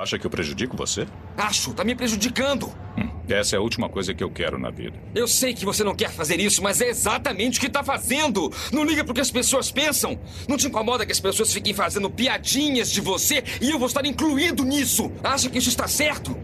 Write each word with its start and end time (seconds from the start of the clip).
Acha 0.00 0.16
que 0.16 0.24
eu 0.24 0.30
prejudico 0.30 0.76
você? 0.76 1.08
Acho, 1.36 1.74
tá 1.74 1.82
me 1.82 1.92
prejudicando. 1.92 2.68
Hum, 2.96 3.10
essa 3.28 3.56
é 3.56 3.58
a 3.58 3.60
última 3.60 3.88
coisa 3.88 4.14
que 4.14 4.22
eu 4.22 4.30
quero 4.30 4.56
na 4.56 4.70
vida. 4.70 4.96
Eu 5.12 5.26
sei 5.26 5.52
que 5.52 5.64
você 5.64 5.82
não 5.82 5.92
quer 5.92 6.12
fazer 6.12 6.38
isso, 6.38 6.62
mas 6.62 6.80
é 6.80 6.88
exatamente 6.88 7.58
o 7.58 7.60
que 7.60 7.68
tá 7.68 7.82
fazendo. 7.82 8.48
Não 8.72 8.84
liga 8.84 9.02
pro 9.02 9.12
que 9.12 9.20
as 9.20 9.32
pessoas 9.32 9.72
pensam. 9.72 10.16
Não 10.48 10.56
te 10.56 10.68
incomoda 10.68 11.04
que 11.04 11.10
as 11.10 11.18
pessoas 11.18 11.52
fiquem 11.52 11.74
fazendo 11.74 12.08
piadinhas 12.08 12.92
de 12.92 13.00
você 13.00 13.42
e 13.60 13.70
eu 13.72 13.76
vou 13.76 13.88
estar 13.88 14.06
incluído 14.06 14.62
nisso. 14.62 15.10
Acha 15.20 15.50
que 15.50 15.58
isso 15.58 15.68
está 15.68 15.88
certo? 15.88 16.38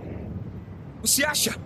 Você 1.01 1.25
acha? 1.25 1.57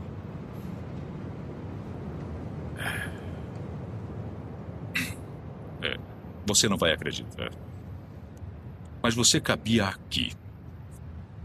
É, 5.83 5.97
você 6.47 6.69
não 6.69 6.77
vai 6.77 6.93
acreditar. 6.93 7.51
Mas 9.03 9.15
você 9.15 9.41
cabia 9.41 9.87
aqui. 9.87 10.33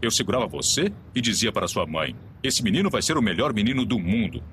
Eu 0.04 0.12
segurava 0.12 0.46
você 0.46 0.92
e 1.16 1.22
dizia 1.22 1.50
para 1.50 1.66
sua 1.66 1.88
mãe: 1.88 2.14
Esse 2.44 2.62
menino 2.62 2.90
vai 2.90 3.02
ser 3.02 3.18
o 3.18 3.22
melhor 3.22 3.54
menino 3.54 3.86
do 3.86 3.98
mundo. 3.98 4.44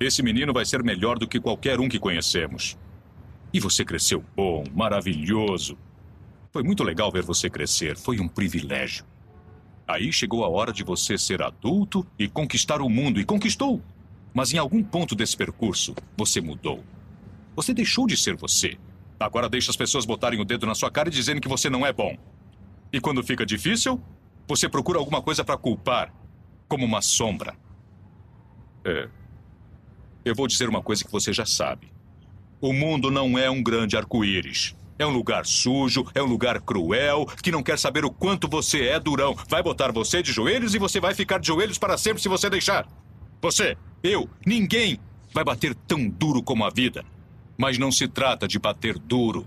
Esse 0.00 0.22
menino 0.22 0.50
vai 0.50 0.64
ser 0.64 0.82
melhor 0.82 1.18
do 1.18 1.28
que 1.28 1.38
qualquer 1.38 1.78
um 1.78 1.90
que 1.90 1.98
conhecemos. 1.98 2.78
E 3.52 3.60
você 3.60 3.84
cresceu 3.84 4.24
bom, 4.34 4.64
maravilhoso. 4.74 5.76
Foi 6.50 6.62
muito 6.62 6.82
legal 6.82 7.12
ver 7.12 7.22
você 7.22 7.50
crescer, 7.50 7.98
foi 7.98 8.18
um 8.18 8.26
privilégio. 8.26 9.04
Aí 9.86 10.10
chegou 10.10 10.42
a 10.42 10.48
hora 10.48 10.72
de 10.72 10.82
você 10.82 11.18
ser 11.18 11.42
adulto 11.42 12.06
e 12.18 12.26
conquistar 12.26 12.80
o 12.80 12.88
mundo, 12.88 13.20
e 13.20 13.26
conquistou. 13.26 13.82
Mas 14.32 14.54
em 14.54 14.58
algum 14.58 14.82
ponto 14.82 15.14
desse 15.14 15.36
percurso, 15.36 15.94
você 16.16 16.40
mudou. 16.40 16.82
Você 17.54 17.74
deixou 17.74 18.06
de 18.06 18.16
ser 18.16 18.36
você. 18.36 18.78
Agora 19.20 19.50
deixa 19.50 19.70
as 19.70 19.76
pessoas 19.76 20.06
botarem 20.06 20.40
o 20.40 20.46
dedo 20.46 20.64
na 20.64 20.74
sua 20.74 20.90
cara 20.90 21.10
e 21.10 21.12
dizendo 21.12 21.42
que 21.42 21.48
você 21.48 21.68
não 21.68 21.84
é 21.84 21.92
bom. 21.92 22.16
E 22.90 22.98
quando 23.00 23.22
fica 23.22 23.44
difícil, 23.44 24.00
você 24.46 24.68
procura 24.68 24.98
alguma 24.98 25.22
coisa 25.22 25.44
para 25.44 25.56
culpar, 25.56 26.12
como 26.68 26.84
uma 26.84 27.00
sombra. 27.00 27.56
É. 28.84 29.08
Eu 30.24 30.34
vou 30.34 30.46
dizer 30.46 30.68
uma 30.68 30.82
coisa 30.82 31.04
que 31.04 31.12
você 31.12 31.32
já 31.32 31.46
sabe. 31.46 31.92
O 32.60 32.72
mundo 32.72 33.10
não 33.10 33.38
é 33.38 33.50
um 33.50 33.62
grande 33.62 33.96
arco-íris. 33.96 34.74
É 34.98 35.04
um 35.04 35.10
lugar 35.10 35.44
sujo, 35.44 36.06
é 36.14 36.22
um 36.22 36.26
lugar 36.26 36.60
cruel, 36.60 37.26
que 37.42 37.50
não 37.50 37.62
quer 37.62 37.78
saber 37.78 38.04
o 38.04 38.10
quanto 38.10 38.48
você 38.48 38.86
é 38.86 39.00
durão. 39.00 39.34
Vai 39.48 39.62
botar 39.62 39.90
você 39.90 40.22
de 40.22 40.32
joelhos 40.32 40.74
e 40.74 40.78
você 40.78 41.00
vai 41.00 41.14
ficar 41.14 41.38
de 41.38 41.48
joelhos 41.48 41.78
para 41.78 41.98
sempre 41.98 42.22
se 42.22 42.28
você 42.28 42.48
deixar. 42.48 42.86
Você, 43.42 43.76
eu, 44.02 44.30
ninguém 44.46 44.98
vai 45.32 45.44
bater 45.44 45.74
tão 45.74 46.08
duro 46.08 46.42
como 46.42 46.64
a 46.64 46.70
vida. 46.70 47.04
Mas 47.58 47.76
não 47.76 47.90
se 47.90 48.06
trata 48.06 48.46
de 48.46 48.58
bater 48.58 48.98
duro. 48.98 49.46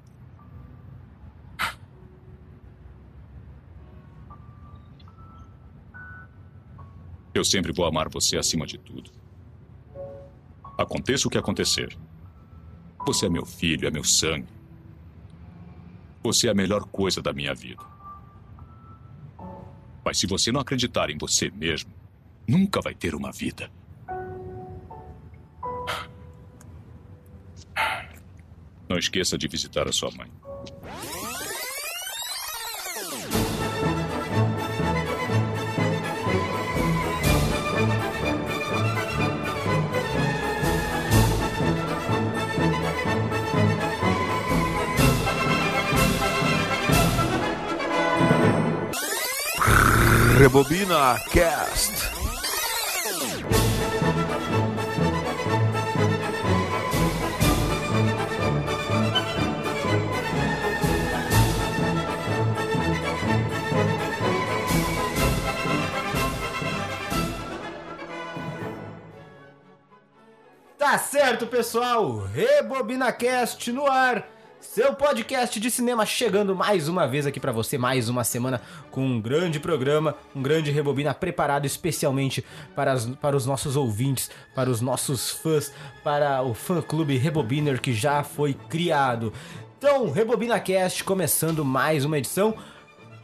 Eu 7.33 7.45
sempre 7.45 7.71
vou 7.71 7.85
amar 7.85 8.09
você 8.09 8.37
acima 8.37 8.65
de 8.65 8.77
tudo. 8.77 9.09
Aconteça 10.77 11.27
o 11.27 11.31
que 11.31 11.37
acontecer. 11.37 11.97
Você 13.05 13.25
é 13.25 13.29
meu 13.29 13.45
filho, 13.45 13.87
é 13.87 13.91
meu 13.91 14.03
sangue. 14.03 14.47
Você 16.23 16.47
é 16.47 16.51
a 16.51 16.55
melhor 16.55 16.83
coisa 16.85 17.21
da 17.21 17.33
minha 17.33 17.53
vida. 17.53 17.83
Mas 20.03 20.19
se 20.19 20.27
você 20.27 20.51
não 20.51 20.59
acreditar 20.59 21.09
em 21.09 21.17
você 21.17 21.49
mesmo, 21.49 21.91
nunca 22.47 22.81
vai 22.81 22.93
ter 22.93 23.15
uma 23.15 23.31
vida. 23.31 23.71
Não 28.89 28.97
esqueça 28.97 29.37
de 29.37 29.47
visitar 29.47 29.87
a 29.87 29.91
sua 29.93 30.11
mãe. 30.11 30.29
Rebobina 50.41 51.19
Cast. 51.29 52.09
Tá 70.75 70.97
certo, 70.97 71.45
pessoal. 71.45 72.17
Rebobina 72.33 73.11
Cast 73.11 73.71
no 73.71 73.85
ar. 73.85 74.30
Seu 74.73 74.93
podcast 74.93 75.59
de 75.59 75.69
cinema 75.69 76.05
chegando 76.05 76.55
mais 76.55 76.87
uma 76.87 77.05
vez 77.05 77.27
aqui 77.27 77.41
para 77.41 77.51
você, 77.51 77.77
mais 77.77 78.07
uma 78.07 78.23
semana 78.23 78.61
com 78.89 79.05
um 79.05 79.19
grande 79.19 79.59
programa, 79.59 80.15
um 80.33 80.41
grande 80.41 80.71
Rebobina 80.71 81.13
preparado 81.13 81.65
especialmente 81.65 82.41
para, 82.73 82.93
as, 82.93 83.05
para 83.05 83.35
os 83.35 83.45
nossos 83.45 83.75
ouvintes, 83.75 84.31
para 84.55 84.69
os 84.69 84.79
nossos 84.79 85.29
fãs, 85.29 85.73
para 86.05 86.41
o 86.41 86.53
fã-clube 86.53 87.17
Rebobiner 87.17 87.81
que 87.81 87.91
já 87.91 88.23
foi 88.23 88.53
criado. 88.53 89.33
Então, 89.77 90.09
Rebobina 90.09 90.57
Cast 90.57 91.03
começando 91.03 91.65
mais 91.65 92.05
uma 92.05 92.17
edição. 92.17 92.55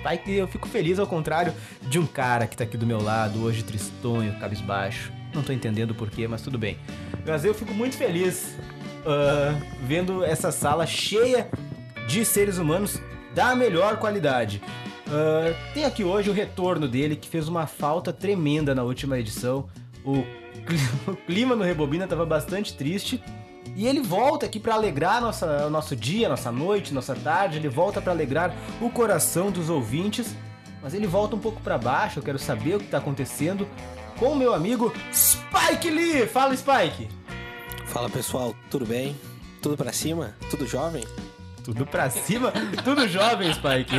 Spike, 0.00 0.32
eu 0.32 0.48
fico 0.48 0.66
feliz 0.66 0.98
ao 0.98 1.06
contrário 1.06 1.52
de 1.82 1.98
um 1.98 2.06
cara 2.06 2.46
que 2.46 2.56
tá 2.56 2.64
aqui 2.64 2.76
do 2.76 2.86
meu 2.86 3.02
lado, 3.02 3.42
hoje 3.42 3.62
tristonho, 3.62 4.38
cabisbaixo. 4.40 5.12
Não 5.34 5.42
tô 5.42 5.52
entendendo 5.52 5.94
porquê, 5.94 6.26
mas 6.26 6.42
tudo 6.42 6.58
bem. 6.58 6.78
Mas 7.26 7.44
eu 7.44 7.54
fico 7.54 7.74
muito 7.74 7.96
feliz 7.96 8.56
uh, 9.00 9.60
vendo 9.82 10.24
essa 10.24 10.50
sala 10.50 10.86
cheia 10.86 11.48
de 12.08 12.24
seres 12.24 12.58
humanos 12.58 13.00
da 13.34 13.54
melhor 13.54 13.98
qualidade. 13.98 14.60
Uh, 15.06 15.54
tem 15.74 15.84
aqui 15.84 16.02
hoje 16.02 16.30
o 16.30 16.32
retorno 16.32 16.88
dele, 16.88 17.14
que 17.14 17.28
fez 17.28 17.46
uma 17.46 17.66
falta 17.66 18.12
tremenda 18.12 18.74
na 18.74 18.82
última 18.82 19.18
edição. 19.18 19.68
O, 20.04 20.24
clima 21.26 21.54
no 21.54 21.62
Rebobina 21.62 22.06
tava 22.06 22.24
bastante 22.24 22.74
triste. 22.74 23.22
E 23.76 23.86
ele 23.86 24.00
volta 24.00 24.46
aqui 24.46 24.58
para 24.58 24.74
alegrar 24.74 25.20
nossa, 25.20 25.66
o 25.66 25.70
nosso 25.70 25.94
dia, 25.96 26.28
nossa 26.28 26.50
noite, 26.50 26.92
nossa 26.92 27.14
tarde. 27.14 27.58
Ele 27.58 27.68
volta 27.68 28.00
para 28.00 28.12
alegrar 28.12 28.54
o 28.80 28.90
coração 28.90 29.50
dos 29.50 29.70
ouvintes. 29.70 30.34
Mas 30.82 30.94
ele 30.94 31.06
volta 31.06 31.36
um 31.36 31.38
pouco 31.38 31.60
para 31.60 31.76
baixo. 31.76 32.18
Eu 32.18 32.22
quero 32.22 32.38
saber 32.38 32.76
o 32.76 32.78
que 32.78 32.86
tá 32.86 32.98
acontecendo 32.98 33.68
com 34.18 34.32
o 34.32 34.36
meu 34.36 34.54
amigo 34.54 34.92
Spike 35.12 35.90
Lee. 35.90 36.26
Fala, 36.26 36.56
Spike. 36.56 37.08
Fala 37.86 38.08
pessoal, 38.08 38.54
tudo 38.70 38.86
bem? 38.86 39.16
Tudo 39.60 39.76
para 39.76 39.92
cima? 39.92 40.34
Tudo 40.48 40.66
jovem? 40.66 41.04
Tudo 41.64 41.84
pra 41.84 42.08
cima, 42.08 42.52
tudo 42.82 43.06
jovem, 43.06 43.52
Spike. 43.52 43.94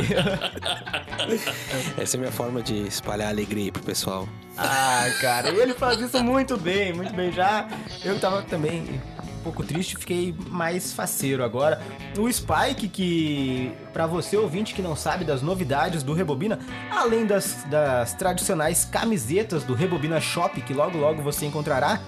Essa 1.96 2.16
é 2.16 2.18
a 2.18 2.20
minha 2.20 2.32
forma 2.32 2.60
de 2.60 2.86
espalhar 2.86 3.28
alegria 3.28 3.70
pro 3.70 3.82
pessoal. 3.82 4.28
Ah, 4.58 5.04
cara, 5.20 5.48
ele 5.48 5.72
faz 5.72 6.00
isso 6.00 6.22
muito 6.22 6.56
bem, 6.56 6.92
muito 6.92 7.14
bem. 7.14 7.30
Já 7.30 7.68
eu 8.04 8.18
tava 8.18 8.42
também 8.42 9.00
pouco 9.42 9.64
triste, 9.64 9.96
fiquei 9.96 10.34
mais 10.48 10.92
faceiro 10.92 11.44
agora. 11.44 11.80
O 12.18 12.30
Spike, 12.32 12.88
que 12.88 13.72
para 13.92 14.06
você 14.06 14.36
ouvinte 14.36 14.74
que 14.74 14.82
não 14.82 14.96
sabe 14.96 15.24
das 15.24 15.42
novidades 15.42 16.02
do 16.02 16.12
Rebobina, 16.12 16.58
além 16.90 17.26
das, 17.26 17.64
das 17.68 18.14
tradicionais 18.14 18.84
camisetas 18.84 19.64
do 19.64 19.74
Rebobina 19.74 20.20
Shop, 20.20 20.60
que 20.60 20.72
logo 20.72 20.98
logo 20.98 21.22
você 21.22 21.46
encontrará, 21.46 22.00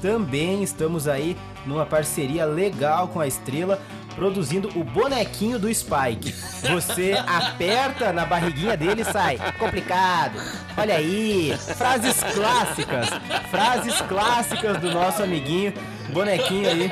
também 0.00 0.62
estamos 0.62 1.06
aí 1.06 1.36
numa 1.66 1.84
parceria 1.84 2.44
legal 2.44 3.08
com 3.08 3.20
a 3.20 3.26
Estrela 3.26 3.80
produzindo 4.14 4.68
o 4.78 4.84
bonequinho 4.84 5.58
do 5.58 5.72
Spike. 5.72 6.32
Você 6.70 7.14
aperta 7.26 8.12
na 8.12 8.24
barriguinha 8.24 8.76
dele 8.76 9.02
e 9.02 9.04
sai. 9.04 9.38
Complicado. 9.58 10.38
Olha 10.76 10.96
aí. 10.96 11.56
Frases 11.76 12.22
clássicas. 12.34 13.08
Frases 13.50 14.00
clássicas 14.02 14.78
do 14.78 14.90
nosso 14.90 15.22
amiguinho. 15.22 15.72
Bonequinho 16.10 16.68
aí. 16.68 16.90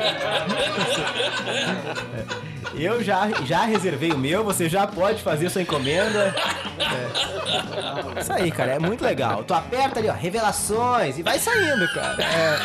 Eu 2.74 3.02
já, 3.02 3.28
já 3.44 3.64
reservei 3.64 4.12
o 4.12 4.18
meu, 4.18 4.44
você 4.44 4.68
já 4.68 4.86
pode 4.86 5.22
fazer 5.22 5.50
sua 5.50 5.62
encomenda. 5.62 6.34
É. 6.78 8.20
Isso 8.20 8.32
aí, 8.32 8.50
cara, 8.50 8.72
é 8.72 8.78
muito 8.78 9.04
legal. 9.04 9.42
Tu 9.42 9.52
aperta 9.54 9.98
ali, 9.98 10.08
ó, 10.08 10.12
revelações, 10.12 11.18
e 11.18 11.22
vai 11.22 11.38
saindo, 11.38 11.88
cara. 11.92 12.22
É. 12.22 12.58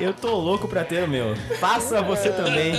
Eu, 0.00 0.08
eu 0.08 0.14
tô 0.14 0.34
louco 0.34 0.66
pra 0.68 0.84
ter 0.84 1.04
o 1.04 1.08
meu. 1.08 1.36
Faça 1.58 2.02
você 2.02 2.30
também 2.30 2.74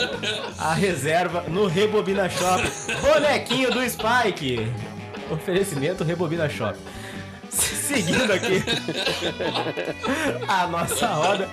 a 0.57 0.73
reserva 0.73 1.43
no 1.47 1.67
Rebobina 1.67 2.29
Shop. 2.29 2.63
Bonequinho 3.01 3.71
do 3.71 3.81
Spike. 3.87 4.71
Oferecimento 5.29 6.03
Rebobina 6.03 6.49
Shop. 6.49 6.77
Seguindo 7.51 8.31
aqui 8.31 8.63
a 10.47 10.67
nossa 10.67 11.07
roda, 11.07 11.49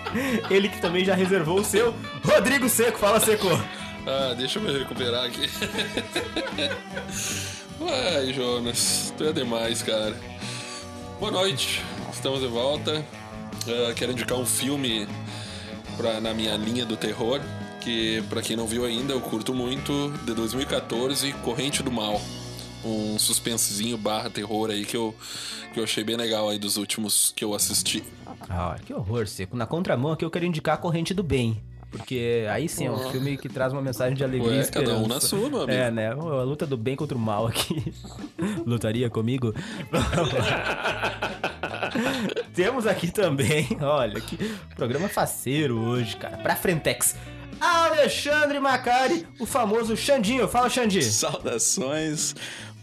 ele 0.48 0.68
que 0.68 0.80
também 0.80 1.04
já 1.04 1.14
reservou 1.14 1.60
o 1.60 1.64
seu, 1.64 1.94
Rodrigo 2.24 2.68
Seco. 2.68 2.98
Fala, 2.98 3.18
Seco. 3.18 3.48
Ah, 4.06 4.34
deixa 4.34 4.58
eu 4.58 4.62
me 4.62 4.78
recuperar 4.78 5.24
aqui. 5.24 5.50
Ai, 7.80 8.32
Jonas, 8.32 9.12
tu 9.16 9.24
é 9.24 9.32
demais, 9.32 9.82
cara. 9.82 10.16
Boa 11.18 11.32
noite, 11.32 11.82
estamos 12.12 12.40
de 12.40 12.46
volta. 12.46 13.04
Uh, 13.66 13.92
quero 13.94 14.12
indicar 14.12 14.38
um 14.38 14.46
filme 14.46 15.08
pra, 15.96 16.20
na 16.20 16.32
minha 16.32 16.56
linha 16.56 16.86
do 16.86 16.96
terror, 16.96 17.40
que 17.80 18.22
para 18.30 18.40
quem 18.40 18.56
não 18.56 18.66
viu 18.66 18.84
ainda, 18.84 19.12
eu 19.12 19.20
curto 19.20 19.52
muito, 19.52 20.12
de 20.24 20.32
2014, 20.32 21.32
Corrente 21.44 21.82
do 21.82 21.90
Mal. 21.90 22.20
Um 22.84 23.18
suspensezinho 23.18 23.96
barra 23.96 24.30
terror 24.30 24.70
aí 24.70 24.84
que 24.84 24.96
eu, 24.96 25.14
que 25.72 25.80
eu 25.80 25.84
achei 25.84 26.04
bem 26.04 26.16
legal 26.16 26.48
aí 26.48 26.58
dos 26.58 26.76
últimos 26.76 27.32
que 27.34 27.44
eu 27.44 27.54
assisti. 27.54 28.04
Ah, 28.48 28.76
que 28.84 28.94
horror, 28.94 29.26
Seco. 29.26 29.56
Na 29.56 29.66
contramão 29.66 30.12
aqui 30.12 30.24
eu 30.24 30.30
quero 30.30 30.44
indicar 30.44 30.74
a 30.74 30.78
Corrente 30.78 31.12
do 31.12 31.22
Bem. 31.22 31.60
Porque 31.90 32.46
aí 32.50 32.68
sim 32.68 32.86
é 32.86 32.90
um 32.90 33.10
filme 33.10 33.38
que 33.38 33.48
traz 33.48 33.72
uma 33.72 33.80
mensagem 33.80 34.14
de 34.14 34.22
alegria 34.22 34.52
Ué, 34.52 34.58
e 34.58 34.60
esperança. 34.60 34.92
Cada 34.92 35.04
um 35.04 35.08
na 35.08 35.20
sua, 35.20 35.48
meu 35.48 35.62
amigo. 35.62 35.72
É, 35.72 35.90
né? 35.90 36.08
A 36.08 36.42
luta 36.42 36.66
do 36.66 36.76
bem 36.76 36.94
contra 36.94 37.16
o 37.16 37.20
mal 37.20 37.46
aqui. 37.46 37.94
Lutaria 38.66 39.08
comigo? 39.08 39.54
Temos 42.54 42.86
aqui 42.86 43.10
também, 43.10 43.66
olha, 43.80 44.20
que 44.20 44.36
programa 44.76 45.08
faceiro 45.08 45.78
hoje, 45.78 46.16
cara. 46.16 46.36
Pra 46.38 46.54
Frentex. 46.54 47.16
Alexandre 47.60 48.60
Macari, 48.60 49.26
o 49.40 49.46
famoso 49.46 49.96
Xandinho. 49.96 50.46
Fala, 50.46 50.68
Xandi. 50.68 51.02
Saudações. 51.02 52.34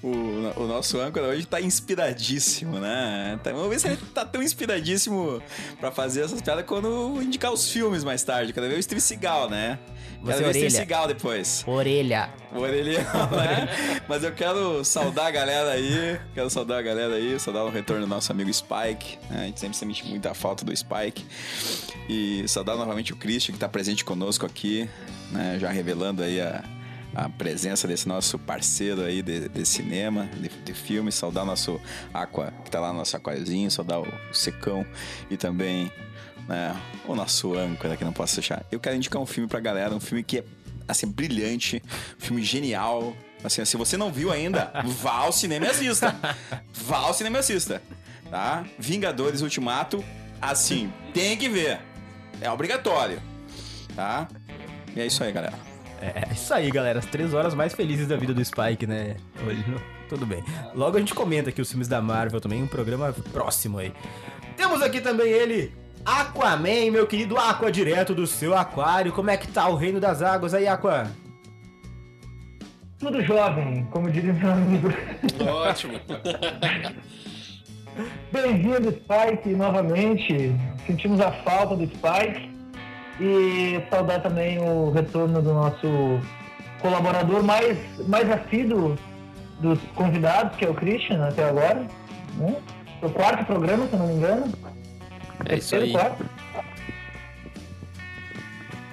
O, 0.06 0.62
o, 0.62 0.68
nosso 0.68 1.00
âncora 1.00 1.30
hoje 1.30 1.48
tá 1.48 1.60
inspiradíssimo, 1.60 2.78
né? 2.78 3.40
Tá, 3.44 3.52
vamos 3.52 3.69
ver 3.69 3.80
se 3.80 3.88
ele 3.88 3.98
tá 4.13 4.24
tão 4.24 4.44
inspiradíssimo 4.44 5.42
para 5.80 5.92
fazer 5.92 6.22
essas 6.22 6.44
piadas 6.44 6.63
quando 6.63 7.19
indicar 7.24 7.52
os 7.52 7.72
filmes 7.72 8.04
mais 8.04 8.22
tarde. 8.22 8.54
Cada 8.54 8.68
vez 8.68 8.81
o 8.81 8.84
Steve 8.84 9.02
Seagal, 9.02 9.50
né? 9.50 9.80
Cada 10.24 10.38
vez 10.38 10.50
orelha. 10.50 10.69
Seagal 10.69 11.07
depois. 11.07 11.63
Orelha. 11.66 12.30
Orelha, 12.54 13.00
né? 13.00 14.04
Mas 14.07 14.24
eu 14.24 14.31
quero 14.31 14.86
saudar 14.86 15.25
a 15.25 15.31
galera 15.31 15.72
aí. 15.72 16.19
Quero 16.36 16.52
saudar 16.52 16.78
a 16.78 16.81
galera 16.84 17.16
aí, 17.16 17.40
saudar 17.40 17.63
o 17.66 17.72
retorno 17.72 18.06
do 18.06 18.07
nosso 18.07 18.31
amigo 18.31 18.54
Spike. 18.54 19.18
Né? 19.28 19.40
A 19.40 19.46
gente 19.46 19.60
sempre 19.60 19.75
sente 19.75 20.06
muita 20.06 20.36
falta 20.36 20.63
do 20.63 20.78
Spike. 20.78 21.25
E 22.07 22.48
saudar 22.48 22.75
novamente 22.75 23.12
o 23.12 23.16
Christian, 23.16 23.54
que 23.54 23.60
tá 23.60 23.68
presente 23.68 24.06
conosco 24.06 24.46
aqui, 24.46 24.88
né? 25.31 25.57
Já 25.60 25.72
revelando 25.72 26.22
aí 26.22 26.40
a 26.40 26.63
a 27.16 27.30
presença 27.30 27.88
desse 27.88 28.07
nosso 28.07 28.38
parceiro 28.38 29.02
aí 29.02 29.22
de, 29.22 29.48
de 29.48 29.66
cinema, 29.66 30.30
de, 30.36 30.50
de 30.50 30.74
filme, 30.74 31.12
saudar 31.12 31.45
nosso 31.45 31.80
Aqua, 32.14 32.54
que 32.64 32.69
tá 32.69 32.81
lá 32.81 32.92
no 32.92 33.00
nosso 33.00 33.16
aquáriozinho, 33.16 33.72
saudar 33.72 34.02
o, 34.02 34.04
o 34.04 34.34
Secão 34.34 34.86
e 35.30 35.38
também 35.38 35.92
né, 36.48 36.76
o 37.07 37.16
nosso 37.16 37.57
âncora, 37.57 37.95
que 37.95 38.04
não 38.04 38.12
posso 38.12 38.36
deixar. 38.36 38.66
Eu 38.69 38.80
quero 38.80 38.98
indicar 38.98 39.22
um 39.22 39.26
filme 39.26 39.48
pra 39.48 39.62
galera, 39.62 39.95
um 39.95 40.00
filme 40.00 40.24
que 40.24 40.40
é, 40.40 40.44
assim, 40.88 41.07
brilhante, 41.07 41.81
um 42.18 42.22
filme 42.22 42.44
genial. 42.44 43.16
Assim, 43.44 43.64
se 43.64 43.78
você 43.78 43.95
não 43.95 44.12
viu 44.12 44.31
ainda, 44.31 44.72
vá 45.02 45.19
ao 45.19 45.31
cinema 45.31 45.68
e 45.68 45.69
assista. 45.69 46.16
Vá 46.74 46.98
ao 46.98 47.14
cinema 47.14 47.38
e 47.38 47.40
assista, 47.40 47.81
tá? 48.30 48.66
Vingadores 48.78 49.42
Ultimato, 49.42 50.04
assim, 50.42 50.92
tem 51.14 51.38
que 51.38 51.48
ver. 51.48 51.80
É 52.42 52.52
obrigatório, 52.52 53.22
tá? 53.95 54.28
E 54.94 55.00
é 55.00 55.06
isso 55.06 55.24
aí, 55.24 55.31
galera. 55.31 55.74
É, 56.06 56.30
é 56.30 56.33
isso 56.33 56.54
aí, 56.54 56.69
galera. 56.69 57.00
As 57.00 57.06
três 57.06 57.33
horas 57.33 57.56
mais 57.56 57.74
felizes 57.74 58.07
da 58.07 58.16
vida 58.16 58.33
do 58.33 58.45
Spike, 58.45 58.85
né? 58.85 59.16
Tudo 60.07 60.26
bem. 60.26 60.44
Logo 60.76 60.97
a 60.97 61.00
gente 61.00 61.16
comenta 61.16 61.50
aqui 61.50 61.62
os 61.62 61.69
filmes 61.69 61.88
da 61.88 62.02
Marvel 62.02 62.40
também, 62.40 62.62
um 62.62 62.68
programa 62.68 63.12
próximo 63.33 63.80
aí. 63.80 63.92
Temos 64.56 64.81
aqui 64.81 65.02
também 65.02 65.31
ele, 65.31 65.74
Aquaman, 66.06 66.92
meu 66.92 67.07
querido 67.07 67.38
Aqua, 67.38 67.71
direto 67.71 68.14
do 68.14 68.28
seu 68.28 68.56
aquário. 68.56 69.12
Como 69.12 69.31
é 69.31 69.38
que 69.38 69.47
tá 69.47 69.68
o 69.68 69.76
reino 69.76 70.00
das 70.00 70.21
águas 70.21 70.54
aí, 70.54 70.68
Aqua? 70.68 71.07
Tudo 73.00 73.24
jovem, 73.24 73.85
como 73.92 74.12
diria 74.12 74.33
meu 74.33 74.52
amigo. 74.52 74.90
Ótimo. 75.47 76.00
Bem-vindo, 78.31 78.92
Spike, 78.92 79.50
novamente. 79.56 80.56
Sentimos 80.85 81.19
a 81.19 81.31
falta 81.31 81.76
do 81.76 81.85
Spike. 81.88 82.55
E 83.19 83.81
saudar 83.90 84.22
também 84.22 84.60
o 84.60 84.92
retorno 84.92 85.42
do 85.42 85.54
nosso 85.54 86.19
colaborador 86.81 87.42
mais, 87.44 87.78
mais 88.07 88.30
assíduo 88.30 88.98
dos 89.60 89.80
convidados, 89.95 90.57
que 90.57 90.66
é 90.66 90.69
o 90.69 90.74
Christian, 90.74 91.26
até 91.26 91.50
agora. 91.50 91.88
Né? 92.38 92.56
O 93.02 93.10
quarto 93.10 93.45
programa, 93.45 93.88
se 93.88 93.94
eu 93.94 94.00
não 94.00 94.07
me 94.07 94.14
engano. 94.16 94.54
É 95.45 95.56
isso 95.56 95.76
aí. 95.76 95.92
Quarto. 95.92 96.26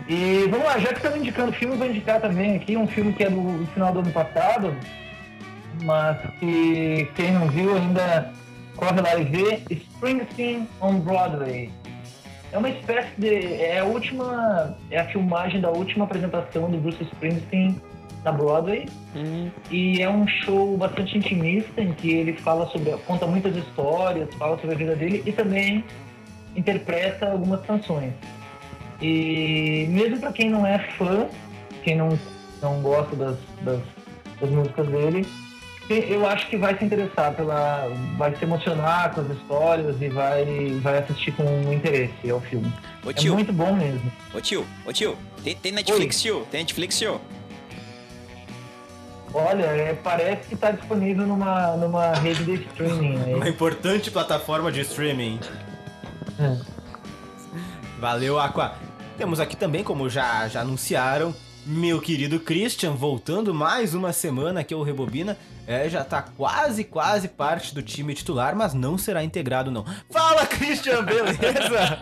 E 0.09 0.47
vamos 0.51 0.67
lá, 0.67 0.79
já 0.79 0.89
que 0.89 0.97
estamos 0.97 1.19
indicando 1.19 1.53
filmes, 1.53 1.79
vou 1.79 1.87
indicar 1.87 2.21
também 2.21 2.57
aqui 2.57 2.77
um 2.77 2.87
filme 2.87 3.13
que 3.13 3.25
é 3.25 3.31
do 3.31 3.67
final 3.73 3.93
do 3.93 4.01
ano 4.01 4.11
passado, 4.11 4.77
mas 5.85 6.19
que 6.39 7.09
quem 7.15 7.33
não 7.33 7.49
viu 7.49 7.77
ainda 7.77 8.33
corre 8.77 9.01
lá 9.01 9.17
e 9.17 9.25
vê 9.25 9.63
Springsteen 9.71 10.69
on 10.81 10.99
Broadway. 11.01 11.71
É 12.53 12.59
uma 12.59 12.69
espécie 12.69 13.11
de. 13.19 13.55
É 13.55 13.79
a 13.79 13.85
última. 13.85 14.77
É 14.91 15.01
a 15.01 15.07
filmagem 15.07 15.61
da 15.61 15.71
última 15.71 16.05
apresentação 16.05 16.71
do 16.71 16.79
Bruce 16.79 17.03
Springsteen 17.03 17.81
na 18.23 18.31
Broadway. 18.31 18.87
E 19.71 20.01
é 20.01 20.09
um 20.09 20.27
show 20.29 20.77
bastante 20.77 21.17
intimista 21.17 21.81
em 21.81 21.93
que 21.93 22.11
ele 22.13 22.35
fala 22.35 22.67
sobre. 22.67 22.93
conta 23.07 23.27
muitas 23.27 23.57
histórias, 23.57 24.33
fala 24.35 24.59
sobre 24.59 24.75
a 24.75 24.79
vida 24.79 24.95
dele 24.95 25.23
e 25.27 25.33
também 25.33 25.85
interpreta 26.55 27.31
algumas 27.31 27.63
canções. 27.63 28.13
E 29.01 29.87
mesmo 29.89 30.21
para 30.21 30.33
quem 30.33 30.51
não 30.51 30.67
é 30.67 30.79
fã, 30.97 31.27
quem 31.83 31.97
não, 31.97 32.17
não 32.61 32.81
gosta 32.83 33.17
das, 33.17 33.39
das, 33.63 33.81
das 34.41 34.51
músicas 34.51 34.87
dele, 34.87 35.27
eu 35.91 36.27
acho 36.27 36.49
que 36.49 36.57
vai 36.57 36.77
se 36.79 36.85
interessar 36.85 37.35
pela. 37.35 37.89
vai 38.17 38.35
se 38.37 38.45
emocionar 38.45 39.15
com 39.15 39.21
as 39.23 39.31
histórias 39.31 40.01
e 40.01 40.09
vai, 40.09 40.45
vai 40.81 40.99
assistir 40.99 41.33
com 41.33 41.45
interesse 41.73 42.31
ao 42.31 42.41
filme. 42.41 42.73
Ô 43.05 43.11
É 43.11 43.13
tio, 43.13 43.35
muito 43.35 43.53
bom 43.53 43.75
mesmo. 43.75 44.11
ô 44.35 44.41
tio, 44.41 44.67
ô 44.87 44.93
tio, 44.93 45.17
tem, 45.43 45.55
tem 45.57 45.73
Netflix, 45.73 46.21
tio? 46.21 46.47
Tem 46.51 46.61
Netflix, 46.61 46.99
tio? 46.99 47.21
Olha, 49.35 49.65
é, 49.65 49.95
parece 49.95 50.47
que 50.49 50.55
está 50.55 50.71
disponível 50.71 51.27
numa, 51.27 51.75
numa 51.77 52.13
rede 52.15 52.45
de 52.45 52.55
streaming. 52.67 53.35
Uma 53.35 53.49
importante 53.49 54.11
plataforma 54.11 54.71
de 54.71 54.81
streaming. 54.81 55.41
É. 56.39 56.57
Valeu, 57.99 58.39
Aqua. 58.39 58.75
Temos 59.17 59.41
aqui 59.41 59.57
também, 59.57 59.83
como 59.83 60.09
já, 60.11 60.49
já 60.49 60.61
anunciaram, 60.61 61.35
meu 61.65 62.01
querido 62.01 62.41
Christian, 62.41 62.93
voltando 62.93 63.55
mais 63.55 63.95
uma 63.95 64.13
semana 64.13 64.61
aqui 64.61 64.75
ao 64.75 64.83
Rebobina. 64.83 65.39
É, 65.67 65.89
já 65.89 66.05
tá 66.05 66.23
quase, 66.23 66.85
quase 66.85 67.29
parte 67.29 67.75
do 67.75 67.83
time 67.83 68.15
titular, 68.15 68.57
mas 68.57 68.75
não 68.75 68.99
será 68.99 69.23
integrado, 69.23 69.71
não. 69.71 69.85
Fala, 70.11 70.45
Christian, 70.47 71.05
beleza? 71.05 71.99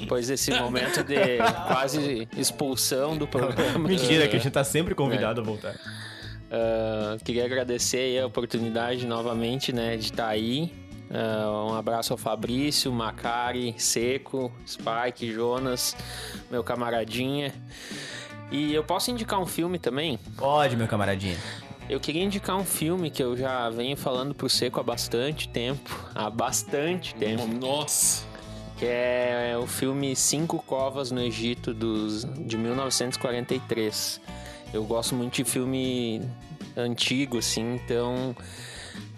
Depois 0.00 0.28
desse 0.28 0.52
momento 0.52 1.02
de 1.02 1.38
quase 1.66 2.28
expulsão 2.36 3.16
do 3.16 3.26
programa. 3.26 3.88
Mentira, 3.88 4.28
que 4.28 4.36
a 4.36 4.38
gente 4.38 4.52
tá 4.52 4.62
sempre 4.62 4.94
convidado 4.94 5.40
a 5.40 5.44
voltar. 5.44 5.74
ah, 6.50 7.16
queria 7.24 7.44
agradecer 7.44 8.20
a 8.20 8.26
oportunidade 8.26 9.06
novamente, 9.06 9.72
né, 9.72 9.96
de 9.96 10.04
estar 10.04 10.28
aí. 10.28 10.72
Ah, 11.10 11.66
um 11.68 11.74
abraço 11.74 12.12
ao 12.12 12.16
Fabrício, 12.16 12.92
Macari, 12.92 13.74
Seco, 13.76 14.52
Spike, 14.66 15.32
Jonas, 15.32 15.96
meu 16.50 16.62
camaradinha. 16.62 17.52
E 18.50 18.74
eu 18.74 18.82
posso 18.82 19.10
indicar 19.10 19.40
um 19.40 19.46
filme 19.46 19.78
também? 19.78 20.18
Pode, 20.36 20.76
meu 20.76 20.86
camaradinha. 20.86 21.36
Eu 21.88 21.98
queria 22.00 22.22
indicar 22.22 22.56
um 22.56 22.64
filme 22.64 23.10
que 23.10 23.22
eu 23.22 23.36
já 23.36 23.68
venho 23.70 23.96
falando 23.96 24.34
pro 24.34 24.48
Seco 24.48 24.78
há 24.78 24.82
bastante 24.82 25.48
tempo. 25.48 25.98
Há 26.14 26.28
bastante 26.28 27.14
tempo. 27.14 27.46
Nossa. 27.46 28.26
que 28.78 28.84
é 28.86 29.56
o 29.60 29.66
filme 29.66 30.14
Cinco 30.14 30.62
Covas 30.62 31.10
no 31.10 31.20
Egito 31.20 31.72
dos, 31.72 32.24
de 32.24 32.56
1943. 32.56 34.20
Eu 34.72 34.84
gosto 34.84 35.14
muito 35.14 35.34
de 35.34 35.44
filme 35.44 36.22
antigo, 36.76 37.38
assim, 37.38 37.74
então 37.74 38.36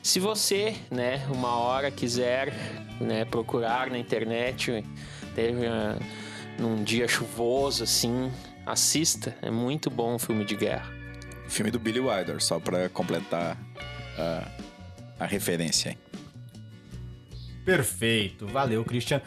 se 0.02 0.18
você, 0.18 0.75
né, 0.90 1.26
uma 1.30 1.56
hora 1.56 1.90
quiser, 1.90 2.54
né, 3.00 3.25
procurar 3.25 3.90
na 3.90 3.99
internet, 3.99 4.84
esteja 5.28 5.99
num 6.58 6.82
dia 6.82 7.06
chuvoso, 7.06 7.84
assim, 7.84 8.30
assista. 8.67 9.37
É 9.43 9.50
muito 9.50 9.90
bom 9.90 10.14
um 10.14 10.19
filme 10.19 10.45
de 10.45 10.57
guerra. 10.57 10.90
Filme 11.49 11.71
do 11.71 11.79
Billy 11.79 12.00
Wilder, 12.00 12.40
só 12.43 12.61
pra 12.61 12.88
completar 12.88 13.57
a, 14.19 14.49
a 15.19 15.26
referência. 15.26 15.97
Perfeito, 17.64 18.47
valeu, 18.47 18.85
Christian. 18.85 19.21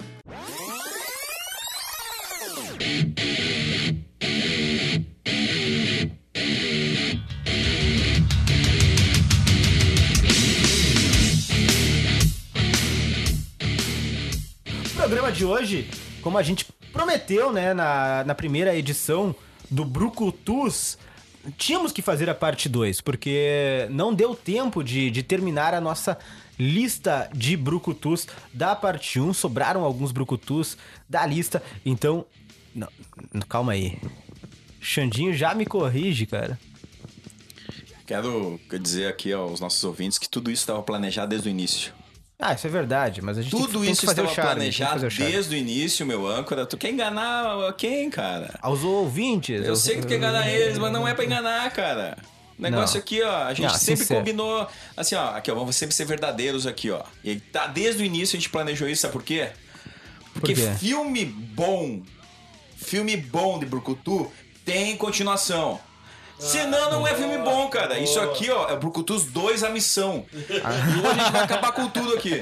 O 14.85 14.95
programa 14.95 15.31
de 15.31 15.45
hoje, 15.45 15.89
como 16.23 16.37
a 16.37 16.43
gente 16.43 16.65
prometeu, 16.91 17.51
né, 17.51 17.73
na, 17.73 18.23
na 18.23 18.33
primeira 18.33 18.75
edição 18.75 19.35
do 19.69 19.83
Brucutus, 19.83 20.97
tínhamos 21.57 21.91
que 21.91 22.01
fazer 22.01 22.29
a 22.29 22.35
parte 22.35 22.69
2, 22.69 23.01
porque 23.01 23.87
não 23.91 24.13
deu 24.13 24.33
tempo 24.33 24.83
de, 24.83 25.11
de 25.11 25.21
terminar 25.21 25.73
a 25.73 25.81
nossa 25.81 26.17
lista 26.57 27.29
de 27.33 27.57
Brucutus 27.57 28.27
da 28.53 28.75
parte 28.75 29.19
1. 29.19 29.33
Sobraram 29.33 29.83
alguns 29.83 30.11
Brucutus 30.11 30.77
da 31.09 31.25
lista, 31.25 31.61
então. 31.85 32.25
Não, 32.73 32.87
calma 33.47 33.73
aí. 33.73 33.99
Xandinho 34.79 35.33
já 35.33 35.53
me 35.53 35.65
corrige, 35.65 36.25
cara. 36.25 36.59
Quero 38.05 38.59
dizer 38.81 39.07
aqui 39.07 39.31
aos 39.31 39.59
nossos 39.59 39.83
ouvintes 39.83 40.17
que 40.17 40.27
tudo 40.27 40.51
isso 40.51 40.63
estava 40.63 40.81
planejado 40.81 41.29
desde 41.29 41.47
o 41.47 41.51
início. 41.51 41.93
Ah, 42.45 42.53
isso 42.53 42.67
é 42.67 42.69
verdade, 42.69 43.21
mas 43.21 43.37
a 43.37 43.41
gente 43.41 43.51
Tudo 43.51 43.73
tem 43.79 43.81
que 43.83 43.91
isso 43.91 44.05
estava 44.05 44.27
tem 44.27 44.35
que 44.35 44.41
planejado 44.41 44.91
fazer 44.93 45.07
o 45.07 45.11
charme. 45.11 45.31
desde 45.31 45.55
o 45.55 45.57
início, 45.57 46.05
meu 46.05 46.27
âncora. 46.27 46.65
Tu 46.65 46.75
quer 46.77 46.89
enganar 46.91 47.71
quem, 47.77 48.09
cara? 48.09 48.59
Aos 48.61 48.83
ouvintes. 48.83 49.65
Eu 49.65 49.75
sei 49.75 49.95
que 49.95 50.01
tu 50.01 50.07
quer 50.07 50.17
enganar 50.17 50.49
eles, 50.49 50.77
mas 50.77 50.91
não 50.91 51.07
é 51.07 51.13
pra 51.13 51.23
enganar, 51.23 51.71
cara. 51.71 52.17
O 52.59 52.61
negócio 52.61 52.95
Não. 52.95 53.01
aqui, 53.01 53.21
ó, 53.23 53.43
a 53.45 53.53
gente 53.53 53.65
Não, 53.71 53.73
sempre 53.79 53.97
sincero. 54.01 54.19
combinou, 54.19 54.67
assim, 54.95 55.15
ó, 55.15 55.29
aqui, 55.35 55.49
ó, 55.51 55.55
vamos 55.55 55.75
sempre 55.75 55.95
ser 55.95 56.05
verdadeiros 56.05 56.67
aqui, 56.67 56.91
ó. 56.91 57.01
E 57.23 57.37
tá 57.39 57.65
desde 57.67 58.03
o 58.03 58.05
início 58.05 58.35
a 58.35 58.39
gente 58.39 58.49
planejou 58.49 58.87
isso, 58.87 59.01
sabe 59.01 59.13
por 59.13 59.23
quê? 59.23 59.49
Porque 60.33 60.53
quê? 60.53 60.71
filme 60.79 61.25
bom, 61.25 62.01
filme 62.75 63.17
bom 63.17 63.57
de 63.59 63.65
Brucutu 63.65 64.31
tem 64.65 64.95
continuação. 64.97 65.79
Senão 66.51 66.91
não 66.91 67.07
é 67.07 67.15
filme 67.15 67.37
bom, 67.39 67.67
cara. 67.69 67.97
Isso 67.99 68.19
aqui, 68.19 68.49
ó, 68.49 68.69
é 68.69 68.75
Brucutus 68.75 69.25
2 69.25 69.63
a 69.63 69.69
missão. 69.69 70.25
E 70.33 70.99
hoje 70.99 71.19
a 71.19 71.23
gente 71.23 71.31
vai 71.31 71.41
acabar 71.43 71.71
com 71.71 71.87
tudo 71.89 72.13
aqui. 72.13 72.41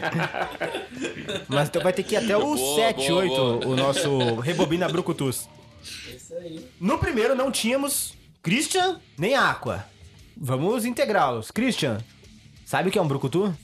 Mas 1.47 1.69
então 1.69 1.81
vai 1.81 1.93
ter 1.93 2.03
que 2.03 2.15
ir 2.15 2.17
até 2.17 2.35
o 2.35 2.55
Boa, 2.55 2.75
7, 2.75 3.07
boa, 3.07 3.21
8, 3.21 3.35
boa. 3.35 3.67
o 3.67 3.75
nosso 3.75 4.35
Rebobina 4.39 4.87
Brucutus. 4.89 5.47
No 6.79 6.97
primeiro 6.97 7.35
não 7.35 7.51
tínhamos 7.51 8.13
Christian 8.41 8.99
nem 9.17 9.35
Aqua. 9.35 9.85
Vamos 10.35 10.85
integrá-los. 10.85 11.51
Christian, 11.51 11.99
sabe 12.65 12.89
o 12.89 12.91
que 12.91 12.97
é 12.97 13.01
um 13.01 13.07
Brucutu? 13.07 13.55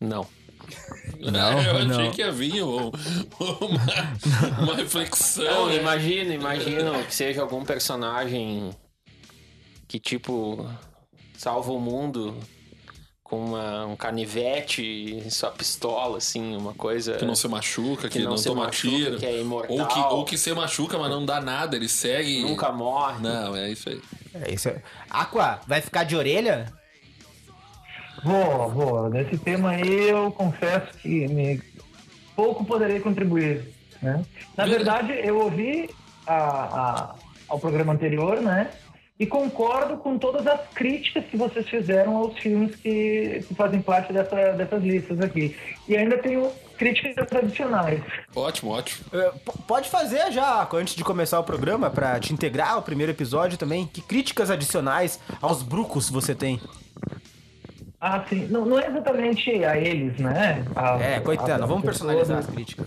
Não. 0.00 0.26
Não, 1.18 1.52
eu 1.62 1.76
achei 1.76 1.86
não. 2.06 2.10
que 2.12 2.20
ia 2.20 2.30
vir 2.32 2.62
um- 2.62 2.90
uma, 3.40 4.60
uma 4.62 4.74
reflexão. 4.76 5.44
Não, 5.44 5.66
né? 5.68 5.76
imagino, 5.76 6.32
imagino 6.32 7.04
que 7.04 7.14
seja 7.14 7.40
algum 7.42 7.64
personagem 7.64 8.70
que, 9.86 9.98
tipo, 9.98 10.68
salva 11.36 11.72
o 11.72 11.80
mundo 11.80 12.36
com 13.22 13.44
uma- 13.44 13.84
um 13.86 13.96
canivete 13.96 14.82
e 14.82 15.30
sua 15.30 15.50
pistola, 15.50 16.16
assim, 16.18 16.56
uma 16.56 16.72
coisa... 16.72 17.14
Que 17.16 17.26
não 17.26 17.34
se 17.34 17.46
machuca, 17.48 18.08
que, 18.08 18.18
Que 18.18 18.24
não 18.24 18.30
não, 18.30 18.38
se 18.38 18.44
toma 18.48 18.64
machuca, 18.66 18.96
tiro. 18.96 19.18
que 19.18 19.26
é 19.26 19.40
imortal. 19.40 19.76
ou, 19.78 19.86
que, 19.86 19.98
ou 20.00 20.24
que 20.24 20.38
se 20.38 20.52
machuca, 20.54 20.98
mas 20.98 21.10
não 21.10 21.26
dá 21.26 21.38
nada, 21.40 21.76
ele 21.76 21.88
segue. 21.88 22.40
Nunca 22.42 22.72
morre. 22.72 23.20
Não, 23.22 23.54
é 23.54 23.70
isso 23.70 23.90
aí. 23.90 24.00
É 24.34 24.50
isso. 24.54 24.68
aí. 24.70 24.76
Aqua, 25.10 25.60
vai 25.66 25.80
ficar 25.82 26.04
de 26.04 26.16
orelha? 26.16 26.72
Vou, 28.24 28.68
vou. 28.70 29.08
Nesse 29.10 29.36
tema 29.38 29.70
aí 29.70 30.08
eu 30.10 30.30
confesso 30.32 30.92
que 30.98 31.26
me... 31.28 31.60
pouco 32.36 32.64
poderei 32.64 33.00
contribuir. 33.00 33.62
Né? 34.02 34.24
Na 34.56 34.66
verdade, 34.66 35.12
eu 35.24 35.38
ouvi 35.40 35.88
a, 36.26 36.34
a- 36.36 37.14
ao 37.48 37.58
programa 37.58 37.92
anterior, 37.92 38.40
né? 38.40 38.70
E 39.20 39.26
concordo 39.26 39.96
com 39.96 40.16
todas 40.16 40.46
as 40.46 40.60
críticas 40.72 41.24
que 41.24 41.36
vocês 41.36 41.68
fizeram 41.68 42.16
aos 42.16 42.38
filmes 42.38 42.76
que, 42.76 43.42
que 43.48 43.54
fazem 43.56 43.82
parte 43.82 44.12
dessa, 44.12 44.52
dessas 44.52 44.80
listas 44.80 45.20
aqui. 45.20 45.56
E 45.88 45.96
ainda 45.96 46.18
tenho 46.18 46.48
críticas 46.78 47.26
adicionais. 47.32 48.00
Ótimo, 48.32 48.70
ótimo. 48.70 49.04
É, 49.12 49.32
Pode 49.66 49.88
fazer 49.90 50.30
já, 50.30 50.68
antes 50.72 50.94
de 50.94 51.02
começar 51.02 51.40
o 51.40 51.42
programa, 51.42 51.90
pra 51.90 52.20
te 52.20 52.32
integrar 52.32 52.74
ao 52.74 52.82
primeiro 52.82 53.10
episódio 53.10 53.58
também. 53.58 53.88
Que 53.92 54.00
críticas 54.00 54.52
adicionais 54.52 55.18
aos 55.42 55.64
brucos 55.64 56.08
você 56.08 56.32
tem? 56.32 56.60
Ah, 58.00 58.24
sim. 58.28 58.46
Não, 58.48 58.64
não 58.64 58.78
é 58.78 58.86
exatamente 58.88 59.64
a 59.64 59.76
eles, 59.76 60.18
né? 60.18 60.64
A- 60.76 60.98
É, 61.02 61.20
coitado, 61.20 61.66
vamos 61.66 61.78
as 61.78 61.84
personalizar 61.84 62.38
as 62.38 62.46
pessoas- 62.46 62.54
críticas. 62.54 62.86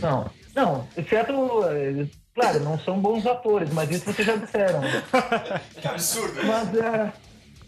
Não, 0.00 0.30
não, 0.54 0.86
exceto. 0.96 1.32
eh, 1.64 2.06
Claro, 2.34 2.60
não 2.60 2.78
são 2.78 3.00
bons 3.00 3.26
atores, 3.26 3.72
mas 3.72 3.90
isso 3.90 4.04
vocês 4.12 4.24
já 4.26 4.36
disseram. 4.36 4.80
Que 5.80 5.88
absurdo. 5.88 6.34
Mas 6.44 6.72
é, 6.76 7.12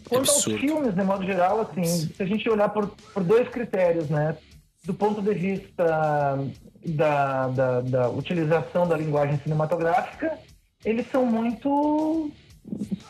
quanto 0.09 0.30
aos 0.30 0.45
filmes, 0.45 0.95
de 0.95 1.02
modo 1.02 1.25
geral, 1.25 1.61
assim, 1.62 1.83
se 1.85 2.23
a 2.23 2.25
gente 2.26 2.49
olhar 2.49 2.69
por, 2.69 2.87
por 3.12 3.25
dois 3.25 3.49
critérios, 3.49 4.09
né? 4.09 4.37
Do 4.85 4.95
ponto 4.95 5.21
de 5.21 5.35
vista 5.35 6.38
da, 6.87 7.49
da, 7.49 7.80
da 7.80 8.09
utilização 8.11 8.87
da 8.87 8.97
linguagem 8.97 9.38
cinematográfica, 9.42 10.38
eles 10.85 11.04
são 11.11 11.26
muito 11.26 12.30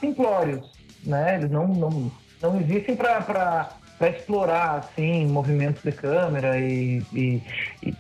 simplórios, 0.01 0.67
né? 1.05 1.37
Eles 1.37 1.51
não, 1.51 1.69
não, 1.69 2.11
não 2.41 2.61
existem 2.61 2.97
para 2.97 3.71
explorar 4.01 4.79
assim 4.79 5.27
movimentos 5.27 5.83
de 5.83 5.93
câmera 5.93 6.59
e, 6.59 7.03
e, 7.13 7.43
e, 7.83 7.95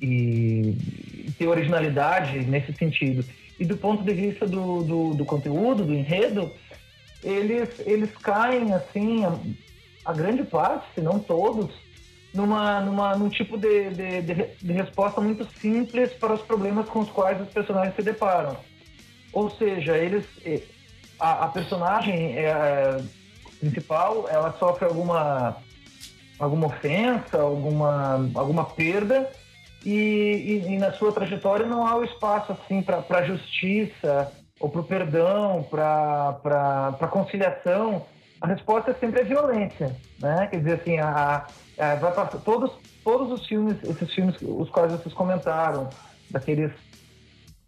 e 0.00 1.30
ter 1.38 1.46
originalidade 1.46 2.40
nesse 2.40 2.72
sentido. 2.74 3.24
E 3.58 3.64
do 3.64 3.76
ponto 3.76 4.02
de 4.02 4.12
vista 4.12 4.46
do, 4.46 4.82
do, 4.82 5.14
do 5.14 5.24
conteúdo, 5.24 5.84
do 5.84 5.94
enredo, 5.94 6.50
eles, 7.22 7.68
eles 7.86 8.10
caem 8.18 8.72
assim, 8.74 9.24
a, 9.24 9.38
a 10.04 10.12
grande 10.12 10.42
parte, 10.44 10.86
se 10.94 11.00
não 11.00 11.18
todos, 11.18 11.70
numa, 12.34 12.80
numa, 12.80 13.16
num 13.16 13.28
tipo 13.28 13.56
de, 13.56 13.90
de, 13.90 14.22
de 14.60 14.72
resposta 14.72 15.20
muito 15.20 15.48
simples 15.60 16.12
para 16.12 16.34
os 16.34 16.42
problemas 16.42 16.88
com 16.88 17.00
os 17.00 17.10
quais 17.10 17.40
os 17.40 17.48
personagens 17.48 17.94
se 17.94 18.02
deparam. 18.02 18.56
Ou 19.32 19.48
seja, 19.50 19.96
eles 19.96 20.26
a, 21.18 21.44
a 21.44 21.48
personagem 21.48 22.36
é, 22.36 23.00
principal 23.60 24.26
ela 24.28 24.52
sofre 24.58 24.84
alguma 24.84 25.56
alguma 26.38 26.66
ofensa, 26.66 27.40
alguma 27.40 28.30
alguma 28.34 28.64
perda 28.64 29.30
e, 29.84 30.62
e, 30.66 30.72
e 30.72 30.78
na 30.78 30.92
sua 30.92 31.12
trajetória 31.12 31.66
não 31.66 31.86
há 31.86 31.96
o 31.96 32.04
espaço 32.04 32.52
assim 32.52 32.82
para 32.82 33.24
justiça 33.24 34.32
ou 34.58 34.68
para 34.68 34.80
o 34.80 34.84
perdão, 34.84 35.62
para 35.70 37.08
conciliação. 37.10 38.06
A 38.40 38.46
resposta 38.46 38.90
é 38.90 38.94
sempre 38.94 39.20
a 39.20 39.24
violência, 39.24 39.94
né? 40.20 40.46
Quer 40.50 40.58
dizer 40.58 40.80
assim, 40.80 40.98
a, 40.98 41.46
a, 41.78 41.94
vai 41.96 42.12
passar, 42.12 42.38
todos 42.38 42.72
todos 43.02 43.30
os 43.30 43.46
filmes, 43.46 43.76
esses 43.84 44.12
filmes 44.14 44.36
os 44.40 44.70
quais 44.70 44.92
vocês 44.92 45.14
comentaram, 45.14 45.88
daqueles 46.30 46.72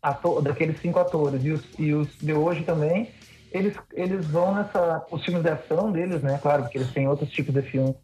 ator, 0.03 0.43
daqueles 0.43 0.81
cinco 0.81 0.99
atores 0.99 1.45
e 1.45 1.50
os, 1.50 1.62
e 1.79 1.93
os 1.93 2.09
de 2.19 2.33
hoje 2.33 2.62
também, 2.62 3.11
eles, 3.56 3.75
eles 3.94 4.26
vão 4.26 4.54
nessa. 4.54 5.04
Os 5.10 5.25
filmes 5.25 5.42
de 5.42 5.48
ação 5.48 5.90
deles, 5.90 6.22
né? 6.22 6.38
Claro, 6.42 6.64
porque 6.64 6.78
eles 6.78 6.92
têm 6.92 7.08
outros 7.08 7.30
tipos 7.30 7.54
de 7.54 7.62
filme. 7.62 7.94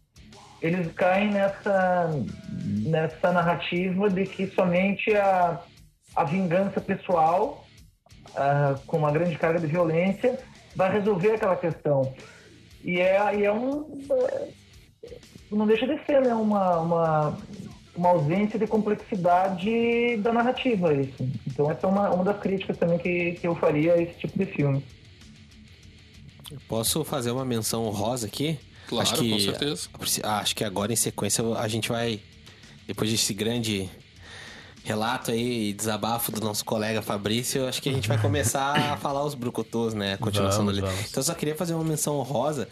Eles 0.61 0.91
caem 0.93 1.31
nessa, 1.31 2.09
nessa 2.85 3.31
narrativa 3.31 4.09
de 4.09 4.25
que 4.25 4.47
somente 4.47 5.13
a, 5.15 5.61
a 6.15 6.23
vingança 6.23 6.81
pessoal, 6.81 7.65
uh, 8.29 8.79
com 8.87 8.97
uma 8.97 9.11
grande 9.11 9.37
carga 9.37 9.59
de 9.59 9.67
violência, 9.67 10.39
vai 10.75 10.91
resolver 10.91 11.33
aquela 11.33 11.55
questão. 11.55 12.13
E 12.83 12.99
é, 12.99 13.35
e 13.35 13.45
é 13.45 13.51
um. 13.51 14.01
Não 15.51 15.67
deixa 15.67 15.85
de 15.85 16.03
ser, 16.05 16.21
né? 16.21 16.33
Uma, 16.33 16.79
uma, 16.79 17.37
uma 17.95 18.09
ausência 18.09 18.57
de 18.57 18.65
complexidade 18.65 20.17
da 20.17 20.33
narrativa, 20.33 20.93
isso. 20.93 21.29
Então, 21.45 21.69
essa 21.69 21.85
é 21.85 21.89
uma, 21.89 22.09
uma 22.09 22.23
das 22.23 22.39
críticas 22.39 22.77
também 22.77 22.97
que, 22.97 23.33
que 23.33 23.47
eu 23.47 23.53
faria 23.53 23.93
a 23.93 24.01
esse 24.01 24.13
tipo 24.15 24.39
de 24.39 24.45
filme. 24.45 24.83
Posso 26.67 27.03
fazer 27.03 27.31
uma 27.31 27.45
menção 27.45 27.89
rosa 27.89 28.27
aqui? 28.27 28.59
Claro, 28.87 29.03
acho 29.09 29.15
que, 29.19 29.29
com 29.29 29.39
certeza. 29.39 29.89
Acho 30.23 30.55
que 30.55 30.63
agora, 30.63 30.91
em 30.91 30.95
sequência, 30.95 31.43
a 31.57 31.67
gente 31.67 31.89
vai, 31.89 32.19
depois 32.87 33.09
desse 33.09 33.33
grande 33.33 33.89
relato 34.83 35.31
aí 35.31 35.69
e 35.69 35.73
desabafo 35.73 36.31
do 36.31 36.41
nosso 36.41 36.65
colega 36.65 37.01
Fabrício, 37.01 37.67
acho 37.67 37.81
que 37.81 37.89
a 37.89 37.93
gente 37.93 38.07
vai 38.07 38.17
começar 38.21 38.77
a 38.93 38.97
falar 38.97 39.23
os 39.23 39.33
brucutus, 39.33 39.93
né? 39.93 40.13
A 40.13 40.17
continuação 40.17 40.65
Vamos, 40.65 40.75
dele. 40.75 40.87
vamos. 40.87 41.09
Então, 41.09 41.21
eu 41.21 41.25
só 41.25 41.33
queria 41.33 41.55
fazer 41.55 41.73
uma 41.73 41.83
menção 41.83 42.17
honrosa, 42.17 42.67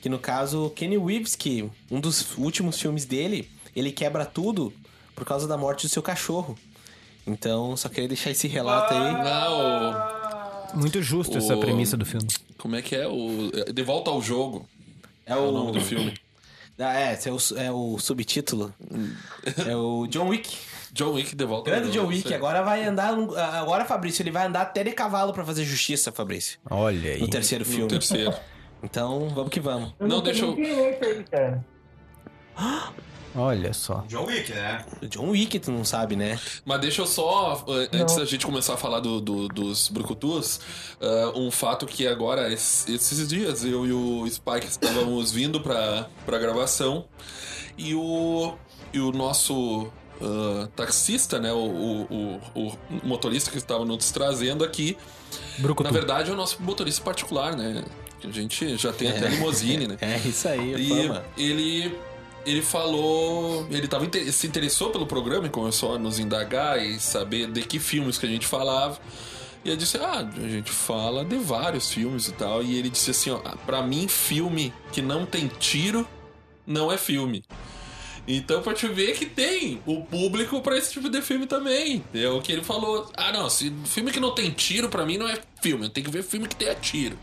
que 0.00 0.08
no 0.08 0.18
caso, 0.18 0.70
Kenny 0.74 0.98
Reeves, 0.98 1.36
que 1.36 1.70
um 1.90 2.00
dos 2.00 2.36
últimos 2.36 2.80
filmes 2.80 3.04
dele, 3.04 3.48
ele 3.74 3.92
quebra 3.92 4.26
tudo 4.26 4.72
por 5.14 5.24
causa 5.24 5.46
da 5.46 5.56
morte 5.56 5.86
do 5.86 5.88
seu 5.88 6.02
cachorro. 6.02 6.58
Então, 7.24 7.76
só 7.76 7.88
queria 7.88 8.08
deixar 8.08 8.30
esse 8.32 8.48
relato 8.48 8.92
aí. 8.92 9.12
Não, 9.12 10.21
Muito 10.74 11.02
justo 11.02 11.36
essa 11.38 11.54
O- 11.56 11.60
premissa 11.60 11.96
do 11.96 12.04
filme. 12.06 12.26
o- 12.50 12.54
como 12.62 12.76
é 12.76 12.82
que 12.82 12.94
é? 12.96 13.06
O, 13.06 13.50
De 13.72 13.82
Volta 13.82 14.10
ao 14.10 14.20
Jogo. 14.22 14.68
É 15.26 15.32
É 15.32 15.36
o 15.36 15.50
nome 15.52 15.72
do 15.72 15.80
filme. 15.80 16.14
Ah, 16.78 16.98
é, 16.98 17.12
esse 17.12 17.28
é 17.28 17.32
o, 17.32 17.36
é 17.58 17.70
o 17.70 17.98
subtítulo. 17.98 18.74
é 19.68 19.76
o 19.76 20.06
John 20.08 20.28
Wick. 20.28 20.56
John 20.92 21.12
Wick 21.12 21.34
de 21.36 21.44
volta. 21.44 21.70
ao 21.70 21.76
Grande 21.76 21.92
John 21.92 22.06
Wick. 22.06 22.34
Agora 22.34 22.62
vai 22.62 22.84
andar. 22.84 23.14
um- 23.16 23.34
Agora, 23.36 23.84
Fabrício, 23.84 24.22
ele 24.22 24.30
vai 24.32 24.46
andar 24.46 24.62
até 24.62 24.82
de 24.82 24.90
cavalo 24.92 25.32
pra 25.32 25.44
fazer 25.44 25.64
justiça, 25.64 26.10
Fabrício. 26.10 26.58
Olha 26.68 27.12
aí. 27.12 27.20
No 27.20 27.28
terceiro 27.28 27.64
No 27.64 27.70
filme. 27.70 27.88
terceiro. 27.88 28.34
Então, 28.82 29.28
vamos 29.28 29.50
que 29.50 29.60
vamos. 29.60 29.94
Eu 30.00 30.08
Não, 30.08 30.16
sei 30.16 30.24
deixa 30.32 30.44
eu- 30.44 30.58
é 30.58 30.98
aí, 31.06 31.24
cara. 31.30 31.64
Olha 33.34 33.72
só. 33.72 34.04
John 34.08 34.26
Wick, 34.26 34.52
né? 34.52 34.84
John 35.08 35.30
Wick, 35.30 35.58
tu 35.58 35.70
não 35.72 35.84
sabe, 35.84 36.16
né? 36.16 36.38
Mas 36.64 36.80
deixa 36.80 37.00
eu 37.02 37.06
só, 37.06 37.64
eh, 37.68 37.88
antes 37.96 38.16
da 38.16 38.24
gente 38.24 38.44
começar 38.44 38.74
a 38.74 38.76
falar 38.76 39.00
do, 39.00 39.20
do- 39.20 39.48
dos 39.48 39.88
brucutus, 39.88 40.60
eh, 41.00 41.32
um 41.34 41.50
fato 41.50 41.86
que 41.86 42.06
agora, 42.06 42.52
es- 42.52 42.86
esses 42.88 43.26
dias, 43.28 43.64
eu 43.64 43.86
e 43.86 43.92
o 43.92 44.28
Spike 44.28 44.66
estávamos 44.66 45.30
vindo 45.32 45.60
pra, 45.60 46.08
pra 46.26 46.38
gravação 46.38 47.06
e 47.78 47.94
o, 47.94 48.54
e 48.92 49.00
o 49.00 49.12
nosso 49.12 49.88
ah, 50.20 50.68
taxista, 50.76 51.38
né, 51.40 51.52
o, 51.52 51.56
o, 51.56 52.40
o- 52.54 52.68
o 52.68 52.78
motorista 53.02 53.50
que 53.50 53.56
estava 53.58 53.84
nos 53.84 54.10
trazendo 54.10 54.62
aqui, 54.64 54.96
Brucutu. 55.58 55.84
na 55.84 55.90
verdade 55.90 56.30
é 56.30 56.32
o 56.34 56.36
nosso 56.36 56.62
motorista 56.62 57.02
particular, 57.02 57.56
né? 57.56 57.82
Que 58.20 58.26
A 58.28 58.30
gente 58.30 58.76
já 58.76 58.92
tem 58.92 59.08
até 59.10 59.26
limousine, 59.28 59.88
né? 59.88 59.96
É 60.00 60.16
isso 60.18 60.46
aí, 60.46 60.74
E 60.74 60.88
fama. 60.88 61.24
ele, 61.36 61.98
ele 62.44 62.62
falou. 62.62 63.66
Ele 63.70 63.88
tava, 63.88 64.08
se 64.30 64.46
interessou 64.46 64.90
pelo 64.90 65.06
programa 65.06 65.46
e 65.46 65.50
começou 65.50 65.94
a 65.94 65.98
nos 65.98 66.18
indagar 66.18 66.84
e 66.84 66.98
saber 66.98 67.50
de 67.50 67.62
que 67.62 67.78
filmes 67.78 68.18
que 68.18 68.26
a 68.26 68.28
gente 68.28 68.46
falava. 68.46 68.98
E 69.64 69.70
eu 69.70 69.76
disse: 69.76 69.96
Ah, 69.98 70.18
a 70.20 70.48
gente 70.48 70.70
fala 70.70 71.24
de 71.24 71.36
vários 71.36 71.90
filmes 71.90 72.28
e 72.28 72.32
tal. 72.32 72.62
E 72.62 72.76
ele 72.76 72.90
disse 72.90 73.10
assim: 73.10 73.30
Ó, 73.30 73.38
pra 73.66 73.82
mim, 73.82 74.08
filme 74.08 74.72
que 74.92 75.00
não 75.00 75.24
tem 75.24 75.48
tiro 75.48 76.06
não 76.66 76.90
é 76.92 76.98
filme. 76.98 77.44
Então, 78.26 78.62
pra 78.62 78.72
te 78.72 78.86
ver 78.86 79.16
que 79.16 79.26
tem 79.26 79.82
o 79.84 80.02
público 80.04 80.60
pra 80.60 80.78
esse 80.78 80.92
tipo 80.92 81.08
de 81.08 81.20
filme 81.20 81.46
também. 81.46 82.04
É 82.14 82.28
o 82.28 82.40
que 82.40 82.52
ele 82.52 82.62
falou. 82.62 83.10
Ah, 83.16 83.32
não, 83.32 83.50
se 83.50 83.72
filme 83.84 84.12
que 84.12 84.20
não 84.20 84.32
tem 84.32 84.50
tiro, 84.50 84.88
pra 84.88 85.04
mim 85.04 85.18
não 85.18 85.28
é 85.28 85.38
filme. 85.60 85.88
Tem 85.88 86.04
que 86.04 86.10
ver 86.10 86.22
filme 86.22 86.46
que 86.46 86.54
tenha 86.54 86.74
tiro. 86.74 87.18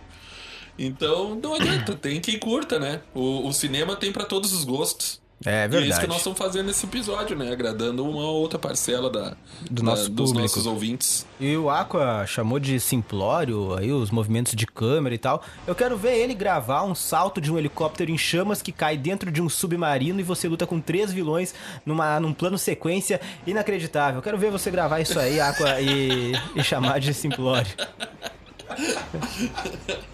Então, 0.79 1.35
não 1.35 1.53
adianta, 1.55 1.93
tem 1.93 2.21
quem 2.21 2.39
curta, 2.39 2.79
né? 2.79 3.01
O, 3.13 3.47
o 3.47 3.53
cinema 3.53 3.95
tem 3.97 4.11
pra 4.13 4.23
todos 4.23 4.53
os 4.53 4.63
gostos. 4.63 5.19
É 5.45 5.49
E 5.51 5.53
é 5.53 5.67
verdade. 5.69 5.91
isso 5.91 6.01
que 6.01 6.07
nós 6.07 6.17
estamos 6.17 6.37
fazendo 6.37 6.65
nesse 6.67 6.85
episódio, 6.85 7.33
né? 7.37 7.49
Agradando 7.51 8.03
uma 8.05 8.23
outra 8.29 8.59
parcela 8.59 9.09
da, 9.09 9.37
Do 9.71 9.81
da- 9.81 9.83
nosso 9.83 10.09
dos 10.09 10.31
público. 10.31 10.41
nossos 10.41 10.65
ouvintes. 10.65 11.25
E 11.39 11.55
o 11.55 11.69
Aqua 11.69 12.25
chamou 12.27 12.59
de 12.59 12.77
simplório 12.77 13.73
aí 13.77 13.89
os 13.89 14.11
movimentos 14.11 14.53
de 14.53 14.65
câmera 14.67 15.15
e 15.15 15.17
tal. 15.17 15.41
Eu 15.65 15.73
quero 15.73 15.97
ver 15.97 16.17
ele 16.17 16.33
gravar 16.33 16.83
um 16.83 16.93
salto 16.93 17.39
de 17.39 17.49
um 17.53 17.57
helicóptero 17.57 18.11
em 18.11 18.17
chamas 18.17 18.61
que 18.61 18.73
cai 18.73 18.97
dentro 18.97 19.31
de 19.31 19.41
um 19.41 19.47
submarino 19.47 20.19
e 20.19 20.23
você 20.23 20.45
luta 20.49 20.67
com 20.67 20.79
três 20.81 21.09
vilões 21.13 21.53
numa, 21.85 22.19
num 22.19 22.33
plano 22.33 22.57
sequência 22.57 23.21
inacreditável. 23.47 24.17
Eu 24.19 24.21
quero 24.23 24.37
ver 24.37 24.51
você 24.51 24.69
gravar 24.69 24.99
isso 24.99 25.17
aí, 25.17 25.39
Aqua, 25.39 25.79
e, 25.79 26.33
e 26.53 26.61
chamar 26.65 26.99
de 26.99 27.13
simplório. 27.13 27.71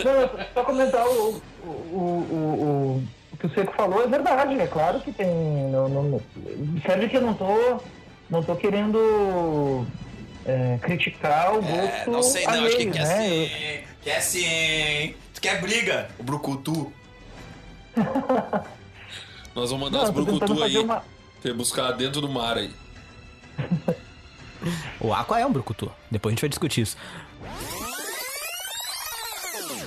Não, 0.04 0.46
só 0.54 0.64
comentar 0.64 1.06
o, 1.08 1.42
o, 1.64 1.68
o, 1.68 1.98
o, 1.98 3.04
o 3.34 3.38
que 3.38 3.48
o 3.48 3.54
Seco 3.54 3.74
falou 3.74 4.04
é 4.04 4.08
verdade, 4.08 4.60
é 4.60 4.68
claro 4.68 5.02
que 5.02 5.12
tem. 5.12 5.28
Não, 5.72 5.90
não, 5.90 6.22
serve 6.86 7.10
que 7.10 7.18
eu 7.18 7.22
não 7.22 7.34
tô, 7.34 7.82
não 8.30 8.44
tô 8.44 8.56
querendo 8.56 9.86
é, 10.46 10.78
criticar 10.82 11.54
o 11.54 11.62
gosto. 11.62 11.74
É, 11.74 12.06
não 12.08 12.24
sei 12.24 12.46
não, 12.46 12.66
acho 12.66 12.78
que 12.78 12.86
quer 12.92 13.06
né? 13.06 13.18
sim. 13.18 13.52
Quer 14.04 14.22
sim. 14.22 15.16
Tu 15.34 15.42
quer 15.42 15.60
briga? 15.62 16.10
O 16.20 16.24
Brucutu. 16.24 16.94
Nós 19.56 19.72
vamos 19.72 19.90
mandar 19.90 20.06
Não, 20.06 20.14
tentando 20.14 20.38
brucutu 20.38 20.64
aí. 20.64 20.78
uma. 20.78 21.04
Ter 21.42 21.54
buscar 21.54 21.92
dentro 21.94 22.20
do 22.20 22.28
mar 22.28 22.58
aí. 22.58 22.72
O 25.00 25.14
Aqua 25.14 25.40
é 25.40 25.46
um 25.46 25.52
brucutu. 25.52 25.92
Depois 26.12 26.32
a 26.32 26.34
gente 26.34 26.42
vai 26.42 26.50
discutir 26.50 26.82
isso. 26.82 26.98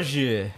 hoje 0.00 0.50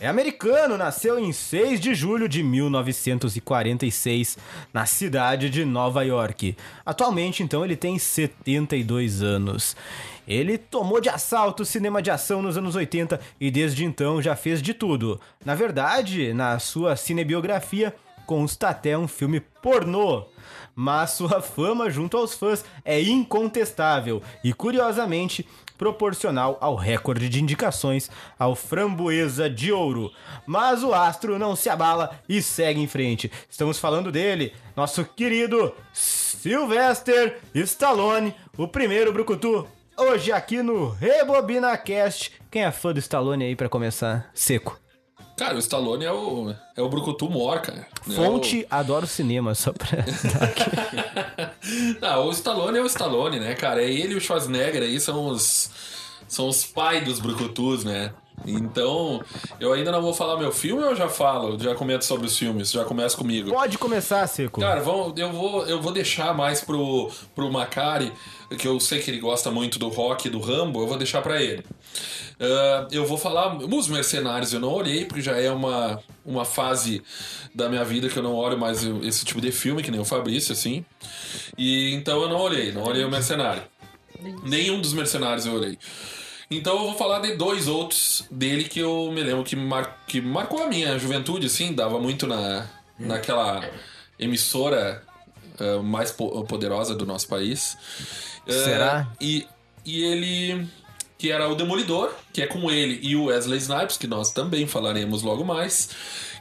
É 0.00 0.06
americano, 0.06 0.78
nasceu 0.78 1.18
em 1.18 1.30
6 1.30 1.78
de 1.78 1.94
julho 1.94 2.26
de 2.26 2.42
1946, 2.42 4.38
na 4.72 4.86
cidade 4.86 5.50
de 5.50 5.62
Nova 5.64 6.02
York. 6.04 6.56
Atualmente, 6.86 7.42
então, 7.42 7.62
ele 7.64 7.76
tem 7.76 7.98
72 7.98 9.22
anos. 9.22 9.76
Ele 10.26 10.56
tomou 10.56 11.00
de 11.02 11.10
assalto 11.10 11.64
o 11.64 11.66
cinema 11.66 12.00
de 12.00 12.10
ação 12.10 12.40
nos 12.40 12.56
anos 12.56 12.76
80 12.76 13.20
e 13.38 13.50
desde 13.50 13.84
então 13.84 14.22
já 14.22 14.34
fez 14.34 14.62
de 14.62 14.72
tudo. 14.72 15.20
Na 15.44 15.54
verdade, 15.54 16.32
na 16.32 16.58
sua 16.58 16.96
cinebiografia, 16.96 17.94
consta 18.24 18.68
até 18.68 18.96
um 18.96 19.08
filme 19.08 19.40
pornô. 19.40 20.24
Mas 20.74 21.10
sua 21.10 21.42
fama 21.42 21.90
junto 21.90 22.16
aos 22.16 22.34
fãs 22.34 22.64
é 22.84 23.02
incontestável 23.02 24.22
e, 24.44 24.52
curiosamente, 24.52 25.44
proporcional 25.78 26.58
ao 26.60 26.74
recorde 26.74 27.28
de 27.28 27.40
indicações 27.40 28.10
ao 28.38 28.56
Framboesa 28.56 29.48
de 29.48 29.72
Ouro. 29.72 30.10
Mas 30.44 30.82
o 30.82 30.92
astro 30.92 31.38
não 31.38 31.54
se 31.54 31.70
abala 31.70 32.10
e 32.28 32.42
segue 32.42 32.80
em 32.80 32.88
frente. 32.88 33.30
Estamos 33.48 33.78
falando 33.78 34.10
dele, 34.12 34.52
nosso 34.76 35.04
querido 35.04 35.72
Sylvester 35.92 37.38
Stallone, 37.54 38.34
o 38.56 38.66
primeiro 38.66 39.12
brucutu. 39.12 39.66
Hoje 39.96 40.32
aqui 40.32 40.62
no 40.62 40.90
Rebobina 40.90 41.76
Cast. 41.78 42.32
Quem 42.50 42.64
é 42.64 42.70
fã 42.70 42.92
do 42.92 42.98
Stallone 42.98 43.44
aí 43.44 43.56
pra 43.56 43.68
começar? 43.68 44.30
Seco. 44.34 44.78
Cara, 45.38 45.54
o 45.54 45.58
Stallone 45.60 46.04
é 46.04 46.10
o, 46.12 46.52
é 46.76 46.82
o 46.82 46.88
Brucutu 46.88 47.30
Mor, 47.30 47.60
cara. 47.60 47.86
É 48.08 48.12
Fonte, 48.12 48.66
adoro 48.68 49.06
cinema, 49.06 49.54
só 49.54 49.72
pra 49.72 49.86
o... 50.02 52.00
Não, 52.02 52.26
o 52.26 52.30
Stallone 52.32 52.78
é 52.78 52.82
o 52.82 52.86
Stallone, 52.86 53.38
né, 53.38 53.54
cara? 53.54 53.80
É 53.80 53.88
ele 53.88 54.14
e 54.14 54.16
o 54.16 54.20
Schwarzenegger 54.20 54.82
aí 54.82 54.98
são 54.98 55.28
os, 55.28 55.70
são 56.26 56.48
os 56.48 56.64
pais 56.64 57.04
dos 57.04 57.20
Brucutus, 57.20 57.84
né? 57.84 58.12
Então, 58.46 59.22
eu 59.60 59.72
ainda 59.72 59.92
não 59.92 60.00
vou 60.00 60.14
falar 60.14 60.36
meu 60.36 60.52
filme 60.52 60.82
ou 60.82 60.90
eu 60.90 60.96
já 60.96 61.08
falo? 61.08 61.58
Já 61.58 61.74
comento 61.74 62.04
sobre 62.04 62.26
os 62.26 62.36
filmes? 62.36 62.70
Já 62.70 62.84
começa 62.84 63.16
comigo. 63.16 63.50
Pode 63.50 63.78
começar, 63.78 64.26
Seco. 64.26 64.60
Cara, 64.60 64.80
vamos, 64.80 65.18
eu, 65.18 65.32
vou, 65.32 65.66
eu 65.66 65.80
vou 65.80 65.92
deixar 65.92 66.34
mais 66.34 66.60
pro, 66.60 67.10
pro 67.34 67.50
Macari, 67.50 68.12
que 68.58 68.66
eu 68.66 68.78
sei 68.80 69.00
que 69.00 69.10
ele 69.10 69.20
gosta 69.20 69.50
muito 69.50 69.78
do 69.78 69.88
rock 69.88 70.28
e 70.28 70.30
do 70.30 70.40
Rambo, 70.40 70.80
eu 70.80 70.86
vou 70.86 70.96
deixar 70.96 71.20
para 71.22 71.42
ele. 71.42 71.64
Uh, 72.40 72.86
eu 72.92 73.04
vou 73.04 73.18
falar. 73.18 73.56
Os 73.56 73.88
Mercenários 73.88 74.52
eu 74.52 74.60
não 74.60 74.70
olhei, 74.70 75.04
porque 75.04 75.20
já 75.20 75.36
é 75.36 75.50
uma, 75.50 76.00
uma 76.24 76.44
fase 76.44 77.02
da 77.54 77.68
minha 77.68 77.84
vida 77.84 78.08
que 78.08 78.16
eu 78.16 78.22
não 78.22 78.34
olho 78.34 78.56
mais 78.56 78.84
esse 79.02 79.24
tipo 79.24 79.40
de 79.40 79.50
filme, 79.50 79.82
que 79.82 79.90
nem 79.90 80.00
o 80.00 80.04
Fabrício, 80.04 80.52
assim. 80.52 80.84
E 81.56 81.92
então 81.92 82.22
eu 82.22 82.28
não 82.28 82.36
olhei, 82.36 82.72
não 82.72 82.84
olhei 82.84 83.04
o 83.04 83.10
Mercenário. 83.10 83.62
Nenhum 84.44 84.80
dos 84.80 84.92
Mercenários 84.92 85.46
eu 85.46 85.54
olhei. 85.54 85.78
Então 86.50 86.74
eu 86.74 86.84
vou 86.84 86.94
falar 86.94 87.20
de 87.20 87.36
dois 87.36 87.68
outros 87.68 88.24
dele 88.30 88.64
que 88.64 88.80
eu 88.80 89.10
me 89.12 89.22
lembro 89.22 89.44
que, 89.44 89.54
mar, 89.54 90.02
que 90.06 90.20
marcou 90.20 90.62
a 90.62 90.66
minha 90.66 90.98
juventude, 90.98 91.46
assim, 91.46 91.74
dava 91.74 91.98
muito 91.98 92.26
na, 92.26 92.66
naquela 92.98 93.68
emissora 94.18 95.02
uh, 95.60 95.82
mais 95.82 96.10
po 96.10 96.44
poderosa 96.44 96.94
do 96.94 97.04
nosso 97.04 97.28
país. 97.28 97.76
Será? 98.46 99.08
Uh, 99.12 99.16
e, 99.20 99.46
e 99.84 100.02
ele. 100.04 100.66
Que 101.18 101.32
era 101.32 101.48
o 101.48 101.56
Demolidor, 101.56 102.14
que 102.32 102.42
é 102.42 102.46
com 102.46 102.70
ele 102.70 103.00
e 103.02 103.16
o 103.16 103.24
Wesley 103.24 103.58
Snipes, 103.58 103.96
que 103.96 104.06
nós 104.06 104.30
também 104.30 104.68
falaremos 104.68 105.22
logo 105.22 105.44
mais. 105.44 105.90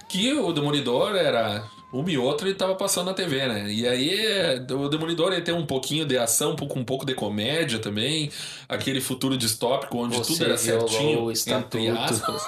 Que 0.08 0.34
o 0.34 0.54
Demolidor 0.54 1.16
era 1.16 1.68
uma 1.92 2.12
e 2.12 2.18
outra 2.18 2.48
ele 2.48 2.56
tava 2.56 2.76
passando 2.76 3.06
na 3.06 3.14
TV, 3.14 3.48
né? 3.48 3.72
E 3.72 3.88
aí 3.88 4.60
o 4.72 4.90
Demolidor 4.90 5.32
ele 5.32 5.42
tem 5.42 5.54
um 5.54 5.66
pouquinho 5.66 6.06
de 6.06 6.18
ação, 6.18 6.56
com 6.56 6.80
um 6.80 6.84
pouco 6.84 7.06
de 7.06 7.14
comédia 7.14 7.80
também, 7.80 8.30
aquele 8.68 9.00
futuro 9.00 9.38
distópico 9.38 9.98
onde 9.98 10.18
Você 10.18 10.34
tudo 10.34 10.46
era 10.46 10.58
certinho, 10.58 11.24
o 11.24 11.32
entre 11.32 11.88
aspas. 11.88 12.48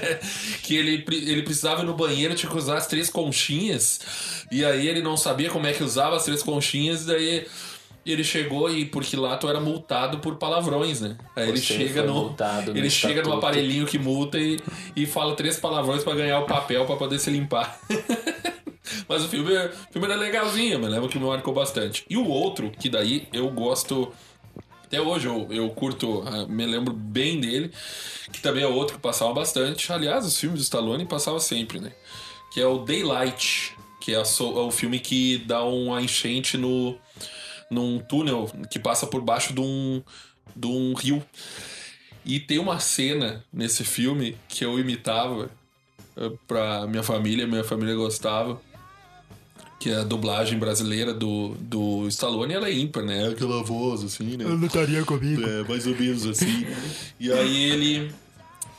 que 0.62 0.76
ele, 0.76 1.04
ele 1.10 1.42
precisava 1.42 1.82
ir 1.82 1.86
no 1.86 1.94
banheiro, 1.94 2.34
tinha 2.34 2.50
que 2.50 2.58
usar 2.58 2.76
as 2.76 2.86
três 2.86 3.08
conchinhas, 3.08 4.00
e 4.52 4.62
aí 4.64 4.86
ele 4.86 5.00
não 5.00 5.16
sabia 5.16 5.48
como 5.48 5.66
é 5.66 5.72
que 5.72 5.82
usava 5.82 6.16
as 6.16 6.24
três 6.24 6.42
conchinhas, 6.42 7.04
e 7.04 7.06
daí 7.06 7.46
ele 8.04 8.22
chegou 8.22 8.70
e 8.70 8.84
porque 8.84 9.16
lá 9.16 9.34
tu 9.36 9.48
era 9.48 9.60
multado 9.60 10.18
por 10.18 10.36
palavrões, 10.36 11.00
né? 11.00 11.16
Aí 11.34 11.48
ele 11.48 11.56
Você 11.56 11.74
chega 11.74 12.02
foi 12.02 12.06
no 12.06 12.36
ele 12.74 12.90
chega 12.90 13.14
no 13.14 13.20
estatuto. 13.20 13.38
aparelhinho 13.38 13.86
que 13.86 13.98
multa 13.98 14.38
e, 14.38 14.60
e 14.94 15.06
fala 15.06 15.34
três 15.34 15.58
palavrões 15.58 16.04
pra 16.04 16.14
ganhar 16.14 16.38
o 16.40 16.46
papel 16.46 16.84
pra 16.84 16.96
poder 16.96 17.18
se 17.18 17.30
limpar. 17.30 17.80
Mas 19.08 19.24
o 19.24 19.28
filme, 19.28 19.52
o 19.56 19.92
filme 19.92 20.06
era 20.06 20.16
legalzinho, 20.16 20.78
me 20.78 20.88
lembro 20.88 21.08
que 21.08 21.18
me 21.18 21.24
marcou 21.24 21.54
bastante. 21.54 22.04
E 22.08 22.16
o 22.16 22.26
outro, 22.26 22.70
que 22.70 22.88
daí 22.88 23.28
eu 23.32 23.48
gosto. 23.50 24.12
Até 24.84 25.00
hoje 25.00 25.26
eu, 25.26 25.48
eu 25.50 25.68
curto, 25.70 26.22
ah, 26.26 26.46
me 26.46 26.64
lembro 26.66 26.92
bem 26.92 27.40
dele, 27.40 27.72
que 28.30 28.40
também 28.40 28.62
é 28.62 28.66
outro 28.66 28.96
que 28.96 29.02
passava 29.02 29.32
bastante. 29.32 29.90
Aliás, 29.92 30.24
os 30.26 30.38
filmes 30.38 30.60
do 30.60 30.62
Stallone 30.62 31.06
passavam 31.06 31.40
sempre, 31.40 31.80
né? 31.80 31.92
Que 32.52 32.60
é 32.60 32.66
o 32.66 32.78
Daylight, 32.78 33.74
que 34.00 34.12
é, 34.12 34.16
a 34.16 34.20
é 34.20 34.22
o 34.22 34.70
filme 34.70 35.00
que 35.00 35.38
dá 35.38 35.64
uma 35.64 36.00
enchente 36.00 36.56
no, 36.56 36.96
num 37.70 37.98
túnel 37.98 38.48
que 38.70 38.78
passa 38.78 39.06
por 39.06 39.20
baixo 39.22 39.52
de 39.52 39.60
um, 39.60 40.02
de 40.54 40.66
um 40.66 40.94
rio. 40.94 41.24
E 42.24 42.38
tem 42.38 42.58
uma 42.58 42.78
cena 42.78 43.44
nesse 43.52 43.84
filme 43.84 44.36
que 44.48 44.64
eu 44.64 44.78
imitava 44.78 45.50
eh, 46.16 46.30
pra 46.46 46.86
minha 46.86 47.02
família, 47.02 47.46
minha 47.46 47.64
família 47.64 47.94
gostava. 47.94 48.60
Que 49.84 49.90
é 49.90 49.96
a 49.96 50.02
dublagem 50.02 50.58
brasileira 50.58 51.12
do, 51.12 51.54
do 51.60 52.08
Stallone, 52.08 52.54
ela 52.54 52.68
é 52.68 52.72
ímpar, 52.72 53.04
né? 53.04 53.28
Aquela 53.28 53.62
voz 53.62 54.02
assim, 54.02 54.34
né? 54.34 54.46
lutaria 54.46 55.04
comigo. 55.04 55.42
É, 55.46 55.62
mais 55.62 55.86
ou 55.86 55.94
menos 55.94 56.24
assim. 56.24 56.66
e 57.20 57.30
aí 57.30 57.64
ele. 57.64 58.10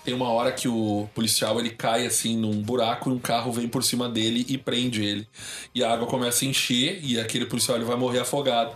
Tem 0.04 0.16
uma 0.16 0.30
hora 0.30 0.52
que 0.52 0.68
o 0.68 1.08
policial 1.14 1.60
ele 1.60 1.70
cai 1.70 2.08
assim 2.08 2.36
num 2.36 2.60
buraco 2.60 3.12
e 3.12 3.14
um 3.14 3.20
carro 3.20 3.52
vem 3.52 3.68
por 3.68 3.84
cima 3.84 4.10
dele 4.10 4.48
e 4.50 4.58
prende 4.58 5.04
ele. 5.04 5.28
E 5.76 5.84
a 5.84 5.94
água 5.94 6.08
começa 6.08 6.44
a 6.44 6.48
encher 6.48 7.00
e 7.04 7.20
aquele 7.20 7.46
policial 7.46 7.78
ele 7.78 7.86
vai 7.86 7.96
morrer 7.96 8.22
afogado. 8.22 8.72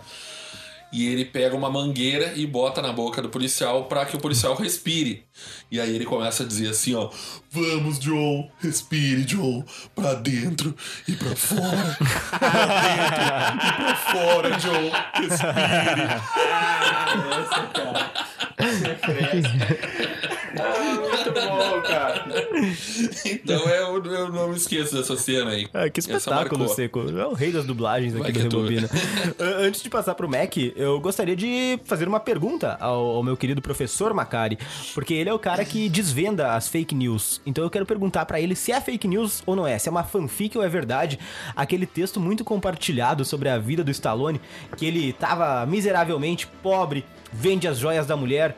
E 0.92 1.06
ele 1.06 1.24
pega 1.24 1.56
uma 1.56 1.70
mangueira 1.70 2.32
e 2.34 2.46
bota 2.46 2.82
na 2.82 2.92
boca 2.92 3.22
do 3.22 3.28
policial 3.28 3.84
para 3.84 4.04
que 4.04 4.16
o 4.16 4.20
policial 4.20 4.54
respire. 4.54 5.24
E 5.70 5.80
aí 5.80 5.94
ele 5.94 6.04
começa 6.04 6.42
a 6.42 6.46
dizer 6.46 6.68
assim, 6.68 6.94
ó: 6.94 7.08
"Vamos, 7.50 7.98
John, 7.98 8.50
respire, 8.58 9.24
John, 9.24 9.64
pra 9.94 10.14
dentro 10.14 10.74
e 11.06 11.12
pra 11.12 11.36
fora. 11.36 11.96
pra 12.38 13.50
dentro 13.50 13.68
e 13.68 13.72
pra 13.76 13.96
fora, 13.96 14.50
John, 14.58 14.90
respire." 15.14 16.20
Muito 18.60 18.98
cara. 21.82 22.24
Então 23.24 23.68
eu, 23.68 24.04
eu 24.04 24.32
não 24.32 24.48
me 24.48 24.56
esqueço 24.56 24.94
dessa 24.94 25.16
cena 25.16 25.50
aí. 25.50 25.68
Ah, 25.72 25.88
que 25.88 26.00
espetáculo. 26.00 26.68
Seco. 26.68 27.00
É 27.00 27.26
o 27.26 27.32
rei 27.32 27.50
das 27.52 27.64
dublagens 27.64 28.12
Vai 28.12 28.22
aqui 28.22 28.32
que 28.32 28.38
do 28.38 28.58
é. 28.58 28.60
Rebobina. 28.60 28.90
Antes 29.58 29.82
de 29.82 29.90
passar 29.90 30.14
pro 30.14 30.28
Mac, 30.28 30.56
eu 30.76 31.00
gostaria 31.00 31.36
de 31.36 31.78
fazer 31.84 32.06
uma 32.08 32.20
pergunta 32.20 32.76
ao, 32.80 33.16
ao 33.16 33.22
meu 33.22 33.36
querido 33.36 33.60
professor 33.60 34.12
Macari, 34.14 34.58
porque 34.94 35.14
ele 35.14 35.28
é 35.28 35.34
o 35.34 35.38
cara 35.38 35.64
que 35.64 35.88
desvenda 35.88 36.54
as 36.54 36.68
fake 36.68 36.94
news. 36.94 37.40
Então 37.44 37.64
eu 37.64 37.70
quero 37.70 37.86
perguntar 37.86 38.24
pra 38.26 38.40
ele 38.40 38.54
se 38.54 38.72
é 38.72 38.80
fake 38.80 39.06
news 39.08 39.42
ou 39.46 39.56
não 39.56 39.66
é, 39.66 39.78
se 39.78 39.88
é 39.88 39.90
uma 39.90 40.04
fanfic 40.04 40.56
ou 40.56 40.64
é 40.64 40.68
verdade. 40.68 41.18
Aquele 41.54 41.86
texto 41.86 42.20
muito 42.20 42.44
compartilhado 42.44 43.24
sobre 43.24 43.48
a 43.48 43.58
vida 43.58 43.82
do 43.82 43.90
Stallone, 43.90 44.40
que 44.76 44.86
ele 44.86 45.12
tava 45.12 45.64
miseravelmente 45.66 46.46
pobre, 46.62 47.04
vende 47.32 47.66
as 47.68 47.78
joias 47.78 48.06
da 48.06 48.16
mulher, 48.16 48.56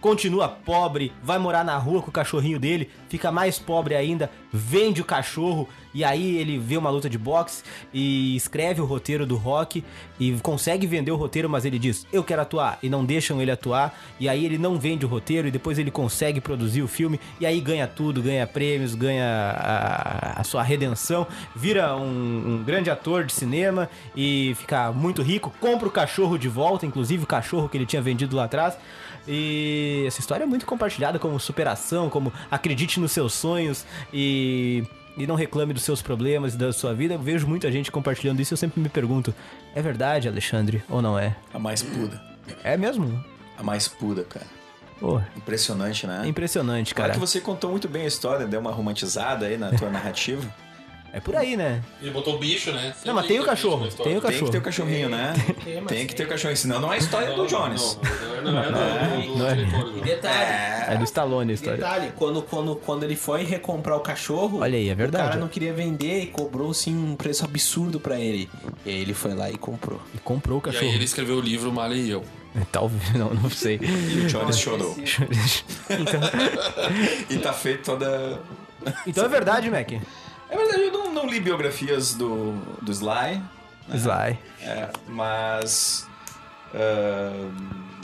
continua 0.00 0.48
pobre, 0.48 1.12
vai 1.22 1.38
morar 1.38 1.64
na 1.64 1.76
rua 1.76 2.02
com 2.02 2.10
o 2.10 2.12
cachorrinho 2.12 2.58
dele, 2.58 2.90
fica 3.08 3.32
mais 3.32 3.58
pobre 3.58 3.94
ainda, 3.94 4.30
vende 4.52 5.00
o 5.00 5.04
cachorro 5.04 5.68
e 5.92 6.04
aí 6.04 6.36
ele 6.36 6.58
vê 6.58 6.76
uma 6.76 6.90
luta 6.90 7.08
de 7.08 7.18
boxe 7.18 7.62
e 7.92 8.36
escreve 8.36 8.80
o 8.80 8.84
roteiro 8.84 9.26
do 9.26 9.36
Rock 9.36 9.84
e 10.20 10.32
consegue 10.42 10.86
vender 10.86 11.10
o 11.10 11.16
roteiro, 11.16 11.48
mas 11.48 11.64
ele 11.64 11.78
diz: 11.78 12.06
"Eu 12.12 12.22
quero 12.22 12.42
atuar" 12.42 12.78
e 12.82 12.88
não 12.88 13.04
deixam 13.04 13.40
ele 13.40 13.50
atuar, 13.50 13.98
e 14.20 14.28
aí 14.28 14.44
ele 14.44 14.58
não 14.58 14.78
vende 14.78 15.04
o 15.04 15.08
roteiro 15.08 15.48
e 15.48 15.50
depois 15.50 15.78
ele 15.78 15.90
consegue 15.90 16.40
produzir 16.40 16.82
o 16.82 16.88
filme 16.88 17.18
e 17.40 17.46
aí 17.46 17.60
ganha 17.60 17.86
tudo, 17.86 18.22
ganha 18.22 18.46
prêmios, 18.46 18.94
ganha 18.94 19.54
a, 19.56 20.40
a 20.40 20.44
sua 20.44 20.62
redenção, 20.62 21.26
vira 21.56 21.96
um, 21.96 22.54
um 22.54 22.64
grande 22.64 22.90
ator 22.90 23.24
de 23.24 23.32
cinema 23.32 23.88
e 24.14 24.54
fica 24.56 24.92
muito 24.92 25.22
rico, 25.22 25.52
compra 25.60 25.88
o 25.88 25.90
cachorro 25.90 26.38
de 26.38 26.48
volta, 26.48 26.86
inclusive 26.86 27.24
o 27.24 27.26
cachorro 27.26 27.68
que 27.68 27.76
ele 27.76 27.86
tinha 27.86 28.02
vendido 28.02 28.36
lá 28.36 28.44
atrás. 28.44 28.76
E 29.28 30.04
essa 30.06 30.20
história 30.20 30.44
é 30.44 30.46
muito 30.46 30.64
compartilhada 30.64 31.18
como 31.18 31.38
superação, 31.38 32.08
como 32.08 32.32
acredite 32.50 32.98
nos 32.98 33.12
seus 33.12 33.34
sonhos 33.34 33.84
e, 34.12 34.84
e 35.16 35.26
não 35.26 35.34
reclame 35.34 35.74
dos 35.74 35.82
seus 35.82 36.00
problemas 36.00 36.54
e 36.54 36.56
da 36.56 36.72
sua 36.72 36.94
vida. 36.94 37.14
Eu 37.14 37.18
vejo 37.18 37.46
muita 37.46 37.70
gente 37.70 37.92
compartilhando 37.92 38.40
isso 38.40 38.52
e 38.52 38.54
eu 38.54 38.58
sempre 38.58 38.80
me 38.80 38.88
pergunto: 38.88 39.34
é 39.74 39.82
verdade, 39.82 40.26
Alexandre, 40.28 40.82
ou 40.88 41.02
não 41.02 41.18
é? 41.18 41.36
A 41.52 41.58
mais 41.58 41.82
puda. 41.82 42.20
É 42.64 42.76
mesmo? 42.76 43.22
A 43.58 43.62
mais 43.62 43.86
puda, 43.86 44.24
cara. 44.24 44.46
Pô, 44.98 45.20
Impressionante, 45.36 46.06
né? 46.08 46.26
impressionante, 46.26 46.92
Claro 46.92 47.10
cara. 47.12 47.20
que 47.20 47.24
você 47.24 47.40
contou 47.40 47.70
muito 47.70 47.88
bem 47.88 48.02
a 48.02 48.06
história, 48.08 48.46
deu 48.48 48.58
uma 48.58 48.72
romantizada 48.72 49.46
aí 49.46 49.56
na 49.56 49.70
tua 49.70 49.88
narrativa. 49.90 50.42
É 51.10 51.20
por 51.20 51.34
aí, 51.34 51.56
né? 51.56 51.82
Ele 52.02 52.10
botou 52.10 52.34
o 52.34 52.38
bicho, 52.38 52.70
né? 52.70 52.94
Não, 53.04 53.14
mas 53.14 53.26
tem 53.26 53.40
o 53.40 53.44
cachorro. 53.44 53.88
Tem 53.88 53.88
o 53.88 54.04
Tem 54.04 54.14
que 54.16 54.20
cachorro. 54.20 54.50
ter 54.52 54.58
o 54.58 54.60
cachorrinho, 54.62 55.08
né? 55.08 55.32
Tem 55.88 56.06
que 56.06 56.14
ter 56.14 56.24
o 56.24 56.28
cachorrinho, 56.28 56.56
senão 56.56 56.80
não 56.80 56.92
é 56.92 56.96
a 56.96 56.98
história 56.98 57.34
do 57.34 57.46
Jones. 57.46 57.98
Não, 58.44 58.52
não, 58.52 58.62
é 58.62 58.70
não 58.70 59.48
é. 59.48 59.54
E 59.58 59.64
do- 59.64 60.00
detalhe, 60.02 60.92
É 60.92 60.96
do 60.98 61.04
Stallone 61.04 61.50
a 61.50 61.54
história. 61.54 61.78
detalhe 61.78 62.12
quando, 62.14 62.42
quando, 62.42 62.76
quando 62.76 63.04
ele 63.04 63.16
foi 63.16 63.42
recomprar 63.42 63.96
o 63.96 64.00
cachorro, 64.00 64.60
Olha 64.60 64.76
aí, 64.76 64.90
é 64.90 64.92
o 64.92 64.96
verdade. 64.96 65.28
cara 65.28 65.40
não 65.40 65.48
queria 65.48 65.72
vender 65.72 66.22
e 66.22 66.26
cobrou 66.26 66.70
assim 66.70 66.94
um 66.94 67.16
preço 67.16 67.42
absurdo 67.44 67.98
pra 67.98 68.20
ele. 68.20 68.48
E 68.84 68.90
aí 68.90 69.00
ele 69.00 69.14
foi 69.14 69.32
lá 69.34 69.50
e 69.50 69.56
comprou. 69.56 70.00
E 70.14 70.18
comprou 70.18 70.58
o 70.58 70.60
E 70.60 70.64
cachorro. 70.64 70.86
aí 70.88 70.94
ele 70.94 71.04
escreveu 71.04 71.36
o 71.36 71.40
livro 71.40 71.72
Marley 71.72 72.02
e 72.02 72.10
eu. 72.10 72.22
Talvez, 72.70 73.14
não, 73.14 73.30
não 73.32 73.48
sei. 73.50 73.78
E 73.82 74.20
o 74.20 74.26
Jones 74.26 74.58
chorou. 74.58 74.94
então, 75.90 76.20
E 77.30 77.38
tá 77.38 77.52
feito 77.52 77.84
toda. 77.84 78.40
então 79.06 79.24
é 79.24 79.28
verdade, 79.28 79.70
Mac. 79.70 79.90
É 80.50 80.56
verdade, 80.56 80.82
eu 80.82 80.90
li 81.28 81.40
biografias 81.40 82.14
do, 82.14 82.52
do 82.82 82.90
Sly, 82.92 83.40
Sly. 83.94 84.38
é, 84.62 84.88
mas. 85.08 86.06
ah, 86.74 87.50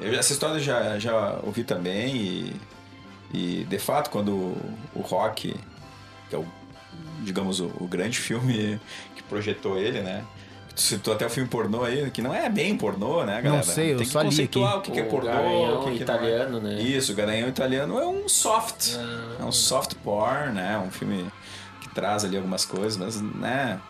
eu- 0.01 0.15
essa 0.19 0.33
história 0.33 0.55
eu 0.57 0.61
já, 0.61 0.99
já 0.99 1.39
ouvi 1.43 1.65
também 1.65 2.17
e, 2.17 2.57
e, 3.33 3.65
de 3.65 3.79
fato, 3.79 4.11
quando 4.11 4.33
o 4.95 5.01
Rock, 5.01 5.55
que 6.29 6.35
é 6.37 6.39
o, 6.39 6.45
digamos, 7.23 7.61
o, 7.61 7.71
o 7.81 7.87
grande 7.87 8.19
filme 8.19 8.81
que 9.17 9.23
projetou 9.25 9.79
ele, 9.79 10.01
né? 10.01 10.25
Tu 10.75 10.81
citou 10.83 11.15
até 11.15 11.25
o 11.25 11.31
filme 11.31 11.49
pornô 11.49 11.85
aí, 11.85 12.11
que 12.11 12.21
não 12.21 12.35
é 12.35 12.49
bem 12.51 12.77
pornô, 12.77 13.23
né, 13.25 13.41
galera? 13.41 13.63
sei, 13.63 13.93
eu 13.93 13.99
Tem 13.99 14.07
que 14.07 14.13
só 14.13 14.21
li 14.23 14.25
conceituar 14.27 14.79
aqui. 14.79 14.79
o 14.79 14.83
que, 14.83 14.91
que 14.93 14.99
é 14.99 15.05
pornô, 15.05 15.31
Garanhão 15.31 15.81
o 15.81 15.85
que, 15.85 15.97
que 15.99 16.03
italiano, 16.03 16.61
não 16.61 16.69
é. 16.71 16.75
né? 16.75 16.83
Isso, 16.83 17.13
o 17.13 17.15
Garanhão 17.15 17.49
italiano 17.49 17.97
é 18.01 18.07
um 18.09 18.29
soft. 18.29 18.97
É 19.39 19.45
um 19.45 19.53
soft 19.53 19.95
porn, 20.03 20.53
né? 20.53 20.77
Um 20.85 20.91
filme 20.91 21.31
traz 21.95 22.25
ali 22.25 22.37
algumas 22.37 22.65
coisas, 22.65 22.97
mas, 22.97 23.21
né? 23.21 23.81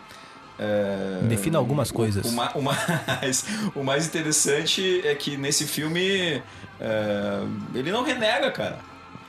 é, 0.58 1.20
Defina 1.26 1.58
algumas 1.58 1.90
coisas. 1.90 2.24
O, 2.24 2.28
o 2.58 2.62
mais, 2.62 3.44
o 3.74 3.82
mais 3.82 4.06
interessante 4.06 5.06
é 5.06 5.14
que 5.14 5.36
nesse 5.36 5.66
filme 5.66 6.42
é, 6.80 7.40
ele 7.74 7.90
não 7.90 8.04
renega, 8.04 8.50
cara. 8.50 8.78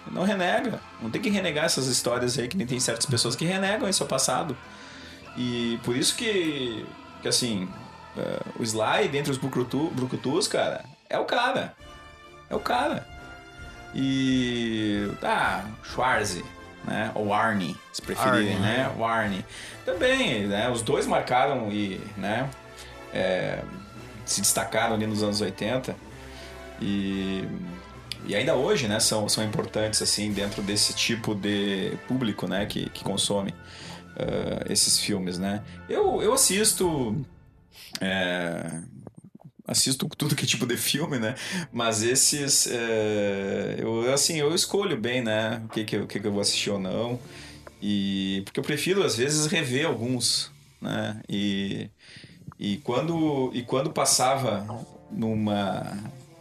Ele 0.06 0.16
não 0.16 0.24
renega. 0.24 0.80
Não 1.02 1.10
tem 1.10 1.22
que 1.22 1.30
renegar 1.30 1.66
essas 1.66 1.88
histórias 1.88 2.38
aí, 2.38 2.48
que 2.48 2.58
nem 2.58 2.68
tem 2.68 2.80
certas 2.80 3.06
pessoas 3.06 3.36
que 3.36 3.46
renegam 3.46 3.90
esse 3.90 4.04
passado. 4.06 4.56
E 5.36 5.80
por 5.84 5.96
isso 5.96 6.16
que, 6.16 6.86
que 7.22 7.28
assim, 7.28 7.68
é, 8.18 8.40
o 8.60 8.64
Sly, 8.64 9.10
dentre 9.12 9.32
os 9.32 9.38
Brucutu, 9.38 9.90
Brucutus, 9.92 10.48
cara, 10.48 10.86
é 11.10 11.18
o 11.18 11.26
cara. 11.26 11.76
É 12.50 12.56
o 12.56 12.60
cara. 12.60 13.08
E. 13.94 15.10
Ah, 15.24 15.64
Schwarze, 15.84 16.44
né? 16.86 17.12
Ou 17.16 17.34
Arnie, 17.34 17.76
se 17.92 18.02
preferirem, 18.02 18.54
Arnie. 18.54 18.62
né? 18.62 18.92
O 18.98 19.06
Arnie. 19.06 19.46
Também, 19.86 20.48
né? 20.48 20.70
Os 20.70 20.82
dois 20.82 21.06
marcaram 21.06 21.72
e, 21.72 22.00
né? 22.18 22.50
é, 23.16 23.64
se 24.26 24.42
destacaram 24.42 24.96
ali 24.96 25.08
nos 25.08 25.24
anos 25.24 25.40
80. 25.40 25.96
E. 26.82 27.48
E 28.28 28.36
ainda 28.36 28.56
hoje, 28.56 28.88
né, 28.88 29.00
são, 29.00 29.30
são 29.30 29.44
importantes, 29.44 30.02
assim, 30.02 30.34
dentro 30.34 30.64
desse 30.64 30.96
tipo 30.96 31.36
de 31.36 31.96
público, 32.08 32.48
né, 32.48 32.66
que, 32.66 32.90
que 32.90 33.04
consome 33.04 33.54
ah, 34.18 34.66
esses 34.68 35.00
filmes, 35.00 35.38
né. 35.38 35.62
Eu, 35.88 36.24
eu 36.24 36.34
assisto... 36.34 37.24
é, 38.02 38.82
assisto 39.68 40.08
tudo 40.10 40.36
que 40.36 40.44
é 40.44 40.48
tipo 40.48 40.66
de 40.66 40.78
filme, 40.78 41.18
né? 41.20 41.36
Mas 41.72 42.04
esses, 42.04 42.68
é, 42.68 43.76
eu 43.80 44.14
assim, 44.14 44.38
eu 44.38 44.54
escolho 44.54 44.98
bem, 44.98 45.22
né? 45.24 45.62
O 45.66 45.70
que 45.70 45.84
que, 45.84 45.98
o 45.98 46.08
que 46.08 46.20
que 46.20 46.28
eu 46.28 46.32
vou 46.32 46.42
assistir 46.42 46.70
ou 46.70 46.80
não. 46.80 47.20
E 47.82 48.42
porque 48.46 48.60
eu 48.60 48.64
prefiro 48.64 49.04
às 49.04 49.18
vezes 49.18 49.46
rever 49.48 49.86
alguns, 49.86 50.52
né? 50.82 51.22
E 51.30 51.90
e 52.60 52.78
quando 52.78 53.52
e 53.54 53.62
quando 53.64 53.92
passava 53.92 54.86
numa 55.12 55.92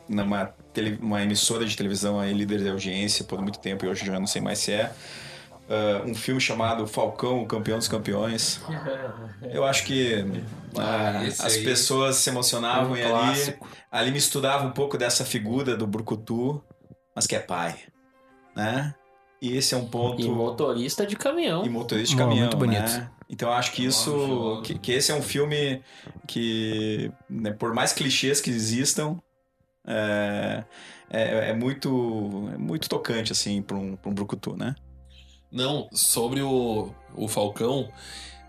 numa 0.08 0.46
tele, 0.72 0.98
uma 1.00 1.22
emissora 1.22 1.64
de 1.64 1.76
televisão 1.76 2.20
aí 2.20 2.32
líder 2.32 2.60
de 2.60 2.68
audiência 2.68 3.24
por 3.24 3.40
muito 3.40 3.58
tempo 3.58 3.84
e 3.84 3.88
hoje 3.88 4.04
já 4.04 4.18
não 4.20 4.26
sei 4.26 4.40
mais 4.42 4.58
se 4.58 4.72
é 4.72 4.92
ah, 5.68 6.02
um 6.06 6.14
filme 6.14 6.40
chamado 6.40 6.86
Falcão, 6.86 7.42
o 7.42 7.46
campeão 7.46 7.78
dos 7.78 7.88
campeões. 7.88 8.60
Eu 9.42 9.64
acho 9.64 9.84
que 9.84 10.14
ah, 10.78 11.18
Ah, 11.20 11.24
esse 11.26 11.44
as 11.44 11.54
aí. 11.54 11.64
pessoas 11.64 12.16
se 12.16 12.30
emocionavam 12.30 12.92
Um 12.92 12.96
e 12.96 13.02
ali, 13.02 13.56
ali 13.90 14.10
misturava 14.10 14.66
um 14.66 14.70
pouco 14.72 14.96
dessa 14.98 15.24
figura 15.24 15.76
do 15.76 15.86
Brucutu, 15.86 16.62
mas 17.14 17.26
que 17.26 17.36
é 17.36 17.40
pai, 17.40 17.76
né? 18.56 18.94
E 19.42 19.56
esse 19.56 19.74
é 19.74 19.76
um 19.76 19.86
ponto 19.86 20.22
E 20.22 20.28
motorista 20.28 21.06
de 21.06 21.16
caminhão. 21.16 21.64
e 21.66 21.68
motorista 21.68 22.14
de 22.16 22.16
Bom, 22.22 22.28
caminhão, 22.28 22.46
muito 22.46 22.56
bonito. 22.56 22.80
né? 22.82 23.10
Então 23.28 23.48
eu 23.48 23.54
acho 23.54 23.72
que 23.72 23.84
isso, 23.84 24.62
que, 24.64 24.78
que 24.78 24.92
esse 24.92 25.10
é 25.10 25.14
um 25.14 25.22
filme 25.22 25.82
que, 26.26 27.10
né, 27.28 27.50
por 27.52 27.74
mais 27.74 27.92
clichês 27.92 28.40
que 28.40 28.48
existam, 28.50 29.18
é, 29.86 30.64
é, 31.10 31.50
é 31.50 31.52
muito, 31.52 32.48
é 32.54 32.56
muito 32.58 32.88
tocante 32.88 33.32
assim 33.32 33.60
para 33.60 33.76
um, 33.76 33.96
pra 33.96 34.10
um 34.10 34.14
brucutu, 34.14 34.56
né? 34.56 34.74
Não, 35.54 35.88
sobre 35.92 36.42
o, 36.42 36.90
o 37.14 37.28
Falcão, 37.28 37.88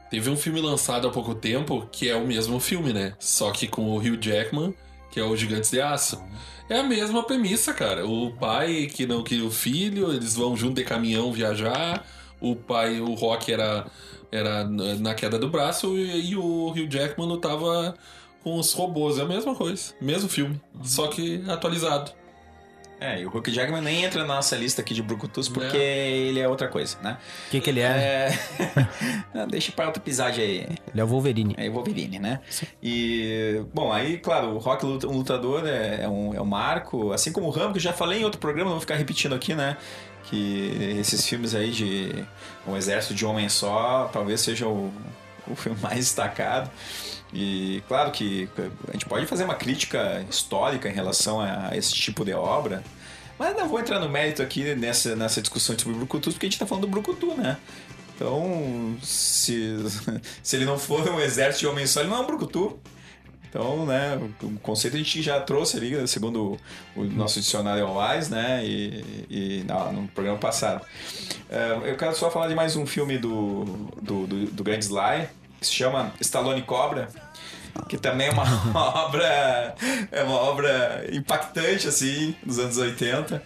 teve 0.10 0.28
um 0.28 0.36
filme 0.36 0.60
lançado 0.60 1.08
há 1.08 1.12
pouco 1.12 1.36
tempo 1.36 1.88
que 1.92 2.10
é 2.10 2.16
o 2.16 2.26
mesmo 2.26 2.60
filme, 2.60 2.92
né? 2.92 3.14
Só 3.20 3.52
que 3.52 3.68
com 3.68 3.92
o 3.92 3.98
Hugh 3.98 4.20
Jackman, 4.20 4.74
que 5.12 5.20
é 5.20 5.24
o 5.24 5.38
Gigantes 5.38 5.70
de 5.70 5.80
Aço. 5.80 6.20
É 6.68 6.80
a 6.80 6.84
mesma 6.84 7.22
premissa, 7.22 7.76
cara. 7.76 8.08
O 8.08 8.32
pai 8.32 8.88
que 8.88 9.06
não 9.06 9.24
queria 9.24 9.46
o 9.46 9.52
filho, 9.52 10.12
eles 10.12 10.36
vão 10.36 10.58
junto 10.58 10.78
de 10.78 10.84
caminhão 10.84 11.32
viajar. 11.32 12.04
O 12.42 12.56
pai, 12.56 13.00
o 13.00 13.14
Rock 13.14 13.54
era, 13.54 13.86
era 14.32 14.64
na 14.66 15.14
queda 15.14 15.38
do 15.38 15.48
braço 15.48 15.96
e, 15.96 16.32
e 16.32 16.36
o 16.36 16.72
Hugh 16.72 16.90
Jackman 16.90 17.28
lutava 17.28 17.94
com 18.44 18.58
os 18.58 18.74
robôs. 18.74 19.20
É 19.20 19.22
a 19.22 19.26
mesma 19.26 19.54
coisa, 19.54 19.94
mesmo 20.02 20.28
filme, 20.28 20.60
só 20.84 21.08
que 21.08 21.44
atualizado. 21.48 22.12
É, 23.00 23.20
e 23.22 23.26
o 23.26 23.30
Hulk 23.30 23.52
Jackman 23.52 23.82
nem 23.82 24.06
entra 24.06 24.22
na 24.26 24.36
nossa 24.36 24.56
lista 24.56 24.82
aqui 24.82 24.94
de 24.94 25.04
brucutus 25.04 25.50
porque 25.50 25.78
É. 25.78 26.08
ele 26.12 26.40
é 26.40 26.48
outra 26.48 26.68
coisa, 26.70 26.98
né? 27.04 27.18
O 27.48 27.52
que, 27.52 27.60
que 27.60 27.70
ele 27.70 27.82
é? 27.82 27.86
É... 27.86 28.40
Não, 29.38 29.48
Deixa 29.48 29.72
para 29.72 29.88
outro 29.88 30.02
episódio 30.02 30.42
aí. 30.42 30.60
Ele 30.92 31.02
é 31.02 31.04
o 31.04 31.08
Wolverine. 31.08 31.54
É 31.58 31.70
Wolverine, 31.70 32.20
né? 32.20 32.40
E, 32.82 33.62
bom, 33.74 33.92
aí, 33.92 34.18
claro, 34.18 34.52
o 34.56 34.58
Rock 34.58 34.86
um 34.86 35.18
lutador 35.18 35.68
é, 35.68 36.04
é 36.04 36.08
um, 36.10 36.34
é 36.34 36.42
um 36.42 36.46
marco, 36.46 37.12
assim 37.12 37.32
como 37.32 37.48
o 37.48 37.50
Rambo, 37.50 37.74
que 37.74 37.78
eu 37.80 37.84
já 37.84 37.94
falei 37.94 38.22
em 38.22 38.24
outro 38.24 38.40
programa, 38.40 38.70
não 38.70 38.76
vou 38.78 38.82
ficar 38.82 38.96
repetindo 38.96 39.36
aqui, 39.36 39.54
né? 39.54 39.76
Que 40.24 40.96
esses 41.00 41.28
filmes 41.28 41.54
aí 41.54 41.72
de 41.72 42.26
um 42.66 42.76
exército 42.78 43.14
de 43.14 43.26
homem 43.26 43.48
só, 43.50 44.10
talvez 44.12 44.42
seja 44.42 44.68
o, 44.68 44.92
o 45.52 45.56
filme 45.56 45.80
mais 45.82 46.00
destacado. 46.00 46.70
E, 47.34 47.84
claro 47.88 48.12
que 48.12 48.48
a 48.88 48.92
gente 48.94 49.06
pode 49.06 49.26
fazer 49.26 49.44
uma 49.44 49.56
crítica 49.56 50.26
histórica 50.30 50.88
em 50.88 50.94
relação 50.94 51.42
a 51.42 51.76
esse 51.76 51.94
tipo 51.94 52.24
de 52.24 52.34
obra, 52.34 52.84
mas 53.38 53.56
não 53.56 53.68
vou 53.68 53.80
entrar 53.80 54.00
no 54.00 54.08
mérito 54.08 54.42
aqui 54.42 54.74
nessa, 54.76 55.16
nessa 55.16 55.42
discussão 55.42 55.78
sobre 55.78 55.98
Brucutu, 55.98 56.32
porque 56.32 56.46
a 56.46 56.50
gente 56.50 56.60
tá 56.60 56.66
falando 56.66 56.84
do 56.84 56.88
Brucutu, 56.88 57.36
né? 57.36 57.58
Então, 58.16 58.96
se, 59.04 59.76
se 60.42 60.56
ele 60.56 60.66
não 60.66 60.80
for 60.80 61.08
um 61.10 61.20
exército 61.20 61.62
de 61.62 61.68
homens 61.68 61.90
só, 61.90 62.00
ele 62.00 62.10
não 62.10 62.18
é 62.18 62.20
um 62.22 62.26
brucutu. 62.26 62.80
Então, 63.56 63.86
né, 63.86 64.20
o 64.44 64.60
conceito 64.60 64.96
a 64.96 64.98
gente 64.98 65.22
já 65.22 65.40
trouxe 65.40 65.78
ali, 65.78 66.06
segundo 66.10 66.58
o, 66.94 67.06
nosso 67.06 67.40
dicionário 67.40 67.88
Wise, 67.90 68.30
né, 68.30 68.62
e, 68.66 69.26
e 69.30 69.64
na- 69.66 69.94
no 69.94 70.10
programa 70.10 70.38
passado. 70.38 70.86
Eh, 71.50 71.80
eu 71.86 71.96
quero 71.96 72.14
só 72.18 72.30
falar 72.30 72.50
de 72.50 72.54
mais 72.54 72.76
um 72.76 72.86
filme 72.86 73.18
do, 73.18 73.64
do, 74.02 74.28
do, 74.28 74.46
do 74.48 74.62
Grande 74.62 74.84
Sly, 74.84 75.30
que 75.62 75.68
se 75.68 75.72
chama 75.74 76.12
Stallone 76.20 76.64
Cobra, 76.64 77.08
que 77.88 77.98
também 77.98 78.28
é 78.28 78.32
uma 78.32 78.44
obra 79.06 79.74
é 80.12 80.24
uma 80.24 80.36
obra 80.36 81.06
impactante 81.14 81.88
assim 81.88 82.36
dos 82.46 82.60
anos 82.60 82.76
80 82.78 83.42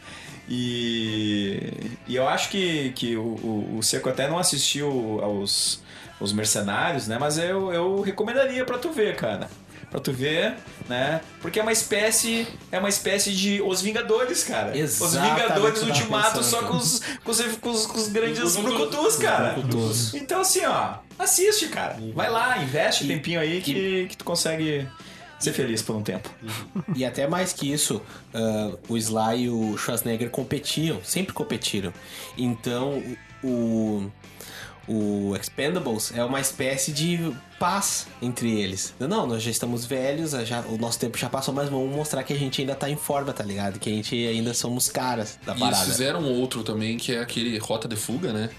e, 0.50 1.72
e 2.08 2.16
eu 2.16 2.28
acho 2.28 2.50
que, 2.50 2.92
que 2.94 3.16
o, 3.16 3.22
o, 3.22 3.78
o 3.78 3.84
Seco 3.84 4.10
até 4.10 4.28
não 4.28 4.40
assistiu 4.40 5.20
aos, 5.22 5.84
aos 6.20 6.34
Mercenários, 6.34 7.08
né? 7.08 7.18
Mas 7.20 7.38
eu, 7.38 7.72
eu 7.72 8.02
recomendaria 8.02 8.66
pra 8.66 8.80
tu 8.80 8.92
ver, 8.92 9.16
cara. 9.16 9.48
Pra 9.90 10.00
tu 10.00 10.12
ver, 10.12 10.56
né? 10.88 11.22
Porque 11.42 11.60
é 11.60 11.64
uma 11.64 11.72
espécie. 11.72 12.48
É 12.72 12.78
uma 12.78 12.90
espécie 12.90 13.32
de 13.32 13.62
Os 13.62 13.82
Vingadores, 13.82 14.44
cara. 14.44 14.72
Os 14.72 14.78
Exatamente 14.78 15.34
Vingadores 15.34 15.82
o 15.82 15.86
que 15.86 15.90
eu 15.90 15.94
tava 15.94 16.00
Ultimato 16.00 16.44
só 16.44 16.64
com 16.64 16.78
os, 16.78 17.02
com 17.24 17.32
os, 17.32 17.42
com 17.56 17.70
os, 17.72 17.86
com 17.88 17.98
os 17.98 18.08
grandes 18.08 18.44
Os 18.44 18.56
brucutus, 18.56 19.16
cara. 19.16 19.54
Brucutus. 19.54 20.14
Então, 20.14 20.42
assim, 20.42 20.64
ó, 20.66 20.96
assiste, 21.18 21.68
cara. 21.70 21.98
Vai 22.14 22.30
lá, 22.30 22.62
investe 22.62 23.04
um 23.04 23.08
tempinho 23.08 23.40
aí 23.40 23.62
que, 23.62 24.08
que 24.10 24.18
tu 24.18 24.24
consegue 24.24 24.88
ser 25.40 25.54
feliz 25.54 25.82
por 25.82 25.96
um 25.96 26.04
tempo. 26.04 26.30
E 26.96 27.06
até 27.06 27.28
mais 27.28 27.54
que 27.54 27.72
isso, 27.72 28.02
ah, 28.34 28.72
o 28.88 28.98
Sly 28.98 29.44
e 29.44 29.50
o 29.50 29.78
Schwarzenegger 29.78 30.30
competiam, 30.30 31.00
sempre 31.04 31.34
competiram. 31.34 31.94
Então, 32.38 33.02
o, 33.44 33.48
o 33.48 34.12
Expendables 35.36 36.12
é 36.16 36.24
uma 36.24 36.40
espécie 36.42 36.92
de 36.92 37.32
paz 37.60 38.08
entre 38.22 38.60
eles. 38.60 38.94
Não, 39.00 39.28
nós 39.28 39.44
já 39.44 39.52
estamos 39.52 39.86
velhos, 39.86 40.32
já, 40.32 40.62
o 40.62 40.78
nosso 40.78 40.98
tempo 41.00 41.18
já 41.18 41.30
passou, 41.30 41.54
mas 41.54 41.70
vamos 41.70 41.96
mostrar 41.96 42.24
que 42.24 42.34
a 42.34 42.38
gente 42.38 42.62
ainda 42.62 42.74
tá 42.76 42.90
em 42.90 42.96
forma, 42.96 43.32
tá 43.32 43.44
ligado? 43.44 43.80
Que 43.80 43.90
a 43.90 43.94
gente 43.94 44.16
ainda 44.28 44.54
somos 44.54 44.90
caras 44.90 45.38
da 45.46 45.54
E 45.54 45.58
eles 45.58 45.70
parada. 45.70 45.86
fizeram 45.92 46.24
outro 46.24 46.64
também, 46.64 46.98
que 46.98 47.14
é 47.14 47.20
aquele 47.20 47.58
Rota 47.60 47.88
de 47.88 47.96
Fuga, 47.96 48.34
né? 48.34 48.50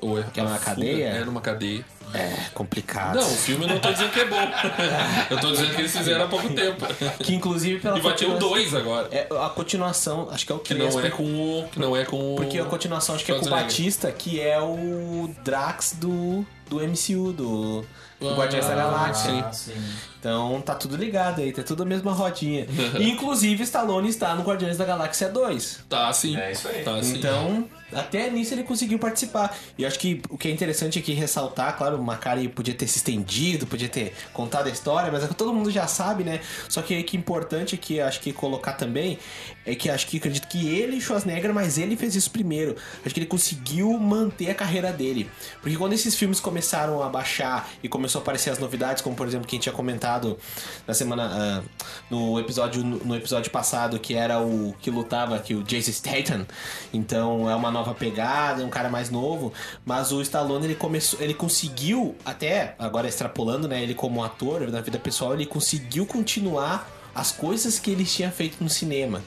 Ou 0.00 0.18
é 0.18 0.22
Que 0.24 0.40
é 0.40 0.42
numa 0.42 0.56
a 0.56 0.58
fuga, 0.58 0.74
cadeia? 0.74 1.04
É 1.06 1.24
numa 1.24 1.40
cadeia. 1.40 1.84
É 2.14 2.46
complicado. 2.54 3.16
Não, 3.16 3.22
o 3.26 3.36
filme 3.36 3.64
eu 3.64 3.68
não 3.68 3.78
tô 3.78 3.92
dizendo 3.92 4.10
que 4.12 4.20
é 4.20 4.24
bom. 4.24 4.36
Eu 5.30 5.38
tô 5.40 5.52
dizendo 5.52 5.74
que 5.74 5.80
eles 5.82 5.96
fizeram 5.96 6.24
há 6.24 6.28
pouco 6.28 6.48
tempo. 6.52 6.84
Que 7.22 7.34
inclusive 7.34 7.80
pela 7.80 7.98
E 7.98 8.00
vai 8.00 8.14
ter 8.14 8.26
o 8.26 8.32
continua- 8.32 8.50
2 8.50 8.74
agora. 8.74 9.08
É, 9.12 9.26
a 9.44 9.48
continuação, 9.50 10.28
acho 10.30 10.44
que 10.46 10.52
é 10.52 10.54
o 10.54 10.58
Que 10.58 10.74
3. 10.74 10.94
não 10.94 11.04
é 11.04 11.10
com 11.10 11.22
o. 11.24 11.68
Que 11.70 11.78
não 11.78 11.96
é 11.96 12.04
com 12.04 12.32
o. 12.34 12.36
Porque 12.36 12.58
a 12.58 12.64
continuação 12.64 13.14
acho 13.14 13.24
que 13.24 13.32
é 13.32 13.38
com 13.38 13.46
o. 13.46 13.50
Batista, 13.50 14.10
que 14.10 14.40
é 14.40 14.60
o 14.60 15.30
Drax 15.44 15.94
do, 15.98 16.44
do 16.68 16.80
MCU, 16.80 17.32
do, 17.32 17.84
do 18.20 18.28
Ah, 18.28 18.34
Guardiões 18.34 18.66
da 18.66 18.74
Galáxia. 18.74 19.52
sim. 19.52 19.74
Então 20.20 20.60
tá 20.60 20.74
tudo 20.74 20.96
ligado 20.96 21.40
aí, 21.40 21.50
tá 21.50 21.62
tudo 21.62 21.82
a 21.82 21.86
mesma 21.86 22.12
rodinha. 22.12 22.66
Inclusive 23.00 23.62
Stallone 23.64 24.08
está 24.08 24.34
no 24.34 24.42
Guardiões 24.42 24.76
da 24.76 24.84
Galáxia 24.84 25.30
2. 25.30 25.84
Tá 25.88 26.12
sim. 26.12 26.36
É 26.36 26.52
isso 26.52 26.68
aí. 26.68 26.84
Tá 26.84 27.02
sim. 27.02 27.16
Então, 27.16 27.66
até 27.90 28.30
nisso 28.30 28.52
ele 28.52 28.62
conseguiu 28.62 28.98
participar. 28.98 29.56
E 29.78 29.82
eu 29.82 29.88
acho 29.88 29.98
que 29.98 30.20
o 30.28 30.36
que 30.36 30.48
é 30.48 30.50
interessante 30.50 30.98
aqui 30.98 31.12
ressaltar, 31.14 31.76
claro, 31.76 31.96
o 31.96 32.04
Macari 32.04 32.48
podia 32.48 32.74
ter 32.74 32.86
se 32.86 32.98
estendido, 32.98 33.66
podia 33.66 33.88
ter 33.88 34.12
contado 34.32 34.66
a 34.66 34.70
história, 34.70 35.10
mas 35.10 35.24
é 35.24 35.26
que 35.26 35.34
todo 35.34 35.54
mundo 35.54 35.70
já 35.70 35.86
sabe, 35.86 36.22
né? 36.22 36.40
Só 36.68 36.82
que 36.82 36.98
o 36.98 37.04
que 37.04 37.16
é 37.16 37.20
importante 37.20 37.74
aqui, 37.74 37.98
acho 37.98 38.20
que 38.20 38.32
colocar 38.32 38.74
também, 38.74 39.18
é 39.64 39.74
que 39.74 39.88
acho 39.88 40.06
que 40.06 40.18
acredito 40.18 40.46
que 40.48 40.68
ele 40.68 40.96
e 40.96 41.00
Schwarzenegger, 41.00 41.52
mas 41.54 41.78
ele 41.78 41.96
fez 41.96 42.14
isso 42.14 42.30
primeiro. 42.30 42.76
Acho 43.04 43.14
que 43.14 43.20
ele 43.20 43.26
conseguiu 43.26 43.98
manter 43.98 44.50
a 44.50 44.54
carreira 44.54 44.92
dele. 44.92 45.30
Porque 45.62 45.76
quando 45.76 45.94
esses 45.94 46.14
filmes 46.14 46.40
começaram 46.40 47.02
a 47.02 47.08
baixar 47.08 47.70
e 47.82 47.88
começou 47.88 48.20
a 48.20 48.22
aparecer 48.22 48.50
as 48.50 48.58
novidades, 48.58 49.02
como 49.02 49.16
por 49.16 49.26
exemplo, 49.26 49.46
quem 49.46 49.58
tinha 49.58 49.72
comentado 49.72 50.09
na 50.86 50.94
semana. 50.94 51.30
ah, 51.32 51.62
no 52.10 52.40
episódio 52.40 52.82
no 52.82 53.14
episódio 53.14 53.50
passado, 53.50 53.98
que 53.98 54.14
era 54.14 54.40
o 54.40 54.74
que 54.80 54.90
lutava, 54.90 55.38
que 55.38 55.54
o 55.54 55.62
Jason 55.62 55.92
Statham. 55.92 56.46
Então 56.92 57.48
é 57.48 57.54
uma 57.54 57.70
nova 57.70 57.94
pegada, 57.94 58.62
é 58.62 58.64
um 58.64 58.70
cara 58.70 58.88
mais 58.88 59.10
novo. 59.10 59.52
Mas 59.84 60.10
o 60.10 60.20
Stallone 60.20 60.66
ele 60.66 60.74
começou. 60.74 61.20
Ele 61.20 61.34
conseguiu, 61.34 62.16
até 62.24 62.74
agora 62.78 63.06
extrapolando, 63.06 63.68
né? 63.68 63.82
Ele 63.82 63.94
como 63.94 64.24
ator, 64.24 64.70
na 64.70 64.80
vida 64.80 64.98
pessoal, 64.98 65.34
ele 65.34 65.46
conseguiu 65.46 66.06
continuar 66.06 66.90
as 67.14 67.32
coisas 67.32 67.78
que 67.78 67.90
ele 67.90 68.04
tinha 68.04 68.30
feito 68.30 68.62
no 68.62 68.68
cinema. 68.68 69.22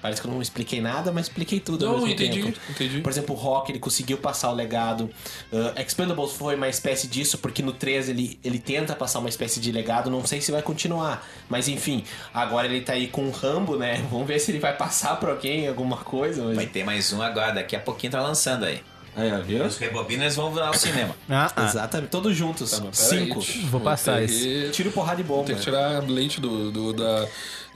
Parece 0.00 0.20
que 0.20 0.26
eu 0.26 0.32
não 0.32 0.40
expliquei 0.40 0.80
nada, 0.80 1.12
mas 1.12 1.26
expliquei 1.26 1.60
tudo 1.60 1.86
ao 1.86 1.92
Não, 1.92 1.98
mesmo 2.00 2.14
entendi, 2.14 2.42
tempo. 2.42 2.58
entendi. 2.70 3.00
Por 3.00 3.10
exemplo, 3.10 3.34
o 3.34 3.38
Rock, 3.38 3.70
ele 3.70 3.78
conseguiu 3.78 4.18
passar 4.18 4.50
o 4.50 4.54
legado. 4.54 5.10
Uh, 5.52 5.80
Expendables 5.80 6.32
foi 6.32 6.56
uma 6.56 6.68
espécie 6.68 7.06
disso, 7.06 7.38
porque 7.38 7.62
no 7.62 7.72
3 7.72 8.08
ele, 8.08 8.38
ele 8.42 8.58
tenta 8.58 8.94
passar 8.96 9.18
uma 9.18 9.28
espécie 9.28 9.60
de 9.60 9.70
legado. 9.70 10.10
Não 10.10 10.24
sei 10.26 10.40
se 10.40 10.50
vai 10.50 10.62
continuar. 10.62 11.26
Mas 11.48 11.68
enfim, 11.68 12.04
agora 12.32 12.66
ele 12.66 12.80
tá 12.80 12.94
aí 12.94 13.08
com 13.08 13.26
o 13.26 13.30
Rambo, 13.30 13.76
né? 13.76 14.02
Vamos 14.10 14.26
ver 14.26 14.38
se 14.38 14.50
ele 14.50 14.58
vai 14.58 14.76
passar 14.76 15.18
pra 15.18 15.30
alguém 15.32 15.68
alguma 15.68 15.98
coisa. 15.98 16.44
Mas... 16.44 16.56
Vai 16.56 16.66
ter 16.66 16.84
mais 16.84 17.12
um 17.12 17.20
agora, 17.20 17.52
daqui 17.52 17.76
a 17.76 17.80
pouquinho 17.80 18.12
tá 18.12 18.20
lançando 18.20 18.64
aí. 18.64 18.82
Aí, 19.16 19.32
ó, 19.32 19.40
viu? 19.40 19.64
Os 19.64 19.76
rebobinas 19.76 20.36
vão 20.36 20.52
virar 20.52 20.68
ao 20.68 20.74
cinema. 20.74 21.14
Ah, 21.28 21.52
ah. 21.56 21.64
Exatamente, 21.66 22.10
todos 22.10 22.36
juntos. 22.36 22.70
Tá, 22.70 22.86
Cinco. 22.92 23.40
tch, 23.40 23.56
Vou 23.64 23.80
passar 23.80 24.22
esse. 24.22 24.38
que- 24.44 24.70
Tiro, 24.70 24.92
porrada 24.92 25.20
e 25.20 25.24
bomba. 25.24 25.44
Tem 25.46 25.56
que 25.56 25.62
tirar 25.62 26.02
leite 26.08 26.40
do, 26.40 26.70
do- 26.70 26.92
da, 26.92 27.26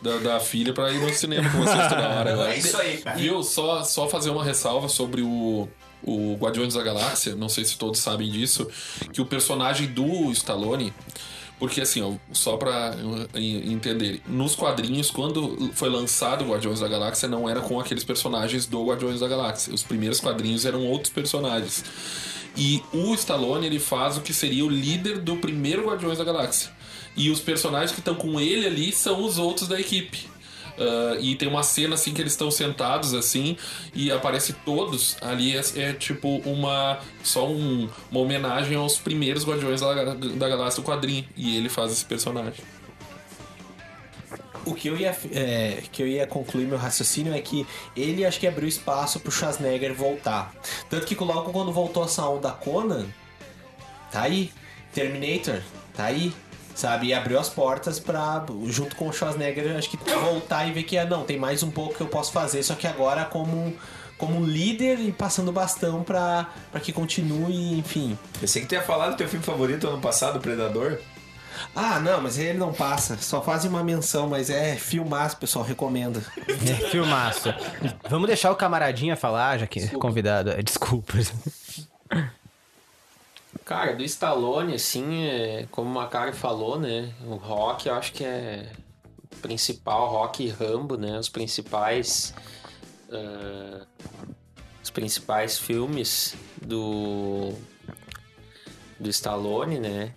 da, 0.03 0.17
da 0.19 0.41
filha 0.41 0.73
pra 0.73 0.91
ir 0.93 1.01
no 1.01 1.13
cinema 1.13 1.51
com 1.51 1.59
vocês 1.59 1.89
toda 1.89 2.09
hora 2.09 2.33
agora. 2.35 2.55
É 2.55 2.59
isso 2.59 2.77
aí, 2.77 2.99
cara. 2.99 3.17
Viu? 3.17 3.43
Só, 3.43 3.83
só 3.85 4.09
fazer 4.09 4.31
uma 4.31 4.45
ressalva 4.45 4.89
sobre 4.89 5.23
o, 5.23 5.69
o 6.03 6.37
Guardiões 6.37 6.75
da 6.75 6.83
Galáxia, 6.83 7.35
não 7.35 7.49
sei 7.49 7.65
se 7.65 7.77
todos 7.77 7.99
sabem 8.01 8.31
disso, 8.31 8.69
que 9.13 9.21
o 9.21 9.27
personagem 9.27 9.89
do 9.89 10.31
Stallone. 10.31 10.93
Porque 11.67 11.81
assim, 11.81 12.03
ó, 12.03 12.13
só 12.31 12.59
pra 12.59 12.95
en- 13.35 13.73
entender, 13.73 14.21
nos 14.29 14.55
quadrinhos, 14.55 15.11
quando 15.11 15.71
foi 15.73 15.89
lançado 15.89 16.45
o 16.45 16.49
Guardiões 16.49 16.81
da 16.81 16.87
Galáxia, 16.89 17.27
não 17.27 17.49
era 17.49 17.61
com 17.63 17.81
aqueles 17.81 18.05
personagens 18.05 18.67
do 18.67 18.85
Guardiões 18.85 19.21
da 19.21 19.27
Galáxia. 19.27 19.73
Os 19.73 19.83
primeiros 19.83 20.21
quadrinhos 20.21 20.67
eram 20.67 20.87
outros 20.87 21.11
personagens. 21.11 21.83
E 22.55 22.83
o 22.93 23.15
Stallone, 23.15 23.65
ele 23.67 23.79
faz 23.81 24.19
o 24.19 24.21
que 24.21 24.35
seria 24.35 24.63
o 24.63 24.69
líder 24.69 25.21
do 25.21 25.37
primeiro 25.37 25.87
Guardiões 25.87 26.19
da 26.19 26.25
Galáxia. 26.25 26.71
E 27.17 27.31
os 27.31 27.41
personagens 27.41 27.93
que 27.93 28.01
estão 28.01 28.15
com 28.15 28.39
ele 28.39 28.67
ali 28.67 28.93
são 28.93 29.25
os 29.25 29.39
outros 29.39 29.67
da 29.67 29.81
equipe. 29.81 30.29
Ah, 30.79 31.17
e 31.21 31.37
tem 31.37 31.47
uma 31.49 31.63
cena 31.63 31.95
assim 31.95 32.13
que 32.13 32.21
eles 32.21 32.33
estão 32.33 32.51
sentados 32.51 33.15
assim 33.15 33.57
e 33.95 34.11
aparece 34.11 34.53
todos 34.65 35.17
ali 35.21 35.57
é, 35.57 35.63
é 35.77 35.93
tipo 35.93 36.39
uma 36.45 36.99
só 37.23 37.49
um- 37.49 37.89
uma 38.11 38.21
homenagem 38.21 38.77
aos 38.77 38.99
primeiros 38.99 39.45
Guardiões 39.47 39.81
da, 39.81 40.15
da 40.15 40.49
Galáxia 40.49 40.83
do 40.83 40.87
quadrinho 40.87 41.25
e 41.37 41.57
ele 41.57 41.69
faz 41.69 41.93
esse 41.93 42.05
personagem. 42.05 42.65
O 44.67 44.75
que 44.75 44.89
eu 44.89 44.97
ia, 44.97 45.15
é, 45.33 45.83
que 45.93 46.03
eu 46.03 46.09
ia 46.09 46.27
concluir 46.27 46.67
meu 46.67 46.79
raciocínio 46.79 47.35
é 47.35 47.41
que 47.41 47.67
ele 47.95 48.25
acho 48.25 48.41
que 48.41 48.47
abriu 48.47 48.67
espaço 48.67 49.21
pro 49.21 49.31
Schwarzenegger 49.31 49.93
voltar. 49.95 50.55
Tanto 50.89 51.05
que 51.07 51.15
logo 51.23 51.53
quando 51.53 51.71
voltou 51.71 52.05
essa 52.05 52.27
onda 52.27 52.51
Conan, 52.51 53.07
tá 54.11 54.23
aí. 54.23 54.51
Terminator, 54.95 55.61
tá 55.95 56.05
aí. 56.07 56.33
Sabe? 56.75 57.09
E 57.09 57.15
abriu 57.15 57.39
as 57.39 57.49
portas 57.49 58.01
pra, 58.01 58.45
junto 58.67 58.97
com 58.97 59.09
o 59.09 59.13
Schwarzenegger, 59.13 59.77
acho 59.77 59.89
que 59.91 59.97
voltar 59.97 60.67
e 60.67 60.73
ver 60.73 60.83
que, 60.83 60.99
ah, 60.99 61.05
não, 61.05 61.25
tem 61.25 61.39
mais 61.39 61.63
um 61.63 61.71
pouco 61.71 61.95
que 61.95 62.01
eu 62.01 62.09
posso 62.09 62.33
fazer, 62.33 62.63
só 62.63 62.75
que 62.75 62.87
agora 62.87 63.25
como, 63.25 63.73
como 64.19 64.45
líder 64.45 64.99
e 64.99 65.13
passando 65.13 65.53
bastão 65.53 66.03
pra, 66.03 66.49
pra 66.73 66.81
que 66.81 66.93
continue, 66.93 67.79
enfim. 67.79 68.19
Pensei 68.41 68.63
que 68.63 68.69
tu 68.69 68.75
ia 68.75 68.83
falar 68.83 69.11
do 69.11 69.17
teu 69.17 69.29
filme 69.29 69.45
favorito 69.45 69.87
ano 69.87 70.01
passado, 70.01 70.41
Predador. 70.41 70.99
Ah, 71.75 72.01
não, 72.01 72.21
mas 72.21 72.39
ele 72.39 72.59
não 72.59 72.73
passa. 72.73 73.17
Só 73.19 73.41
fazem 73.41 73.71
uma 73.71 73.83
menção, 73.83 74.29
mas 74.29 74.51
é 74.51 74.77
filmaço, 74.77 75.37
pessoal, 75.37 75.65
recomendo. 75.65 76.23
É, 76.49 76.89
filmaço. 76.91 77.55
Vamos 78.09 78.27
deixar 78.27 78.51
o 78.51 78.57
camaradinha 78.57 79.17
falar, 79.17 79.59
já 79.59 79.67
que 79.67 79.81
é 79.81 79.87
convidado. 79.89 80.51
É, 80.51 80.63
Desculpa. 80.63 81.15
Cara, 83.65 83.95
do 83.95 84.03
Stallone, 84.05 84.75
assim, 84.75 85.25
é, 85.25 85.67
como 85.71 85.89
o 85.89 85.95
Macari 85.95 86.33
falou, 86.33 86.79
né? 86.79 87.15
O 87.27 87.37
Rock, 87.37 87.89
eu 87.89 87.95
acho 87.95 88.13
que 88.13 88.23
é 88.23 88.71
o 89.33 89.37
principal, 89.37 90.09
Rock 90.11 90.45
e 90.45 90.49
Rambo, 90.49 90.97
né? 90.99 91.19
Os 91.19 91.31
principais. 91.31 92.35
ah, 93.11 93.87
os 94.83 94.91
principais 94.91 95.59
filmes 95.59 96.37
do. 96.61 97.55
do 99.01 99.09
Stallone, 99.09 99.79
né? 99.81 100.13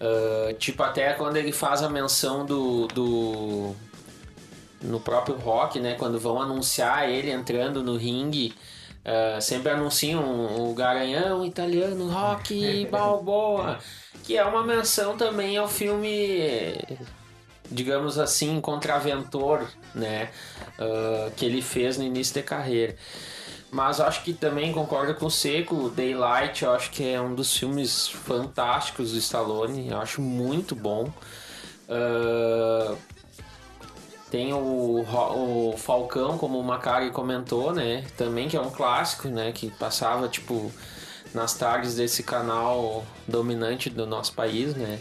Ah, 0.00 0.54
tipo, 0.58 0.82
até 0.82 1.12
quando 1.14 1.36
ele 1.36 1.52
faz 1.52 1.82
a 1.82 1.88
menção 1.88 2.46
do. 2.46 2.86
do 2.88 3.74
no 4.80 5.00
próprio 5.00 5.36
Rock, 5.36 5.80
né? 5.80 5.94
Quando 5.94 6.20
vão 6.20 6.40
anunciar 6.40 7.08
ele 7.10 7.30
entrando 7.32 7.82
no 7.82 7.96
ringue. 7.96 8.54
Ah, 9.08 9.40
sempre 9.40 9.72
anunciam 9.72 10.68
o 10.68 10.74
Garanhão 10.74 11.42
italiano, 11.42 12.10
Rock 12.10 12.86
Balboa, 12.92 13.78
que 14.22 14.36
é 14.36 14.44
uma 14.44 14.62
menção 14.62 15.16
também 15.16 15.56
ao 15.56 15.66
filme, 15.66 16.76
digamos 17.70 18.18
assim, 18.18 18.60
contraventor, 18.60 19.66
né? 19.94 20.30
ah, 20.78 21.30
que 21.34 21.46
ele 21.46 21.62
fez 21.62 21.96
no 21.96 22.04
início 22.04 22.34
da 22.34 22.42
carreira. 22.42 22.96
Mas 23.70 23.98
acho 24.00 24.22
que 24.24 24.34
também 24.34 24.72
concordo 24.72 25.14
com 25.14 25.26
o 25.26 25.30
Seco, 25.30 25.90
Daylight, 25.90 26.64
eu 26.64 26.72
acho 26.72 26.90
que 26.90 27.06
é 27.06 27.20
um 27.20 27.34
dos 27.34 27.56
filmes 27.56 28.08
fantásticos 28.08 29.12
do 29.12 29.18
Stallone, 29.18 29.88
eu 29.90 29.98
acho 29.98 30.20
muito 30.20 30.74
bom. 30.76 31.10
Ah, 31.88 32.94
tem 34.30 34.52
o, 34.52 35.04
o 35.06 35.74
Falcão, 35.76 36.36
como 36.36 36.58
o 36.58 36.64
Macari 36.64 37.10
comentou, 37.10 37.72
né? 37.72 38.04
Também 38.16 38.48
que 38.48 38.56
é 38.56 38.60
um 38.60 38.70
clássico, 38.70 39.28
né? 39.28 39.52
Que 39.52 39.70
passava, 39.70 40.28
tipo, 40.28 40.70
nas 41.34 41.54
tardes 41.54 41.94
desse 41.94 42.22
canal 42.22 43.04
dominante 43.26 43.88
do 43.90 44.06
nosso 44.06 44.32
país, 44.34 44.74
né? 44.74 45.00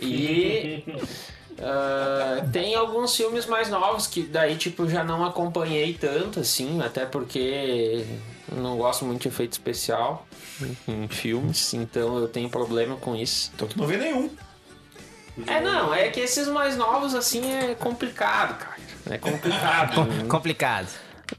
E 0.00 0.84
ah, 1.60 2.46
tem 2.52 2.74
alguns 2.74 3.16
filmes 3.16 3.46
mais 3.46 3.68
novos 3.68 4.06
que 4.06 4.22
daí, 4.22 4.56
tipo, 4.56 4.88
já 4.88 5.02
não 5.02 5.24
acompanhei 5.24 5.94
tanto, 5.94 6.40
assim, 6.40 6.80
até 6.82 7.04
porque 7.04 8.06
não 8.52 8.76
gosto 8.76 9.04
muito 9.04 9.22
de 9.22 9.28
efeito 9.28 9.52
especial 9.52 10.26
em 10.86 11.08
filmes, 11.08 11.74
então 11.74 12.18
eu 12.18 12.28
tenho 12.28 12.48
problema 12.48 12.96
com 12.96 13.16
isso. 13.16 13.50
Então 13.54 13.66
tu 13.66 13.78
não 13.78 13.86
vê 13.86 13.96
nenhum. 13.96 14.30
É, 15.46 15.60
não, 15.60 15.92
é 15.92 16.08
que 16.08 16.20
esses 16.20 16.48
mais 16.48 16.76
novos, 16.76 17.14
assim, 17.14 17.52
é 17.52 17.74
complicado, 17.74 18.58
cara. 18.58 18.76
É 19.10 19.18
complicado. 19.18 19.94
Com- 20.22 20.28
complicado. 20.28 20.88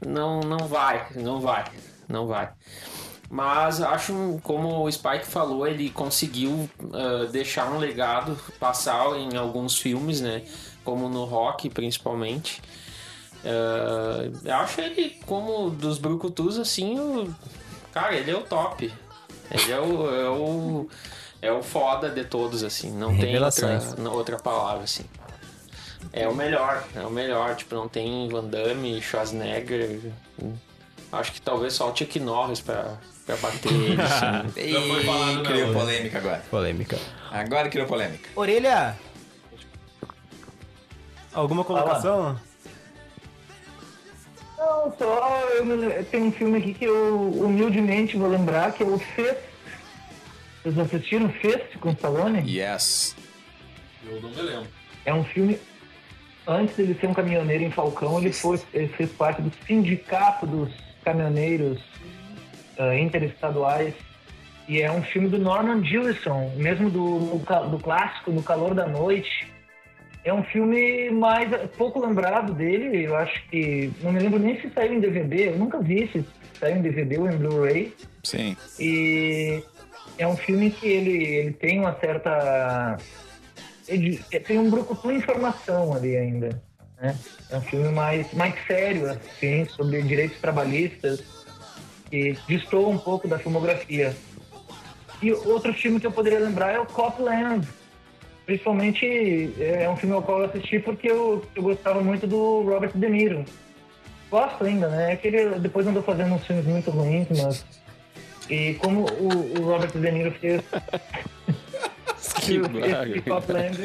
não, 0.06 0.40
não 0.40 0.68
vai, 0.68 1.06
não 1.16 1.40
vai, 1.40 1.64
não 2.08 2.26
vai. 2.26 2.50
Mas 3.30 3.82
acho, 3.82 4.40
como 4.42 4.84
o 4.84 4.90
Spike 4.90 5.26
falou, 5.26 5.66
ele 5.66 5.90
conseguiu 5.90 6.68
ah, 6.94 7.26
deixar 7.30 7.70
um 7.70 7.78
legado, 7.78 8.38
passar 8.58 9.04
em 9.18 9.36
alguns 9.36 9.78
filmes, 9.78 10.20
né? 10.20 10.42
Como 10.82 11.08
no 11.08 11.24
rock, 11.24 11.68
principalmente. 11.68 12.62
Eu 14.44 14.54
acho 14.54 14.80
ele, 14.80 15.16
como 15.26 15.70
dos 15.70 15.98
Brucutus, 15.98 16.58
assim, 16.58 16.98
o... 16.98 17.34
cara, 17.92 18.14
ele 18.14 18.30
é 18.30 18.36
o 18.36 18.42
top. 18.42 18.90
Ele 19.50 19.72
é 19.72 19.80
o, 19.80 20.14
é 20.14 20.28
o, 20.30 20.88
é 21.40 21.50
o 21.52 21.62
foda 21.62 22.08
de 22.10 22.24
todos, 22.24 22.62
assim. 22.62 22.90
Não 22.90 23.16
tem 23.16 23.38
outra, 23.42 23.78
não- 23.98 24.12
outra 24.12 24.36
palavra, 24.38 24.84
assim. 24.84 25.04
É 26.12 26.26
o 26.28 26.34
melhor, 26.34 26.84
é 26.96 27.00
o 27.00 27.10
melhor. 27.10 27.54
Tipo, 27.54 27.74
não 27.74 27.88
tem 27.88 28.28
Van 28.28 28.44
Damme, 28.44 29.00
Schwarzenegger. 29.02 30.00
Acho 31.12 31.32
que 31.32 31.40
talvez 31.40 31.72
só 31.74 31.90
o 31.90 31.96
Chuck 31.96 32.18
Norris 32.20 32.60
pra, 32.60 32.96
pra 33.26 33.36
bater 33.36 33.72
ele, 33.72 34.00
assim. 34.02 34.60
Ih, 34.60 35.42
criou 35.44 35.72
polêmica 35.72 36.18
agora. 36.18 36.42
Polêmica. 36.50 36.98
Agora 37.30 37.68
criou 37.68 37.86
polêmica. 37.86 38.28
Orelha! 38.34 38.96
Alguma 41.32 41.62
colocação? 41.62 42.38
Não, 44.56 44.92
só 44.98 45.40
eu 45.56 45.64
me 45.64 46.02
tem 46.04 46.22
um 46.24 46.32
filme 46.32 46.58
aqui 46.58 46.74
que 46.74 46.84
eu 46.84 47.16
humildemente 47.30 48.16
vou 48.16 48.28
lembrar, 48.28 48.72
que 48.72 48.82
é 48.82 48.86
o 48.86 48.98
Fist. 48.98 49.36
Vocês 50.68 50.78
assistiram 50.78 51.30
Fist 51.30 51.78
com 51.80 51.90
Stallone? 51.92 52.42
Yes. 52.46 53.16
Eu 54.06 54.20
não 54.20 54.28
me 54.28 54.42
lembro. 54.42 54.68
É 55.06 55.14
um 55.14 55.24
filme. 55.24 55.58
Antes 56.46 56.76
dele 56.76 56.94
ser 57.00 57.06
um 57.06 57.14
caminhoneiro 57.14 57.64
em 57.64 57.70
Falcão, 57.70 58.18
ele, 58.18 58.32
foi, 58.32 58.60
ele 58.74 58.88
fez 58.88 59.10
parte 59.12 59.40
do 59.40 59.50
sindicato 59.66 60.46
dos 60.46 60.70
caminhoneiros 61.02 61.80
ah, 62.78 62.94
interestaduais. 62.98 63.94
E 64.68 64.82
é 64.82 64.92
um 64.92 65.02
filme 65.02 65.28
do 65.28 65.38
Norman 65.38 65.82
Jewison, 65.82 66.52
mesmo 66.56 66.90
do, 66.90 67.38
do 67.70 67.78
clássico 67.78 68.30
No 68.30 68.42
Calor 68.42 68.74
da 68.74 68.86
Noite. 68.86 69.50
É 70.22 70.34
um 70.34 70.42
filme 70.42 71.08
mais 71.10 71.48
pouco 71.78 71.98
lembrado 71.98 72.52
dele. 72.52 73.06
Eu 73.06 73.16
acho 73.16 73.42
que. 73.48 73.90
Não 74.02 74.12
me 74.12 74.20
lembro 74.20 74.38
nem 74.38 74.60
se 74.60 74.68
saiu 74.68 74.92
em 74.92 75.00
DVD. 75.00 75.48
Eu 75.48 75.58
nunca 75.58 75.80
vi 75.80 76.06
se 76.12 76.22
saiu 76.60 76.76
em 76.76 76.82
DVD 76.82 77.16
ou 77.16 77.30
em 77.30 77.36
Blu-ray. 77.38 77.94
Sim. 78.22 78.54
E 78.78 79.62
é 80.18 80.26
um 80.26 80.36
filme 80.36 80.70
que 80.70 80.86
ele, 80.86 81.24
ele 81.24 81.52
tem 81.52 81.78
uma 81.80 81.94
certa. 81.98 82.98
ele- 83.86 84.18
tem 84.46 84.58
um 84.58 84.68
brucutu 84.68 85.10
informação 85.12 85.94
ali 85.94 86.16
ainda. 86.16 86.60
Né? 87.00 87.16
É 87.50 87.56
um 87.56 87.60
filme 87.62 87.88
mais, 87.90 88.32
mais 88.34 88.54
sério, 88.66 89.08
assim, 89.10 89.64
sobre 89.66 90.02
direitos 90.02 90.38
trabalhistas, 90.40 91.22
que 92.10 92.36
distou 92.48 92.90
um 92.90 92.98
pouco 92.98 93.28
da 93.28 93.38
filmografia. 93.38 94.14
E 95.22 95.32
outro 95.32 95.72
filme 95.72 95.98
que 96.00 96.06
eu 96.06 96.12
poderia 96.12 96.38
lembrar 96.40 96.72
é 96.72 96.78
o 96.80 96.86
Copland. 96.86 97.66
Principalmente 98.44 99.54
é 99.60 99.88
um 99.90 99.96
filme 99.96 100.14
ao 100.14 100.22
qual 100.22 100.40
eu 100.40 100.46
assisti 100.46 100.78
porque 100.78 101.10
eu, 101.10 101.44
eu 101.54 101.62
gostava 101.62 102.00
muito 102.00 102.26
do 102.26 102.62
Robert 102.62 102.92
De 102.94 103.08
Niro. 103.08 103.44
Gosto 104.30 104.64
ainda, 104.64 104.88
né? 104.88 105.12
É 105.12 105.16
que 105.16 105.28
ele 105.28 105.58
depois 105.58 105.86
andou 105.86 106.02
fazendo 106.02 106.34
uns 106.34 106.46
filmes 106.46 106.64
muito 106.64 106.90
ruins, 106.90 107.26
mas 107.30 107.64
e 108.50 108.74
como 108.74 109.02
o, 109.10 109.60
o 109.60 109.64
Robert 109.66 109.90
De 109.92 110.10
Niro 110.10 110.32
fez. 110.32 110.62
Que 112.40 112.52
esse 112.56 112.58
bagulho. 112.58 113.22
Copland. 113.22 113.78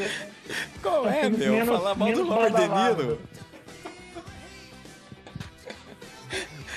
Qual 0.82 1.08
é, 1.08 1.24
Menos- 1.30 1.40
meu? 1.40 1.66
Falar 1.66 1.96
mal 1.96 2.08
do 2.12 2.16
menos 2.24 2.30
Robert 2.30 2.54
De. 2.54 2.68
Niro. 3.04 3.20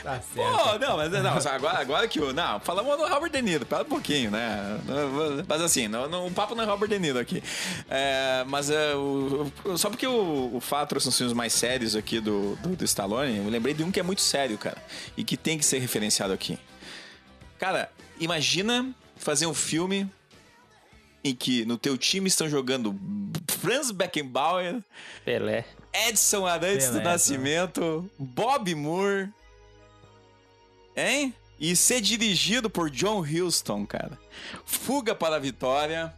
Tá 0.02 0.20
certo. 0.20 0.56
Pô, 0.58 0.78
não, 0.78 0.96
mas 0.98 1.10
não, 1.10 1.52
agora, 1.52 1.78
agora 1.80 2.06
que 2.08 2.20
o. 2.20 2.32
Não, 2.32 2.60
falamos 2.60 2.96
do 2.96 3.06
Robert 3.08 3.30
De 3.30 3.42
Niro, 3.42 3.66
pera 3.66 3.82
um 3.82 3.86
pouquinho, 3.86 4.30
né? 4.30 4.78
Mas 5.48 5.60
assim, 5.62 5.88
não, 5.88 6.08
não, 6.08 6.26
o 6.28 6.30
papo 6.30 6.54
não 6.54 6.62
é 6.62 6.66
Robert 6.66 6.88
De 6.88 6.98
Niro 6.98 7.18
aqui. 7.18 7.42
É, 7.90 8.44
mas 8.46 8.70
é, 8.70 8.94
o, 8.94 9.50
o- 9.64 9.76
só 9.78 9.90
porque 9.90 10.06
o, 10.06 10.50
o 10.54 10.60
Fato 10.60 10.98
são 11.00 11.10
os 11.10 11.16
filmes 11.16 11.34
mais 11.34 11.52
sérios 11.52 11.96
aqui 11.96 12.20
do, 12.20 12.54
do, 12.56 12.76
do 12.76 12.84
Stallone, 12.84 13.38
eu 13.38 13.48
lembrei 13.48 13.74
de 13.74 13.82
um 13.82 13.90
que 13.90 13.98
é 13.98 14.02
muito 14.02 14.20
sério, 14.20 14.56
cara. 14.58 14.76
E 15.16 15.24
que 15.24 15.36
tem 15.36 15.58
que 15.58 15.64
ser 15.64 15.78
referenciado 15.78 16.32
aqui. 16.32 16.56
Cara, 17.58 17.90
imagina 18.18 18.94
fazer 19.16 19.46
um 19.46 19.54
filme 19.54 20.10
em 21.24 21.34
que 21.34 21.64
no 21.64 21.76
teu 21.76 21.98
time 21.98 22.28
estão 22.28 22.48
jogando 22.48 22.94
Franz 23.48 23.90
Beckenbauer, 23.90 24.82
Pelé. 25.24 25.64
Edson 26.08 26.46
Arantes 26.46 26.86
do 26.88 26.98
Pelé, 26.98 27.04
Nascimento, 27.04 28.10
Bob 28.18 28.74
Moore, 28.74 29.28
hein? 30.96 31.34
E 31.58 31.74
ser 31.74 32.00
dirigido 32.00 32.68
por 32.68 32.90
John 32.90 33.20
Huston, 33.20 33.86
cara. 33.86 34.18
Fuga 34.64 35.14
para 35.14 35.36
a 35.36 35.38
Vitória. 35.38 36.14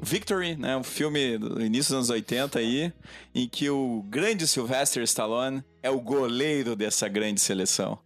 Victory, 0.00 0.54
né? 0.56 0.76
Um 0.76 0.84
filme 0.84 1.38
do 1.38 1.60
início 1.64 1.90
dos 1.90 2.10
anos 2.10 2.10
80 2.10 2.58
aí, 2.58 2.92
em 3.34 3.48
que 3.48 3.68
o 3.68 4.04
grande 4.08 4.46
Sylvester 4.46 5.02
Stallone 5.02 5.64
é 5.82 5.90
o 5.90 6.00
goleiro 6.00 6.76
dessa 6.76 7.08
grande 7.08 7.40
seleção. 7.40 7.98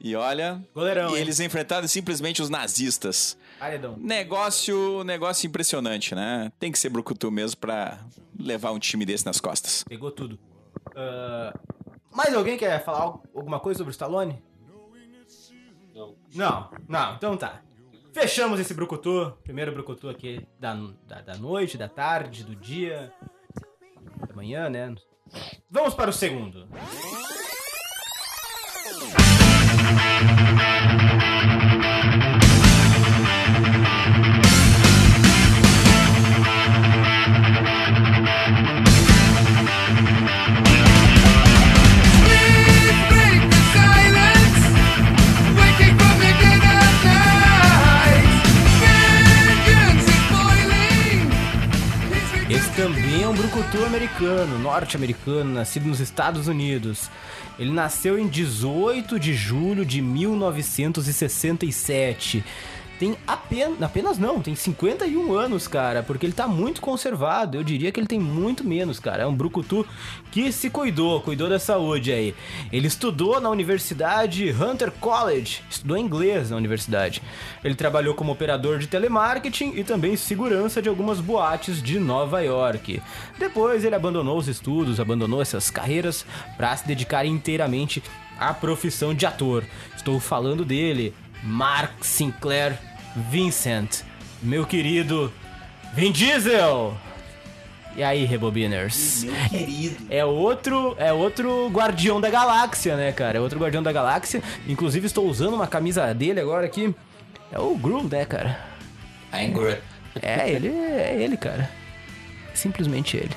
E 0.00 0.14
olha, 0.14 0.62
Goleirão, 0.74 1.10
e 1.10 1.14
hein? 1.14 1.20
eles 1.22 1.40
enfrentaram 1.40 1.88
simplesmente 1.88 2.40
os 2.40 2.48
nazistas. 2.48 3.36
Paredão. 3.58 3.96
Negócio, 3.98 5.02
negócio 5.02 5.46
impressionante, 5.46 6.14
né? 6.14 6.52
Tem 6.60 6.70
que 6.70 6.78
ser 6.78 6.88
brucutu 6.88 7.30
mesmo 7.32 7.56
pra 7.56 7.98
levar 8.38 8.70
um 8.70 8.78
time 8.78 9.04
desse 9.04 9.26
nas 9.26 9.40
costas. 9.40 9.82
Pegou 9.82 10.12
tudo. 10.12 10.38
Ah, 10.94 11.52
mais 12.12 12.32
alguém 12.32 12.56
quer 12.56 12.82
falar 12.84 13.00
al- 13.00 13.22
alguma 13.34 13.58
coisa 13.58 13.78
sobre 13.78 13.90
o 13.90 13.92
Stallone? 13.92 14.40
Não. 15.94 16.14
Não, 16.32 16.70
não, 16.88 17.14
então 17.16 17.36
tá. 17.36 17.60
Fechamos 18.14 18.60
esse 18.60 18.72
brucutu. 18.74 19.32
Primeiro 19.42 19.72
brucutu 19.72 20.08
aqui 20.08 20.46
da, 20.60 20.74
da, 21.08 21.20
da 21.22 21.36
noite, 21.36 21.76
da 21.76 21.88
tarde, 21.88 22.44
do 22.44 22.54
dia, 22.54 23.12
da 24.28 24.34
manhã, 24.34 24.68
né? 24.70 24.94
Vamos 25.68 25.92
para 25.94 26.08
o 26.10 26.12
segundo. 26.12 26.68
Norte-americano, 54.88 55.50
nascido 55.50 55.88
nos 55.88 56.00
Estados 56.00 56.46
Unidos. 56.46 57.10
Ele 57.58 57.72
nasceu 57.72 58.18
em 58.18 58.28
18 58.28 59.18
de 59.18 59.34
julho 59.34 59.84
de 59.84 60.00
1967. 60.00 62.44
Tem 62.98 63.16
apenas, 63.26 63.80
apenas 63.80 64.18
não, 64.18 64.40
tem 64.40 64.56
51 64.56 65.32
anos, 65.32 65.68
cara, 65.68 66.02
porque 66.02 66.26
ele 66.26 66.32
tá 66.32 66.48
muito 66.48 66.80
conservado. 66.80 67.56
Eu 67.56 67.62
diria 67.62 67.92
que 67.92 68.00
ele 68.00 68.08
tem 68.08 68.18
muito 68.18 68.66
menos, 68.66 68.98
cara. 68.98 69.22
É 69.22 69.26
um 69.26 69.34
brucutu 69.34 69.86
que 70.32 70.50
se 70.50 70.68
cuidou, 70.68 71.20
cuidou 71.20 71.48
da 71.48 71.60
saúde 71.60 72.12
aí. 72.12 72.34
Ele 72.72 72.88
estudou 72.88 73.40
na 73.40 73.50
Universidade 73.50 74.50
Hunter 74.50 74.90
College, 74.90 75.62
estudou 75.70 75.96
inglês 75.96 76.50
na 76.50 76.56
universidade. 76.56 77.22
Ele 77.62 77.76
trabalhou 77.76 78.14
como 78.14 78.32
operador 78.32 78.78
de 78.78 78.88
telemarketing 78.88 79.74
e 79.76 79.84
também 79.84 80.16
segurança 80.16 80.82
de 80.82 80.88
algumas 80.88 81.20
boates 81.20 81.80
de 81.80 82.00
Nova 82.00 82.40
York. 82.40 83.00
Depois 83.38 83.84
ele 83.84 83.94
abandonou 83.94 84.36
os 84.36 84.48
estudos, 84.48 84.98
abandonou 84.98 85.40
essas 85.40 85.70
carreiras 85.70 86.26
para 86.56 86.76
se 86.76 86.86
dedicar 86.86 87.24
inteiramente 87.24 88.02
à 88.38 88.52
profissão 88.52 89.14
de 89.14 89.24
ator. 89.24 89.64
Estou 89.96 90.18
falando 90.18 90.64
dele, 90.64 91.14
Mark 91.42 92.04
Sinclair 92.04 92.87
Vincent, 93.30 94.02
meu 94.42 94.64
querido 94.64 95.32
Vin 95.94 96.12
Diesel. 96.12 96.96
E 97.96 98.02
aí, 98.02 98.24
Rebobiners? 98.24 99.24
Meu 99.24 99.34
querido. 99.48 100.06
É 100.08 100.24
outro, 100.24 100.94
é 100.98 101.12
outro 101.12 101.68
guardião 101.68 102.20
da 102.20 102.30
galáxia, 102.30 102.96
né, 102.96 103.10
cara? 103.10 103.38
É 103.38 103.40
outro 103.40 103.58
guardião 103.58 103.82
da 103.82 103.90
galáxia. 103.90 104.40
Inclusive, 104.68 105.06
estou 105.06 105.26
usando 105.26 105.54
uma 105.54 105.66
camisa 105.66 106.14
dele 106.14 106.38
agora 106.38 106.64
aqui. 106.64 106.94
É 107.50 107.58
o 107.58 107.76
Gru, 107.76 108.04
né, 108.04 108.24
cara? 108.24 108.58
I'm 109.34 109.52
good. 109.52 109.78
É, 110.22 110.48
ele 110.48 110.68
é 110.68 111.16
ele, 111.20 111.36
cara. 111.36 111.68
Simplesmente 112.54 113.16
ele. 113.16 113.34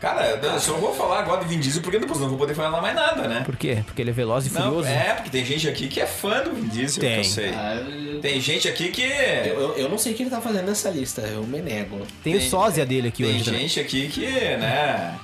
Cara, 0.00 0.26
eu 0.42 0.60
só 0.60 0.74
vou 0.74 0.94
falar 0.94 1.20
agora 1.20 1.42
de 1.42 1.48
Vin 1.48 1.58
Diesel 1.58 1.82
porque 1.82 1.98
depois 1.98 2.20
não 2.20 2.28
vou 2.28 2.36
poder 2.36 2.52
falar 2.54 2.82
mais 2.82 2.94
nada, 2.94 3.26
né? 3.26 3.42
Por 3.46 3.56
quê? 3.56 3.82
Porque 3.86 4.02
ele 4.02 4.10
é 4.10 4.12
veloz 4.12 4.46
e 4.46 4.52
Não, 4.52 4.62
furioso. 4.64 4.88
é, 4.88 5.14
porque 5.14 5.30
tem 5.30 5.42
gente 5.44 5.66
aqui 5.66 5.88
que 5.88 6.00
é 6.00 6.06
fã 6.06 6.42
do 6.42 6.52
Vin 6.52 6.68
Diesel, 6.68 7.00
Tem. 7.00 7.12
que 7.14 7.18
eu 7.20 7.24
sei. 7.24 7.52
Tem 8.20 8.38
gente 8.40 8.68
aqui 8.68 8.88
que. 8.88 9.02
Eu, 9.02 9.58
eu, 9.60 9.76
eu 9.76 9.88
não 9.88 9.96
sei 9.96 10.12
o 10.12 10.14
que 10.14 10.22
ele 10.24 10.30
tá 10.30 10.40
fazendo 10.40 10.66
nessa 10.66 10.90
lista, 10.90 11.22
eu 11.22 11.42
me 11.44 11.60
nego. 11.62 12.06
Tem 12.22 12.34
o 12.34 12.38
Tem- 12.38 12.48
sósia 12.50 12.84
dele 12.84 13.08
aqui 13.08 13.24
Tem 13.24 13.34
hoje. 13.36 13.44
também. 13.44 13.60
gente 13.62 13.80
aqui 13.80 14.08
que, 14.08 14.26
né? 14.26 15.14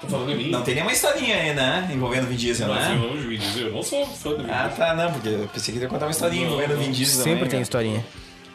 Tô 0.00 0.06
falando 0.06 0.30
em 0.30 0.36
mim? 0.36 0.50
Não 0.50 0.62
tem 0.62 0.74
nenhuma 0.74 0.92
historinha 0.92 1.36
aí, 1.36 1.52
né? 1.52 1.90
Envolvendo 1.92 2.24
o 2.24 2.26
Vin 2.28 2.36
Diesel, 2.36 2.68
Não, 2.68 2.74
né? 2.74 2.94
eu, 2.94 3.16
eu, 3.16 3.32
eu, 3.32 3.66
eu 3.66 3.72
não 3.72 3.82
sou 3.82 4.06
fã 4.06 4.30
do 4.30 4.44
Vin 4.44 4.50
Ah, 4.50 4.68
Diesel. 4.68 4.76
tá, 4.86 4.94
não, 4.94 5.12
porque 5.12 5.28
eu 5.28 5.48
pensei 5.52 5.74
que 5.74 5.80
ia 5.80 5.88
contar 5.88 6.06
uma 6.06 6.12
historinha 6.12 6.42
Não, 6.46 6.54
envolvendo 6.54 6.78
o. 6.78 6.82
Vin 6.82 6.92
Diesel 6.92 7.16
Sempre 7.24 7.32
também, 7.32 7.48
tem 7.50 7.58
né? 7.58 7.62
historinha. 7.64 8.06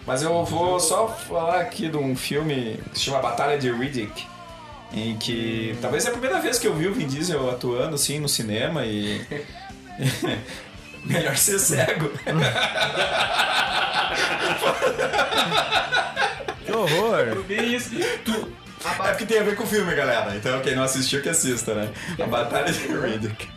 Mas 0.08 0.22
eu 0.24 0.44
vou 0.46 0.80
só 0.80 1.08
falar 1.10 1.60
aqui 1.60 1.90
de 1.90 1.98
um 1.98 2.16
filme 2.16 2.80
que 2.94 2.98
se 3.00 3.06
chama 3.06 3.20
Batalha 3.20 3.58
de 3.60 3.70
Riddick. 3.72 4.26
Em 4.94 5.18
que 5.18 5.76
talvez 5.82 6.06
é 6.06 6.10
a 6.10 6.12
primeira 6.12 6.40
vez 6.40 6.58
que 6.60 6.68
eu 6.68 6.74
vi 6.76 6.88
o 6.88 6.94
Vin 6.94 7.08
Diesel 7.08 7.50
atuando 7.50 7.96
assim 7.96 8.20
no 8.20 8.30
cinema 8.30 8.86
e. 8.86 9.22
Melhor 11.06 11.36
ser 11.38 11.60
cego. 11.60 12.10
Que 16.66 16.72
horror! 16.72 17.20
É 17.20 19.10
porque 19.10 19.26
tem 19.26 19.40
a 19.40 19.44
ver 19.44 19.56
com 19.56 19.64
o 19.64 19.68
filme, 19.68 19.94
galera. 19.96 20.36
Então 20.36 20.60
quem 20.62 20.76
não 20.76 20.84
assistiu 20.84 21.22
que 21.22 21.30
assista, 21.30 21.74
né? 21.74 21.90
A 22.22 22.26
Batalha 22.28 22.72
de 22.72 22.80
Riddick. 22.88 23.48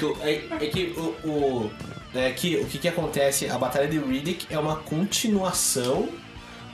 Tu- 0.00 0.16
é, 0.22 0.42
é 0.60 0.66
que 0.68 0.94
o, 0.96 1.28
o- 1.28 1.72
é 2.14 2.30
que 2.32 2.56
o 2.56 2.64
que, 2.66 2.78
que 2.78 2.88
acontece? 2.88 3.48
A 3.48 3.58
Batalha 3.58 3.86
de 3.86 3.98
Riddick 3.98 4.46
é 4.50 4.58
uma 4.58 4.76
continuação 4.76 6.08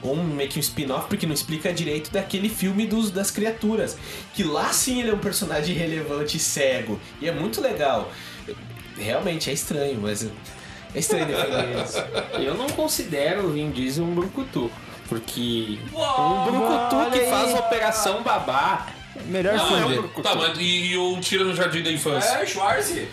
ou 0.03 0.14
um, 0.14 0.24
meio 0.24 0.48
que 0.48 0.59
um 0.59 0.61
spin-off, 0.61 1.07
porque 1.09 1.26
não 1.26 1.34
explica 1.34 1.72
direito 1.72 2.11
daquele 2.11 2.48
filme 2.48 2.86
dos, 2.86 3.11
das 3.11 3.30
criaturas. 3.30 3.96
Que 4.34 4.42
lá 4.42 4.72
sim 4.72 5.00
ele 5.00 5.11
é 5.11 5.14
um 5.14 5.18
personagem 5.18 5.74
relevante 5.76 6.36
e 6.36 6.40
cego. 6.40 6.98
E 7.20 7.28
é 7.28 7.32
muito 7.32 7.61
legal. 7.61 8.11
Realmente 8.98 9.48
é 9.48 9.53
estranho, 9.53 9.98
mas 10.00 10.24
é 10.24 10.98
estranho 10.98 11.26
defender 11.26 11.82
isso. 11.84 11.98
Eu 12.40 12.55
não 12.55 12.66
considero 12.68 13.46
o 13.46 13.50
Vin 13.53 13.70
Diesel 13.70 14.05
um 14.05 14.14
brucutu. 14.14 14.70
Porque 15.09 15.78
Uau, 15.92 16.48
um 16.48 16.53
brucutu 16.53 17.11
que 17.12 17.18
aí. 17.20 17.30
faz 17.30 17.55
Operação 17.55 18.22
Babá. 18.22 18.86
Melhor 19.26 19.55
Não, 19.55 19.66
filme 19.66 19.96
é 19.96 20.00
um. 20.00 20.22
Tá, 20.22 20.34
mas 20.34 20.59
e, 20.59 20.92
e 20.92 20.96
o 20.96 21.20
Tira 21.20 21.44
no 21.44 21.55
Jardim 21.55 21.82
da 21.82 21.92
Infância? 21.92 22.38
É, 22.38 22.46
Schwarze. 22.46 23.09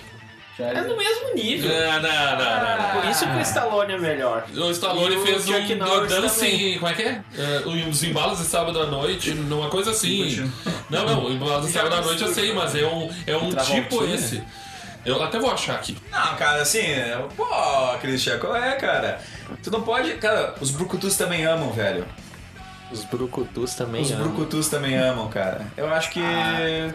É 0.60 0.82
no 0.82 0.98
mesmo 0.98 1.34
nível. 1.36 1.70
Não, 1.70 2.02
não, 2.02 2.02
não, 2.02 2.38
não, 2.38 2.78
não. 2.78 3.02
Por 3.02 3.10
isso 3.10 3.26
que 3.26 3.38
o 3.38 3.42
Stallone 3.42 3.94
é 3.94 3.98
melhor. 3.98 4.46
O 4.54 4.72
Stallone 4.72 5.16
o 5.16 5.26
fez 5.26 5.46
Chuck 5.46 5.74
um 5.74 5.78
Norris 5.78 6.10
Dancing. 6.10 6.74
Como 6.80 6.88
é 6.88 6.94
que 6.94 7.02
é? 7.04 7.24
Uh, 7.66 7.90
os 7.90 8.04
embalos 8.04 8.40
de 8.40 8.46
sábado 8.46 8.80
à 8.82 8.86
noite, 8.86 9.34
numa 9.34 9.70
coisa 9.70 9.92
assim. 9.92 10.52
Não, 10.90 11.06
não, 11.06 11.26
o 11.26 11.32
embalos 11.32 11.66
de 11.68 11.72
sábado 11.72 11.96
à 11.96 12.02
noite 12.02 12.22
eu 12.22 12.34
sei, 12.34 12.52
mas 12.54 12.76
é 12.76 12.86
um, 12.86 13.10
é 13.26 13.38
um 13.38 13.54
tipo 13.56 14.04
esse. 14.06 14.44
Eu 15.06 15.22
até 15.24 15.40
vou 15.40 15.50
achar 15.50 15.76
aqui. 15.76 15.98
Não, 16.12 16.36
cara, 16.36 16.62
assim, 16.62 16.84
pô, 17.38 17.46
Christian, 18.02 18.38
qual 18.38 18.56
é, 18.56 18.74
cara? 18.76 19.22
Tu 19.64 19.72
não 19.72 19.82
pode. 19.82 20.14
Cara, 20.16 20.56
os 20.60 20.72
brucutus 20.72 21.16
também 21.16 21.46
amam, 21.46 21.72
velho. 21.72 22.06
Os 22.92 23.04
brucutus 23.06 23.76
também 23.76 24.02
Os 24.02 24.12
amam. 24.12 24.24
brucutus 24.30 24.68
também 24.68 24.98
amam, 24.98 25.28
cara. 25.30 25.62
Eu 25.78 25.88
acho 25.94 26.10
que 26.10 26.20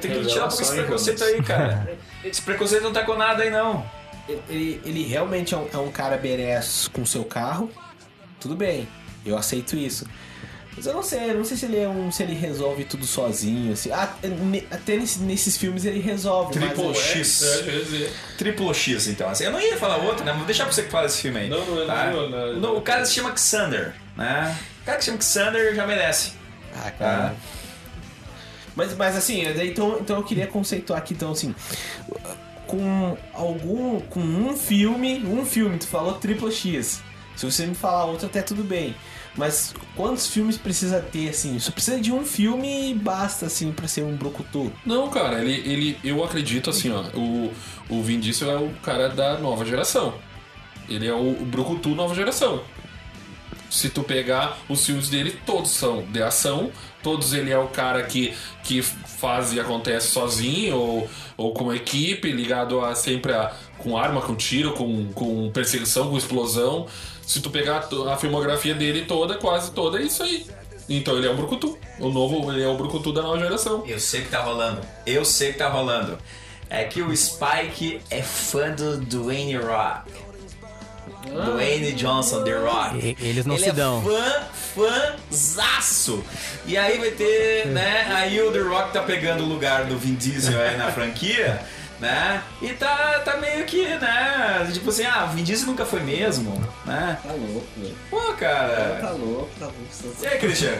tem 0.01 0.11
que 0.11 0.27
tirar 0.27 0.47
um 0.47 0.49
pouco 0.49 0.63
esse 0.63 0.73
preconceito 0.75 1.23
aí, 1.25 1.43
cara. 1.43 1.89
Esse 2.25 2.41
preconceito 2.43 2.83
não 2.83 2.93
tá 2.93 3.05
com 3.05 3.15
nada 3.17 3.43
aí, 3.43 3.51
não. 3.51 3.85
Ele, 4.49 4.81
ele 4.85 5.05
realmente 5.05 5.55
é 5.55 5.59
um, 5.59 5.69
é 5.73 5.77
um 5.77 5.91
cara 5.93 6.17
berés 6.17 6.89
com 6.93 7.05
seu 7.05 7.23
carro. 7.25 7.71
Tudo 8.41 8.57
bem, 8.57 8.89
eu 9.27 9.37
aceito 9.37 9.77
isso. 9.77 10.07
Mas 10.77 10.87
eu 10.87 10.95
não 10.95 11.03
sei, 11.05 11.31
eu 11.31 11.35
não 11.35 11.45
sei 11.45 11.57
se 11.57 11.67
ele 11.67 11.79
é 11.79 11.89
um. 11.89 12.11
se 12.11 12.23
ele 12.25 12.35
resolve 12.35 12.85
tudo 12.85 13.07
sozinho, 13.07 13.75
assim. 13.75 13.93
Ah, 13.93 14.13
até 14.73 14.97
nesse- 14.97 15.21
nesses 15.21 15.57
filmes 15.57 15.85
ele 15.85 16.01
resolve. 16.01 16.59
mas 16.59 16.71
Triple 16.71 16.87
eu- 16.89 16.95
X. 16.95 17.43
É, 17.43 17.63
quer 17.63 17.71
dizer. 17.85 18.13
Triplo 18.39 18.75
X, 18.75 19.07
então. 19.07 19.29
Assim, 19.29 19.45
eu 19.45 19.53
não 19.53 19.61
ia 19.61 19.77
falar 19.77 19.99
outro, 19.99 20.25
né? 20.25 20.33
Vou 20.33 20.45
deixar 20.47 20.65
pra 20.65 20.73
você 20.73 20.83
que 20.83 20.91
fala 20.91 21.07
esse 21.07 21.21
filme 21.23 21.39
aí. 21.39 21.49
Não, 21.49 21.65
não 21.65 21.83
é- 21.83 21.87
tá? 21.87 22.11
não, 22.11 22.29
não, 22.29 22.47
não. 22.55 22.61
No- 22.61 22.77
O 22.79 22.83
cara 22.83 23.05
se 23.05 23.13
chama 23.15 23.37
Xander, 23.37 23.95
né? 24.17 24.57
Cara 24.85 24.99
que 24.99 25.05
chama 25.05 25.21
Xander 25.21 25.75
já 25.75 25.87
merece. 25.87 26.33
Ah, 26.75 26.83
Tá? 26.85 26.91
cara. 26.93 27.37
Mas, 28.77 28.97
mas 28.97 29.17
assim, 29.17 29.43
então, 29.43 29.99
então 30.01 30.17
eu 30.17 30.25
queria 30.25 30.47
conceituar 30.47 30.99
aqui, 30.99 31.15
então 31.15 31.31
assim. 31.31 31.55
Com 32.67 33.17
algum. 33.33 34.01
Com 34.01 34.21
um 34.21 34.57
filme. 34.57 35.25
Um 35.25 35.45
filme, 35.45 35.79
tu 35.79 35.87
falou 35.87 36.15
triplo 36.15 36.51
X. 36.51 37.03
Se 37.37 37.47
você 37.51 37.67
me 37.67 37.75
falar 37.75 38.05
outro, 38.07 38.27
até 38.27 38.43
tudo 38.43 38.63
bem. 38.65 38.95
Mas 39.37 39.75
quantos 39.97 40.29
filmes 40.29 40.57
precisa 40.57 41.01
ter, 41.01 41.29
assim? 41.29 41.59
Só 41.59 41.73
precisa 41.73 42.01
de 42.01 42.13
um 42.13 42.25
filme 42.25 42.91
e 42.91 42.95
basta, 42.95 43.47
assim, 43.47 43.73
pra 43.73 43.89
ser 43.89 44.03
um 44.03 44.15
Brocutu. 44.17 44.73
Não, 44.87 45.11
cara, 45.11 45.41
ele, 45.41 45.55
ele, 45.69 45.99
eu 46.05 46.23
acredito 46.23 46.71
assim, 46.71 46.93
ó. 46.93 47.03
O, 47.17 47.53
o 47.89 48.03
Vin 48.03 48.21
Diesel 48.21 48.51
é 48.51 48.57
o 48.57 48.71
cara 48.83 49.09
da 49.09 49.37
nova 49.39 49.65
geração. 49.65 50.15
Ele 50.89 51.09
é 51.09 51.13
o, 51.13 51.31
o 51.43 51.45
Brucutu 51.45 51.89
nova 51.91 52.15
geração. 52.15 52.63
Se 53.75 53.89
tu 53.89 54.05
pegar 54.05 54.57
os 54.69 54.87
filmes 54.87 55.09
dele, 55.09 55.37
todos 55.45 55.73
são 55.73 56.03
de 56.03 56.23
ação. 56.23 56.71
Todos 57.03 57.33
ele 57.33 57.51
é 57.51 57.59
o 57.59 57.67
cara 57.67 58.05
que, 58.05 58.33
que 58.63 58.81
faz 58.81 59.53
e 59.53 59.59
acontece 59.59 60.13
sozinho 60.13 60.77
ou, 60.77 61.11
ou 61.37 61.53
com 61.53 61.75
equipe, 61.75 62.31
ligado 62.31 62.81
a 62.81 62.95
sempre 62.95 63.33
a, 63.33 63.53
com 63.77 63.99
arma, 63.99 64.21
com 64.21 64.37
tiro, 64.37 64.75
com, 64.75 65.13
com 65.13 65.51
perseguição, 65.51 66.09
com 66.09 66.17
explosão. 66.17 66.87
Se 67.27 67.41
tu 67.41 67.51
pegar 67.51 67.89
a 68.13 68.17
filmografia 68.17 68.77
dele 68.77 69.07
toda, 69.07 69.35
quase 69.39 69.73
toda, 69.73 69.99
é 69.99 70.03
isso 70.05 70.23
aí. 70.23 70.47
Então 70.89 71.19
ele 71.19 71.27
é 71.27 71.31
o 71.31 71.35
Brucutu. 71.35 71.77
O 71.99 72.11
novo, 72.11 72.53
ele 72.53 72.63
é 72.63 72.69
o 72.69 72.77
Brucutu 72.77 73.13
da 73.13 73.23
nova 73.23 73.41
geração. 73.41 73.83
Eu 73.89 73.99
sei 73.99 74.23
que 74.23 74.29
tá 74.29 74.41
rolando. 74.41 74.83
Eu 75.05 75.25
sei 75.25 75.53
que 75.53 75.59
tá 75.59 75.69
rolando. 75.69 76.17
É 76.71 76.85
que 76.85 77.03
o 77.03 77.15
Spike 77.15 78.01
é 78.09 78.23
fã 78.23 78.71
do 78.71 78.99
Dwayne 78.99 79.57
Rock. 79.57 80.34
Dwayne 81.27 81.93
Johnson, 81.93 82.43
The 82.45 82.53
Rock. 82.55 82.99
E- 82.99 83.17
eles 83.21 83.45
não 83.47 83.55
Ele 83.55 83.65
se 83.65 83.71
é 83.71 83.73
dão. 83.73 84.03
fã, 84.03 84.43
fãzaço. 85.31 86.25
E 86.67 86.77
aí 86.77 86.99
vai 86.99 87.11
ter, 87.11 87.67
né? 87.69 88.07
Aí 88.15 88.41
o 88.41 88.51
The 88.53 88.61
Rock 88.61 88.93
tá 88.93 89.03
pegando 89.03 89.45
o 89.45 89.47
lugar 89.47 89.85
do 89.85 89.99
Vin 89.99 90.15
Diesel 90.15 90.61
aí 90.61 90.77
na 90.77 90.91
franquia, 90.93 91.61
né? 92.01 92.43
E 92.63 92.69
tá, 92.71 93.21
tá 93.25 93.37
meio 93.37 93.65
que, 93.65 93.85
né? 93.87 94.69
Tipo 94.73 94.91
assim, 94.91 95.05
ah, 95.05 95.29
o 95.31 95.35
Vin 95.35 95.43
Diesel 95.43 95.67
nunca 95.67 95.85
foi 95.85 96.01
mesmo, 96.01 96.53
né? 96.85 97.19
Tá 97.23 97.33
louco, 97.33 97.67
velho. 97.77 97.95
Pô, 98.11 98.33
cara. 98.35 98.99
Tá 99.01 99.11
louco, 99.11 99.51
tá 99.59 99.67
louco. 99.67 100.17
E 100.23 100.27
aí, 100.27 100.39
Christian? 100.39 100.75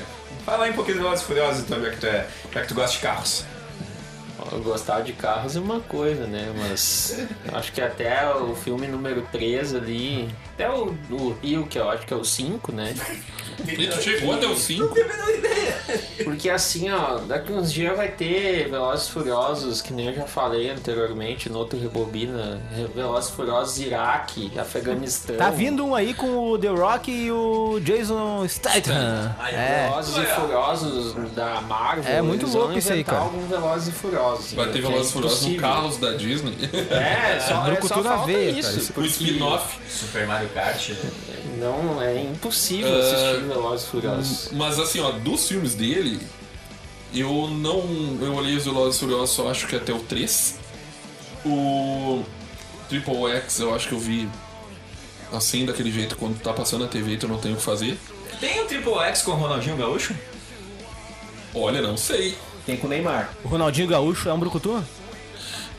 Fala 0.45 0.65
aí 0.67 0.71
um 0.73 0.75
pouquinho 0.75 0.99
do 0.99 1.03
Velozes 1.05 1.25
Furiosos, 1.25 1.61
então, 1.63 1.81
já 1.83 1.91
que 1.91 1.97
tu, 1.97 2.07
é, 2.07 2.27
já 2.53 2.61
que 2.61 2.69
tu 2.69 2.75
gosta 2.75 2.97
de 2.97 3.03
carros. 3.03 3.45
Gostar 4.63 5.01
de 5.01 5.13
carros 5.13 5.57
é 5.57 5.61
uma 5.61 5.81
coisa, 5.81 6.27
né? 6.27 6.53
Mas 6.57 7.27
acho 7.53 7.73
que 7.73 7.81
até 7.81 8.33
o 8.35 8.55
filme 8.55 8.87
número 8.87 9.27
3 9.33 9.75
ali, 9.75 10.29
até 10.55 10.71
o, 10.71 10.97
o 11.11 11.37
Rio, 11.43 11.67
que 11.67 11.79
eu 11.79 11.91
acho 11.91 12.07
que 12.07 12.13
é 12.15 12.17
o 12.17 12.25
5, 12.25 12.73
né? 12.73 12.95
Tu 13.57 14.03
chegou 14.03 14.35
até 14.35 14.47
o 14.47 14.57
5? 14.57 14.95
Porque 16.25 16.49
assim, 16.49 16.91
ó, 16.91 17.19
daqui 17.19 17.53
uns 17.53 17.73
dias 17.73 17.97
vai 17.97 18.09
ter 18.09 18.69
Velozes 18.71 19.09
e 19.09 19.11
Furiosos, 19.11 19.83
que 19.83 19.93
nem 19.93 20.07
eu 20.07 20.15
já 20.15 20.25
falei 20.25 20.71
anteriormente 20.71 21.49
no 21.49 21.59
outro 21.59 21.79
Rebobina, 21.79 22.61
Velozes 22.95 23.31
e 23.31 23.33
Furiosos 23.35 23.79
Iraque, 23.79 24.51
Afeganistão. 24.59 25.37
Tá 25.37 25.51
vindo 25.51 25.85
um 25.85 25.95
aí 25.95 26.15
com 26.15 26.51
o 26.51 26.59
The 26.59 26.69
Rock 26.69 27.11
e 27.11 27.31
o 27.31 27.79
Jason 27.81 28.47
Statham. 28.49 29.35
É. 29.53 29.89
Velozes 29.89 30.17
e 30.17 30.27
Furiosos 30.27 31.15
da 31.33 31.61
Marvel. 31.63 32.05
É 32.13 32.23
muito 32.23 32.47
louco 32.47 32.77
isso 32.79 32.93
aí, 32.93 33.05
cara. 33.05 33.19
algum 33.23 33.47
Velozes 33.47 33.89
e 33.89 33.93
Furiosos. 33.93 34.53
Vai 34.55 34.71
ter 34.71 34.79
é 34.79 34.83
Velozes 34.83 35.11
e 35.11 35.13
Furiosos 35.13 35.47
no. 35.47 35.61
Carros 35.61 35.97
da 35.99 36.13
Disney. 36.13 36.55
É, 36.91 37.41
só, 37.41 37.67
é, 37.71 37.81
só 37.83 38.03
falta 38.03 38.27
veia, 38.27 38.51
isso. 38.51 38.69
cara. 38.69 38.81
Isso- 38.83 38.93
O 39.01 39.05
spin-off. 39.05 39.79
Super 39.89 40.27
Mario 40.27 40.49
Kart. 40.51 40.91
Não, 41.59 42.01
é 42.03 42.23
impossível 42.23 42.93
Ah, 42.95 42.99
assistir 42.99 43.47
Velozes 43.49 43.87
e 43.87 43.91
Furiosos. 43.91 44.49
Mas 44.53 44.79
assim, 44.79 45.01
ó, 45.01 45.11
dos 45.13 45.47
filmes 45.49 45.75
dele, 45.75 46.21
eu 47.15 47.49
não. 47.49 48.19
Eu 48.21 48.35
olhei 48.35 48.57
os 48.57 48.65
Velozes 48.65 48.97
e 48.97 49.01
Furiosos, 49.01 49.31
só 49.35 49.51
acho 49.51 49.67
que 49.67 49.77
até 49.77 49.93
o 49.93 49.99
3. 50.01 50.55
O 51.45 52.23
Triple 52.89 53.31
X, 53.33 53.61
eu 53.61 53.75
acho 53.75 53.89
que 53.89 53.95
eu 53.95 53.99
vi 53.99 54.29
assim, 55.33 55.67
daquele 55.67 55.91
jeito, 55.91 56.17
quando 56.17 56.41
tá 56.41 56.53
passando 56.53 56.83
na 56.83 56.89
TV 56.89 57.13
e 57.13 57.17
tu 57.19 57.27
não 57.29 57.39
tem 57.39 57.53
o 57.53 57.57
que 57.57 57.63
fazer. 57.63 57.99
Tem 58.41 58.61
o 58.61 58.67
Triple 58.67 58.95
X 59.01 59.23
com 59.23 59.33
o 59.33 59.35
Ronaldinho 59.35 59.77
Gaúcho? 59.77 60.15
Olha, 61.55 61.81
não 61.83 61.97
sei. 61.97 62.37
Tem 62.67 62.77
com 62.77 62.87
o 62.87 62.91
Neymar. 62.91 63.31
O 63.45 63.49
Ronaldinho 63.49 63.87
Gaúcho 63.89 64.29
é 64.29 64.33
um 64.33 64.39
brucutu? 64.39 64.83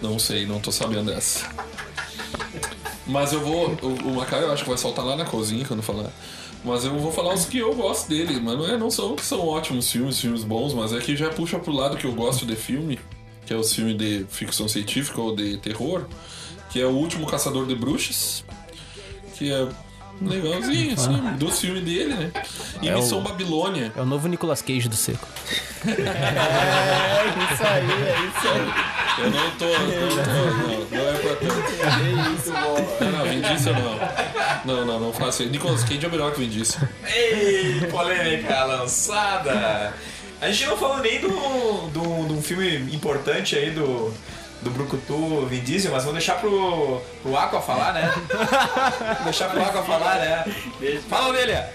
Não 0.01 0.19
sei, 0.19 0.45
não 0.45 0.59
tô 0.59 0.71
sabendo 0.71 1.11
dessa. 1.11 1.47
Mas 3.07 3.33
eu 3.33 3.39
vou. 3.39 3.69
O, 3.81 4.09
o 4.09 4.15
Macau 4.15 4.39
eu 4.39 4.51
acho 4.51 4.63
que 4.63 4.69
vai 4.69 4.77
soltar 4.77 5.05
lá 5.05 5.15
na 5.15 5.25
cozinha 5.25 5.65
quando 5.65 5.81
falar. 5.83 6.11
Mas 6.63 6.83
eu 6.83 6.97
vou 6.97 7.11
falar 7.11 7.33
os 7.33 7.45
que 7.45 7.59
eu 7.59 7.73
gosto 7.75 8.09
dele. 8.09 8.39
Mas 8.39 8.57
não, 8.57 8.67
é, 8.67 8.77
não 8.77 8.89
são 8.89 9.15
que 9.15 9.23
são 9.23 9.47
ótimos 9.47 9.91
filmes, 9.91 10.19
filmes 10.19 10.43
bons, 10.43 10.73
mas 10.73 10.93
é 10.93 10.99
que 10.99 11.15
já 11.15 11.29
puxa 11.29 11.59
pro 11.59 11.71
lado 11.71 11.97
que 11.97 12.05
eu 12.05 12.13
gosto 12.13 12.45
de 12.45 12.55
filme, 12.55 12.99
que 13.45 13.53
é 13.53 13.55
os 13.55 13.73
filmes 13.73 13.97
de 13.97 14.25
ficção 14.29 14.67
científica 14.67 15.21
ou 15.21 15.35
de 15.35 15.57
terror, 15.57 16.05
que 16.71 16.81
é 16.81 16.85
o 16.85 16.91
último 16.91 17.27
Caçador 17.27 17.67
de 17.67 17.75
Bruxas, 17.75 18.43
que 19.35 19.51
é 19.51 19.67
legalzinho, 20.21 20.93
assim, 20.93 21.13
dos 21.37 21.59
filmes 21.59 21.83
dele, 21.83 22.13
né? 22.13 22.31
E 22.81 22.89
É 22.89 22.95
Missão 22.95 23.19
o- 23.19 23.21
Babilônia. 23.21 23.91
É 23.95 24.01
o 24.01 24.05
novo 24.05 24.27
Nicolas 24.27 24.61
Cage 24.61 24.87
do 24.87 24.95
Seco. 24.95 25.27
É, 25.87 25.91
isso 27.53 27.63
aí, 27.63 27.91
é 27.91 28.15
isso 28.27 28.47
aí. 28.47 28.95
Eu 29.17 29.31
não 29.31 29.51
tô. 29.51 29.65
Não, 29.65 29.79
tô, 30.09 30.25
não, 30.27 31.03
não 31.03 31.09
é 31.09 31.17
pra 31.19 31.35
tanto. 31.35 31.71
É 31.81 32.33
isso, 32.33 32.51
bom. 32.51 32.97
Não, 33.05 33.11
não, 33.11 33.25
Vin 33.25 33.41
Diesel 33.41 33.73
não. 33.73 33.99
Não, 34.65 34.85
não, 34.85 34.99
não 34.99 35.13
faça 35.13 35.43
isso. 35.43 35.51
Nicolas 35.51 35.83
Cage 35.83 36.05
é 36.05 36.09
melhor 36.09 36.33
que 36.33 36.39
Vin 36.39 36.49
Diesel. 36.49 36.81
Ei, 37.05 37.81
polêmica 37.91 38.63
lançada! 38.65 39.93
A 40.41 40.51
gente 40.51 40.65
não 40.67 40.77
falou 40.77 40.99
nem 40.99 41.19
do, 41.21 41.29
do, 41.29 42.27
de 42.27 42.33
um 42.33 42.41
filme 42.41 42.93
importante 42.93 43.55
aí 43.55 43.71
do, 43.71 44.13
do 44.65 44.71
Brucutu 44.71 45.45
Vin 45.45 45.59
Diesel, 45.61 45.91
mas 45.91 46.03
vamos 46.03 46.17
deixar 46.17 46.39
pro, 46.41 46.99
pro 47.21 47.37
Aqua 47.37 47.61
falar, 47.61 47.93
né? 47.93 48.11
Vou 49.17 49.23
deixar 49.25 49.47
pro 49.49 49.61
Aqua 49.61 49.83
falar, 49.83 50.15
né? 50.15 50.43
Fala, 51.07 51.29
Ovelha! 51.29 51.69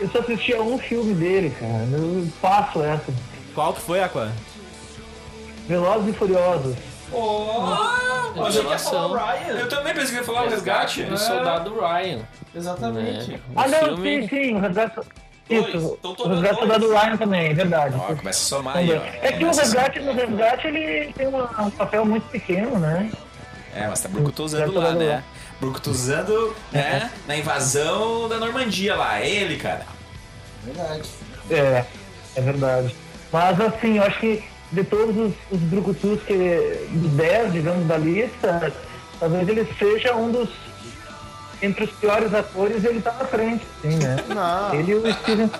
Eu 0.00 0.08
só 0.08 0.18
assisti 0.20 0.54
a 0.54 0.62
um 0.62 0.78
filme 0.78 1.14
dele, 1.14 1.50
cara. 1.60 1.86
Eu 1.92 2.26
passo 2.40 2.82
essa. 2.82 3.12
Qual 3.54 3.74
que 3.74 3.80
foi, 3.82 4.02
Aqua? 4.02 4.32
Velozes 5.68 6.08
e 6.08 6.12
Furiosos. 6.18 6.76
Oh, 7.12 8.42
achei 8.42 8.62
que 8.62 8.68
ia 8.70 8.78
falar 8.78 9.06
o. 9.08 9.14
Ryan. 9.14 9.58
Eu 9.58 9.68
também 9.68 9.92
pensei 9.94 10.10
que 10.10 10.16
ia 10.16 10.24
falar 10.24 10.44
o 10.44 10.48
resgate. 10.48 11.02
do 11.04 11.18
soldado 11.18 11.78
Ryan. 11.78 12.20
Exatamente. 12.54 13.32
né? 13.32 13.40
Ah, 13.54 13.66
O 13.66 13.68
não, 13.68 13.78
filme- 13.96 14.22
sim, 14.22 14.28
sim. 14.28 14.54
O 14.54 14.58
resgate, 14.60 15.00
Isso, 15.48 15.96
Então, 16.00 16.14
o 16.18 16.28
resgate 16.28 16.54
do. 16.54 16.58
Soldado 16.60 16.88
Ryan 16.88 17.16
também, 17.16 17.46
é 17.50 17.54
verdade. 17.54 17.94
Ó, 17.96 18.14
começa 18.14 18.28
a 18.28 18.32
somar 18.32 18.76
aí, 18.78 18.92
ó. 18.92 19.00
É 19.22 19.32
que 19.32 19.44
o 19.44 19.54
resgate, 19.54 20.00
no 20.00 20.12
resgate 20.12 20.66
ele 20.66 21.12
tem 21.12 21.26
uma- 21.28 21.62
um 21.62 21.70
papel 21.70 22.04
muito 22.04 22.24
pequeno, 22.30 22.78
né? 22.78 23.10
É, 23.74 23.86
mas 23.86 24.00
tá 24.00 24.08
brucutuzando 24.08 24.72
tá 24.72 24.78
lá, 24.80 24.92
né? 24.94 25.14
lá. 25.16 25.22
Brucutuzando, 25.60 26.54
né? 26.72 27.10
Na 27.28 27.36
invasão 27.36 28.28
da 28.28 28.38
Normandia 28.38 28.96
lá. 28.96 29.20
Ele, 29.20 29.56
cara. 29.56 29.86
Verdade. 30.64 31.08
É, 31.50 31.84
é 32.34 32.40
verdade. 32.40 32.94
Mas 33.32 33.60
assim, 33.60 33.98
eu 33.98 34.02
acho 34.02 34.18
que 34.18 34.42
de 34.72 34.82
todos 34.82 35.16
os, 35.16 35.32
os 35.52 35.60
brucutus 35.60 36.20
que 36.26 36.86
dos 36.90 37.12
10, 37.12 37.52
digamos, 37.52 37.86
da 37.86 37.96
lista, 37.96 38.72
talvez 39.20 39.48
ele 39.48 39.68
seja 39.78 40.14
um 40.16 40.30
dos 40.32 40.48
entre 41.62 41.84
os 41.84 41.90
piores 41.92 42.32
atores, 42.34 42.84
ele 42.84 43.00
tá 43.00 43.12
na 43.12 43.24
frente, 43.24 43.66
sim, 43.80 43.96
né? 43.96 44.16
Não. 44.28 44.74
Ele 44.74 44.92
e 44.92 44.94
o 44.94 45.12
Steven 45.14 45.50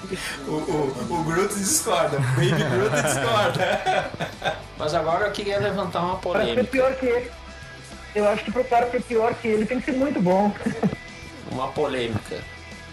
O, 0.46 0.50
o, 0.50 1.06
o 1.20 1.24
Groot 1.24 1.54
discorda. 1.54 2.18
O 2.18 2.20
Baby 2.20 2.50
Groot 2.50 3.02
discorda. 3.02 4.10
Mas 4.78 4.94
agora 4.94 5.26
eu 5.26 5.32
queria 5.32 5.58
levantar 5.58 6.00
uma 6.02 6.16
Para 6.16 6.40
ser 6.44 6.46
polêmica. 6.50 6.64
pior 6.64 6.94
que 6.96 7.06
ele. 7.06 7.30
Eu 8.14 8.28
acho 8.28 8.44
que 8.44 8.52
pro 8.52 8.64
cara 8.64 8.90
ser 8.90 9.02
pior 9.02 9.34
que 9.34 9.48
ele 9.48 9.64
tem 9.66 9.78
que 9.80 9.86
ser 9.90 9.96
muito 9.96 10.20
bom. 10.20 10.52
Uma 11.50 11.68
polêmica. 11.68 12.38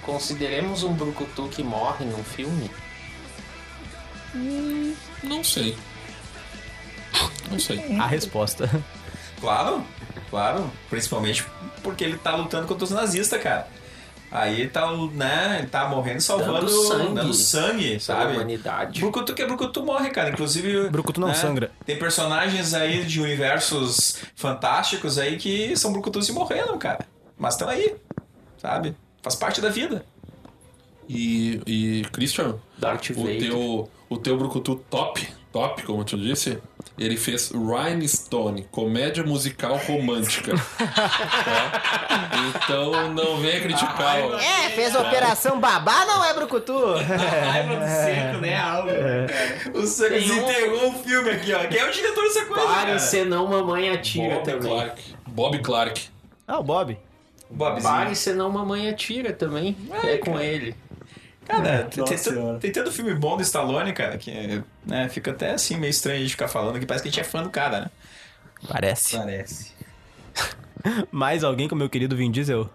Consideremos 0.01 0.83
um 0.83 0.93
brucutu 0.93 1.47
que 1.49 1.63
morre 1.63 2.05
num 2.05 2.23
filme? 2.23 2.69
Não 5.23 5.43
sei. 5.43 5.77
Não 7.49 7.59
sei. 7.59 7.97
A 7.99 8.07
resposta. 8.07 8.69
Claro, 9.39 9.85
claro. 10.33 10.71
Principalmente 10.89 11.45
porque 11.83 12.03
ele 12.03 12.17
tá 12.17 12.35
lutando 12.35 12.67
contra 12.67 12.83
os 12.83 12.89
nazistas, 12.89 13.39
cara. 13.39 13.67
Aí 14.31 14.61
ele 14.61 14.69
tá, 14.69 14.91
né, 15.13 15.57
ele 15.59 15.67
tá 15.67 15.87
morrendo 15.87 16.19
salvando, 16.19 16.65
Dando 16.65 16.87
sangue. 16.87 17.13
dando 17.13 17.33
sangue, 17.35 17.99
sabe? 17.99 18.33
humanidade. 18.33 18.99
Brucutu 18.99 19.35
que 19.35 19.43
é 19.43 19.45
Brucutu 19.45 19.85
morre, 19.85 20.09
cara. 20.09 20.31
Inclusive. 20.31 20.89
Brucutu 20.89 21.21
não 21.21 21.27
né, 21.27 21.35
sangra. 21.35 21.71
Tem 21.85 21.99
personagens 21.99 22.73
aí 22.73 23.05
de 23.05 23.21
universos 23.21 24.23
fantásticos 24.35 25.19
aí 25.19 25.37
que 25.37 25.77
são 25.77 25.93
Brucutus 25.93 26.27
e 26.27 26.31
morreram, 26.31 26.79
cara. 26.79 27.05
Mas 27.37 27.53
estão 27.53 27.69
aí, 27.69 27.95
sabe? 28.57 28.95
Faz 29.21 29.35
parte 29.35 29.61
da 29.61 29.69
vida. 29.69 30.03
E, 31.07 31.61
e 31.67 32.01
Christian, 32.11 32.55
Darth 32.79 33.11
o 33.11 33.21
Vader. 33.21 33.39
teu, 33.39 33.89
o 34.09 34.17
teu 34.17 34.35
Brucutu 34.35 34.77
top, 34.89 35.27
top, 35.53 35.83
como 35.83 36.03
tu 36.03 36.17
disse, 36.17 36.57
ele 36.97 37.15
fez 37.15 37.51
Rhine 37.51 38.07
Stone, 38.07 38.63
comédia 38.71 39.23
musical 39.23 39.77
romântica. 39.77 40.53
Tá? 41.43 41.81
Então 42.47 43.13
não 43.13 43.37
venha 43.37 43.61
criticar. 43.61 44.17
ó. 44.21 44.37
É, 44.37 44.69
fez 44.69 44.95
Operação 44.95 45.59
Babá, 45.59 46.05
não 46.05 46.23
é 46.25 46.33
Brucutu? 46.33 46.73
Raiva 46.95 47.75
do 47.75 47.85
seco, 47.87 48.37
né? 48.41 48.55
Algo. 48.57 48.89
O 49.73 49.85
seco 49.85 50.09
Tem 50.13 50.23
um- 50.31 50.45
desenterrou 50.45 50.89
o 50.89 50.93
filme 51.03 51.29
aqui, 51.29 51.53
ó. 51.53 51.59
Quem 51.67 51.79
é 51.79 51.85
o 51.87 51.91
diretor 51.91 52.23
dessa 52.23 52.45
coisa? 52.45 52.65
Pare, 52.65 52.85
cara? 52.87 52.99
senão 52.99 53.47
mamãe 53.47 53.89
atira 53.89 54.35
Bob 54.35 54.43
também. 54.45 54.69
Clark. 54.69 55.01
Bob 55.27 55.59
Clark. 55.59 56.01
Ah, 56.47 56.59
o 56.59 56.63
Bob. 56.63 56.97
Bobzinho. 57.49 57.83
Pare, 57.93 58.15
senão 58.15 58.49
mamãe 58.49 58.89
atira 58.89 59.31
também. 59.31 59.77
é 60.03 60.17
com 60.17 60.39
ele. 60.39 60.75
Cara, 61.45 61.83
tem, 61.83 62.03
Nossa 62.03 62.31
tem, 62.31 62.59
tem 62.59 62.71
tanto 62.71 62.91
filme 62.91 63.13
bom 63.13 63.35
do 63.35 63.43
Stallone, 63.43 63.91
cara, 63.93 64.17
que 64.17 64.63
né, 64.85 65.09
fica 65.09 65.31
até 65.31 65.51
assim 65.51 65.77
meio 65.77 65.91
estranho 65.91 66.19
a 66.19 66.21
gente 66.21 66.31
ficar 66.31 66.47
falando 66.47 66.79
que 66.79 66.85
parece 66.85 67.03
que 67.03 67.09
a 67.09 67.11
gente 67.11 67.19
é 67.19 67.23
fã 67.23 67.43
do 67.43 67.49
cara, 67.49 67.81
né? 67.81 67.91
Parece. 68.67 69.17
Parece. 69.17 69.71
Mais 71.11 71.43
alguém 71.43 71.67
com 71.67 71.75
o 71.75 71.77
meu 71.77 71.89
querido 71.89 72.15
Vin 72.15 72.31
Diesel? 72.31 72.69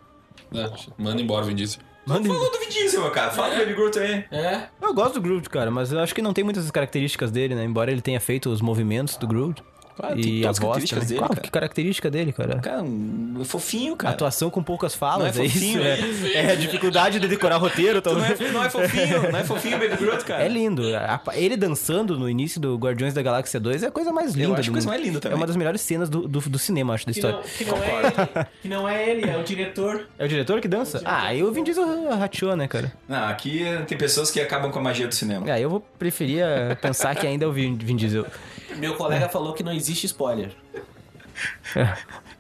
né? 0.51 0.71
Manda 0.97 1.21
embora, 1.21 1.45
Vin 1.45 1.55
Diesel. 1.55 1.81
Manda 2.07 2.27
Falou 2.27 2.51
do 2.51 2.59
Vin 2.59 2.69
Diesel, 2.71 3.11
cara. 3.11 3.31
Fala 3.31 3.55
do 3.55 3.61
Baby 3.61 3.75
Groot 3.75 3.99
aí. 3.99 4.25
É? 4.31 4.69
Eu 4.81 4.95
gosto 4.95 5.15
do 5.15 5.21
Groot, 5.21 5.49
cara, 5.51 5.71
mas 5.71 5.93
eu 5.93 6.01
acho 6.01 6.15
que 6.15 6.23
não 6.23 6.33
tem 6.33 6.43
muitas 6.43 6.71
características 6.71 7.31
dele, 7.31 7.55
né? 7.55 7.65
Embora 7.65 7.91
ele 7.91 8.01
tenha 8.01 8.21
feito 8.21 8.49
os 8.49 8.63
movimentos 8.63 9.17
do 9.17 9.27
Groot. 9.27 9.63
Claro, 9.99 10.21
e 10.21 10.47
a 10.47 10.53
voz 10.53 10.59
características 10.61 10.91
também. 11.03 11.09
dele, 11.09 11.19
Qual 11.19 11.29
cara. 11.31 11.41
que 11.41 11.51
característica 11.51 12.11
dele, 12.11 12.33
cara? 12.33 12.59
Cara, 12.61 12.83
um 12.83 13.43
fofinho, 13.45 13.97
cara. 13.97 14.15
Atuação 14.15 14.49
com 14.49 14.63
poucas 14.63 14.95
falas, 14.95 15.35
Não 15.37 15.43
é 15.43 15.45
é, 15.45 15.49
isso? 15.49 15.55
fofinho, 15.59 15.83
É, 15.83 16.35
é 16.47 16.53
a 16.53 16.55
dificuldade 16.55 17.19
de 17.19 17.27
decorar 17.27 17.57
roteiro. 17.57 18.01
Tu 18.01 18.13
não 18.13 18.25
é, 18.25 18.29
talvez. 18.29 18.53
não 18.53 18.65
é 18.65 18.71
fofinho, 18.71 19.33
não 19.33 19.39
é 19.41 19.45
fofinho 19.45 19.77
o 19.77 19.81
Baby 19.81 19.97
Groot, 19.97 20.25
cara. 20.25 20.45
É 20.45 20.49
lindo. 20.49 20.83
Ele 21.35 21.57
dançando 21.57 22.17
no 22.17 22.31
início 22.31 22.61
do 22.61 22.77
Guardiões 22.77 23.13
da 23.13 23.23
Galáxia 23.23 23.59
2 23.59 23.83
é 23.83 23.87
a 23.89 23.91
coisa 23.91 24.13
mais 24.13 24.35
linda 24.35 24.55
acho 24.55 24.63
do 24.65 24.71
a 24.71 24.73
coisa 24.75 24.89
mais 24.89 25.03
linda 25.03 25.19
também. 25.21 25.35
É 25.35 25.37
uma 25.37 25.47
das 25.49 25.57
melhores 25.57 25.81
cenas 25.81 26.09
do, 26.09 26.29
do, 26.29 26.39
do 26.41 26.59
cinema, 26.61 26.95
acho, 26.95 27.05
da 27.05 27.13
Que 27.13 27.19
história. 27.19 27.39
não, 27.39 27.43
que, 27.43 27.65
não 27.65 27.79
é 27.83 27.89
ele, 28.05 28.47
que 28.63 28.69
não 28.69 28.89
é 28.89 29.11
ele, 29.11 29.31
é 29.31 29.37
o 29.37 29.43
diretor. 29.43 30.07
É 30.17 30.25
o 30.25 30.29
diretor 30.29 30.61
que 30.61 30.69
dança? 30.69 31.03
Ah, 31.05 31.25
aí 31.27 31.43
o 31.43 31.51
Vin 31.51 31.65
Diesel 31.65 31.85
rateou, 32.17 32.55
né, 32.55 32.69
cara? 32.69 32.93
Não, 33.09 33.27
aqui 33.27 33.65
tem 33.89 33.99
pessoas 33.99 34.31
que 34.31 34.41
acabam 34.41 34.71
com 34.71 34.79
a 34.79 34.83
magia 34.83 35.09
do 35.09 35.15
cinema. 35.15 35.45
Ah, 35.51 35.59
eu 35.61 35.69
vou 35.69 35.81
preferir 35.99 36.45
pensar 36.81 37.17
que 37.17 37.27
ainda 37.27 37.45
é 37.45 37.49
o 37.49 37.53
Vin 37.53 37.75
Diesel. 37.97 38.25
Meu 38.77 38.95
colega 38.97 39.29
falou 39.29 39.53
que 39.55 39.63
não 39.63 39.73
existe 39.73 40.07
spoiler. 40.07 40.53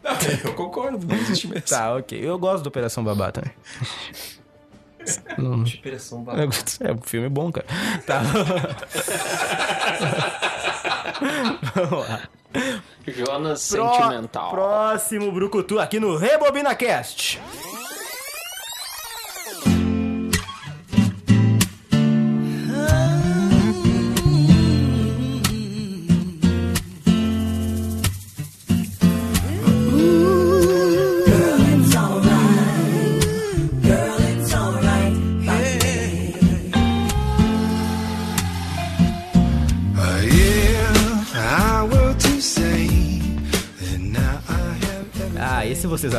Não, 0.03 0.13
eu 0.45 0.55
concordo, 0.55 1.07
não 1.07 1.17
existe 1.17 1.47
mesmo. 1.49 1.67
Tá, 1.69 1.95
ok. 1.97 2.19
Eu 2.21 2.39
gosto 2.39 2.63
do 2.65 2.69
Operação 2.69 3.03
Babá 3.05 3.31
também. 3.33 3.51
Não- 5.39 5.63
Operação 5.63 6.25
É 6.81 6.93
um 6.93 7.01
filme 7.01 7.29
bom, 7.29 7.51
cara. 7.53 7.67
Tá. 8.07 8.21
Vamos 11.75 12.09
lá. 12.09 12.21
Jonas 13.07 13.69
Pró- 13.71 13.95
Sentimental. 13.95 14.51
Próximo 14.51 15.31
Brucutu 15.33 15.79
aqui 15.79 15.99
no 16.01 16.17
Rebobina 16.17 16.75
Cast. 16.75 17.41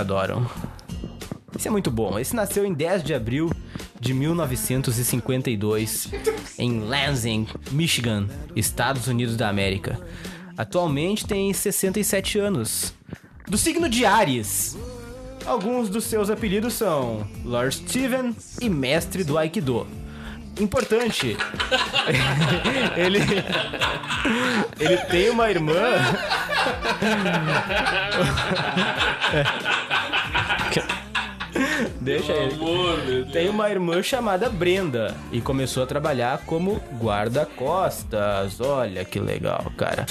Adoram. 0.09 0.49
Esse 1.55 1.67
é 1.67 1.71
muito 1.71 1.91
bom. 1.91 2.17
Esse 2.17 2.35
nasceu 2.35 2.65
em 2.65 2.73
10 2.73 3.03
de 3.03 3.13
abril 3.13 3.51
de 3.99 4.11
1952 4.13 6.09
em 6.57 6.79
Lansing, 6.79 7.45
Michigan, 7.71 8.27
Estados 8.55 9.05
Unidos 9.07 9.37
da 9.37 9.49
América. 9.49 9.99
Atualmente 10.57 11.27
tem 11.27 11.53
67 11.53 12.39
anos. 12.39 12.91
Do 13.47 13.55
signo 13.57 13.87
de 13.87 14.03
Ares. 14.05 14.75
Alguns 15.45 15.89
dos 15.89 16.05
seus 16.05 16.31
apelidos 16.31 16.73
são 16.73 17.27
Lord 17.43 17.75
Steven 17.75 18.35
e 18.61 18.69
Mestre 18.69 19.23
do 19.23 19.37
Aikido. 19.37 19.85
Importante. 20.59 21.37
ele 22.97 23.19
ele 24.79 24.97
tem 25.05 25.29
uma 25.29 25.49
irmã 25.49 25.79
Deixa 32.01 32.31
ele. 32.31 33.25
Tem 33.31 33.49
uma 33.49 33.69
irmã 33.69 34.01
chamada 34.01 34.49
Brenda 34.49 35.15
e 35.31 35.41
começou 35.41 35.83
a 35.83 35.85
trabalhar 35.87 36.39
como 36.45 36.81
guarda-costas. 37.01 38.59
Olha 38.61 39.03
que 39.03 39.19
legal, 39.19 39.71
cara. 39.77 40.05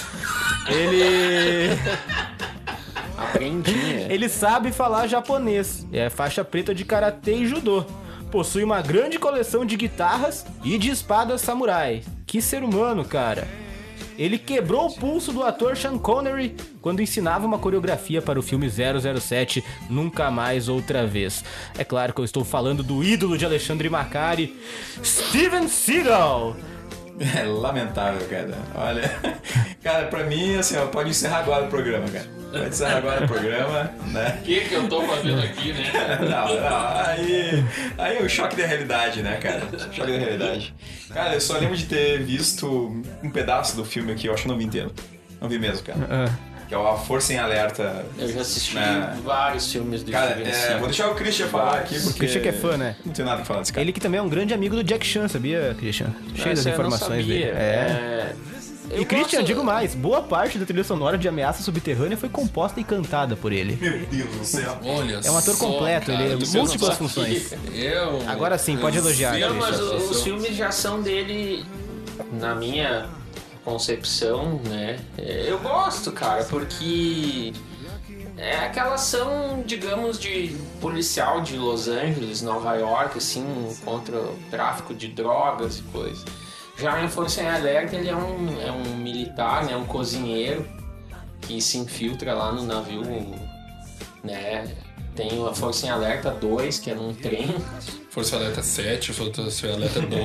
Ele 0.69 1.71
Aprendinha. 3.17 4.07
ele 4.13 4.29
sabe 4.29 4.71
falar 4.71 5.07
japonês. 5.07 5.87
É 5.93 6.09
faixa 6.11 6.45
preta 6.45 6.75
de 6.75 6.85
karatê 6.85 7.37
e 7.37 7.47
judô. 7.47 7.85
Possui 8.31 8.63
uma 8.63 8.83
grande 8.83 9.19
coleção 9.19 9.65
de 9.65 9.75
guitarras 9.77 10.45
e 10.63 10.77
de 10.77 10.91
espadas 10.91 11.41
samurai. 11.41 12.03
Que 12.27 12.43
ser 12.43 12.63
humano, 12.63 13.05
cara. 13.05 13.49
Ele 14.19 14.37
quebrou 14.37 14.87
o 14.87 14.93
pulso 14.93 15.33
do 15.33 15.45
ator 15.45 15.77
Sean 15.77 15.97
Connery 15.97 16.57
quando 16.83 17.01
ensinava 17.01 17.47
uma 17.47 17.59
coreografia 17.59 18.21
para 18.21 18.39
o 18.39 18.43
filme 18.43 18.69
007 18.69 19.65
Nunca 19.89 20.29
Mais 20.29 20.69
Outra 20.69 21.07
Vez. 21.07 21.45
É 21.79 21.85
claro 21.85 22.13
que 22.13 22.21
eu 22.21 22.25
estou 22.25 22.45
falando 22.45 22.83
do 22.83 23.05
ídolo 23.05 23.39
de 23.39 23.47
Alexandre 23.47 23.89
Macari, 23.89 24.57
Steven 25.05 25.69
Seagal. 25.69 26.57
É 27.37 27.43
lamentável, 27.43 28.27
cara. 28.29 28.57
Olha, 28.75 29.03
cara, 29.83 30.07
pra 30.07 30.25
mim, 30.25 30.57
assim, 30.57 30.77
ó, 30.77 30.87
pode 30.87 31.11
encerrar 31.11 31.39
agora 31.39 31.65
o 31.65 31.69
programa, 31.69 32.09
cara. 32.09 32.27
Pode 32.51 32.69
encerrar 32.69 32.99
agora 32.99 33.25
o 33.25 33.29
programa, 33.29 33.93
né? 34.07 34.39
O 34.41 34.45
que, 34.45 34.61
que 34.61 34.75
eu 34.75 34.89
tô 34.89 35.03
fazendo 35.03 35.41
aqui, 35.43 35.73
né? 35.73 35.91
Não, 36.21 36.61
não, 36.61 36.89
aí, 37.07 37.65
aí 37.99 38.19
é 38.19 38.23
o 38.23 38.29
choque 38.29 38.57
da 38.57 38.67
realidade, 38.67 39.23
né, 39.23 39.37
cara? 39.37 39.63
Choque 39.93 40.13
da 40.13 40.19
realidade. 40.19 40.75
Cara, 41.13 41.35
eu 41.35 41.41
só 41.41 41.59
lembro 41.59 41.77
de 41.77 41.87
ter 41.87 42.23
visto 42.23 43.03
um 43.23 43.31
pedaço 43.31 43.77
do 43.77 43.85
filme 43.85 44.13
aqui, 44.13 44.27
eu 44.27 44.35
acho 44.35 44.43
que 44.45 44.49
não 44.49 44.57
vi 44.57 44.65
inteiro. 44.65 44.93
Não 45.41 45.49
vi 45.49 45.59
mesmo, 45.59 45.85
cara. 45.85 45.99
Ah, 46.11 46.31
que 46.69 46.75
é 46.75 46.79
o 46.79 46.87
A 46.87 46.97
Força 46.99 47.33
em 47.33 47.39
Alerta. 47.39 48.05
Eu 48.19 48.29
já 48.31 48.41
assisti 48.43 48.75
né? 48.75 49.17
vários 49.25 49.73
filmes 49.73 50.03
do 50.03 50.13
Cara, 50.13 50.33
Steven 50.35 50.53
é, 50.53 50.77
vou 50.77 50.87
deixar 50.89 51.09
o 51.11 51.15
Christian 51.15 51.47
falar 51.49 51.79
aqui, 51.79 51.95
porque... 51.95 52.11
O 52.11 52.15
Christian 52.15 52.43
que 52.43 52.49
é 52.49 52.53
fã, 52.53 52.77
né? 52.77 52.97
Não 53.05 53.13
tem 53.13 53.25
nada 53.25 53.37
pra 53.39 53.45
falar 53.47 53.61
desse 53.61 53.73
cara. 53.73 53.83
Ele 53.83 53.93
que 53.93 54.01
também 54.01 54.19
é 54.19 54.23
um 54.23 54.29
grande 54.29 54.53
amigo 54.53 54.77
do 54.77 54.85
Jack 54.85 55.07
Chan, 55.07 55.27
sabia, 55.29 55.75
Christian? 55.79 56.15
Cheio 56.35 56.55
das 56.55 56.67
eu 56.67 56.73
informações 56.73 57.23
sabia. 57.23 57.25
dele. 57.25 57.45
É. 57.57 58.35
É, 58.91 59.01
E 59.01 59.05
Christian, 59.05 59.41
gosto- 59.41 59.47
digo 59.47 59.65
mais, 59.65 59.95
boa 59.95 60.23
parte 60.23 60.57
da 60.59 60.65
trilha 60.67 60.85
sonora 60.85 61.17
de 61.19 61.27
Ameaça 61.29 61.63
Subterrânea 61.63 62.17
foi 62.17 62.29
composta 62.29 62.79
e 62.81 62.85
cantada 62.85 63.35
por 63.37 63.53
ele. 63.53 63.77
Meu 63.81 63.99
Deus 64.07 64.31
do 64.37 64.45
céu. 64.45 64.79
Olha 64.85 65.21
É 65.25 65.31
um 65.31 65.37
ator 65.39 65.55
só, 65.55 65.67
completo, 65.67 66.07
cara, 66.13 66.23
ele 66.23 66.35
é 66.35 66.37
pensa 66.37 66.59
múltiplas 66.59 66.97
funções. 66.97 67.53
é 67.75 68.07
um- 68.07 68.29
Agora 68.29 68.57
sim, 68.59 68.77
pode 68.77 68.97
elogiar, 68.99 69.39
Não, 69.39 69.55
mas 69.55 69.79
os 69.81 70.23
filmes 70.23 70.55
de 70.57 70.63
ação 70.63 71.03
dele, 71.03 71.65
na 72.33 72.55
minha 72.55 73.07
concepção, 73.69 74.61
né? 74.65 74.99
é, 75.19 75.45
Eu 75.47 75.59
gosto, 75.59 76.11
cara, 76.11 76.43
porque 76.45 77.53
é 78.37 78.57
aquela 78.57 78.95
ação, 78.95 79.63
digamos, 79.67 80.19
de 80.19 80.57
policial 80.81 81.41
de 81.43 81.57
Los 81.57 81.87
Angeles, 81.87 82.41
Nova 82.41 82.75
York, 82.77 83.19
assim, 83.19 83.45
contra 83.85 84.17
o 84.19 84.39
tráfico 84.51 84.95
de 84.95 85.09
drogas 85.09 85.79
e 85.79 85.83
coisa. 85.83 86.25
Já 86.79 87.03
em 87.03 87.09
Força 87.09 87.43
em 87.43 87.49
Alerta, 87.49 87.97
ele 87.97 88.09
é 88.09 88.17
um, 88.17 88.61
é 88.63 88.71
um 88.71 88.97
militar, 88.97 89.65
né? 89.65 89.77
Um 89.77 89.85
cozinheiro 89.85 90.65
que 91.41 91.61
se 91.61 91.77
infiltra 91.77 92.33
lá 92.35 92.53
no 92.53 92.63
navio, 92.63 93.03
né? 94.23 94.73
Tem 95.17 95.45
a 95.47 95.53
Força 95.53 95.87
em 95.87 95.91
Alerta 95.91 96.31
2, 96.31 96.79
que 96.79 96.93
é 96.93 96.95
num 96.95 97.13
trem. 97.13 97.49
Força 98.19 98.35
Alerta 98.37 98.63
7, 98.63 99.13
Força 99.13 99.43
Alerta 99.73 100.01
12. 100.03 100.19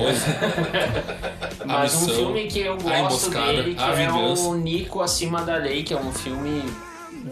A 1.60 1.64
Mas 1.66 1.94
um 1.94 2.00
missão, 2.00 2.14
filme 2.16 2.46
que 2.48 2.58
eu 2.58 2.76
gosto 2.76 3.30
dele, 3.30 3.74
que 3.76 3.82
é 3.82 4.10
o 4.12 4.54
Nico 4.54 5.00
Acima 5.00 5.42
da 5.42 5.56
Lei, 5.56 5.84
que 5.84 5.94
é 5.94 5.96
um 5.96 6.12
filme 6.12 6.64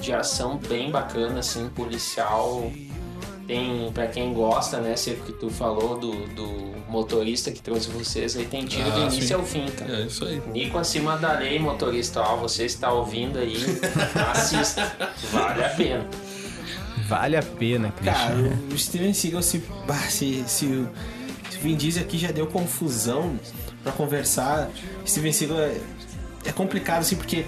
de 0.01 0.13
ação 0.13 0.57
bem 0.59 0.91
bacana, 0.91 1.41
assim, 1.41 1.69
policial. 1.69 2.71
Tem, 3.45 3.91
pra 3.93 4.07
quem 4.07 4.33
gosta, 4.33 4.79
né, 4.79 4.95
sei 4.95 5.17
que 5.17 5.33
tu 5.33 5.51
falou 5.51 5.99
do, 5.99 6.13
do 6.29 6.73
motorista 6.89 7.51
que 7.51 7.61
trouxe 7.61 7.89
vocês, 7.91 8.37
aí 8.37 8.45
tem 8.47 8.65
tiro 8.65 8.89
do 8.89 8.99
Ah, 8.99 9.07
início 9.07 9.27
sim. 9.27 9.35
ao 9.35 9.43
fim, 9.43 9.67
cara. 9.67 9.97
É 9.97 10.07
isso 10.07 10.25
aí. 10.25 10.41
Nico 10.47 10.79
Acima 10.79 11.17
da 11.19 11.33
Lei, 11.33 11.59
motorista, 11.59 12.21
ó, 12.21 12.37
você 12.37 12.65
está 12.67 12.93
ouvindo 12.93 13.41
aí, 13.41 13.57
assista, 14.31 14.95
vale 15.33 15.65
a 15.65 15.69
pena. 15.71 16.07
Vale 17.21 17.37
a 17.37 17.43
pena, 17.43 17.91
Christian. 17.93 18.15
Cara, 18.15 18.59
o 18.73 18.79
Steven 18.79 19.13
Seagal, 19.15 19.43
se, 19.43 19.63
se, 20.09 20.45
se, 20.47 20.67
o- 20.67 20.89
se 21.51 21.59
Vin 21.59 21.77
Diesel 21.77 22.03
aqui 22.03 22.19
já 22.19 22.31
deu 22.33 22.47
confusão 22.47 23.39
pra 23.83 23.93
conversar, 23.93 24.71
Steven 25.07 25.33
Seagal 25.33 25.59
é, 25.61 25.77
é 26.47 26.53
complicado, 26.53 27.01
assim, 27.01 27.17
porque, 27.17 27.45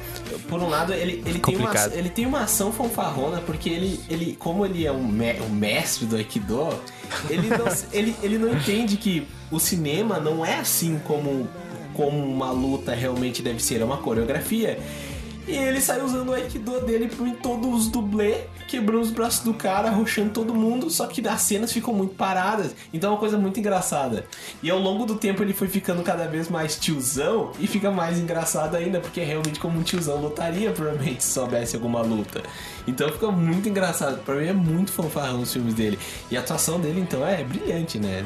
por 0.49 0.61
um 0.61 0.69
lado, 0.69 0.93
ele, 0.93 1.23
ele, 1.27 1.39
tem, 1.39 1.57
uma, 1.57 1.71
ele 1.99 2.09
tem 2.11 2.27
uma 2.27 2.41
ação 2.43 2.73
fanfarrona, 2.73 3.41
porque 3.41 3.69
ele, 3.71 4.01
ele 4.09 4.37
como 4.39 4.65
ele 4.67 4.87
é 4.87 4.93
um, 4.93 5.03
me- 5.07 5.41
um 5.41 5.49
mestre 5.51 6.07
do 6.07 6.17
Aikido, 6.17 6.69
ele 7.31 7.49
não, 7.49 7.67
ele, 7.93 8.15
ele 8.23 8.39
não 8.39 8.53
entende 8.53 8.97
que 8.97 9.27
o 9.51 9.59
cinema 9.59 10.19
não 10.21 10.45
é 10.45 10.59
assim 10.59 11.01
como, 11.05 11.49
como 11.95 12.19
uma 12.19 12.51
luta 12.53 12.95
realmente 12.95 13.43
deve 13.43 13.63
ser, 13.63 13.81
é 13.81 13.85
uma 13.85 13.99
coreografia. 13.99 14.79
E 15.47 15.53
ele 15.53 15.81
sai 15.81 16.01
usando 16.01 16.31
o 16.31 16.33
Aikido 16.33 16.81
dele 16.81 17.11
em 17.21 17.31
todos 17.35 17.83
os 17.83 17.89
dublê, 17.89 18.45
quebrando 18.67 19.03
os 19.03 19.11
braços 19.11 19.45
do 19.45 19.53
cara, 19.53 19.89
arrochando 19.89 20.31
todo 20.31 20.55
mundo, 20.55 20.89
só 20.89 21.07
que 21.07 21.27
as 21.29 21.43
cenas 21.43 21.71
ficam 21.71 21.93
muito 21.93 22.15
paradas. 22.15 22.75
Então 22.95 23.11
é 23.11 23.13
uma 23.13 23.19
coisa 23.19 23.37
muito 23.37 23.61
engraçada. 23.61 24.25
E 24.63 24.71
ao 24.71 24.79
longo 24.79 25.05
do 25.05 25.17
tempo 25.17 25.43
ele 25.43 25.53
foi 25.53 25.69
ficando 25.69 26.03
cada 26.03 26.27
vez 26.27 26.49
mais 26.49 26.77
tiozão 26.77 27.53
e 27.61 27.67
fica 27.67 27.91
mais 27.91 28.19
engraçado 28.19 28.75
ainda, 28.75 29.01
porque 29.01 29.21
é 29.21 29.25
realmente 29.25 29.61
como 29.61 29.79
um 29.79 29.83
tiozão 29.83 30.17
lutaria, 30.21 30.71
provavelmente, 30.73 31.23
se 31.23 31.33
soubesse 31.33 31.77
alguma 31.77 32.01
luta. 32.01 32.43
Então 32.87 33.11
fica 33.11 33.31
muito 33.31 33.69
engraçado. 33.69 34.25
Pra 34.25 34.35
mim 34.37 34.47
é 34.47 34.53
muito 34.53 34.93
fanfarrão 34.93 35.43
os 35.43 35.53
filmes 35.53 35.75
dele. 35.75 35.99
E 36.31 36.37
a 36.37 36.41
atuação 36.41 36.81
dele, 36.81 37.01
então, 37.01 37.27
é 37.27 37.45
brilhante, 37.45 37.99
né? 37.99 38.23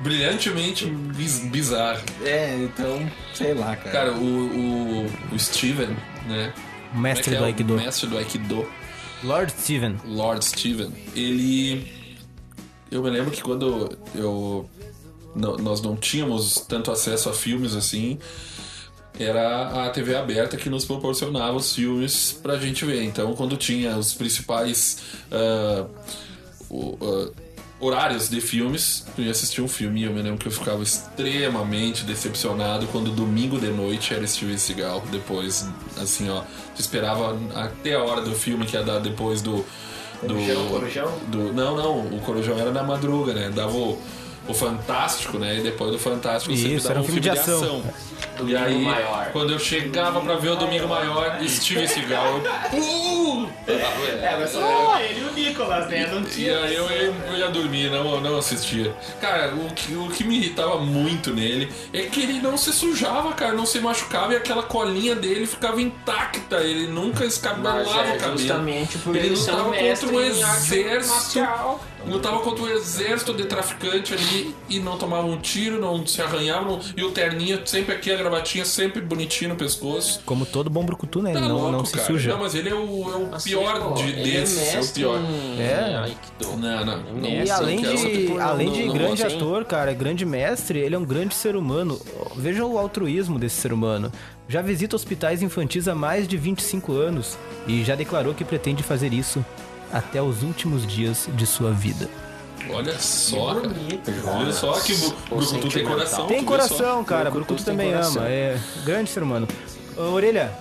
Brilhantemente 0.00 0.86
biz- 0.86 1.40
bizarro. 1.40 2.00
É, 2.24 2.56
então, 2.62 3.10
sei 3.34 3.52
lá, 3.54 3.76
cara. 3.76 3.90
Cara, 3.90 4.12
o, 4.12 4.24
o, 4.24 5.06
o 5.34 5.38
Steven, 5.38 5.96
né? 6.28 6.52
O 6.94 6.98
mestre 6.98 7.24
Como 7.24 7.36
do 7.38 7.42
é 7.42 7.46
é? 7.46 7.50
Aikido. 7.50 7.74
O 7.74 7.76
mestre 7.76 8.06
do 8.08 8.18
Aikido. 8.18 8.68
Lord 9.24 9.52
Steven. 9.52 9.96
Lord 10.04 10.44
Steven, 10.44 10.92
ele. 11.16 11.92
Eu 12.90 13.02
me 13.02 13.10
lembro 13.10 13.30
que 13.30 13.42
quando 13.42 13.98
eu. 14.14 14.68
nós 15.34 15.80
não 15.82 15.96
tínhamos 15.96 16.54
tanto 16.68 16.90
acesso 16.90 17.28
a 17.28 17.32
filmes 17.34 17.74
assim, 17.74 18.18
era 19.18 19.86
a 19.86 19.90
TV 19.90 20.14
aberta 20.16 20.56
que 20.56 20.70
nos 20.70 20.84
proporcionava 20.84 21.56
os 21.56 21.74
filmes 21.74 22.32
pra 22.42 22.56
gente 22.56 22.84
ver. 22.84 23.02
Então, 23.02 23.34
quando 23.34 23.56
tinha 23.56 23.96
os 23.96 24.14
principais 24.14 24.98
ah, 25.30 25.86
o- 26.70 26.96
ah, 27.02 27.30
horários 27.80 28.28
de 28.28 28.40
filmes, 28.40 29.04
tu 29.14 29.22
ia 29.22 29.30
assistir 29.30 29.62
um 29.62 29.68
filme. 29.68 30.00
E 30.00 30.04
eu 30.04 30.12
me 30.12 30.20
lembro 30.20 30.38
que 30.38 30.46
eu 30.46 30.52
ficava 30.52 30.82
extremamente 30.82 32.04
decepcionado 32.04 32.86
quando 32.88 33.10
domingo 33.10 33.58
de 33.58 33.68
noite 33.68 34.12
era 34.14 34.26
Steven 34.26 34.58
Seagal. 34.58 35.02
Depois, 35.10 35.68
assim, 35.96 36.28
ó, 36.28 36.42
esperava 36.78 37.38
até 37.54 37.94
a 37.94 38.02
hora 38.02 38.20
do 38.20 38.34
filme 38.34 38.66
que 38.66 38.76
ia 38.76 38.82
dar 38.82 38.98
depois 38.98 39.42
do. 39.42 39.64
Do, 40.20 40.34
Corujão? 40.68 41.18
do 41.28 41.52
não, 41.52 41.76
não, 41.76 42.00
o 42.16 42.20
Corujão 42.20 42.58
era 42.58 42.72
na 42.72 42.82
madruga, 42.82 43.32
né? 43.32 43.52
Dava 43.54 43.76
o, 43.76 43.96
o 44.48 44.54
Fantástico, 44.54 45.38
né? 45.38 45.58
E 45.58 45.60
depois 45.60 45.92
do 45.92 45.98
Fantástico 45.98 46.54
sempre 46.56 46.74
Isso, 46.74 46.88
dava 46.88 46.94
era 46.94 47.00
um 47.02 47.04
filme 47.04 47.20
de 47.20 47.30
ação. 47.30 47.82
E 48.44 48.56
aí, 48.56 48.82
Maior. 48.84 49.30
quando 49.32 49.52
eu 49.52 49.58
chegava 49.58 50.20
pra 50.20 50.36
ver 50.36 50.50
o 50.50 50.56
Domingo 50.56 50.86
Maior, 50.88 51.38
Steven 51.46 51.86
Seagal, 51.86 52.40
eu... 52.72 52.78
Uh! 52.78 53.48
É, 53.66 54.36
mas 54.38 54.50
só 54.50 54.98
ele 55.00 55.20
e 55.20 55.24
o 55.24 55.32
Nicolas, 55.32 55.88
né? 55.88 56.06
Não 56.06 56.22
E 56.36 56.48
aí 56.50 56.74
eu, 56.74 56.88
ia- 56.90 57.14
eu 57.28 57.36
ia 57.36 57.48
dormir, 57.48 57.90
não, 57.90 58.20
não 58.20 58.38
assistia. 58.38 58.94
Cara, 59.20 59.54
o 59.54 59.70
que, 59.74 59.94
o 59.94 60.08
que 60.08 60.24
me 60.24 60.36
irritava 60.38 60.78
muito 60.78 61.32
nele 61.34 61.70
é 61.92 62.02
que 62.02 62.22
ele 62.22 62.40
não 62.40 62.56
se 62.56 62.72
sujava, 62.72 63.32
cara, 63.32 63.52
não 63.52 63.66
se 63.66 63.78
machucava 63.80 64.32
e 64.32 64.36
aquela 64.36 64.62
colinha 64.62 65.14
dele 65.14 65.46
ficava 65.46 65.80
intacta. 65.82 66.56
Ele 66.58 66.86
nunca 66.86 67.24
Mas 67.24 67.34
escabelava 67.34 68.08
é 68.08 68.14
o 68.16 68.18
cabelo. 68.18 68.38
justamente 68.38 68.98
por 68.98 69.14
Ele 69.16 69.26
ele 69.28 69.36
ser 69.36 69.50
um 69.50 69.54
lutava 69.56 69.76
contra 69.76 70.08
um 70.08 70.20
exército. 70.20 71.08
marcial. 71.14 71.80
Lutava 72.08 72.38
contra 72.40 72.64
um 72.64 72.68
exército 72.68 73.32
de 73.34 73.44
traficante 73.44 74.14
ali 74.14 74.54
e 74.68 74.78
não 74.80 74.96
tomava 74.98 75.26
um 75.26 75.36
tiro, 75.38 75.80
não 75.80 76.06
se 76.06 76.20
arranhava. 76.22 76.64
não- 76.64 76.80
E 76.96 77.02
o 77.04 77.10
terninho 77.10 77.60
sempre 77.64 77.94
aqui, 77.94 78.10
a 78.10 78.16
gravatinha 78.16 78.64
sempre 78.64 79.00
bonitinho 79.00 79.50
no 79.50 79.56
pescoço. 79.56 80.20
Como 80.24 80.44
todo 80.46 80.68
bom 80.70 80.84
brucutu, 80.84 81.22
né? 81.22 81.30
Ele 81.32 81.40
Tá 81.40 81.48
não, 81.48 81.56
louco, 81.56 81.72
não 81.72 81.84
se 81.84 81.92
cara. 81.94 82.06
suja. 82.06 82.30
Não, 82.32 82.40
mas 82.40 82.54
ele 82.54 82.68
é 82.68 82.74
o, 82.74 82.78
é 82.78 83.16
o 83.16 83.34
Assim, 83.34 83.50
pior 83.50 83.80
pô, 83.80 83.94
de, 83.94 84.12
desses. 84.12 84.74
É, 84.74 84.80
o 84.80 84.88
pior. 84.94 85.18
em 85.20 85.60
É. 85.62 85.96
Aikido. 86.02 86.56
Não, 86.56 86.84
não. 86.84 87.02
não. 87.02 87.28
E 87.28 87.38
Mestre, 87.38 87.50
além 87.52 87.80
quero- 87.82 87.96
de, 87.96 88.40
além 88.40 88.70
de 88.72 88.78
não- 88.80 88.86
não 88.88 88.94
grande 88.94 89.22
ator, 89.22 89.64
cara, 89.64 89.92
grande 89.92 90.24
mestre, 90.24 90.78
ele 90.78 90.94
é 90.94 90.98
um 90.98 91.04
grande 91.04 91.34
ser 91.34 91.56
humano. 91.56 92.00
Veja 92.36 92.64
o 92.64 92.78
altruísmo 92.78 93.38
desse 93.38 93.56
ser 93.56 93.72
humano. 93.72 94.10
Já 94.48 94.62
visita 94.62 94.96
hospitais 94.96 95.42
infantis 95.42 95.88
há 95.88 95.94
mais 95.94 96.26
de 96.26 96.36
25 96.38 96.92
anos 96.94 97.36
e 97.66 97.84
já 97.84 97.94
declarou 97.94 98.32
que 98.34 98.44
pretende 98.44 98.82
fazer 98.82 99.12
isso 99.12 99.44
até 99.92 100.20
os 100.22 100.42
últimos 100.42 100.86
dias 100.86 101.28
de 101.34 101.46
sua 101.46 101.70
vida. 101.72 102.08
Olha 102.70 102.98
só, 102.98 103.54
cara. 103.54 103.68
bonito, 103.68 104.10
Olha 104.26 104.52
só 104.52 104.72
que 104.80 104.94
Brucutu 105.30 105.68
tem 105.70 105.84
coração. 105.84 106.26
Tem 106.26 106.44
coração, 106.44 107.04
cara. 107.04 107.30
Brucutu 107.30 107.64
também 107.64 107.92
coração. 107.92 108.22
ama. 108.22 108.30
É 108.30 108.58
grande 108.84 109.08
ser 109.10 109.22
humano. 109.22 109.48
Ô, 109.96 110.02
Orelha, 110.12 110.52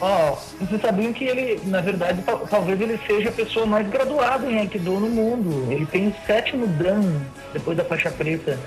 Ó, 0.00 0.36
vocês 0.60 0.80
sabiam 0.82 1.12
que 1.12 1.24
ele, 1.24 1.60
na 1.64 1.80
verdade, 1.80 2.22
tal- 2.22 2.40
talvez 2.48 2.80
ele 2.80 2.98
seja 3.06 3.28
a 3.28 3.32
pessoa 3.32 3.64
mais 3.66 3.88
graduada 3.88 4.50
em 4.50 4.58
Aikido 4.58 4.98
no 4.98 5.08
mundo. 5.08 5.70
Ele 5.70 5.86
tem 5.86 6.08
o 6.08 6.14
sétimo 6.26 6.66
Dan, 6.66 7.20
depois 7.52 7.76
da 7.76 7.84
faixa 7.84 8.10
preta 8.10 8.58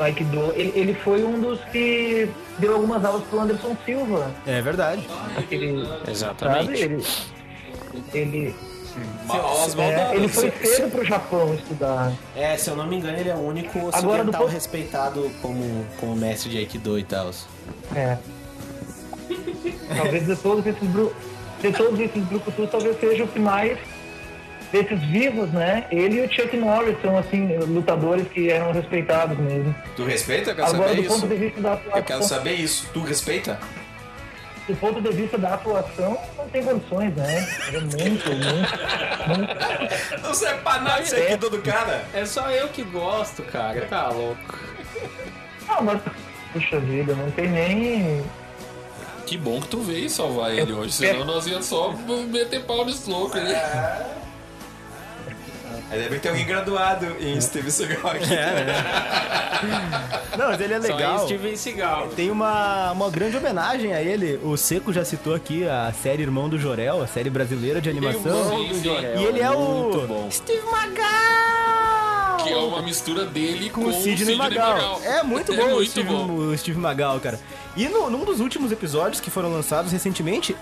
Aikido. 0.00 0.52
Ele, 0.54 0.72
ele 0.74 0.94
foi 0.94 1.22
um 1.24 1.40
dos 1.40 1.60
que 1.70 2.28
deu 2.58 2.74
algumas 2.74 3.04
aulas 3.04 3.22
pro 3.24 3.40
Anderson 3.40 3.76
Silva. 3.84 4.30
é 4.46 4.60
verdade. 4.60 5.06
Aquele, 5.36 5.84
sabe? 5.86 6.10
Exatamente. 6.10 6.82
Ele, 6.82 7.04
ele, 8.14 8.54
Oswaldo 9.28 9.80
é, 9.82 10.14
ele 10.16 10.28
foi 10.28 10.50
se- 10.50 10.66
cedo 10.76 10.90
pro 10.90 11.04
Japão 11.04 11.54
estudar. 11.54 12.12
É, 12.36 12.56
se 12.56 12.68
eu 12.70 12.76
não 12.76 12.86
me 12.86 12.96
engano, 12.96 13.18
ele 13.18 13.28
é 13.30 13.34
o 13.34 13.38
único 13.46 13.90
Agora, 13.92 14.24
do 14.24 14.46
respeitado 14.46 15.30
como, 15.40 15.86
como 15.98 16.16
mestre 16.16 16.50
de 16.50 16.58
Aikido 16.58 16.98
e 16.98 17.04
tal. 17.04 17.30
É. 17.94 18.16
talvez 19.96 20.26
de 20.26 20.36
todos 20.36 20.66
esses 20.66 20.88
bru- 20.88 21.12
de 21.60 21.72
todos 21.72 21.98
esses 22.00 22.24
brucutus, 22.24 22.70
talvez 22.70 22.98
seja 22.98 23.24
o 23.24 23.28
que 23.28 23.38
mais 23.38 23.78
desses 24.72 24.98
vivos, 25.04 25.50
né? 25.50 25.86
Ele 25.90 26.16
e 26.16 26.26
o 26.26 26.32
Chuck 26.32 26.56
Norris 26.56 26.96
são 27.02 27.16
assim 27.18 27.56
lutadores 27.58 28.26
que 28.28 28.50
eram 28.50 28.72
respeitados 28.72 29.38
mesmo. 29.38 29.74
Tu 29.94 30.04
respeita? 30.04 30.50
Eu 30.50 30.56
quero 30.56 30.68
Agora, 30.68 30.88
saber 30.88 31.02
do 31.02 31.08
ponto 31.08 31.18
isso. 31.18 31.28
de 31.28 31.36
vista 31.36 31.60
da 31.60 31.72
Eu 31.72 31.78
quero 31.78 31.98
atuação, 31.98 32.22
saber 32.22 32.52
isso. 32.54 32.88
Tu 32.92 33.00
respeita? 33.02 33.58
do 34.68 34.76
ponto 34.76 35.00
de 35.00 35.10
vista 35.10 35.36
da 35.36 35.54
atuação, 35.54 36.16
não 36.38 36.48
tem 36.48 36.62
condições, 36.62 37.12
né? 37.16 37.48
É 37.68 37.80
muito, 37.80 37.96
muito, 37.98 38.28
muito. 39.28 40.22
Não 40.22 40.34
serve 40.34 40.60
pra 40.60 40.80
nada 40.80 41.02
isso 41.02 41.16
aqui 41.16 41.36
todo 41.36 41.58
cara. 41.58 42.04
É 42.14 42.24
só 42.24 42.48
eu 42.50 42.68
que 42.68 42.82
gosto, 42.84 43.42
cara. 43.42 43.80
Tá 43.86 44.08
louco. 44.08 44.58
Não, 45.66 45.82
mas 45.82 46.00
puxa 46.52 46.78
vida, 46.78 47.12
não 47.14 47.30
tem 47.32 47.48
nem 47.48 48.24
que 49.26 49.36
bom 49.38 49.60
que 49.60 49.68
tu 49.68 49.80
veio 49.80 50.10
salvar 50.10 50.52
ele 50.52 50.72
hoje, 50.72 50.92
senão 50.92 51.24
nós 51.24 51.46
ia 51.46 51.62
só 51.62 51.92
meter 52.28 52.64
pau 52.64 52.84
nesse 52.84 53.08
louco 53.08 53.36
Aí 55.92 55.98
deve 55.98 56.18
ter 56.20 56.30
alguém 56.30 56.46
graduado 56.46 57.04
em 57.20 57.38
Steve 57.38 57.70
Seagal 57.70 58.12
aqui. 58.12 58.24
Não, 60.38 60.46
mas 60.46 60.58
ele 60.58 60.72
é 60.72 60.80
Só 60.80 60.96
legal. 60.96 61.16
em 61.16 61.26
Steven 61.26 61.56
Seagal. 61.56 62.08
Tem 62.16 62.30
uma, 62.30 62.92
uma 62.92 63.10
grande 63.10 63.36
homenagem 63.36 63.92
a 63.92 64.00
ele. 64.00 64.40
O 64.42 64.56
Seco 64.56 64.90
já 64.90 65.04
citou 65.04 65.34
aqui 65.34 65.68
a 65.68 65.92
série 65.92 66.22
Irmão 66.22 66.48
do 66.48 66.58
Jorel, 66.58 67.02
a 67.02 67.06
série 67.06 67.28
brasileira 67.28 67.78
de 67.78 67.90
animação. 67.90 68.48
Sim, 68.48 68.72
sim. 68.82 68.88
E 69.18 69.22
ele 69.22 69.40
é 69.40 69.50
o 69.50 70.06
bom. 70.08 70.30
Steve 70.30 70.64
Magal! 70.64 72.38
Que 72.42 72.54
é 72.54 72.56
uma 72.56 72.80
mistura 72.80 73.26
dele 73.26 73.68
com, 73.68 73.82
com 73.82 73.90
o 73.90 73.92
Sidney 73.92 74.34
Magal. 74.34 74.98
É 75.04 75.22
muito 75.22 75.54
bom, 75.54 75.62
o, 75.62 75.74
muito 75.74 75.90
Steve, 75.90 76.08
bom. 76.08 76.24
o 76.32 76.56
Steve 76.56 76.78
Magal, 76.78 77.20
cara. 77.20 77.38
E 77.76 77.86
no, 77.86 78.08
num 78.08 78.24
dos 78.24 78.40
últimos 78.40 78.72
episódios 78.72 79.20
que 79.20 79.30
foram 79.30 79.52
lançados 79.52 79.92
recentemente, 79.92 80.56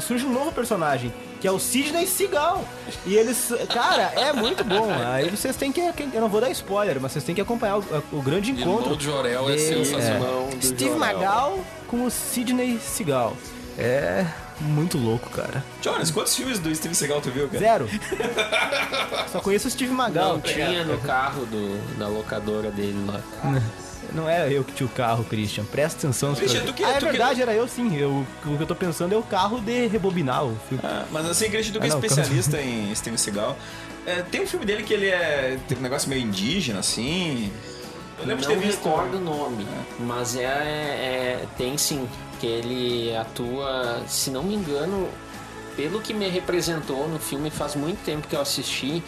surge 0.00 0.24
um 0.24 0.32
novo 0.32 0.52
personagem, 0.52 1.12
que 1.44 1.48
é 1.48 1.52
o 1.52 1.58
Sidney 1.58 2.06
Seagal. 2.06 2.66
E 3.04 3.16
eles, 3.16 3.52
cara, 3.68 4.10
é 4.16 4.32
muito 4.32 4.64
bom. 4.64 4.88
Aí 4.90 5.28
vocês 5.28 5.54
têm 5.54 5.70
que, 5.70 5.78
eu 5.78 6.18
não 6.22 6.28
vou 6.30 6.40
dar 6.40 6.48
spoiler, 6.48 6.98
mas 6.98 7.12
vocês 7.12 7.22
têm 7.22 7.34
que 7.34 7.40
acompanhar 7.42 7.80
o, 7.80 7.84
o 8.12 8.22
grande 8.22 8.50
encontro. 8.50 8.96
de 8.96 9.04
Jorel 9.04 9.50
é 9.50 9.58
sensacional. 9.58 10.48
do 10.48 10.66
Steve. 10.66 10.94
Magal 10.96 11.62
com 11.86 12.06
o 12.06 12.10
Sidney 12.10 12.78
Seagal. 12.78 13.36
É 13.76 14.24
muito 14.58 14.96
louco, 14.96 15.28
cara. 15.28 15.62
Jonas, 15.82 16.10
quantos 16.10 16.34
filmes 16.34 16.58
do 16.58 16.74
Steve 16.74 16.94
Seagal 16.94 17.20
tu 17.20 17.30
viu, 17.30 17.46
cara? 17.46 17.58
Zero. 17.58 17.90
Só 19.30 19.38
conheço 19.40 19.68
o 19.68 19.70
Steve 19.70 19.92
Magal. 19.92 20.32
Não 20.32 20.40
tinha 20.40 20.82
no 20.82 20.96
carro 20.96 21.44
do, 21.44 21.98
da 21.98 22.08
locadora 22.08 22.70
dele 22.70 23.04
lá. 23.06 23.20
Não 24.14 24.28
é 24.28 24.50
eu 24.52 24.62
que 24.62 24.72
tinha 24.72 24.86
o 24.86 24.90
carro, 24.90 25.24
Christian. 25.24 25.64
Presta 25.64 25.98
atenção. 25.98 26.30
nos 26.30 26.38
Christian, 26.38 26.62
tu 26.64 26.72
que- 26.72 26.84
ah, 26.84 26.90
é 26.90 26.92
tu 26.94 26.98
que- 27.06 27.12
verdade, 27.12 27.42
era 27.42 27.52
eu 27.52 27.66
sim. 27.66 27.96
Eu, 27.96 28.24
o 28.44 28.56
que 28.56 28.62
eu 28.62 28.66
tô 28.66 28.74
pensando 28.74 29.12
é 29.12 29.16
o 29.18 29.22
carro 29.22 29.60
de 29.60 29.86
rebobinar 29.88 30.44
o 30.44 30.56
filme. 30.68 30.82
Ah, 30.86 31.04
mas 31.10 31.26
assim, 31.26 31.50
Christian, 31.50 31.72
tu 31.74 31.80
que 31.80 31.86
é 31.86 31.90
Ah, 31.90 31.94
não, 31.94 31.98
especialista 32.00 32.60
em 32.60 32.94
Steven 32.94 33.18
Seagal. 33.18 33.56
é, 34.06 34.22
tem 34.22 34.42
um 34.42 34.46
filme 34.46 34.64
dele 34.64 34.82
que 34.84 34.94
ele 34.94 35.08
é. 35.08 35.58
Tem 35.66 35.76
um 35.76 35.80
negócio 35.80 36.08
meio 36.08 36.22
indígena, 36.22 36.78
assim. 36.78 37.50
Eu 38.18 38.26
lembro 38.26 38.42
de 38.42 38.48
não 38.48 38.60
ter 38.60 38.66
visto. 38.68 38.84
recordo 38.84 39.16
o 39.16 39.20
nome, 39.20 39.66
mas 39.98 40.36
é, 40.36 40.44
é- 40.44 41.44
tem 41.58 41.76
sim 41.76 42.08
que 42.40 42.46
ele 42.46 43.16
atua, 43.16 44.02
se 44.06 44.30
não 44.30 44.44
me 44.44 44.54
engano, 44.54 45.08
pelo 45.76 46.00
que 46.00 46.14
me 46.14 46.28
representou 46.28 47.08
no 47.08 47.18
filme 47.18 47.50
faz 47.50 47.74
muito 47.74 48.04
tempo 48.04 48.28
que 48.28 48.36
eu 48.36 48.40
assisti, 48.40 49.02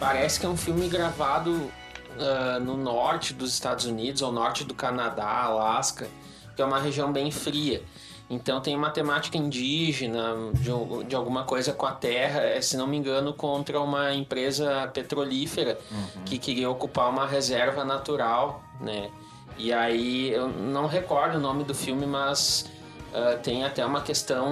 parece 0.00 0.40
que 0.40 0.46
é 0.46 0.48
um 0.48 0.56
filme 0.56 0.88
gravado 0.88 1.70
ah, 2.18 2.58
no 2.60 2.76
norte 2.76 3.34
dos 3.34 3.52
Estados 3.52 3.84
Unidos, 3.84 4.22
ao 4.22 4.32
norte 4.32 4.64
do 4.64 4.74
Canadá, 4.74 5.42
Alasca, 5.42 6.08
que 6.54 6.62
é 6.62 6.64
uma 6.64 6.78
região 6.78 7.12
bem 7.12 7.30
fria. 7.30 7.82
Então 8.28 8.60
tem 8.60 8.74
uma 8.74 8.90
temática 8.90 9.36
indígena, 9.36 10.34
de, 10.54 11.04
de 11.06 11.14
alguma 11.14 11.44
coisa 11.44 11.72
com 11.72 11.84
a 11.84 11.92
terra, 11.92 12.40
é, 12.40 12.60
se 12.60 12.76
não 12.76 12.86
me 12.86 12.96
engano, 12.96 13.34
contra 13.34 13.78
uma 13.80 14.14
empresa 14.14 14.88
petrolífera 14.94 15.78
que 16.24 16.38
queria 16.38 16.70
ocupar 16.70 17.10
uma 17.10 17.26
reserva 17.26 17.84
natural, 17.84 18.62
né? 18.80 19.10
E 19.58 19.72
aí 19.72 20.32
eu 20.32 20.48
não 20.48 20.86
recordo 20.86 21.36
o 21.36 21.40
nome 21.40 21.64
do 21.64 21.74
filme, 21.74 22.06
mas 22.06 22.68
ah, 23.14 23.38
tem 23.40 23.62
até 23.62 23.86
uma 23.86 24.00
questão 24.00 24.48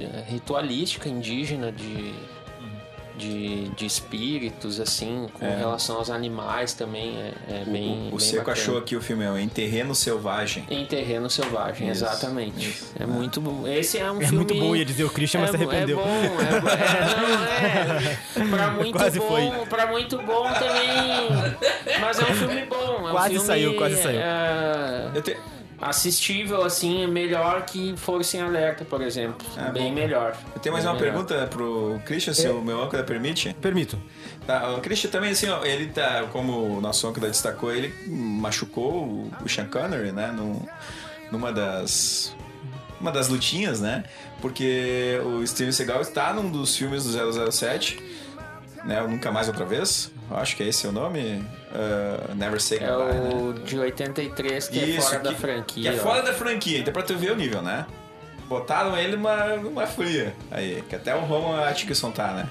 eh, 0.00 0.24
ritualística 0.26 1.10
indígena 1.10 1.70
de, 1.70 2.14
de, 3.16 3.68
de 3.70 3.86
espíritos, 3.86 4.80
assim, 4.80 5.28
com 5.34 5.44
relação 5.56 5.96
aos 5.96 6.10
animais 6.10 6.72
também. 6.74 7.16
É, 7.48 7.60
é 7.62 7.64
bem. 7.64 8.08
O 8.08 8.10
bem 8.10 8.18
Seco 8.20 8.36
bacana. 8.38 8.52
achou 8.56 8.78
aqui 8.78 8.96
o 8.96 9.00
filme, 9.02 9.24
é 9.24 9.30
o 9.30 9.38
Em 9.38 9.48
Terreno 9.48 9.94
Selvagem. 9.94 10.64
Em 10.70 10.84
Terreno 10.86 11.28
Selvagem, 11.30 11.88
Isso, 11.90 12.04
exatamente. 12.04 12.68
isso. 12.68 12.92
É 12.98 13.06
muito 13.06 13.40
bom. 13.40 13.66
Esse 13.66 13.98
é 13.98 14.10
um 14.10 14.16
É 14.18 14.26
filme. 14.26 14.36
muito 14.36 14.54
bom, 14.54 14.74
ia 14.76 14.84
dizer 14.84 15.04
o 15.04 15.10
Christian, 15.10 15.40
mas 15.40 15.54
é, 15.54 15.58
se 15.58 15.64
arrependeu. 15.64 16.00
É 16.00 16.02
bom, 16.02 16.40
é, 16.40 16.60
bo- 16.60 16.68
é, 16.68 18.36
não, 18.36 18.44
é. 18.44 18.48
Pra 18.56 18.70
muito 18.72 18.92
Quase 18.98 19.18
bom, 19.18 19.26
foi. 19.28 19.66
pra 19.66 19.86
muito 19.86 20.16
bom 20.18 20.44
também. 20.52 22.00
Mas 22.00 22.18
é 22.18 22.22
um 22.22 22.34
filme 22.34 22.64
bom. 22.66 22.76
É 23.06 23.08
um 23.08 23.10
Quase 23.10 23.30
filme, 23.30 23.46
saiu, 23.46 23.76
quase 23.76 23.96
saiu. 24.02 24.20
é, 24.20 25.10
Eu 25.14 25.22
te- 25.22 25.36
assistível, 25.80 26.62
assim, 26.62 27.04
é 27.04 27.06
melhor 27.06 27.62
que 27.64 27.96
Força 27.96 28.36
em 28.36 28.40
Alerta, 28.42 28.84
por 28.84 29.00
exemplo. 29.00 29.46
Ah, 29.56 29.70
Bem 29.70 29.88
bom. 29.88 29.94
melhor. 29.94 30.36
Eu 30.54 30.60
tenho 30.60 30.72
mais 30.74 30.84
Bem 30.84 30.92
uma 30.94 31.00
melhor. 31.00 31.12
pergunta 31.24 31.46
pro 31.46 32.00
Christian, 32.04 32.34
se 32.34 32.48
o 32.48 32.60
meu 32.60 32.82
âncora 32.82 33.02
permite. 33.02 33.54
Permito. 33.60 33.98
Tá, 34.46 34.74
o 34.74 34.80
Christian 34.80 35.10
também, 35.10 35.30
assim, 35.30 35.48
ó, 35.48 35.64
ele 35.64 35.86
tá, 35.88 36.24
como 36.32 36.76
o 36.78 36.80
nosso 36.80 37.06
âncora 37.08 37.28
destacou, 37.28 37.72
ele 37.74 37.94
machucou 38.08 39.04
o, 39.04 39.30
o 39.44 39.48
Sean 39.48 39.66
Connery, 39.66 40.12
né, 40.12 40.32
num- 40.36 40.60
numa 41.30 41.52
das 41.52 42.34
uma 43.00 43.10
das 43.10 43.28
lutinhas, 43.28 43.80
né, 43.80 44.04
porque 44.42 45.18
o 45.24 45.46
Steven 45.46 45.72
Seagal 45.72 46.02
está 46.02 46.34
num 46.34 46.50
dos 46.50 46.76
filmes 46.76 47.04
do 47.04 47.50
007, 47.52 47.98
né, 48.84 49.02
o 49.02 49.08
Nunca 49.08 49.32
Mais 49.32 49.48
Outra 49.48 49.64
Vez, 49.64 50.10
eu 50.30 50.36
acho 50.36 50.54
que 50.54 50.62
é 50.62 50.66
esse 50.68 50.86
o 50.86 50.92
nome, 50.92 51.42
uh, 51.72 52.34
Never 52.34 52.60
Say 52.60 52.78
É 52.78 52.86
Goodbye, 52.86 53.14
né? 53.14 53.34
o 53.34 53.52
de 53.54 53.78
83, 53.78 54.68
que 54.68 54.78
é 54.78 54.82
Isso, 54.84 55.08
fora 55.08 55.18
da 55.20 55.30
que- 55.34 55.40
franquia. 55.40 55.90
Que 55.92 55.96
é 55.98 56.00
ó. 56.00 56.02
fora 56.04 56.22
da 56.22 56.32
franquia, 56.34 56.78
então 56.78 56.92
pra 56.92 57.02
tu 57.02 57.16
ver 57.16 57.32
o 57.32 57.36
nível, 57.36 57.62
né? 57.62 57.86
Botaram 58.48 58.96
ele 58.98 59.16
numa, 59.16 59.56
numa 59.56 59.86
fria. 59.86 60.34
Aí, 60.50 60.82
que 60.88 60.96
até 60.96 61.14
o 61.14 61.20
Roman 61.20 61.64
Atkinson 61.68 62.10
tá, 62.10 62.32
né? 62.32 62.48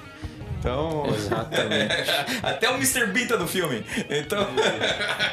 Então. 0.58 1.04
Exatamente. 1.14 1.94
até 2.42 2.70
o 2.70 2.74
Mr. 2.74 3.06
Bean 3.06 3.26
tá 3.26 3.36
no 3.36 3.46
filme. 3.46 3.84
Então. 4.08 4.46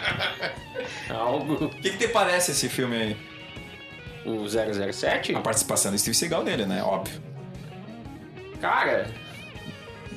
Algo. 1.10 1.66
O 1.66 1.70
que, 1.70 1.92
que 1.92 1.98
te 1.98 2.08
parece 2.10 2.52
esse 2.52 2.68
filme 2.70 2.96
aí? 2.96 3.18
O 4.26 4.46
007? 4.48 5.36
A 5.36 5.40
participação 5.40 5.92
do 5.92 5.98
Steve 5.98 6.16
Seagal 6.16 6.44
nele, 6.44 6.66
né? 6.66 6.84
Óbvio. 6.84 7.22
Cara, 8.60 9.08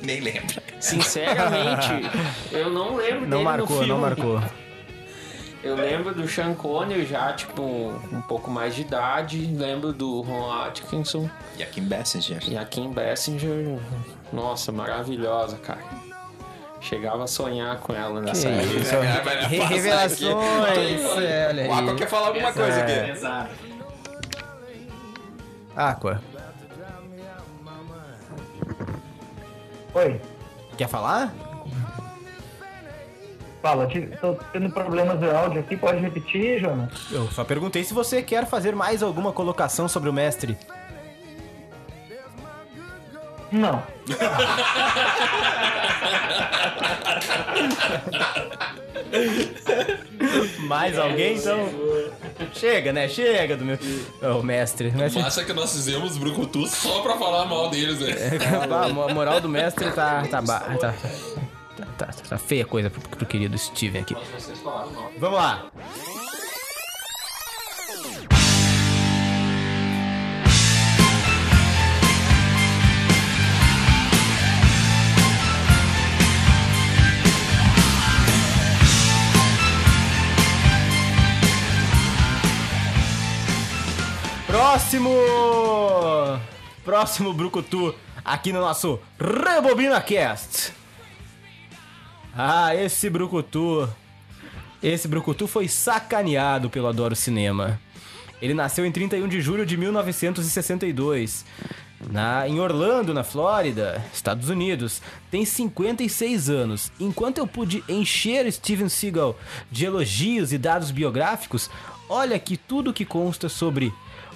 Nem 0.01 0.19
lembra. 0.19 0.61
sinceramente, 0.79 1.87
eu 2.51 2.69
não 2.69 2.95
lembro 2.95 3.21
Não 3.21 3.29
dele 3.29 3.35
no 3.37 3.43
marcou, 3.43 3.67
filme. 3.67 3.87
não 3.87 3.97
marcou. 3.99 4.41
Eu 5.63 5.75
lembro 5.75 6.11
do 6.15 6.27
Sean 6.27 6.55
Connery 6.55 7.05
já, 7.05 7.31
tipo, 7.33 7.61
um 7.61 8.21
pouco 8.27 8.49
mais 8.49 8.73
de 8.73 8.81
idade. 8.81 9.37
Lembro 9.55 9.93
do 9.93 10.21
Ron 10.21 10.51
Atkinson 10.51 11.29
E 11.55 11.61
a 11.61 11.67
Kim 11.67 11.83
Basinger. 11.83 12.39
e 12.49 12.57
a 12.57 12.65
Kim 12.65 12.91
Basinger. 12.91 13.77
Nossa, 14.33 14.71
maravilhosa, 14.71 15.57
cara. 15.57 15.81
Chegava 16.79 17.25
a 17.25 17.27
sonhar 17.27 17.77
com 17.77 17.93
ela 17.93 18.19
nessa 18.21 18.49
Que 18.49 18.55
época. 18.55 18.79
isso, 18.79 19.47
re- 19.47 19.59
revelações. 19.65 21.01
é, 21.19 21.47
olha 21.49 21.69
O 21.69 21.73
Aqua 21.73 21.91
aí. 21.91 21.95
quer 21.95 22.07
falar 22.09 22.27
alguma 22.29 22.53
coisa 22.53 22.81
aqui. 22.81 23.11
Exato. 23.11 23.51
Aqua, 25.75 26.21
Oi, 29.93 30.21
quer 30.77 30.87
falar? 30.87 31.33
fala, 33.61 33.87
tô 34.19 34.33
tendo 34.51 34.71
problemas 34.71 35.19
de 35.19 35.29
áudio 35.29 35.59
aqui, 35.59 35.77
pode 35.77 35.99
repetir, 35.99 36.59
Jonas? 36.59 36.89
Eu 37.11 37.29
só 37.29 37.43
perguntei 37.43 37.83
se 37.83 37.93
você 37.93 38.23
quer 38.23 38.47
fazer 38.47 38.75
mais 38.75 39.03
alguma 39.03 39.31
colocação 39.31 39.87
sobre 39.87 40.09
o 40.09 40.13
mestre. 40.13 40.57
Não. 43.51 43.83
Mais 50.67 50.97
alguém, 50.97 51.37
então? 51.37 51.69
Chega, 52.53 52.93
né? 52.93 53.07
Chega 53.07 53.57
do 53.57 53.65
meu. 53.65 53.77
Ô, 54.21 54.41
mestre. 54.43 54.91
mestre... 54.91 55.21
Massa 55.21 55.43
que 55.43 55.53
nós 55.53 55.71
fizemos 55.71 56.17
Brucutu 56.17 56.67
só 56.67 57.01
pra 57.01 57.17
falar 57.17 57.45
mal 57.45 57.69
deles, 57.69 57.99
né? 57.99 58.13
Ah, 58.69 58.85
a 58.85 59.13
moral 59.13 59.39
do 59.41 59.49
mestre 59.49 59.91
tá. 59.91 60.23
tá, 60.29 60.41
ba- 60.41 60.59
tá, 60.79 60.93
tá, 61.77 61.85
tá, 61.97 62.05
tá 62.29 62.37
feia 62.37 62.63
a 62.63 62.65
coisa 62.65 62.89
pro, 62.89 63.01
pro 63.01 63.25
querido 63.25 63.57
Steven 63.57 64.01
aqui. 64.01 64.15
Vamos 65.19 65.37
lá. 65.37 65.65
Próximo! 84.71 85.09
Próximo 86.85 87.33
Brucutu 87.33 87.93
aqui 88.23 88.53
no 88.53 88.61
nosso 88.61 89.01
Rebobina 89.19 89.99
Cast. 89.99 90.71
Ah, 92.33 92.73
esse 92.73 93.09
Brucutu. 93.09 93.89
Esse 94.81 95.09
Brucutu 95.09 95.45
foi 95.45 95.67
sacaneado 95.67 96.69
pelo 96.69 96.87
Adoro 96.87 97.17
Cinema. 97.17 97.81
Ele 98.41 98.53
nasceu 98.53 98.85
em 98.85 98.93
31 98.93 99.27
de 99.27 99.41
julho 99.41 99.65
de 99.65 99.75
1962. 99.75 101.43
na, 102.09 102.47
em 102.47 102.61
Orlando, 102.61 103.13
na 103.13 103.25
Flórida, 103.25 104.01
Estados 104.13 104.47
Unidos. 104.47 105.01
Tem 105.29 105.43
56 105.43 106.49
anos. 106.49 106.93
Enquanto 106.97 107.39
eu 107.39 107.45
pude 107.45 107.83
encher 107.89 108.49
Steven 108.49 108.87
Seagal 108.87 109.37
de 109.69 109.83
elogios 109.83 110.53
e 110.53 110.57
dados 110.57 110.91
biográficos, 110.91 111.69
olha 112.07 112.37
aqui 112.37 112.55
tudo 112.55 112.93
que 112.93 113.03
consta 113.03 113.49
sobre 113.49 113.91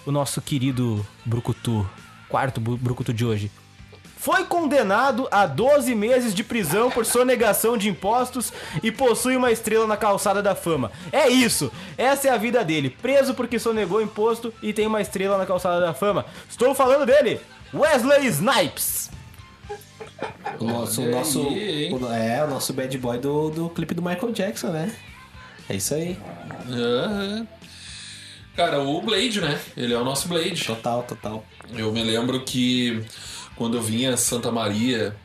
o 0.05 0.11
nosso 0.11 0.41
querido 0.41 1.05
Brucutu, 1.25 1.87
quarto 2.29 2.59
Brucutu 2.61 3.13
de 3.13 3.25
hoje. 3.25 3.51
Foi 4.17 4.43
condenado 4.45 5.27
a 5.29 5.45
12 5.45 5.93
meses 5.93 6.33
de 6.33 6.43
prisão 6.43 6.89
por 6.89 7.05
sonegação 7.05 7.77
de 7.77 7.87
impostos 7.89 8.51
e 8.81 8.91
possui 8.91 9.35
uma 9.37 9.51
estrela 9.51 9.85
na 9.85 9.95
calçada 9.95 10.41
da 10.41 10.55
fama. 10.55 10.91
É 11.11 11.27
isso! 11.27 11.71
Essa 11.95 12.29
é 12.29 12.31
a 12.31 12.37
vida 12.37 12.63
dele. 12.65 12.89
Preso 12.89 13.35
porque 13.35 13.59
sonegou 13.59 14.01
imposto 14.01 14.51
e 14.63 14.73
tem 14.73 14.87
uma 14.87 14.99
estrela 14.99 15.37
na 15.37 15.45
calçada 15.45 15.79
da 15.79 15.93
fama. 15.93 16.25
Estou 16.49 16.73
falando 16.73 17.05
dele, 17.05 17.39
Wesley 17.71 18.25
Snipes. 18.27 19.11
O 20.59 20.63
nosso, 20.63 21.01
o 21.03 21.11
nosso, 21.11 21.41
o- 21.41 22.11
é, 22.13 22.43
o 22.43 22.47
nosso 22.47 22.73
bad 22.73 22.97
boy 22.97 23.19
do, 23.19 23.49
do 23.51 23.69
clipe 23.69 23.93
do 23.93 24.01
Michael 24.01 24.31
Jackson, 24.31 24.67
né? 24.69 24.91
É 25.69 25.75
isso 25.75 25.93
aí. 25.93 26.17
Aham. 26.67 27.47
Cara, 28.55 28.79
o 28.79 29.01
Blade, 29.01 29.41
né? 29.41 29.59
Ele 29.75 29.93
é 29.93 29.97
o 29.97 30.03
nosso 30.03 30.27
Blade. 30.27 30.63
Total, 30.63 31.03
total. 31.03 31.45
Eu 31.73 31.91
me 31.91 32.03
lembro 32.03 32.43
que 32.43 33.03
quando 33.55 33.77
eu 33.77 33.81
vinha 33.81 34.13
a 34.13 34.17
Santa 34.17 34.51
Maria 34.51 35.15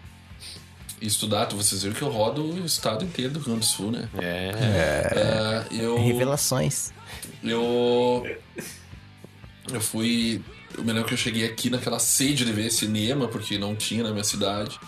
estudar, 1.01 1.47
tu- 1.47 1.57
vocês 1.57 1.83
viram 1.83 1.95
que 1.95 2.03
eu 2.03 2.09
rodo 2.11 2.43
o 2.43 2.65
estado 2.67 3.05
inteiro 3.05 3.33
do 3.33 3.39
Rio 3.39 3.47
Grande 3.47 3.61
do 3.61 3.67
Sul, 3.67 3.91
né? 3.93 4.09
É. 4.19 5.65
eu, 5.71 5.97
Revelações. 6.03 6.93
eu. 7.45 8.27
Eu 9.73 9.81
fui. 9.81 10.43
Eu 10.77 10.85
me 10.85 10.93
lembro 10.93 11.09
que 11.09 11.15
eu 11.15 11.19
cheguei 11.19 11.45
aqui 11.45 11.71
naquela 11.71 11.99
sede 11.99 12.45
de 12.45 12.53
ver 12.53 12.71
cinema, 12.71 13.29
porque 13.29 13.59
não 13.59 13.75
tinha 13.77 14.03
na 14.03 14.11
minha 14.11 14.25
cidade. 14.25 14.79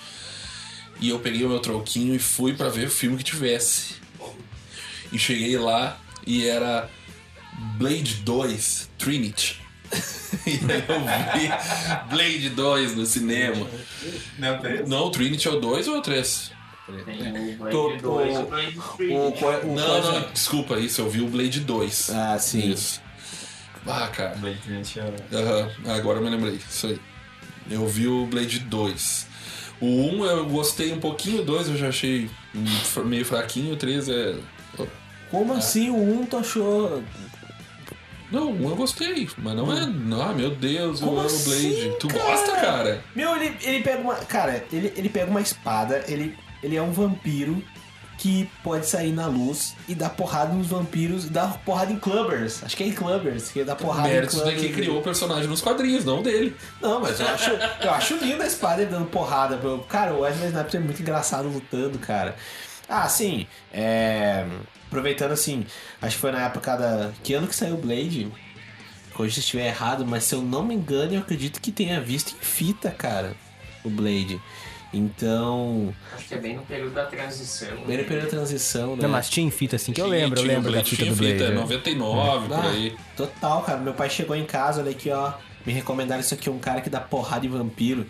E 1.01 1.09
eu 1.09 1.19
peguei 1.19 1.45
o 1.45 1.49
meu 1.49 1.59
troquinho 1.61 2.15
e 2.15 2.19
fui 2.19 2.55
pra 2.55 2.69
ver 2.69 2.87
o 2.87 2.91
filme 2.91 3.17
que 3.17 3.25
tivesse. 3.25 3.95
E 5.13 5.19
cheguei 5.19 5.57
lá 5.59 5.99
e 6.27 6.47
era 6.47 6.89
Blade 7.79 8.15
2 8.17 8.91
Trinity. 8.99 9.61
e 10.47 10.51
aí 10.51 10.85
eu 10.89 11.01
vi 11.35 12.09
Blade 12.11 12.49
2 12.51 12.97
no 12.97 13.05
cinema. 13.07 13.67
Não, 14.39 14.59
peraí. 14.59 14.87
Não, 14.89 15.07
o 15.07 15.11
Trinity 15.11 15.49
é 15.49 15.51
o 15.51 15.61
2 15.61 15.89
ou 15.89 15.97
é 15.97 15.99
o 15.99 16.03
3? 16.03 16.51
Tô- 17.71 17.89
o, 17.91 19.29
o, 19.29 19.33
co- 19.33 19.47
o 19.51 19.75
Não, 19.75 19.87
coisa- 19.87 20.13
não, 20.21 20.33
desculpa 20.33 20.79
isso, 20.79 21.01
eu 21.01 21.09
vi 21.11 21.21
o 21.21 21.29
Blade 21.29 21.61
2. 21.61 22.11
Ah, 22.11 22.39
sim. 22.39 22.71
Isso. 22.71 23.01
Ah, 23.87 24.09
cara. 24.09 24.35
Blade 24.37 24.59
Trinity 24.59 25.01
é- 25.01 25.37
Aham, 25.37 25.71
agora 25.95 26.19
eu 26.19 26.25
me 26.25 26.31
lembrei. 26.31 26.55
Isso 26.69 26.87
aí. 26.89 27.01
Eu 27.71 27.87
vi 27.87 28.09
o 28.09 28.27
Blade 28.27 28.59
2. 28.61 29.27
O 29.81 29.87
1 29.87 30.25
eu 30.27 30.47
gostei 30.47 30.93
um 30.93 31.01
pouquinho, 31.01 31.43
o 31.43 31.45
2 31.45 31.69
eu 31.69 31.77
já 31.77 31.89
achei 31.89 32.29
meio 33.05 33.25
fraquinho, 33.25 33.75
o 33.75 33.77
3 33.77 34.09
é. 34.09 34.37
Como 35.31 35.53
assim 35.55 35.89
o 35.91 35.97
1 36.21 36.27
tu 36.27 36.37
achou. 36.37 37.03
Não, 38.33 38.51
o 38.51 38.67
1 38.67 38.71
eu 38.71 38.77
gostei, 38.77 39.29
mas 39.39 39.55
não 39.55 39.71
é. 39.73 39.83
Ah, 39.83 40.33
meu 40.33 40.51
Deus, 40.51 41.01
Como 41.01 41.13
eu 41.13 41.19
amo 41.19 41.27
assim, 41.27 41.51
Blade. 41.51 41.97
Tu 42.01 42.09
cara? 42.09 42.23
gosta, 42.25 42.53
cara? 42.53 43.05
Meu, 43.15 43.37
ele, 43.37 43.57
ele 43.63 43.83
pega 43.83 44.01
uma. 44.01 44.15
Cara, 44.15 44.65
ele, 44.73 44.93
ele 44.97 45.09
pega 45.11 45.31
uma 45.31 45.41
espada, 45.41 46.03
ele, 46.09 46.35
ele 46.63 46.75
é 46.75 46.83
um 46.83 46.91
vampiro 46.91 47.63
que 48.19 48.49
pode 48.63 48.87
sair 48.87 49.11
na 49.13 49.27
luz 49.27 49.75
e 49.89 49.97
dar 49.97 50.11
porrada 50.11 50.55
nos 50.55 50.69
vampiros 50.69 51.25
e 51.25 51.29
dar 51.29 51.59
porrada 51.65 51.93
em 51.93 51.99
clubbers. 51.99 52.63
Acho 52.63 52.77
que 52.77 52.85
é 52.85 52.87
em 52.87 52.93
clubbers, 52.93 53.51
que 53.51 53.65
dá 53.65 53.75
porrada 53.75 54.09
em 54.09 54.13
Méritos 54.13 54.37
clubbers. 54.37 54.63
daqui 54.63 54.73
criou 54.73 55.01
o 55.01 55.03
personagem 55.03 55.49
nos 55.49 55.61
quadrinhos, 55.61 56.05
não 56.05 56.23
dele. 56.23 56.55
Não, 56.81 57.01
mas 57.01 57.19
eu 57.19 57.27
acho, 57.27 57.51
eu 57.83 57.91
acho 57.91 58.15
lindo 58.19 58.41
a 58.43 58.47
espada 58.47 58.81
ele 58.81 58.91
dando 58.93 59.07
porrada. 59.07 59.59
Cara, 59.89 60.15
o 60.15 60.21
Wesley 60.21 60.51
Snipes 60.51 60.75
é 60.75 60.79
muito 60.79 61.03
engraçado 61.03 61.49
lutando, 61.49 61.99
cara. 61.99 62.37
Ah, 62.95 63.09
sim. 63.09 63.47
É... 63.73 64.45
Aproveitando 64.87 65.33
assim, 65.33 65.65
acho 66.03 66.17
que 66.17 66.21
foi 66.21 66.31
na 66.33 66.45
época 66.45 66.77
da. 66.77 67.13
Que 67.25 67.33
ano 67.33 67.47
que 67.49 67.57
saiu 67.57 67.75
o 67.75 67.79
Blade? 67.79 68.31
Hoje 69.19 69.35
se 69.35 69.41
estiver 69.41 69.67
errado, 69.67 70.05
mas 70.07 70.25
se 70.25 70.35
eu 70.35 70.43
não 70.43 70.63
me 70.63 70.75
engano, 70.75 71.15
eu 71.15 71.21
acredito 71.21 71.61
que 71.61 71.73
tenha 71.73 71.99
visto 72.01 72.35
em 72.35 72.45
fita, 72.45 72.91
cara, 72.91 73.35
o 73.83 73.89
Blade. 73.89 74.39
Então. 74.93 75.95
Acho 76.15 76.29
que 76.29 76.35
é 76.35 76.39
bem 76.39 76.57
no 76.57 76.63
período 76.63 76.93
da 76.93 77.07
transição. 77.07 77.69
Bem 77.87 77.97
no 77.99 78.05
período 78.05 78.25
da 78.25 78.29
transição, 78.31 78.95
né? 78.97 79.03
Não, 79.03 79.09
mas 79.09 79.31
tinha 79.31 79.47
em 79.47 79.51
fita 79.51 79.77
assim 79.77 79.93
que 79.93 80.01
eu 80.01 80.07
lembro, 80.07 80.39
eu 80.41 80.45
lembro 80.45 80.65
da 80.65 80.71
Blade, 80.73 80.91
fita 80.91 81.03
tinha 81.05 81.15
do 81.15 81.19
Blade. 81.19 81.33
fita, 81.39 81.45
é. 81.47 81.55
99, 81.55 82.49
por 82.49 82.55
Ah, 82.57 82.71
aí. 82.71 82.97
Total, 83.17 83.63
cara. 83.63 83.79
Meu 83.79 83.95
pai 83.95 84.11
chegou 84.11 84.37
em 84.37 84.45
casa, 84.45 84.83
olha 84.83 84.91
aqui, 84.91 85.11
ó. 85.11 85.33
Me 85.65 85.73
recomendaram 85.73 86.21
isso 86.21 86.35
aqui, 86.35 86.51
um 86.51 86.59
cara 86.59 86.83
que 86.83 86.91
dá 86.91 87.01
porrada 87.01 87.47
em 87.47 87.49
vampiro. 87.49 88.07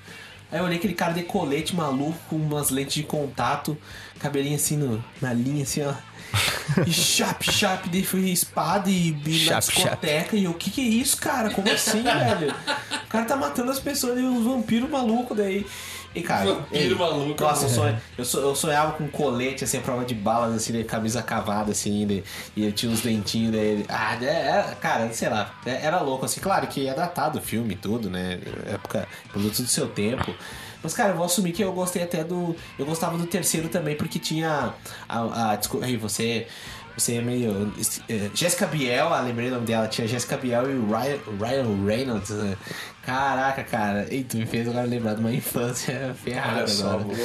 Aí 0.52 0.58
eu 0.58 0.64
olhei 0.64 0.76
aquele 0.76 0.92
cara 0.92 1.14
de 1.14 1.22
colete 1.22 1.74
maluco 1.74 2.18
com 2.28 2.36
umas 2.36 2.68
lentes 2.68 2.94
de 2.94 3.02
contato, 3.02 3.76
cabelinho 4.18 4.56
assim 4.56 4.76
no, 4.76 5.02
na 5.20 5.32
linha, 5.32 5.62
assim, 5.62 5.82
ó. 5.82 5.94
E 6.86 6.92
chap, 6.92 7.42
chap, 7.50 7.88
daí 7.88 8.04
foi 8.04 8.30
espada 8.30 8.88
e, 8.88 9.08
e 9.26 9.44
na 9.46 9.60
Chap, 9.60 9.74
discoteca. 9.74 10.36
E 10.36 10.44
eu, 10.44 10.52
o 10.52 10.54
que 10.54 10.70
que 10.70 10.80
é 10.80 10.84
isso, 10.84 11.16
cara? 11.16 11.50
Como 11.50 11.70
assim, 11.70 12.02
velho? 12.02 12.54
O 13.04 13.08
cara 13.08 13.24
tá 13.24 13.36
matando 13.36 13.70
as 13.70 13.80
pessoas 13.80 14.18
e 14.18 14.22
os 14.22 14.44
vampiros 14.44 14.88
malucos 14.88 15.36
daí. 15.36 15.66
E, 16.14 16.22
cara, 16.22 16.66
maluco, 16.96 17.42
Nossa, 17.42 17.64
eu, 17.64 17.68
né? 17.70 17.74
sonho, 17.74 18.42
eu, 18.42 18.48
eu 18.50 18.54
sonhava 18.54 18.92
com 18.92 19.08
colete, 19.08 19.64
assim, 19.64 19.78
a 19.78 19.80
prova 19.80 20.04
de 20.04 20.14
balas, 20.14 20.54
assim, 20.54 20.72
de 20.72 20.84
camisa 20.84 21.22
cavada, 21.22 21.72
assim, 21.72 22.06
de- 22.06 22.22
e 22.54 22.62
ele 22.64 22.72
tinha 22.72 22.92
uns 22.92 23.00
dentinhos 23.00 23.52
dele. 23.52 23.86
Ah, 23.88 24.16
é, 24.22 24.26
é, 24.26 24.76
cara, 24.80 25.10
sei 25.12 25.28
lá, 25.30 25.54
é- 25.64 25.86
era 25.86 26.00
louco, 26.00 26.24
assim, 26.26 26.40
claro 26.40 26.66
que 26.66 26.86
é 26.86 26.94
datado 26.94 27.38
o 27.38 27.42
filme 27.42 27.74
e 27.74 27.76
tudo, 27.76 28.10
né? 28.10 28.38
Época, 28.66 29.08
produto 29.30 29.62
do 29.62 29.68
seu 29.68 29.88
tempo. 29.88 30.34
Mas, 30.82 30.94
cara, 30.94 31.10
eu 31.10 31.16
vou 31.16 31.24
assumir 31.24 31.52
que 31.52 31.62
eu 31.62 31.72
gostei 31.72 32.02
até 32.02 32.24
do. 32.24 32.56
Eu 32.76 32.84
gostava 32.84 33.16
do 33.16 33.24
terceiro 33.26 33.68
também, 33.68 33.94
porque 33.96 34.18
tinha. 34.18 34.74
A, 35.08 35.52
a, 35.52 35.56
desculpa, 35.56 35.86
aí, 35.86 35.96
você. 35.96 36.48
Você 36.96 37.14
é 37.16 37.22
meio. 37.22 37.72
é, 38.08 38.30
Jessica 38.34 38.66
Biel, 38.66 39.12
ah, 39.14 39.20
lembrei 39.20 39.48
o 39.48 39.52
nome 39.52 39.66
dela, 39.66 39.88
tinha 39.88 40.06
Jessica 40.06 40.36
Biel 40.36 40.70
e 40.70 40.74
o 40.76 40.86
Ryan, 40.86 41.18
Ryan 41.40 41.84
Reynolds. 41.86 42.30
né? 42.30 42.56
Caraca, 43.04 43.64
cara. 43.64 44.06
Ei, 44.10 44.22
tu 44.24 44.36
me 44.36 44.46
fez 44.46 44.68
agora 44.68 44.86
lembrar 44.86 45.14
de 45.14 45.20
uma 45.20 45.32
infância 45.32 46.14
ferrada 46.22 46.58
Olha 46.58 46.66
só, 46.68 46.90
agora. 47.00 47.16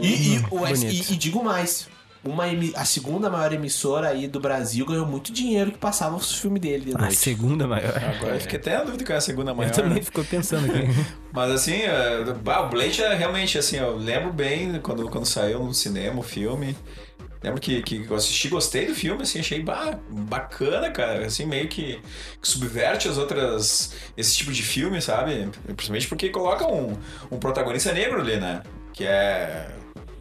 E, 0.00 0.34
e, 0.34 0.44
o 0.50 0.66
e- 0.66 1.12
e 1.12 1.16
digo 1.16 1.42
mais. 1.42 1.88
Uma, 2.24 2.44
a 2.76 2.84
segunda 2.84 3.28
maior 3.28 3.52
emissora 3.52 4.06
aí 4.10 4.28
do 4.28 4.38
Brasil 4.38 4.86
ganhou 4.86 5.04
muito 5.04 5.32
dinheiro 5.32 5.72
que 5.72 5.78
passava 5.78 6.14
os 6.14 6.32
filmes 6.38 6.60
dele 6.62 6.84
de 6.84 6.94
A 6.94 6.98
noite. 6.98 7.16
segunda 7.16 7.66
maior. 7.66 7.96
Agora 7.96 8.36
eu 8.36 8.40
fiquei 8.40 8.60
até 8.60 8.78
na 8.78 8.84
dúvida 8.84 9.02
que 9.02 9.12
é 9.12 9.16
a 9.16 9.20
segunda 9.20 9.52
maior. 9.52 9.70
Eu 9.70 9.74
também 9.74 9.94
né? 9.94 10.02
fico 10.02 10.22
pensando 10.26 10.66
aqui. 10.70 10.86
Mas 11.32 11.50
assim, 11.50 11.80
é, 11.82 12.20
o 12.20 12.68
Blade 12.68 13.02
é 13.02 13.12
realmente 13.14 13.58
assim, 13.58 13.76
eu 13.78 13.96
lembro 13.96 14.32
bem 14.32 14.78
quando, 14.80 15.08
quando 15.10 15.26
saiu 15.26 15.64
no 15.64 15.74
cinema 15.74 16.20
o 16.20 16.22
filme. 16.22 16.76
Lembro 17.42 17.60
que, 17.60 17.82
que 17.82 18.06
eu 18.08 18.16
assisti, 18.16 18.48
gostei 18.48 18.86
do 18.86 18.94
filme, 18.94 19.22
assim, 19.22 19.40
achei 19.40 19.64
bacana, 20.08 20.90
cara. 20.90 21.26
Assim, 21.26 21.44
meio 21.44 21.68
que, 21.68 22.00
que 22.40 22.48
subverte 22.48 23.08
as 23.08 23.18
outras. 23.18 23.94
esse 24.16 24.36
tipo 24.36 24.52
de 24.52 24.62
filme, 24.62 25.02
sabe? 25.02 25.50
Principalmente 25.64 26.08
porque 26.08 26.28
coloca 26.28 26.66
um, 26.66 26.96
um 27.30 27.38
protagonista 27.38 27.92
negro 27.92 28.20
ali, 28.20 28.36
né? 28.36 28.62
Que 28.92 29.04
é 29.04 29.68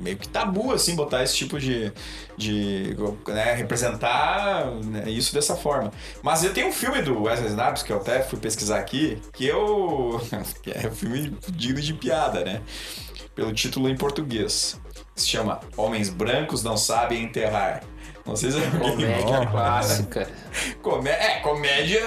meio 0.02 0.18
que 0.18 0.28
tabu, 0.28 0.74
assim, 0.74 0.96
botar 0.96 1.24
esse 1.24 1.36
tipo 1.36 1.60
de. 1.60 1.92
de 2.36 2.96
né, 3.28 3.54
representar 3.54 4.66
né, 4.84 5.10
isso 5.10 5.34
dessa 5.34 5.56
forma. 5.56 5.92
Mas 6.22 6.44
eu 6.44 6.54
tenho 6.54 6.68
um 6.68 6.74
filme 6.74 7.02
do 7.02 7.24
Wesley 7.24 7.50
Snipes, 7.50 7.84
que 7.84 7.92
eu 7.94 7.98
até 7.98 8.22
fui 8.24 8.40
pesquisar 8.40 8.80
aqui, 8.80 9.22
que 9.32 9.46
eu. 9.46 10.20
que 10.64 10.72
é 10.72 10.88
um 10.88 10.96
filme 10.96 11.38
digno 11.50 11.82
de 11.82 11.94
piada, 11.94 12.44
né? 12.44 12.62
Pelo 13.36 13.54
título 13.54 13.88
em 13.88 13.96
português. 13.96 14.80
Se 15.22 15.28
chama 15.28 15.60
Homens 15.78 16.10
Brancos 16.10 16.64
Não 16.64 16.78
Sabem 16.78 17.24
Enterrar. 17.24 17.82
Não 18.26 18.36
sei 18.36 18.52
se 18.52 18.60
é 18.60 18.70
Comédia 18.70 19.46
clássica. 19.48 20.28
Comé 20.82 21.12
é, 21.12 21.40
comédia, 21.40 22.04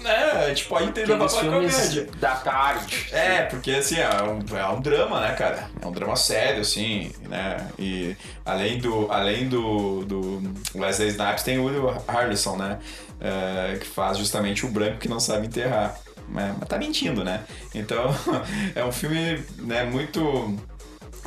né? 0.00 0.44
A 0.44 0.48
gente 0.48 0.66
pode 0.66 0.88
entender 0.88 1.16
pra 1.16 1.28
falar 1.28 1.52
comédia. 1.52 2.08
da 2.20 2.34
tarde. 2.36 3.08
É, 3.10 3.42
porque 3.42 3.72
assim, 3.72 3.96
é 3.96 4.08
um, 4.22 4.56
é 4.56 4.68
um 4.68 4.80
drama, 4.80 5.20
né, 5.20 5.34
cara? 5.34 5.68
É 5.80 5.86
um 5.86 5.92
drama 5.92 6.14
sério, 6.16 6.60
assim, 6.60 7.10
né? 7.28 7.68
E 7.78 8.16
além 8.44 8.78
do, 8.78 9.10
além 9.10 9.48
do, 9.48 10.04
do 10.04 10.54
Wesley 10.74 11.08
Snipes, 11.08 11.42
tem 11.42 11.58
o 11.58 11.64
Will 11.64 12.02
Harrison, 12.08 12.56
né? 12.56 12.78
É, 13.20 13.76
que 13.78 13.86
faz 13.86 14.18
justamente 14.18 14.64
o 14.64 14.68
branco 14.68 14.98
que 14.98 15.08
não 15.08 15.18
sabe 15.18 15.46
enterrar. 15.46 15.98
Mas, 16.28 16.56
mas 16.58 16.68
tá 16.68 16.78
mentindo, 16.78 17.24
né? 17.24 17.42
Então, 17.74 18.14
é 18.74 18.84
um 18.84 18.92
filme 18.92 19.42
né, 19.58 19.84
muito 19.84 20.56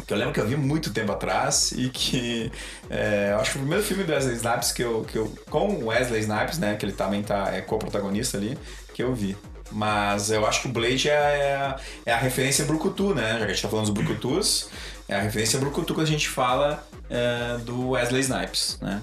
que 0.05 0.13
eu 0.13 0.17
lembro 0.17 0.33
que 0.33 0.39
eu 0.39 0.47
vi 0.47 0.55
muito 0.55 0.91
tempo 0.91 1.11
atrás 1.11 1.71
e 1.71 1.89
que 1.89 2.51
é, 2.89 3.29
eu 3.31 3.39
acho 3.39 3.51
que 3.51 3.57
o 3.57 3.61
primeiro 3.61 3.83
filme 3.83 4.03
do 4.03 4.11
Wesley 4.11 4.35
Snipes 4.35 4.71
que 4.71 4.83
eu, 4.83 5.03
que 5.03 5.17
eu 5.17 5.33
com 5.49 5.69
o 5.69 5.85
Wesley 5.87 6.21
Snipes, 6.21 6.57
né, 6.59 6.75
que 6.75 6.85
ele 6.85 6.93
também 6.93 7.23
tá 7.23 7.49
é 7.53 7.61
co-protagonista 7.61 8.37
ali, 8.37 8.57
que 8.93 9.01
eu 9.03 9.13
vi. 9.13 9.35
Mas 9.71 10.29
eu 10.29 10.45
acho 10.45 10.61
que 10.61 10.67
o 10.67 10.71
Blade 10.71 11.09
é, 11.09 11.13
é, 11.13 11.75
é 12.05 12.13
a 12.13 12.17
referência 12.17 12.63
Brucutu, 12.65 13.15
né? 13.15 13.31
Já 13.33 13.37
que 13.39 13.43
a 13.45 13.47
gente 13.47 13.61
tá 13.63 13.67
falando 13.67 13.91
dos 13.91 13.93
Brucutus, 13.93 14.69
é 15.09 15.15
a 15.15 15.21
referência 15.21 15.59
Brucutu 15.59 15.95
que 15.95 16.01
a 16.01 16.05
gente 16.05 16.29
fala 16.29 16.87
é, 17.09 17.57
do 17.57 17.89
Wesley 17.89 18.21
Snipes, 18.21 18.77
né? 18.79 19.01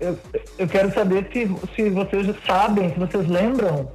Eu, 0.00 0.18
eu 0.58 0.68
quero 0.68 0.92
saber 0.94 1.28
se, 1.32 1.46
se 1.74 1.90
vocês 1.90 2.34
sabem, 2.46 2.92
se 2.92 2.98
vocês 2.98 3.28
lembram 3.28 3.92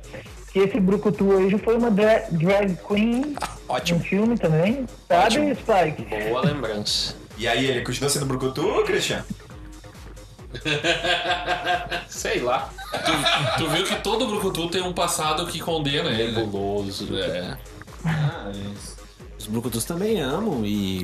que 0.52 0.60
esse 0.60 0.80
Brucutu 0.80 1.36
aí 1.36 1.50
já 1.50 1.58
foi 1.58 1.78
uma 1.78 1.90
dra- 1.90 2.26
drag 2.32 2.78
queen 2.88 3.36
Ótimo. 3.76 4.00
no 4.00 4.06
filme 4.06 4.38
também. 4.38 4.86
Sabe, 5.08 5.24
Ótimo. 5.26 5.56
Spike? 5.56 6.30
Boa 6.30 6.42
lembrança. 6.42 7.16
E 7.38 7.48
aí, 7.48 7.66
ele 7.66 7.82
continua 7.82 8.10
sendo 8.10 8.26
Brucutu, 8.26 8.84
Christian? 8.86 9.24
Sei 12.08 12.40
lá. 12.42 12.70
Tu, 12.92 13.58
tu 13.64 13.70
viu 13.70 13.84
que 13.86 13.96
todo 13.98 14.28
Brucutu 14.28 14.70
tem 14.70 14.82
um 14.82 14.94
passado 14.94 15.46
que 15.48 15.60
condena 15.60 16.10
ele. 16.12 16.32
né? 16.32 16.42
Nebuloso. 16.42 17.08
É. 17.18 17.58
Os 19.38 19.48
Brucutus 19.48 19.84
também 19.84 20.22
amam 20.22 20.64
e. 20.66 21.02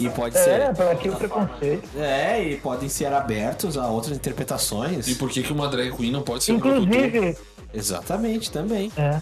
e 0.00 0.08
pode 0.10 0.36
É, 0.36 0.42
ser. 0.42 0.74
para 0.74 0.90
aqui 0.90 1.08
o 1.08 1.16
preconceito. 1.16 1.88
É, 1.98 2.42
e 2.42 2.56
podem 2.56 2.88
ser 2.88 3.12
abertos 3.12 3.78
a 3.78 3.86
outras 3.86 4.16
interpretações. 4.16 5.06
E 5.08 5.14
por 5.14 5.30
que, 5.30 5.42
que 5.42 5.52
uma 5.52 5.68
drag 5.68 5.92
queen 5.96 6.10
não 6.10 6.22
pode 6.22 6.44
ser 6.44 6.52
um 6.52 6.58
Brucutu? 6.58 6.82
Inclusive, 6.82 7.36
Exatamente, 7.72 8.50
também. 8.50 8.90
é. 8.96 9.20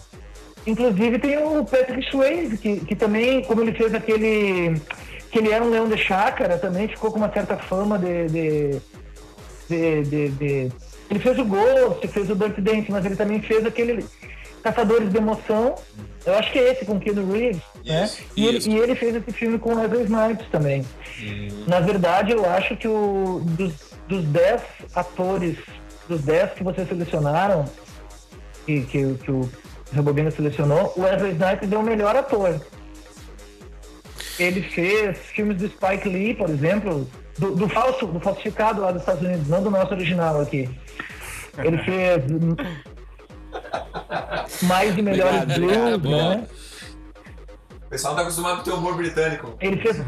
Inclusive 0.65 1.19
tem 1.19 1.37
o 1.37 1.65
Patrick 1.65 2.09
Swayze, 2.09 2.57
que, 2.57 2.79
que 2.81 2.95
também, 2.95 3.43
como 3.43 3.61
ele 3.61 3.73
fez 3.73 3.93
aquele. 3.93 4.79
que 5.31 5.39
ele 5.39 5.51
era 5.51 5.63
um 5.63 5.69
leão 5.69 5.87
de 5.89 5.97
chácara, 5.97 6.57
também 6.57 6.87
ficou 6.87 7.11
com 7.11 7.17
uma 7.17 7.31
certa 7.31 7.57
fama 7.57 7.97
de. 7.99 8.27
de, 8.27 8.81
de, 9.69 10.03
de- 10.03 10.29
de- 10.29 10.71
ele 11.09 11.19
fez 11.19 11.37
o 11.37 11.45
Ghost, 11.45 12.07
fez 12.07 12.29
o 12.29 12.35
Dirty 12.35 12.61
Dance, 12.61 12.91
mas 12.91 13.05
ele 13.05 13.15
também 13.15 13.39
fez 13.41 13.65
aquele 13.65 14.05
Caçadores 14.63 15.11
de 15.11 15.17
Emoção. 15.17 15.75
Eu 16.25 16.35
acho 16.35 16.51
que 16.51 16.57
é 16.59 16.71
esse 16.71 16.85
com 16.85 16.97
Keanu 16.99 17.31
Reeves, 17.31 17.61
né? 17.85 18.09
E 18.37 18.47
ele, 18.47 18.57
isso. 18.57 18.69
e 18.69 18.77
ele 18.79 18.95
fez 18.95 19.13
esse 19.15 19.31
filme 19.33 19.59
com 19.59 19.75
Wesley 19.75 20.03
Snipes 20.05 20.47
também. 20.49 20.85
Na 21.67 21.81
verdade, 21.81 22.31
eu 22.31 22.49
acho 22.49 22.75
que 22.77 22.87
o, 22.87 23.41
dos, 23.43 23.73
dos 24.07 24.23
10 24.23 24.61
atores, 24.95 25.57
dos 26.07 26.21
10 26.21 26.53
que 26.53 26.63
vocês 26.63 26.87
selecionaram, 26.87 27.65
que, 28.65 28.81
que, 28.85 29.13
que 29.15 29.31
o 29.31 29.49
Rebobina 29.93 30.31
selecionou, 30.31 30.93
o 30.95 31.01
Wesley 31.01 31.31
Snipes 31.31 31.71
é 31.71 31.77
o 31.77 31.83
melhor 31.83 32.15
ator. 32.15 32.59
Ele 34.39 34.61
fez 34.61 35.17
filmes 35.17 35.57
do 35.57 35.67
Spike 35.67 36.09
Lee, 36.09 36.33
por 36.33 36.49
exemplo, 36.49 37.07
do, 37.37 37.55
do 37.55 37.69
falso, 37.69 38.07
do 38.07 38.19
falsificado 38.19 38.81
lá 38.81 38.91
dos 38.91 39.01
Estados 39.01 39.21
Unidos, 39.21 39.47
não 39.47 39.61
do 39.61 39.69
nosso 39.69 39.93
original 39.93 40.41
aqui. 40.41 40.69
Ele 41.57 41.77
fez 41.79 42.23
mais 44.63 44.97
e 44.97 45.01
melhores 45.01 45.43
Obrigado, 45.43 45.59
blues, 45.59 45.77
obrigado, 45.93 46.09
né? 46.09 46.47
O 47.85 47.89
pessoal 47.89 48.13
não 48.13 48.17
tá 48.17 48.23
acostumado 48.23 48.55
com 48.55 48.61
o 48.61 48.63
teu 48.63 48.75
humor 48.75 48.95
britânico. 48.95 49.55
Ele 49.59 49.77
fez 49.77 49.97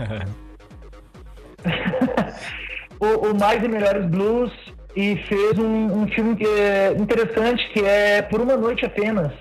o, 2.99 3.05
o 3.05 3.39
mais 3.39 3.63
e 3.63 3.67
melhores 3.67 4.05
blues 4.07 4.51
e 4.95 5.17
fez 5.27 5.59
um, 5.59 6.01
um 6.01 6.07
filme 6.07 6.35
que 6.35 6.47
é 6.47 6.95
interessante 6.97 7.67
que 7.73 7.83
é 7.83 8.21
Por 8.21 8.39
uma 8.39 8.55
noite 8.55 8.85
apenas 8.85 9.33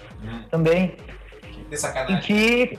também 0.55 0.95
Que 1.69 1.75
e 1.75 1.77
sacanagem. 1.77 2.21
que 2.21 2.79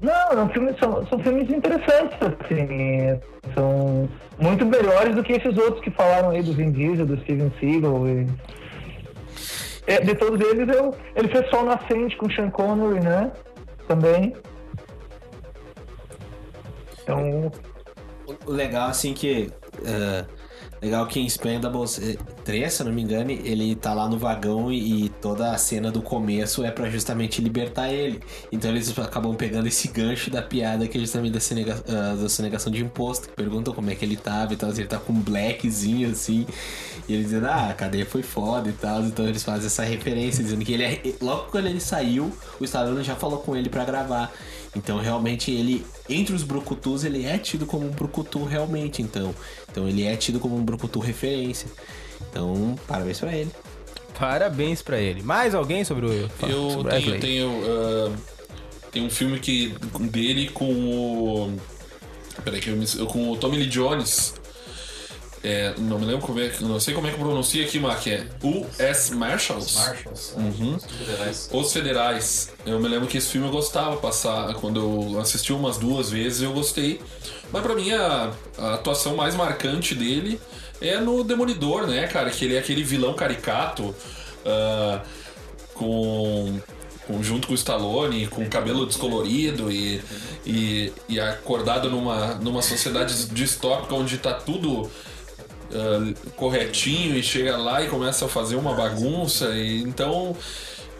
não, 0.00 0.36
não 0.36 0.48
filmes, 0.50 0.78
são, 0.78 1.04
são 1.08 1.18
filmes 1.18 1.50
interessantes, 1.50 2.16
assim, 2.22 3.20
são 3.54 4.08
muito 4.38 4.64
melhores 4.64 5.16
do 5.16 5.22
que 5.24 5.32
esses 5.32 5.56
outros 5.58 5.80
que 5.80 5.90
falaram 5.90 6.30
aí 6.30 6.44
do 6.44 6.52
Vin 6.52 6.70
Diesel, 6.70 7.04
do 7.04 7.20
Steven 7.22 7.52
Seagal. 7.58 8.06
E... 8.06 8.26
É, 9.88 10.00
de 10.00 10.14
todos 10.14 10.40
eles, 10.40 10.68
eu, 10.68 10.94
ele 11.16 11.26
fez 11.26 11.50
Sol 11.50 11.64
Nascente 11.64 12.16
com 12.16 12.30
Sean 12.30 12.50
Connery, 12.50 13.00
né? 13.00 13.32
Também. 13.88 14.36
Então, 17.02 17.50
O 18.46 18.52
legal, 18.52 18.90
assim, 18.90 19.12
que. 19.12 19.52
é, 19.84 20.24
legal 20.84 21.06
que 21.06 21.18
em 21.18 21.26
Expendables 21.26 21.98
eh, 21.98 22.16
3, 22.44 22.72
se 22.72 22.82
eu 22.82 22.86
não 22.86 22.92
me 22.92 23.02
engano, 23.02 23.30
ele 23.30 23.74
tá 23.74 23.94
lá 23.94 24.08
no 24.08 24.18
vagão 24.18 24.70
e, 24.70 25.06
e 25.06 25.08
toda 25.08 25.50
a 25.52 25.58
cena 25.58 25.90
do 25.90 26.02
começo 26.02 26.62
é 26.62 26.70
pra 26.70 26.90
justamente 26.90 27.40
libertar 27.40 27.90
ele. 27.90 28.20
Então 28.52 28.70
eles 28.70 28.96
acabam 28.98 29.34
pegando 29.34 29.66
esse 29.66 29.88
gancho 29.88 30.30
da 30.30 30.42
piada 30.42 30.86
que 30.86 30.98
é 30.98 31.00
justamente 31.00 31.32
da, 31.32 31.40
sonega, 31.40 31.82
ah, 31.88 32.16
da 32.20 32.28
sonegação 32.28 32.70
de 32.70 32.82
imposto. 32.82 33.28
Que 33.28 33.34
perguntam 33.34 33.72
como 33.72 33.90
é 33.90 33.94
que 33.94 34.04
ele 34.04 34.16
tava 34.16 34.52
e 34.52 34.56
tal. 34.56 34.70
Ele 34.70 34.86
tá 34.86 34.98
com 34.98 35.12
um 35.12 35.20
blackzinho 35.20 36.10
assim. 36.10 36.46
E 37.08 37.14
eles 37.14 37.26
dizendo, 37.26 37.46
ah, 37.46 37.70
a 37.70 37.74
cadeia 37.74 38.04
foi 38.04 38.22
foda 38.22 38.68
e 38.68 38.72
tal. 38.72 39.02
Então 39.02 39.26
eles 39.26 39.42
fazem 39.42 39.66
essa 39.66 39.82
referência, 39.82 40.44
dizendo 40.44 40.64
que 40.64 40.72
ele 40.72 40.84
é. 40.84 41.02
Logo 41.20 41.50
quando 41.50 41.66
ele 41.66 41.80
saiu, 41.80 42.30
o 42.60 42.64
Stallone 42.64 43.02
já 43.02 43.16
falou 43.16 43.38
com 43.38 43.56
ele 43.56 43.68
pra 43.68 43.84
gravar. 43.84 44.32
Então 44.76 44.98
realmente 44.98 45.50
ele, 45.50 45.86
entre 46.08 46.34
os 46.34 46.42
brucutus, 46.42 47.04
ele 47.04 47.24
é 47.24 47.38
tido 47.38 47.64
como 47.64 47.86
um 47.86 47.90
brucutu 47.90 48.44
realmente, 48.44 49.02
então. 49.02 49.34
Então 49.70 49.88
ele 49.88 50.04
é 50.04 50.16
tido 50.16 50.40
como 50.40 50.56
um 50.56 50.64
brucutu 50.64 50.98
referência. 50.98 51.68
Então, 52.30 52.76
parabéns 52.86 53.20
pra 53.20 53.32
ele. 53.32 53.50
Parabéns 54.18 54.82
pra 54.82 54.98
ele. 54.98 55.22
Mais 55.22 55.54
alguém 55.54 55.84
sobre 55.84 56.06
o 56.06 56.12
Eu 56.12 56.70
sobre 56.70 57.00
tenho, 57.00 57.20
tenho, 57.20 57.62
ah, 57.66 58.12
tem 58.90 59.04
um 59.04 59.10
filme 59.10 59.38
que, 59.38 59.74
dele 60.00 60.48
com 60.48 60.72
o. 60.72 61.56
Peraí, 62.42 62.60
que 62.60 62.70
eu 62.70 62.76
me, 62.76 62.86
com 63.06 63.30
o 63.30 63.36
Tommy 63.36 63.58
Lee 63.58 63.66
Jones. 63.66 64.34
É, 65.44 65.74
não 65.76 65.98
me 65.98 66.06
lembro 66.06 66.26
como 66.26 66.40
é 66.40 66.48
que. 66.48 66.64
Não 66.64 66.80
sei 66.80 66.94
como 66.94 67.06
é 67.06 67.10
que 67.10 67.18
pronuncia 67.18 67.64
aqui, 67.64 67.78
Mark. 67.78 68.06
É 68.06 68.26
U.S. 68.42 69.14
Marshals. 69.14 69.74
Marshalls. 69.76 70.34
Uhum. 70.36 70.78
Os 71.52 71.72
Federais. 71.72 72.50
Eu 72.64 72.80
me 72.80 72.88
lembro 72.88 73.06
que 73.06 73.18
esse 73.18 73.28
filme 73.28 73.46
eu 73.46 73.52
gostava 73.52 73.96
passar. 73.98 74.54
Quando 74.54 75.12
eu 75.12 75.20
assisti 75.20 75.52
umas 75.52 75.76
duas 75.76 76.10
vezes, 76.10 76.40
eu 76.40 76.52
gostei. 76.52 76.98
Mas 77.52 77.62
pra 77.62 77.74
mim, 77.74 77.92
a, 77.92 78.32
a 78.56 78.74
atuação 78.74 79.16
mais 79.16 79.34
marcante 79.34 79.94
dele 79.94 80.40
é 80.80 80.98
no 80.98 81.22
Demolidor, 81.22 81.86
né, 81.86 82.06
cara? 82.06 82.30
Que 82.30 82.46
ele 82.46 82.54
é 82.54 82.58
aquele 82.58 82.82
vilão 82.82 83.12
caricato. 83.12 83.94
ah, 84.46 85.02
com, 85.74 86.60
junto 87.20 87.46
com 87.48 87.52
o 87.52 87.56
Stallone, 87.56 88.26
com 88.28 88.48
cabelo 88.48 88.86
descolorido 88.86 89.70
e, 89.70 90.00
e, 90.46 90.92
e 91.08 91.20
acordado 91.20 91.90
numa, 91.90 92.34
numa 92.36 92.62
sociedade 92.62 93.26
distópica 93.26 93.94
onde 93.94 94.16
tá 94.18 94.32
tudo 94.32 94.90
ah, 95.72 96.30
corretinho 96.36 97.16
e 97.16 97.22
chega 97.22 97.56
lá 97.56 97.82
e 97.82 97.88
começa 97.88 98.26
a 98.26 98.28
fazer 98.28 98.56
uma 98.56 98.74
bagunça. 98.74 99.50
E, 99.50 99.82
então 99.82 100.36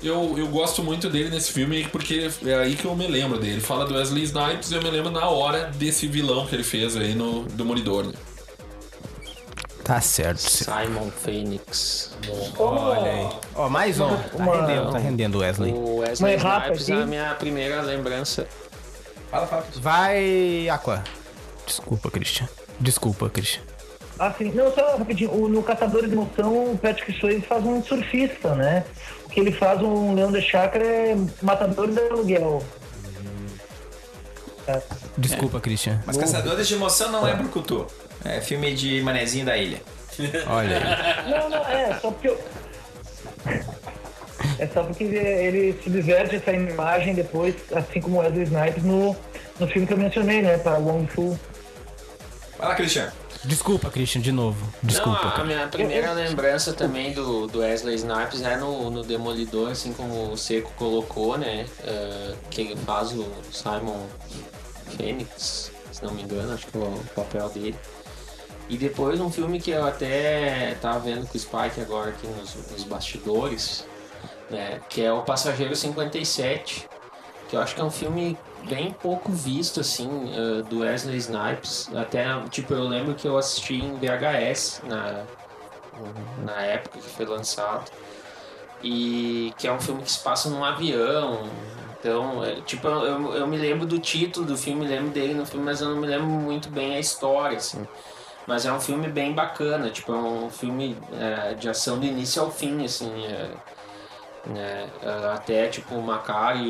eu, 0.02 0.38
eu 0.38 0.46
gosto 0.48 0.82
muito 0.82 1.08
dele 1.08 1.30
nesse 1.30 1.52
filme 1.52 1.88
porque 1.88 2.30
é 2.44 2.54
aí 2.54 2.76
que 2.76 2.84
eu 2.84 2.94
me 2.94 3.06
lembro 3.06 3.38
dele. 3.38 3.60
Fala 3.60 3.86
do 3.86 3.94
Wesley 3.94 4.24
Snipes 4.24 4.70
e 4.70 4.74
eu 4.74 4.82
me 4.82 4.90
lembro 4.90 5.10
na 5.10 5.28
hora 5.28 5.70
desse 5.76 6.06
vilão 6.06 6.46
que 6.46 6.54
ele 6.54 6.64
fez 6.64 6.96
aí 6.96 7.14
no 7.14 7.44
Demolidor. 7.44 8.06
Né? 8.06 8.12
Tá 9.82 10.00
certo. 10.00 10.40
Simon 10.40 11.10
Phoenix. 11.10 12.16
Olha 12.58 13.10
aí. 13.10 13.28
Ó, 13.54 13.68
mais 13.68 14.00
um. 14.00 14.16
Tá 14.16 14.44
rendendo, 14.44 14.92
tá 14.92 14.98
rendendo 14.98 15.34
o 15.36 15.40
Wesley. 15.40 15.72
O 15.72 15.96
Wesley 15.98 16.36
Snipes 16.36 16.88
é 16.88 16.94
a 16.94 17.06
minha 17.06 17.34
primeira 17.34 17.82
lembrança. 17.82 18.46
Fala, 19.30 19.46
fala. 19.46 19.66
Vai, 19.76 20.68
Aqua. 20.70 21.04
Desculpa, 21.66 22.10
Christian. 22.10 22.48
Desculpa, 22.80 23.28
Christian. 23.28 23.62
Assim, 24.18 24.50
não, 24.52 24.72
só 24.74 24.96
rapidinho, 24.96 25.32
o- 25.32 25.48
no 25.48 25.62
Caçadores 25.62 26.08
de 26.08 26.14
Emoção, 26.16 26.72
o 26.72 26.78
Patrick 26.78 27.12
Swayze 27.18 27.42
faz 27.42 27.64
um 27.64 27.82
surfista, 27.82 28.54
né? 28.54 28.84
O 29.26 29.28
que 29.28 29.40
ele 29.40 29.52
faz 29.52 29.80
um 29.82 30.14
leão 30.14 30.30
de 30.30 30.40
chácara 30.42 30.84
é 30.84 31.16
matador 31.42 31.88
de 31.90 31.98
aluguel. 32.00 32.62
Desculpa, 35.18 35.60
Christian. 35.60 36.00
Mas 36.06 36.16
Caçadores 36.16 36.66
de 36.66 36.74
Emoção 36.74 37.10
não 37.10 37.26
é 37.28 37.34
Brucutu. 37.34 37.86
É 38.24 38.40
filme 38.40 38.74
de 38.74 39.02
manezinho 39.02 39.44
da 39.44 39.56
ilha. 39.56 39.82
Olha 40.48 40.78
aí. 40.78 41.30
Não, 41.30 41.50
não, 41.50 41.64
é, 41.68 41.98
só 42.00 42.10
porque 42.10 42.28
eu... 42.28 42.38
É 44.58 44.66
só 44.68 44.82
porque 44.84 45.04
ele 45.04 45.78
subverte 45.82 46.36
essa 46.36 46.52
imagem 46.52 47.14
depois, 47.14 47.54
assim 47.74 48.00
como 48.00 48.18
Wesley 48.18 48.44
Snipes 48.44 48.82
no, 48.84 49.14
no 49.58 49.66
filme 49.68 49.86
que 49.86 49.92
eu 49.92 49.96
mencionei, 49.98 50.42
né? 50.42 50.56
Para 50.58 50.78
Wong 50.78 51.06
Fu. 51.08 51.38
Vai 52.58 52.68
lá, 52.68 52.74
Christian. 52.74 53.12
Desculpa, 53.44 53.90
Christian, 53.90 54.22
de 54.22 54.32
novo. 54.32 54.66
Desculpa. 54.82 55.24
Não, 55.24 55.42
a 55.42 55.44
minha 55.44 55.68
primeira 55.68 56.12
lembrança 56.12 56.72
também 56.72 57.12
do, 57.12 57.46
do 57.46 57.58
Wesley 57.58 57.96
Snipes 57.96 58.42
é 58.42 58.56
no, 58.56 58.90
no 58.90 59.02
Demolidor, 59.02 59.70
assim 59.70 59.92
como 59.92 60.32
o 60.32 60.36
Seco 60.36 60.72
colocou, 60.76 61.36
né? 61.36 61.66
eh, 61.84 62.34
que 62.50 62.62
ele 62.62 62.76
faz 62.76 63.12
o 63.12 63.26
Simon 63.52 64.06
Phoenix, 64.96 65.70
se 65.92 66.02
não 66.02 66.12
me 66.12 66.22
engano, 66.22 66.54
acho 66.54 66.66
que 66.66 66.76
é 66.76 66.80
o 66.80 67.00
papel 67.14 67.48
dele. 67.50 67.76
E 68.68 68.78
depois 68.78 69.20
um 69.20 69.30
filme 69.30 69.60
que 69.60 69.70
eu 69.70 69.86
até 69.86 70.74
tava 70.80 71.00
vendo 71.00 71.26
com 71.26 71.36
o 71.36 71.40
Spike 71.40 71.80
agora 71.80 72.10
aqui 72.10 72.26
nos, 72.26 72.54
nos 72.70 72.84
bastidores, 72.84 73.86
né? 74.50 74.80
Que 74.88 75.02
é 75.04 75.12
o 75.12 75.22
Passageiro 75.22 75.76
57, 75.76 76.88
que 77.48 77.56
eu 77.56 77.60
acho 77.60 77.74
que 77.74 77.80
é 77.80 77.84
um 77.84 77.90
filme 77.90 78.38
bem 78.68 78.92
pouco 78.92 79.30
visto, 79.32 79.80
assim, 79.80 80.08
eh, 80.34 80.62
do 80.62 80.80
Wesley 80.80 81.16
Snipes. 81.18 81.88
Até, 81.94 82.24
tipo, 82.50 82.74
eu 82.74 82.84
lembro 82.84 83.14
que 83.14 83.26
eu 83.28 83.36
assisti 83.38 83.76
em 83.76 83.98
VHS 83.98 84.82
na, 84.86 85.24
na 86.36 86.62
época 86.62 86.98
que 87.00 87.08
foi 87.08 87.26
lançado. 87.26 87.90
E 88.82 89.52
que 89.58 89.66
é 89.66 89.72
um 89.72 89.80
filme 89.80 90.02
que 90.02 90.12
se 90.12 90.22
passa 90.22 90.50
num 90.50 90.64
avião. 90.64 91.48
Então, 91.98 92.44
é, 92.44 92.60
tipo, 92.62 92.86
eu, 92.86 92.92
eu- 93.04 93.34
eu 93.36 93.46
me 93.46 93.56
lembro 93.56 93.86
do 93.86 93.98
título 93.98 94.46
do 94.46 94.56
filme, 94.58 94.86
lembro 94.86 95.10
dele 95.10 95.34
no 95.34 95.46
filme, 95.46 95.64
mas 95.64 95.80
eu 95.80 95.88
não 95.90 95.96
me 95.96 96.06
lembro 96.06 96.26
muito 96.26 96.68
bem 96.70 96.94
a 96.96 97.00
história, 97.00 97.56
assim. 97.56 97.86
Mas 98.46 98.66
é 98.66 98.72
um 98.72 98.80
filme 98.80 99.08
bem 99.08 99.32
bacana, 99.34 99.90
tipo, 99.90 100.12
é 100.12 100.16
um 100.16 100.50
filme 100.50 100.98
é, 101.12 101.54
de 101.54 101.68
ação 101.68 101.98
do 101.98 102.06
início 102.06 102.42
ao 102.42 102.50
fim, 102.50 102.84
assim. 102.84 103.24
é. 103.26 103.50
Né? 104.46 104.86
Ah, 105.02 105.34
Até 105.34 105.66
tipo 105.68 105.94
o 105.94 106.02
Macari 106.02 106.60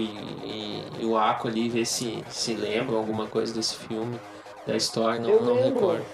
e, 0.45 0.83
e 1.01 1.05
o 1.05 1.17
Aqua 1.17 1.51
ali 1.51 1.69
ver 1.69 1.85
se 1.85 2.23
se 2.29 2.55
lembram 2.55 2.97
alguma 2.99 3.27
coisa 3.27 3.53
desse 3.55 3.77
filme, 3.77 4.19
da 4.67 4.77
história, 4.77 5.21
não, 5.21 5.31
Eu 5.31 5.43
não 5.43 5.63
recordo. 5.63 6.05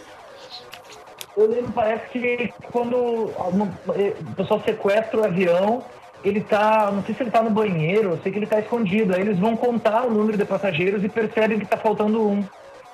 Eu 1.36 1.46
lembro, 1.48 1.72
parece 1.72 2.08
que 2.08 2.52
quando 2.72 2.96
o 2.96 4.34
pessoal 4.36 4.60
sequestra 4.64 5.20
o 5.20 5.24
avião, 5.24 5.82
ele 6.24 6.40
tá. 6.40 6.90
Não 6.92 7.02
sei 7.04 7.14
se 7.14 7.22
ele 7.22 7.30
tá 7.30 7.42
no 7.42 7.50
banheiro, 7.50 8.10
eu 8.10 8.18
sei 8.22 8.32
que 8.32 8.38
ele 8.38 8.46
tá 8.46 8.58
escondido. 8.58 9.14
Aí 9.14 9.20
eles 9.20 9.38
vão 9.38 9.56
contar 9.56 10.02
o 10.06 10.10
número 10.10 10.36
de 10.36 10.44
passageiros 10.44 11.02
e 11.04 11.08
percebem 11.08 11.58
que 11.58 11.66
tá 11.66 11.76
faltando 11.76 12.20
um. 12.28 12.44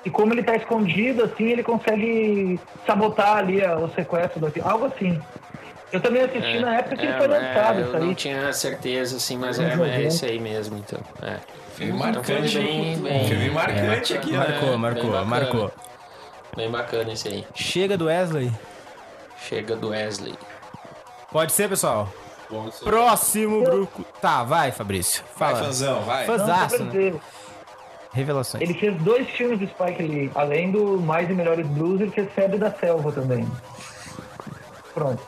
E 0.05 0.09
como 0.09 0.33
ele 0.33 0.43
tá 0.43 0.55
escondido, 0.55 1.23
assim, 1.23 1.45
ele 1.45 1.63
consegue 1.63 2.59
sabotar 2.85 3.37
ali 3.37 3.65
a- 3.65 3.75
o 3.77 3.89
sequestro 3.89 4.39
do 4.39 4.45
avião. 4.45 4.69
Algo 4.69 4.85
assim. 4.85 5.19
Eu 5.91 6.01
também 6.01 6.21
assisti 6.23 6.59
na 6.59 6.75
época 6.79 6.97
que 6.97 7.05
ele 7.05 7.13
foi 7.17 7.27
lançado, 7.27 7.79
é, 7.79 7.81
eu 7.83 7.99
não 7.99 8.09
aí. 8.09 8.15
tinha 8.15 8.51
certeza, 8.51 9.15
assim, 9.17 9.37
mas 9.37 9.57
é, 9.59 9.71
é 9.71 9.75
90. 9.75 10.01
esse 10.01 10.25
aí 10.25 10.39
mesmo, 10.39 10.77
então. 10.77 10.99
É. 11.21 11.37
Filme 11.75 11.93
Então 11.93 12.23
foi 12.23 12.33
marcante. 12.35 12.57
bem- 12.59 12.97
bem- 12.99 13.27
Filme 13.27 13.49
marcante 13.51 14.13
aqui, 14.17 14.31
né? 14.31 14.37
Marcou, 14.37 14.69
bem 14.69 14.77
marcou, 14.77 15.03
bacana. 15.11 15.25
marcou. 15.25 15.71
Bem 16.57 16.71
bacana 16.71 17.13
esse 17.13 17.27
aí. 17.29 17.47
Chega 17.55 17.95
do 17.97 18.05
Wesley. 18.05 18.51
Chega 19.47 19.75
do 19.75 19.89
Wesley. 19.89 20.35
Pode 21.31 21.51
ser, 21.53 21.69
pessoal? 21.69 22.11
Próximo 22.83 23.63
grupo. 23.63 24.03
Tá, 24.21 24.43
vai, 24.43 24.71
Fabrício. 24.71 25.23
Vai, 25.37 25.53
Fala. 25.53 25.65
Fanzão, 25.65 26.01
vai. 26.01 26.25
Só 26.25 26.37
Fãzaço, 26.37 26.75
pra 26.77 26.85
né? 26.85 27.13
Revelações. 28.13 28.61
Ele 28.63 28.73
fez 28.73 28.95
dois 29.03 29.29
filmes 29.29 29.59
do 29.59 29.67
Spike 29.67 30.01
Lee. 30.01 30.31
Além 30.33 30.71
do 30.71 30.99
Mais 30.99 31.29
e 31.29 31.33
Melhores 31.33 31.67
Blues, 31.67 32.01
ele 32.01 32.11
fez 32.11 32.31
Febre 32.33 32.57
da 32.57 32.71
Selva 32.71 33.11
também. 33.11 33.47
Pronto. 34.93 35.21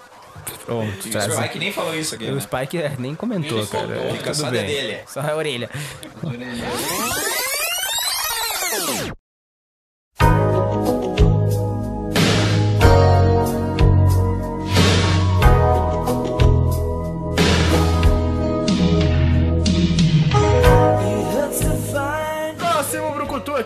Pronto, 0.66 1.08
O 1.08 1.12
traz- 1.12 1.34
Spike 1.34 1.60
nem 1.60 1.72
falou 1.72 1.96
isso 1.96 2.16
aqui, 2.16 2.26
O 2.26 2.36
né? 2.36 2.42
Spike 2.42 2.78
é, 2.78 2.92
nem 2.98 3.16
comentou, 3.16 3.66
cara. 3.68 3.88
Fica 4.18 4.34
só 4.34 4.50
bem. 4.50 4.62
da 4.62 4.68
dele. 4.68 5.00
Só 5.08 5.22
a 5.22 5.36
orelha. 5.36 5.70
Próximo 8.80 9.19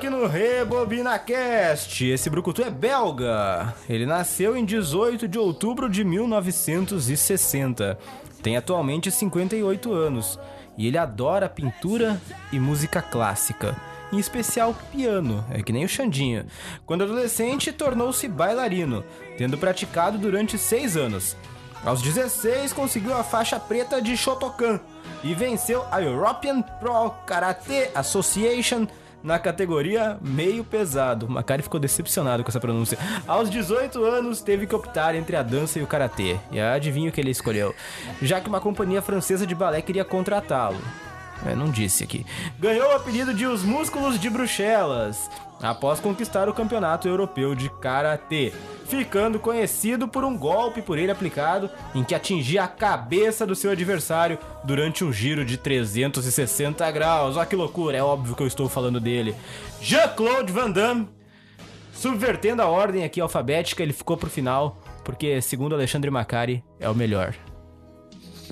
aqui 0.03 0.09
no 0.09 0.27
RebobinaCast. 0.27 2.05
Esse 2.05 2.29
Brucutu 2.29 2.61
é 2.61 2.69
belga. 2.69 3.73
Ele 3.87 4.05
nasceu 4.05 4.57
em 4.57 4.65
18 4.65 5.29
de 5.29 5.39
outubro 5.39 5.89
de 5.89 6.03
1960. 6.03 7.97
Tem 8.41 8.57
atualmente 8.57 9.09
58 9.09 9.93
anos. 9.93 10.37
E 10.77 10.87
ele 10.87 10.97
adora 10.97 11.47
pintura 11.47 12.21
e 12.51 12.59
música 12.59 13.01
clássica. 13.01 13.77
Em 14.11 14.19
especial 14.19 14.75
piano, 14.91 15.45
é 15.49 15.63
que 15.63 15.71
nem 15.71 15.85
o 15.85 15.89
Xandinho. 15.89 16.47
Quando 16.85 17.05
adolescente, 17.05 17.71
tornou-se 17.71 18.27
bailarino, 18.27 19.05
tendo 19.37 19.57
praticado 19.57 20.17
durante 20.17 20.57
seis 20.57 20.97
anos. 20.97 21.37
Aos 21.85 22.01
16, 22.01 22.73
conseguiu 22.73 23.13
a 23.15 23.23
faixa 23.23 23.57
preta 23.57 24.01
de 24.01 24.17
Shotokan 24.17 24.81
e 25.23 25.33
venceu 25.33 25.85
a 25.89 26.01
European 26.01 26.61
Pro 26.61 27.11
Karate 27.25 27.89
Association 27.95 28.85
na 29.23 29.39
categoria 29.39 30.17
meio 30.21 30.63
pesado. 30.63 31.29
Macari 31.29 31.63
ficou 31.63 31.79
decepcionado 31.79 32.43
com 32.43 32.49
essa 32.49 32.59
pronúncia. 32.59 32.97
Aos 33.27 33.49
18 33.49 34.03
anos, 34.03 34.41
teve 34.41 34.67
que 34.67 34.75
optar 34.75 35.15
entre 35.15 35.35
a 35.35 35.41
dança 35.43 35.79
e 35.79 35.83
o 35.83 35.87
karatê. 35.87 36.37
E 36.51 36.59
adivinha 36.59 37.09
o 37.09 37.11
que 37.11 37.21
ele 37.21 37.31
escolheu? 37.31 37.73
Já 38.21 38.41
que 38.41 38.49
uma 38.49 38.59
companhia 38.59 39.01
francesa 39.01 39.47
de 39.47 39.55
balé 39.55 39.81
queria 39.81 40.03
contratá-lo. 40.03 40.81
É, 41.45 41.55
não 41.55 41.69
disse 41.69 42.03
aqui. 42.03 42.25
Ganhou 42.59 42.87
o 42.89 42.95
apelido 42.95 43.33
de 43.33 43.45
Os 43.45 43.63
Músculos 43.63 44.19
de 44.19 44.29
Bruxelas, 44.29 45.29
após 45.63 46.01
conquistar 46.01 46.49
o 46.49 46.53
Campeonato 46.53 47.07
Europeu 47.07 47.55
de 47.55 47.69
Karatê, 47.69 48.51
ficando 48.85 49.39
conhecido 49.39 50.07
por 50.07 50.25
um 50.25 50.37
golpe 50.37 50.81
por 50.81 50.97
ele 50.97 51.11
aplicado 51.11 51.69
em 51.95 52.03
que 52.03 52.13
atingia 52.13 52.63
a 52.63 52.67
cabeça 52.67 53.47
do 53.47 53.55
seu 53.55 53.71
adversário 53.71 54.37
durante 54.65 55.05
um 55.05 55.13
giro 55.13 55.45
de 55.45 55.57
360 55.57 56.91
graus. 56.91 57.37
Olha 57.37 57.45
que 57.45 57.55
loucura, 57.55 57.97
é 57.97 58.03
óbvio 58.03 58.35
que 58.35 58.43
eu 58.43 58.47
estou 58.47 58.67
falando 58.67 58.99
dele. 58.99 59.33
Jean-Claude 59.81 60.51
Van 60.51 60.69
Damme, 60.69 61.07
subvertendo 61.93 62.61
a 62.61 62.67
ordem 62.67 63.05
aqui 63.05 63.21
alfabética, 63.21 63.81
ele 63.81 63.93
ficou 63.93 64.17
pro 64.17 64.29
final, 64.29 64.77
porque, 65.05 65.41
segundo 65.41 65.73
Alexandre 65.73 66.11
Macari, 66.11 66.63
é 66.79 66.89
o 66.89 66.95
melhor. 66.95 67.33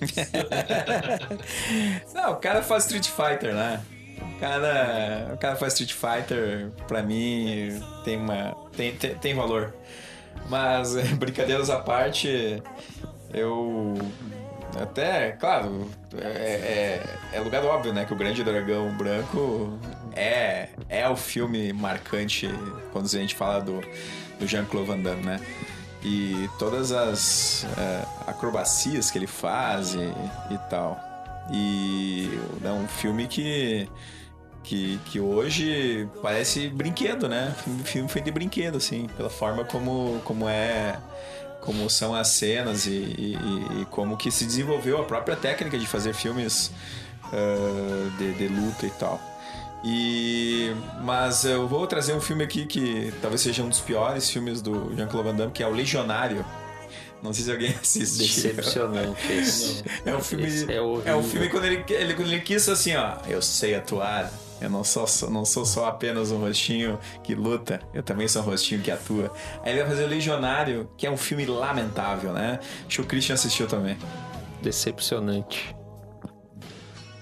Não, 2.13 2.31
o 2.31 2.35
cara 2.37 2.63
faz 2.63 2.85
Street 2.85 3.07
Fighter, 3.07 3.53
né? 3.53 3.81
O 4.21 4.39
cara, 4.39 5.31
o 5.33 5.37
cara 5.37 5.55
faz 5.55 5.79
Street 5.79 5.93
Fighter, 5.93 6.69
pra 6.87 7.01
mim, 7.01 7.81
tem 8.03 8.17
uma. 8.17 8.55
tem, 8.75 8.95
tem, 8.95 9.15
tem 9.15 9.33
valor. 9.33 9.73
Mas, 10.49 10.95
brincadeiras 11.17 11.69
à 11.69 11.79
parte, 11.79 12.61
eu. 13.33 13.95
Até, 14.79 15.33
claro, 15.33 15.89
é, 16.17 17.03
é, 17.33 17.37
é 17.37 17.39
lugar 17.41 17.63
óbvio, 17.65 17.93
né? 17.93 18.05
Que 18.05 18.13
o 18.13 18.15
Grande 18.15 18.41
Dragão 18.41 18.89
Branco 18.95 19.77
é, 20.15 20.69
é 20.87 21.09
o 21.09 21.15
filme 21.15 21.73
marcante 21.73 22.49
quando 22.93 23.05
a 23.05 23.09
gente 23.09 23.35
fala 23.35 23.59
do, 23.59 23.81
do 24.39 24.47
Jean-Claude 24.47 24.87
Van 24.87 24.99
Damme, 24.99 25.25
né? 25.25 25.39
E 26.03 26.49
todas 26.57 26.91
as 26.91 27.65
é, 27.77 28.05
acrobacias 28.27 29.11
que 29.11 29.17
ele 29.17 29.27
faz 29.27 29.93
e, 29.93 29.99
e 30.53 30.57
tal. 30.69 31.10
E 31.51 32.29
é 32.63 32.69
um 32.69 32.87
filme 32.87 33.27
que, 33.27 33.87
que, 34.63 34.99
que 35.05 35.19
hoje 35.19 36.07
parece 36.21 36.69
brinquedo, 36.69 37.27
né? 37.27 37.53
Filme, 37.63 37.83
filme 37.83 38.09
feito 38.09 38.25
de 38.25 38.31
brinquedo, 38.31 38.77
assim, 38.77 39.07
pela 39.17 39.29
forma 39.29 39.63
como, 39.65 40.21
como 40.23 40.47
é. 40.47 40.97
Como 41.61 41.87
são 41.91 42.15
as 42.15 42.29
cenas 42.29 42.87
e, 42.87 42.89
e- 42.91 43.81
e- 43.81 43.85
como 43.91 44.17
que 44.17 44.31
se 44.31 44.45
desenvolveu 44.45 44.99
a 44.99 45.03
própria 45.03 45.35
técnica 45.35 45.77
de 45.77 45.85
fazer 45.85 46.11
filmes 46.13 46.71
ah, 47.25 48.09
de, 48.17 48.33
de 48.33 48.47
luta 48.47 48.87
e 48.87 48.89
tal. 48.91 49.21
E 49.83 50.71
mas 51.03 51.43
eu 51.43 51.67
vou 51.67 51.85
trazer 51.85 52.13
um 52.13 52.21
filme 52.21 52.43
aqui 52.43 52.65
que 52.65 53.13
talvez 53.21 53.41
seja 53.41 53.61
um 53.63 53.69
dos 53.69 53.79
piores 53.79 54.29
filmes 54.29 54.59
do 54.61 54.91
Jean-Claude 54.95 55.29
Van 55.29 55.35
Damme, 55.35 55.51
que 55.51 55.61
é 55.61 55.67
o 55.67 55.71
Legionário. 55.71 56.43
Não 57.21 57.31
sei 57.33 57.43
se 57.45 57.51
alguém 57.51 57.69
assistiu. 57.81 58.51
Decepcionante 58.53 59.31
esse. 59.31 59.83
É 60.05 60.15
um 60.15 60.21
filme. 60.21 60.47
Esse 60.47 60.71
é 60.71 60.75
É, 60.77 61.15
um 61.15 61.23
filme 61.23 61.49
quando 61.49 61.65
ele, 61.65 61.83
ele, 61.89 62.13
quando 62.15 62.27
ele 62.29 62.41
quis 62.41 62.67
assim, 62.69 62.95
ó. 62.95 63.17
Eu 63.27 63.41
sei 63.41 63.75
atuar. 63.75 64.31
Eu 64.59 64.69
não 64.69 64.83
sou, 64.83 65.07
só- 65.07 65.27
não 65.27 65.43
sou 65.43 65.65
só 65.65 65.85
apenas 65.87 66.29
um 66.31 66.37
rostinho 66.37 66.99
que 67.23 67.33
luta, 67.33 67.79
eu 67.95 68.03
também 68.03 68.27
sou 68.27 68.43
um 68.43 68.45
rostinho 68.45 68.79
que 68.79 68.91
atua. 68.91 69.33
Aí 69.63 69.71
ele 69.71 69.79
vai 69.81 69.89
fazer 69.89 70.03
o 70.03 70.07
Legionário, 70.07 70.87
que 70.95 71.07
é 71.07 71.11
um 71.11 71.17
filme 71.17 71.47
lamentável, 71.47 72.31
né? 72.31 72.59
Acho 72.87 72.97
que 72.97 73.01
o 73.01 73.05
Christian 73.05 73.33
assistiu 73.33 73.65
também. 73.67 73.97
Decepcionante. 74.61 75.75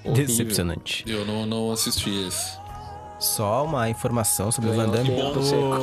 Horrível. 0.03 0.25
Decepcionante. 0.27 1.05
Eu 1.07 1.25
não, 1.25 1.45
não 1.45 1.71
assisti 1.71 2.09
esse. 2.27 2.58
Só 3.19 3.65
uma 3.65 3.89
informação 3.89 4.51
sobre 4.51 4.69
o 4.69 4.73
Van 4.73 4.87
Damme. 4.89 5.09
Que 5.09 5.21
bom, 5.21 5.33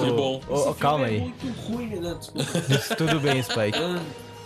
que 0.04 0.10
bom. 0.10 0.40
ô, 0.48 0.74
calma 0.74 1.06
aí. 1.06 1.20
Muito 1.20 1.46
ruim, 1.70 1.86
né? 1.96 2.16
Tudo 2.96 3.20
bem, 3.20 3.42
Spike. 3.42 3.78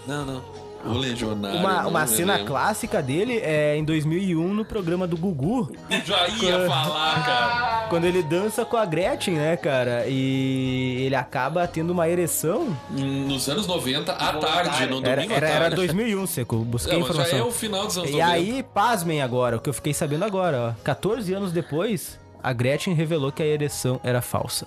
Não, 0.06 0.24
não. 0.24 0.42
O 0.82 0.94
Legionário. 0.94 1.58
Uma, 1.60 1.82
não 1.82 1.90
uma 1.90 2.00
me 2.00 2.08
cena 2.08 2.32
lembro. 2.36 2.52
clássica 2.52 3.02
dele 3.02 3.36
é 3.44 3.76
em 3.76 3.84
2001 3.84 4.54
no 4.54 4.64
programa 4.64 5.06
do 5.06 5.14
Gugu, 5.14 5.70
Eu 5.90 6.00
já 6.06 6.26
ia 6.26 6.66
falar, 6.66 7.22
cara. 7.22 7.86
quando 7.90 8.06
ele 8.06 8.22
dança 8.22 8.64
com 8.64 8.78
a 8.78 8.86
Gretchen, 8.86 9.34
né, 9.34 9.58
cara? 9.58 10.06
E 10.08 11.02
ele 11.04 11.14
acaba 11.14 11.68
tendo 11.68 11.90
uma 11.90 12.08
ereção. 12.08 12.74
Nos 12.88 13.46
anos 13.50 13.66
90, 13.66 14.10
à 14.10 14.32
tarde, 14.32 14.86
no 14.86 15.04
Era, 15.04 15.16
domingo 15.16 15.34
era, 15.34 15.46
à 15.46 15.50
era 15.50 15.60
tarde. 15.64 15.76
2001, 15.76 16.26
Seco. 16.26 16.56
Busquei 16.64 16.94
É, 16.94 16.98
mas 16.98 17.06
já 17.08 17.12
informação. 17.12 17.38
é 17.38 17.42
o 17.42 17.52
final 17.52 17.86
dos 17.86 17.98
anos 17.98 18.10
E 18.10 18.12
90. 18.14 18.32
aí, 18.32 18.62
pasmem 18.74 19.20
agora, 19.20 19.58
o 19.58 19.60
que 19.60 19.68
eu 19.68 19.74
fiquei 19.74 19.92
sabendo 19.92 20.24
agora, 20.24 20.74
ó. 20.78 20.82
14 20.82 21.34
anos 21.34 21.52
depois, 21.52 22.18
a 22.42 22.52
Gretchen 22.52 22.94
revelou 22.94 23.30
que 23.32 23.42
a 23.42 23.46
ereção 23.46 24.00
era 24.02 24.20
falsa. 24.22 24.66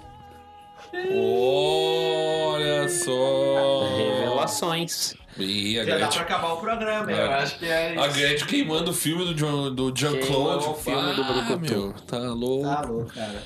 Olha 1.11 2.87
só. 2.89 3.95
Revelações. 3.97 5.15
E 5.37 5.79
a 5.79 5.83
Já 5.83 5.91
dá 5.93 5.97
Gretchen. 5.99 6.23
pra 6.25 6.35
acabar 6.35 6.53
o 6.53 6.57
programa, 6.57 7.11
É. 7.11 7.25
eu 7.25 7.31
acho 7.31 7.57
que 7.59 7.65
é 7.65 7.97
A 7.97 8.07
isso. 8.07 8.17
Gretchen 8.19 8.47
queimando 8.47 8.91
o 8.91 8.93
filme 8.93 9.25
do 9.25 9.37
Jean- 9.37 9.71
do 9.73 9.91
Jean-Claude. 9.95 10.59
Queimou 10.59 10.71
o 10.71 10.75
filme 10.75 11.13
do 11.13 11.21
Ah, 11.23 11.25
Brucutu. 11.33 11.73
meu, 11.73 11.93
Tá 12.05 12.17
louco. 12.19 12.63
Tá 12.63 12.81
louco, 12.81 13.13
cara. 13.13 13.43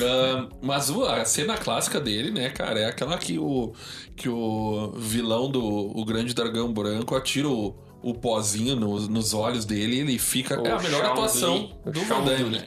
Ah, 0.00 0.48
mas 0.62 0.90
o- 0.90 1.04
a 1.04 1.24
cena 1.24 1.56
clássica 1.56 2.00
dele, 2.00 2.30
né, 2.30 2.50
cara, 2.50 2.78
é 2.80 2.86
aquela 2.86 3.16
que 3.18 3.38
o, 3.38 3.72
que 4.16 4.28
o 4.28 4.92
vilão 4.96 5.50
do 5.50 5.62
o 5.64 6.04
Grande 6.04 6.34
Dragão 6.34 6.72
Branco 6.72 7.14
atira 7.16 7.48
o, 7.48 7.74
o 8.02 8.14
pozinho 8.14 8.76
nos, 8.76 9.08
nos 9.08 9.34
olhos 9.34 9.64
dele 9.64 9.96
e 9.96 10.00
ele 10.00 10.18
fica. 10.18 10.60
O 10.60 10.66
é 10.66 10.70
a 10.72 10.78
melhor 10.78 11.00
Shaun 11.02 11.12
atuação 11.12 11.54
Lee. 11.54 11.74
O 11.86 11.90
do 11.90 12.00
Shaun 12.00 12.22
Van 12.22 12.24
Damme, 12.24 12.50
né? 12.50 12.64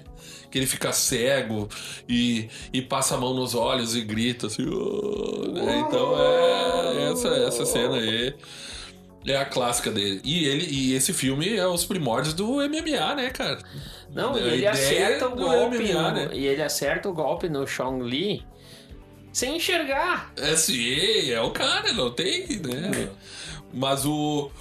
Que 0.51 0.57
ele 0.59 0.67
fica 0.67 0.91
cego 0.91 1.69
e, 2.09 2.49
e 2.73 2.81
passa 2.81 3.15
a 3.15 3.17
mão 3.17 3.33
nos 3.33 3.55
olhos 3.55 3.95
e 3.95 4.01
grita 4.01 4.47
assim. 4.47 4.67
"Oh"? 4.69 5.45
Então 5.87 6.15
é 6.19 7.11
essa, 7.11 7.27
essa 7.29 7.65
cena 7.65 7.95
aí. 7.95 8.35
É 9.25 9.37
a 9.37 9.45
clássica 9.45 9.89
dele. 9.91 10.19
E 10.23 10.45
ele 10.45 10.65
e 10.69 10.93
esse 10.95 11.13
filme 11.13 11.55
é 11.55 11.65
os 11.67 11.85
primórdios 11.85 12.33
do 12.33 12.55
MMA, 12.55 13.15
né, 13.15 13.29
cara? 13.29 13.59
Não, 14.13 14.37
e 14.37 14.41
ele 14.41 14.67
acerta 14.67 15.27
o 15.27 15.35
golpe. 15.35 15.77
MMA, 15.77 16.01
no- 16.01 16.11
né? 16.11 16.29
E 16.33 16.45
ele 16.47 16.61
acerta 16.61 17.07
o 17.07 17.13
golpe 17.13 17.47
no 17.47 17.65
Chong 17.67 18.03
Li 18.03 18.43
sem 19.31 19.55
enxergar. 19.55 20.33
É 20.35 20.55
sim, 20.57 21.31
é 21.31 21.39
o 21.39 21.51
cara, 21.51 21.93
não 21.93 22.11
tem, 22.11 22.45
né? 22.57 23.09
Mas 23.73 24.05
o, 24.05 24.51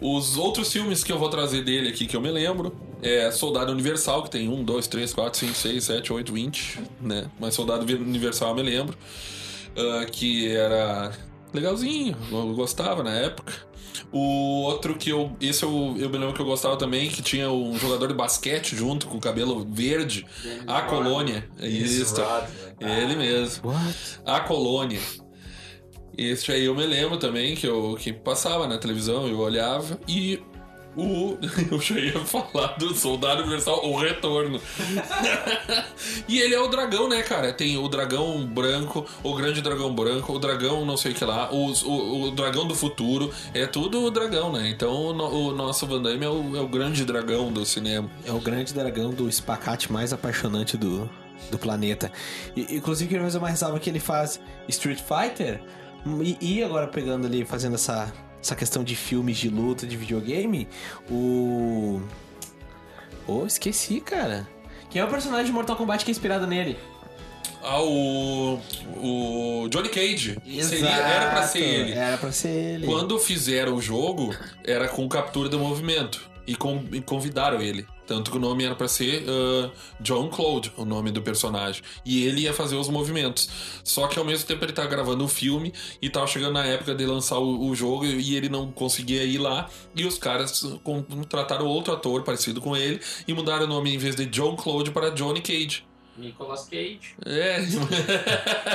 os 0.00 0.36
outros 0.36 0.72
filmes 0.72 1.04
que 1.04 1.12
eu 1.12 1.18
vou 1.18 1.28
trazer 1.28 1.62
dele 1.62 1.88
aqui 1.88 2.06
que 2.06 2.16
eu 2.16 2.20
me 2.20 2.30
lembro 2.30 2.74
é 3.02 3.30
Soldado 3.30 3.72
Universal, 3.72 4.22
que 4.22 4.30
tem 4.30 4.48
1, 4.48 4.64
2, 4.64 4.86
3, 4.86 5.12
4, 5.12 5.38
5, 5.40 5.54
6, 5.54 5.84
7, 5.84 6.12
8, 6.12 6.32
20, 6.32 6.78
né? 7.00 7.30
Mas 7.38 7.54
Soldado 7.54 7.84
Universal 7.84 8.50
eu 8.50 8.54
me 8.56 8.62
lembro. 8.62 8.96
ah, 9.76 10.04
que 10.04 10.48
era 10.48 11.12
legalzinho, 11.52 12.16
eu 12.30 12.54
gostava 12.54 13.02
na 13.02 13.12
época. 13.12 13.52
O 14.12 14.62
outro 14.62 14.96
que 14.96 15.10
eu. 15.10 15.36
Esse 15.40 15.62
eu, 15.62 15.94
eu 15.98 16.08
me 16.10 16.18
lembro 16.18 16.34
que 16.34 16.40
eu 16.40 16.46
gostava 16.46 16.76
também, 16.76 17.08
que 17.08 17.22
tinha 17.22 17.50
um 17.50 17.78
jogador 17.78 18.08
de 18.08 18.14
basquete 18.14 18.74
junto 18.74 19.06
com 19.06 19.18
o 19.18 19.20
cabelo 19.20 19.64
verde. 19.70 20.26
A 20.66 20.82
Colônia. 20.82 21.48
Isso. 21.60 22.14
Ele 22.80 23.14
mesmo. 23.16 23.70
A 24.24 24.40
Colônia. 24.40 25.00
Esse 26.16 26.52
aí 26.52 26.64
eu 26.64 26.74
me 26.74 26.86
lembro 26.86 27.16
também 27.18 27.54
que 27.54 27.66
eu 27.66 27.96
que 27.98 28.12
passava 28.12 28.66
na 28.66 28.78
televisão, 28.78 29.26
eu 29.26 29.38
olhava 29.38 29.98
e 30.08 30.40
o 30.96 31.38
eu 31.70 31.80
já 31.80 31.98
ia 31.98 32.18
falar 32.24 32.76
do 32.76 32.92
Soldado 32.94 33.42
Universal, 33.42 33.84
o 33.88 33.96
Retorno. 33.96 34.60
e 36.28 36.40
ele 36.40 36.54
é 36.54 36.60
o 36.60 36.68
dragão, 36.68 37.08
né, 37.08 37.22
cara? 37.22 37.52
Tem 37.52 37.76
o 37.78 37.88
dragão 37.88 38.44
branco, 38.44 39.06
o 39.22 39.34
grande 39.34 39.62
dragão 39.62 39.94
branco, 39.94 40.32
o 40.32 40.38
dragão 40.38 40.84
não 40.84 40.96
sei 40.96 41.12
o 41.12 41.14
que 41.14 41.24
lá, 41.24 41.48
os- 41.52 41.82
o, 41.82 42.22
o 42.24 42.30
dragão 42.32 42.66
do 42.66 42.74
futuro, 42.74 43.32
é 43.54 43.66
tudo 43.66 44.02
o 44.04 44.10
dragão, 44.10 44.52
né? 44.52 44.68
Então 44.68 44.90
o, 44.92 45.48
o 45.48 45.52
nosso 45.52 45.86
Van 45.86 46.02
Damme 46.02 46.24
é 46.24 46.28
o, 46.28 46.56
é 46.56 46.60
o 46.60 46.68
grande 46.68 47.04
dragão 47.04 47.52
do 47.52 47.64
cinema. 47.64 48.10
É 48.26 48.32
o 48.32 48.40
grande 48.40 48.74
dragão 48.74 49.10
do 49.10 49.28
espacate 49.28 49.90
mais 49.92 50.12
apaixonante 50.12 50.76
do, 50.76 51.08
do 51.50 51.58
planeta. 51.58 52.10
E, 52.56 52.76
inclusive, 52.76 53.08
queria 53.08 53.24
fazer 53.24 53.38
uma 53.38 53.48
ressalva 53.48 53.78
que 53.78 53.88
ele 53.88 54.00
faz 54.00 54.40
Street 54.68 54.98
Fighter. 55.00 55.60
E, 56.22 56.36
e 56.40 56.62
agora 56.62 56.86
pegando 56.86 57.26
ali, 57.26 57.44
fazendo 57.44 57.74
essa, 57.74 58.12
essa 58.42 58.54
questão 58.56 58.82
de 58.82 58.96
filmes 58.96 59.36
de 59.38 59.48
luta, 59.48 59.86
de 59.86 59.96
videogame, 59.96 60.66
o. 61.10 62.00
Oh, 63.26 63.46
esqueci, 63.46 64.00
cara. 64.00 64.48
Quem 64.90 65.00
é 65.00 65.04
o 65.04 65.08
personagem 65.08 65.46
de 65.46 65.52
Mortal 65.52 65.76
Kombat 65.76 66.04
que 66.04 66.10
é 66.10 66.12
inspirado 66.12 66.46
nele? 66.46 66.76
Ah, 67.62 67.80
o. 67.82 68.58
O 68.96 69.68
Johnny 69.68 69.88
Cage. 69.90 70.38
Seria, 70.62 70.88
era 70.88 71.30
pra 71.30 71.42
ser 71.46 71.58
ele. 71.62 71.92
Era 71.92 72.16
pra 72.18 72.32
ser 72.32 72.48
ele. 72.48 72.86
Quando 72.86 73.18
fizeram 73.18 73.74
o 73.76 73.82
jogo, 73.82 74.34
era 74.64 74.88
com 74.88 75.06
captura 75.08 75.48
do 75.48 75.58
movimento. 75.58 76.28
E, 76.46 76.56
com- 76.56 76.82
e 76.90 77.00
convidaram 77.00 77.60
ele. 77.60 77.86
Tanto 78.10 78.32
que 78.32 78.38
o 78.38 78.40
nome 78.40 78.64
era 78.64 78.74
pra 78.74 78.88
ser 78.88 79.24
ah, 79.28 79.70
John 80.00 80.28
Claude, 80.30 80.72
o 80.76 80.84
nome 80.84 81.12
do 81.12 81.22
personagem. 81.22 81.80
E 82.04 82.26
ele 82.26 82.40
ia 82.40 82.52
fazer 82.52 82.74
os 82.74 82.88
movimentos. 82.88 83.48
Só 83.84 84.08
que 84.08 84.18
ao 84.18 84.24
mesmo 84.24 84.48
tempo 84.48 84.64
ele 84.64 84.72
tava 84.72 84.88
gravando 84.88 85.24
o 85.24 85.28
filme 85.28 85.72
e 86.02 86.10
tava 86.10 86.26
chegando 86.26 86.54
na 86.54 86.66
época 86.66 86.92
de 86.92 87.06
lançar 87.06 87.38
o, 87.38 87.68
o 87.68 87.72
jogo 87.72 88.04
e 88.04 88.34
ele 88.34 88.48
não 88.48 88.72
conseguia 88.72 89.22
ir 89.22 89.38
lá. 89.38 89.70
E 89.94 90.04
os 90.04 90.18
caras 90.18 90.60
contrataram 90.82 91.66
outro 91.66 91.94
ator 91.94 92.24
parecido 92.24 92.60
com 92.60 92.76
ele 92.76 93.00
e 93.28 93.32
mudaram 93.32 93.66
o 93.66 93.68
nome 93.68 93.94
em 93.94 93.98
vez 93.98 94.16
de 94.16 94.26
John 94.26 94.56
Claude 94.56 94.90
para 94.90 95.10
Johnny 95.10 95.40
Cage. 95.40 95.84
Nicolas 96.20 96.64
Cage. 96.68 97.00
É. 97.26 97.60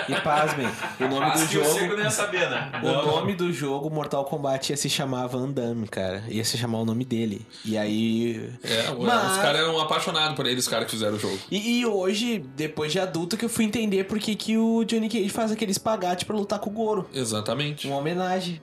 E 0.09 0.21
pasmem, 0.21 0.67
o 0.99 1.07
nome 1.07 1.25
Acho 1.25 1.43
do 1.43 1.49
que 1.49 1.57
o 1.57 1.63
jogo. 1.63 1.79
Seco 1.79 1.95
não 1.95 2.03
ia 2.03 2.09
saber, 2.11 2.49
né? 2.49 2.71
O 2.83 3.05
nome 3.05 3.35
do 3.35 3.51
jogo 3.53 3.89
Mortal 3.89 4.25
Kombat 4.25 4.71
ia 4.71 4.77
se 4.77 4.89
chamar 4.89 5.27
Van 5.27 5.49
Damme, 5.49 5.87
cara. 5.87 6.23
Ia 6.27 6.43
se 6.43 6.57
chamar 6.57 6.79
o 6.79 6.85
nome 6.85 7.05
dele. 7.05 7.45
E 7.63 7.77
aí. 7.77 8.49
É, 8.63 8.91
Mas- 8.99 9.31
os 9.31 9.37
caras 9.37 9.61
eram 9.61 9.79
apaixonados 9.79 10.35
por 10.35 10.45
ele, 10.45 10.59
os 10.59 10.67
caras 10.67 10.85
que 10.85 10.91
fizeram 10.91 11.15
o 11.15 11.19
jogo. 11.19 11.37
E, 11.49 11.79
e 11.79 11.85
hoje, 11.85 12.43
depois 12.55 12.91
de 12.91 12.99
adulto, 12.99 13.37
que 13.37 13.45
eu 13.45 13.49
fui 13.49 13.65
entender 13.65 14.03
por 14.05 14.19
que, 14.19 14.35
que 14.35 14.57
o 14.57 14.83
Johnny 14.83 15.07
Cage 15.09 15.29
faz 15.29 15.51
aquele 15.51 15.71
espagate 15.71 16.25
pra 16.25 16.35
lutar 16.35 16.59
com 16.59 16.69
o 16.69 16.73
Goro. 16.73 17.07
Exatamente. 17.13 17.87
Uma 17.87 17.97
homenagem. 17.97 18.61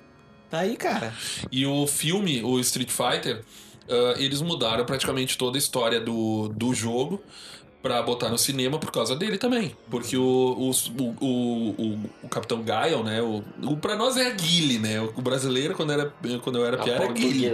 Tá 0.51 0.59
aí, 0.61 0.77
cara. 0.77 1.15
E 1.51 1.65
o 1.65 1.87
filme, 1.87 2.43
o 2.43 2.59
Street 2.61 2.91
Fighter, 2.91 3.43
ah, 3.89 4.15
eles 4.19 4.43
mudaram 4.43 4.85
praticamente 4.85 5.39
toda 5.39 5.57
a 5.57 5.59
história 5.59 6.01
do, 6.01 6.49
do 6.49 6.75
jogo 6.75 7.23
pra 7.83 8.01
botar 8.03 8.29
no 8.29 8.39
cinema 8.39 8.79
por 8.79 8.93
causa 8.93 9.17
dele 9.17 9.37
também. 9.37 9.77
Porque 9.91 10.17
o, 10.17 10.23
o, 10.23 10.71
o, 10.71 11.25
o, 11.25 11.99
o 12.23 12.29
Capitão 12.29 12.63
Gael, 12.63 13.03
né? 13.03 13.21
O, 13.21 13.43
o, 13.63 13.77
pra 13.77 13.97
nós 13.97 14.17
é 14.17 14.29
a 14.29 14.31
Guile, 14.31 14.79
né? 14.79 15.01
O 15.01 15.21
brasileiro, 15.21 15.75
quando, 15.75 15.93
era, 15.93 16.13
quando 16.43 16.59
eu 16.59 16.65
era 16.65 16.79
piada, 16.79 17.05
era 17.05 17.13
Guile. 17.13 17.51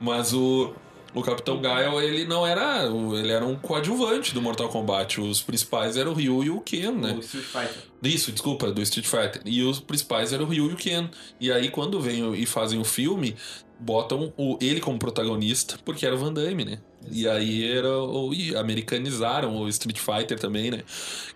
Mas 0.00 0.34
o, 0.34 0.74
o 1.14 1.22
Capitão 1.22 1.60
Gael, 1.60 2.02
ele 2.02 2.24
não 2.24 2.46
era. 2.46 2.84
Ele 2.84 3.30
era 3.30 3.46
um 3.46 3.54
coadjuvante 3.54 4.34
do 4.34 4.42
Mortal 4.42 4.68
Kombat. 4.68 5.20
Os 5.20 5.40
principais 5.40 5.96
eram 5.96 6.10
o 6.10 6.14
Ryu 6.14 6.44
e 6.44 6.50
o 6.50 6.60
Ken, 6.60 6.90
né? 6.90 7.16
Street 7.20 7.46
Fighter. 7.46 7.82
Isso, 8.02 8.32
desculpa, 8.32 8.70
do 8.72 8.82
Street 8.82 9.06
Fighter. 9.06 9.42
E 9.44 9.62
os 9.62 9.78
principais 9.78 10.32
eram 10.32 10.44
o 10.44 10.48
Ryu 10.48 10.70
e 10.70 10.74
o 10.74 10.76
Ken. 10.76 11.08
E 11.40 11.52
aí, 11.52 11.70
quando 11.70 12.00
vêm 12.00 12.34
e 12.34 12.44
fazem 12.44 12.80
o 12.80 12.84
filme, 12.84 13.36
botam 13.78 14.32
o, 14.36 14.58
ele 14.60 14.80
como 14.80 14.98
protagonista, 14.98 15.78
porque 15.84 16.04
era 16.04 16.14
o 16.14 16.18
Van 16.18 16.32
Damme, 16.32 16.64
né? 16.64 16.78
E 17.10 17.28
aí 17.28 17.70
era 17.76 17.88
o. 17.98 18.32
E 18.34 18.56
americanizaram 18.56 19.56
o 19.56 19.68
Street 19.68 19.98
Fighter 19.98 20.38
também, 20.38 20.70
né? 20.70 20.82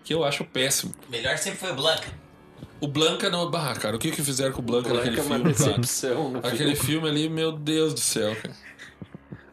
Que 0.03 0.13
eu 0.13 0.23
acho 0.23 0.43
péssimo. 0.45 0.93
Melhor 1.09 1.37
sempre 1.37 1.59
foi 1.59 1.71
o 1.71 1.75
Blanca. 1.75 2.07
O 2.79 2.87
Blanca 2.87 3.29
não. 3.29 3.49
Bah, 3.49 3.73
cara, 3.75 3.95
o 3.95 3.99
que 3.99 4.11
que 4.11 4.23
fizeram 4.23 4.51
com 4.51 4.59
o 4.59 4.65
Blanca, 4.65 4.89
Blanca 4.89 5.05
naquele 5.11 5.19
é 5.19 5.23
filme, 5.23 5.53
cara? 5.53 5.53
decepção 5.53 6.31
no 6.31 6.39
Aquele 6.39 6.75
filme. 6.75 7.07
ali, 7.07 7.29
meu 7.29 7.51
Deus 7.51 7.93
do 7.93 7.99
céu, 7.99 8.35
cara. 8.35 8.55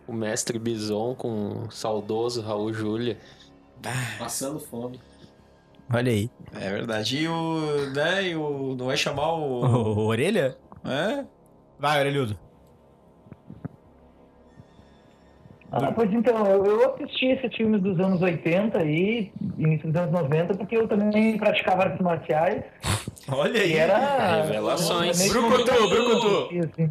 O 0.06 0.12
mestre 0.12 0.58
Bison 0.58 1.14
com 1.14 1.64
o 1.66 1.70
saudoso 1.70 2.40
Raul 2.40 2.72
Júlia. 2.72 3.18
Passando 4.18 4.58
fome. 4.58 4.98
Olha 5.92 6.10
aí. 6.10 6.30
É 6.54 6.70
verdade. 6.70 7.18
E 7.18 7.28
o. 7.28 7.90
Né, 7.94 8.28
e 8.30 8.36
o. 8.36 8.74
Não 8.76 8.86
vai 8.86 8.96
chamar 8.96 9.32
o. 9.34 9.64
O, 9.64 10.06
orelha? 10.06 10.56
É? 10.84 11.24
Vai, 11.78 12.00
orelhudo. 12.00 12.38
Ah, 15.70 15.92
pois 15.92 16.10
então, 16.12 16.46
eu, 16.46 16.64
eu 16.64 16.94
assisti 16.94 17.26
esses 17.26 17.54
filmes 17.54 17.82
dos 17.82 18.00
anos 18.00 18.22
80 18.22 18.82
e 18.84 19.30
início 19.58 19.88
dos 19.92 20.00
anos 20.00 20.12
90, 20.12 20.54
porque 20.54 20.76
eu 20.76 20.88
também 20.88 21.36
praticava 21.36 21.82
artes 21.84 22.00
marciais. 22.00 22.64
Olha 23.30 23.60
aí. 23.60 23.74
era. 23.74 24.42
Revelações. 24.44 25.30
Brucutu, 25.30 25.88
brucutu. 25.90 26.48
Assim. 26.64 26.88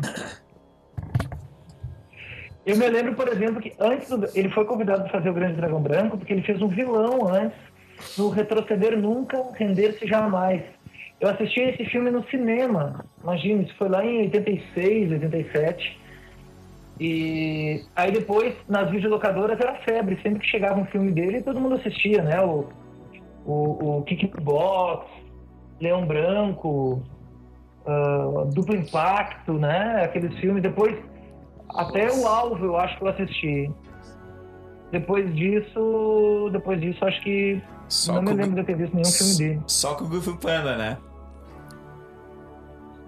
Eu 2.66 2.76
me 2.78 2.88
lembro, 2.90 3.16
por 3.16 3.28
exemplo, 3.30 3.62
que 3.62 3.74
antes 3.80 4.10
do- 4.10 4.28
ele 4.36 4.49
foi 4.49 4.66
convidado 4.66 5.04
para 5.04 5.12
fazer 5.12 5.30
o 5.30 5.34
Grande 5.34 5.56
Dragão 5.56 5.82
Branco, 5.82 6.18
porque 6.18 6.34
ele 6.34 6.41
fez 6.44 6.62
um 6.62 6.68
vilão 6.68 7.28
antes, 7.34 7.58
no 8.18 8.30
Retroceder 8.30 8.98
Nunca, 8.99 9.41
Render-se 9.56 10.06
Jamais. 10.06 10.62
Eu 11.20 11.30
assisti 11.30 11.62
esse 11.62 11.86
filme 11.86 12.12
no 12.12 12.24
cinema, 12.30 13.04
imagina, 13.24 13.64
isso 13.64 13.74
foi 13.76 13.90
lá 13.90 14.06
em 14.06 14.20
86, 14.24 15.12
87. 15.14 15.98
E 16.99 17.84
aí 17.95 18.11
depois, 18.11 18.56
nas 18.68 18.90
videolocadoras, 18.90 19.60
era 19.60 19.76
febre. 19.82 20.19
Sempre 20.24 20.40
que 20.40 20.48
chegava 20.48 20.80
um 20.80 20.86
filme 20.86 21.11
dele, 21.11 21.41
todo 21.41 21.60
mundo 21.60 21.76
assistia, 21.76 22.24
né? 22.24 22.41
O, 22.41 22.65
o, 23.45 23.98
o 23.99 24.03
Kickbox, 24.03 25.06
Leão 25.80 26.06
Branco, 26.07 27.03
ah, 27.86 28.45
Duplo 28.53 28.76
Impacto, 28.76 29.53
né? 29.53 30.03
Aqueles 30.03 30.34
filmes. 30.40 30.64
Depois, 30.64 30.98
até 31.76 32.11
o 32.11 32.28
Alvo 32.28 32.65
eu 32.65 32.78
acho 32.78 32.98
que 32.98 33.03
eu 33.03 33.07
assisti. 33.10 33.72
Depois 34.91 35.36
disso, 35.36 36.49
depois 36.52 36.80
disso, 36.80 37.03
acho 37.06 37.22
que 37.22 37.61
Só 37.90 38.14
não 38.14 38.22
me 38.22 38.30
com- 38.30 38.36
lembro 38.38 38.56
de 38.56 38.64
ter 38.64 38.76
visto 38.76 38.94
nenhum 38.95 39.11
filme 39.11 39.38
dele. 39.38 39.61
Só 39.68 39.95
com 39.95 40.06
o 40.06 40.10
Kung 40.10 40.22
Fu 40.22 40.38
Panda, 40.38 40.78
né? 40.78 40.98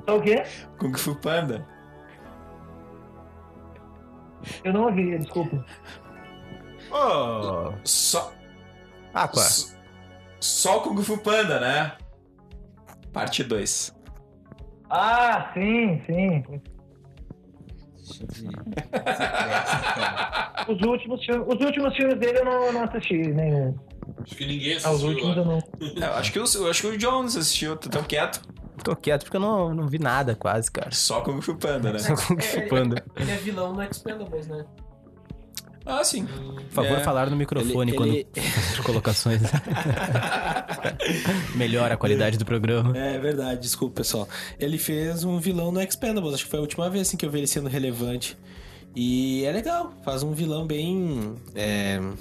Só 0.07 0.17
o 0.17 0.21
quê? 0.21 0.43
Kung 0.77 0.93
Fu 0.97 1.15
Panda. 1.15 1.65
Eu 4.63 4.73
não 4.73 4.83
ouvi, 4.85 5.17
desculpa. 5.17 5.65
Ô, 6.91 7.73
Só. 7.83 8.31
Aqua. 9.13 9.41
s- 9.43 9.75
Só 10.39 10.77
o 10.77 10.81
Kung 10.81 11.01
Fu 11.03 11.17
Panda, 11.17 11.59
né? 11.59 11.93
Parte 13.13 13.43
2. 13.43 13.93
Ah, 14.89 15.51
sim, 15.53 16.01
sim. 16.05 16.43
Os 20.67 20.81
últimos, 20.81 21.25
filmes, 21.25 21.47
os 21.47 21.65
últimos 21.65 21.95
filmes 21.95 22.19
dele 22.19 22.39
eu 22.39 22.45
não, 22.45 22.63
eu 22.65 22.73
não 22.73 22.83
assisti, 22.83 23.17
nenhum. 23.17 23.75
Acho 24.23 24.35
que 24.35 24.45
ninguém 24.45 24.73
Ah, 24.73 24.77
os 24.77 24.85
assistiu. 25.03 25.09
últimos 25.09 25.37
eu 25.37 25.45
não. 25.45 25.59
Eu 26.07 26.13
acho 26.15 26.31
que, 26.31 26.39
o- 26.39 26.45
eu 26.63 26.69
acho 26.69 26.81
que 26.81 26.87
o 26.87 26.97
Jones 26.97 27.35
assistiu, 27.35 27.75
tá 27.77 27.89
tão 27.89 28.03
quieto. 28.03 28.41
Tô 28.83 28.95
quieto 28.95 29.23
porque 29.23 29.37
eu 29.37 29.41
não, 29.41 29.73
não 29.73 29.87
vi 29.87 29.99
nada 29.99 30.35
quase, 30.35 30.71
cara. 30.71 30.91
Só 30.91 31.21
Kung 31.21 31.41
Fu 31.41 31.55
Panda, 31.55 31.93
né? 31.93 31.99
Só 31.99 32.15
Kung 32.15 32.41
Fu 32.41 32.61
Panda. 32.69 33.03
Ele 33.15 33.31
é 33.31 33.37
vilão 33.37 33.73
no 33.73 33.83
Expendables, 33.83 34.47
né? 34.47 34.65
Ah, 35.85 36.03
sim. 36.03 36.25
Por 36.25 36.61
favor, 36.69 36.97
É. 36.97 37.03
falar 37.03 37.29
no 37.29 37.35
microfone 37.35 37.91
Ele- 37.91 37.97
quando 37.97 38.09
ele- 38.13 38.27
as 38.73 38.79
colocações. 38.79 39.41
Melhora 41.55 41.95
a 41.95 41.97
qualidade 41.97 42.37
do 42.37 42.45
programa. 42.45 42.95
É 42.97 43.17
verdade, 43.17 43.61
desculpa, 43.61 43.95
pessoal. 43.95 44.27
Ele 44.59 44.77
fez 44.77 45.23
um 45.23 45.39
vilão 45.39 45.71
no 45.71 45.81
Expendables, 45.81 46.33
acho 46.35 46.43
que 46.45 46.49
foi 46.49 46.59
a 46.59 46.61
última 46.61 46.89
vez 46.89 47.07
assim, 47.07 47.17
que 47.17 47.25
eu 47.25 47.31
vi 47.31 47.39
ele 47.39 47.47
sendo 47.47 47.69
relevante. 47.69 48.37
E 48.95 49.43
é 49.45 49.51
legal, 49.51 49.93
faz 50.03 50.21
um 50.23 50.33
vilão 50.33 50.65
bem. 50.67 51.35
É. 51.55 51.99
Não 51.99 52.15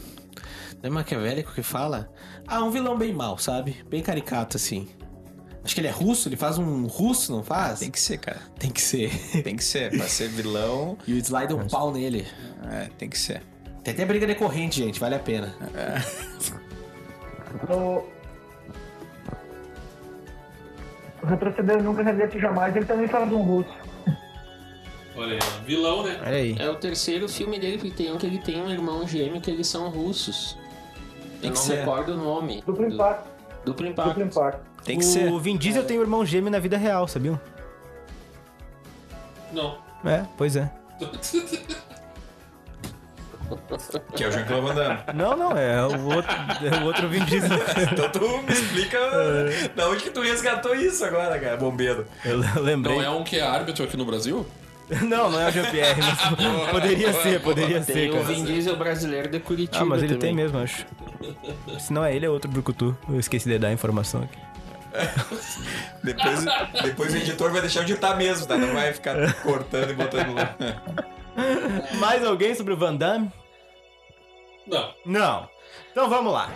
é 0.85 0.91
maquiavélico 0.91 1.53
que 1.53 1.63
fala? 1.63 2.09
Ah, 2.47 2.63
um 2.63 2.71
vilão 2.71 2.97
bem 2.97 3.13
mal, 3.13 3.37
sabe? 3.39 3.77
Bem 3.91 4.03
caricato, 4.03 4.57
assim. 4.57 4.89
Acho 5.69 5.75
que 5.75 5.83
ele 5.83 5.89
é 5.89 5.91
russo, 5.91 6.31
ele 6.31 6.37
faz 6.37 6.57
um 6.57 6.87
russo, 6.87 7.31
não 7.31 7.43
faz? 7.43 7.81
Tem 7.81 7.91
que 7.91 8.01
ser, 8.01 8.17
cara. 8.17 8.41
Tem 8.59 8.71
que 8.71 8.81
ser. 8.81 9.11
Tem 9.43 9.55
que 9.55 9.63
ser. 9.63 9.91
Pra 9.91 10.09
ser 10.09 10.29
vilão, 10.29 10.97
E 11.07 11.13
o 11.13 11.19
Sly 11.19 11.47
deu 11.47 11.59
um 11.59 11.69
pau 11.69 11.93
nele. 11.93 12.27
é, 12.73 12.89
tem 12.97 13.07
que 13.07 13.19
ser. 13.19 13.43
Tem 13.85 13.93
até 13.93 14.07
briga 14.07 14.27
decorrente, 14.27 14.83
gente, 14.83 14.99
vale 14.99 15.17
a 15.17 15.19
pena. 15.19 15.55
No... 17.69 18.05
O 21.23 21.27
Retroceder 21.27 21.83
Nunca 21.83 22.03
Regrete 22.03 22.39
Jamais, 22.39 22.75
ele 22.75 22.87
também 22.87 23.07
fala 23.07 23.27
de 23.27 23.35
um 23.35 23.43
russo. 23.43 23.69
Olha 25.17 25.35
aí, 25.35 25.39
vilão, 25.67 26.03
né? 26.03 26.19
Aí. 26.23 26.57
É 26.59 26.71
o 26.71 26.77
terceiro 26.77 27.29
filme 27.29 27.59
dele 27.59 27.77
que 27.77 27.91
tem 27.91 28.11
um 28.11 28.17
que 28.17 28.25
ele 28.27 28.39
tem 28.39 28.63
um 28.63 28.71
irmão 28.71 29.07
gêmeo 29.07 29.39
que 29.41 29.51
eles 29.51 29.67
são 29.67 29.91
russos. 29.91 30.57
Tem 31.43 31.51
Eu 31.51 31.55
que 31.55 31.59
não 31.59 31.67
ser. 31.67 31.79
recordo 31.81 32.13
o 32.13 32.17
nome. 32.17 32.63
Duplo 32.65 32.87
impacto. 32.87 33.29
Duplo 33.67 33.87
Duplo 33.87 34.23
impacto. 34.23 34.68
Tem 34.85 34.99
que 34.99 35.05
o 35.05 35.09
ser. 35.09 35.41
Vin 35.41 35.57
Diesel 35.57 35.85
tem 35.85 35.99
um 35.99 36.03
irmão 36.03 36.25
gêmeo 36.25 36.51
na 36.51 36.59
vida 36.59 36.77
real, 36.77 37.07
sabiam? 37.07 37.39
Não. 39.53 39.79
É, 40.05 40.25
pois 40.37 40.57
é. 40.57 40.71
Que 44.15 44.25
é 44.25 44.29
o 44.29 44.33
Jean-Claude 44.33 44.67
Van 44.67 44.75
Damme. 44.75 44.99
Não, 45.15 45.35
não, 45.37 45.57
é 45.57 45.83
o 45.83 46.15
outro, 46.15 46.37
é 46.63 46.83
o 46.83 46.85
outro 46.85 47.09
Vin 47.09 47.25
Diesel. 47.25 47.57
Então 47.93 48.11
tu 48.11 48.43
me 48.43 48.53
explica 48.53 48.99
da 49.75 49.89
onde 49.89 50.05
que 50.05 50.11
tu 50.11 50.21
resgatou 50.21 50.75
isso 50.75 51.03
agora, 51.05 51.39
cara, 51.39 51.57
bombeiro. 51.57 52.07
Eu 52.25 52.39
lembrei. 52.63 52.97
Não 52.97 53.03
é 53.03 53.09
um 53.09 53.25
que 53.25 53.39
é 53.39 53.43
árbitro 53.43 53.85
aqui 53.85 53.97
no 53.97 54.05
Brasil? 54.05 54.47
Não, 55.03 55.31
não 55.31 55.41
é 55.41 55.49
o 55.49 55.51
Jean-Pierre, 55.51 56.01
mas 56.01 56.71
poderia 56.71 57.13
ser, 57.13 57.41
poderia 57.41 57.83
ser, 57.83 57.93
Tem 57.93 58.11
o. 58.11 58.23
Vin 58.23 58.45
Diesel 58.45 58.77
brasileiro 58.77 59.29
de 59.31 59.41
Curitiba 59.41 59.83
Ah, 59.83 59.87
mas 59.87 60.03
ele 60.03 60.15
também. 60.15 60.35
tem 60.35 60.35
mesmo, 60.35 60.59
acho. 60.59 60.87
Se 61.79 61.93
não 61.93 62.05
é 62.05 62.15
ele, 62.15 62.27
é 62.27 62.31
outro 62.31 62.51
Brucutu. 62.51 62.97
Eu 63.09 63.19
esqueci 63.21 63.49
de 63.49 63.59
dar 63.59 63.69
a 63.69 63.73
informação 63.73 64.23
aqui. 64.23 64.39
Depois, 66.03 66.45
depois 66.83 67.13
o 67.13 67.17
editor 67.17 67.51
vai 67.51 67.61
deixar 67.61 67.85
de 67.85 67.93
editar 67.93 68.15
mesmo, 68.17 68.47
tá? 68.47 68.57
Não 68.57 68.73
vai 68.73 68.93
ficar 68.93 69.35
cortando 69.43 69.91
e 69.91 69.95
botando 69.95 70.35
lá. 70.35 70.55
Mais 71.99 72.25
alguém 72.25 72.55
sobre 72.55 72.73
o 72.73 72.77
Van 72.77 72.97
Damme? 72.97 73.31
Não. 74.67 74.95
Não. 75.05 75.49
Então 75.91 76.09
vamos 76.09 76.33
lá. 76.33 76.51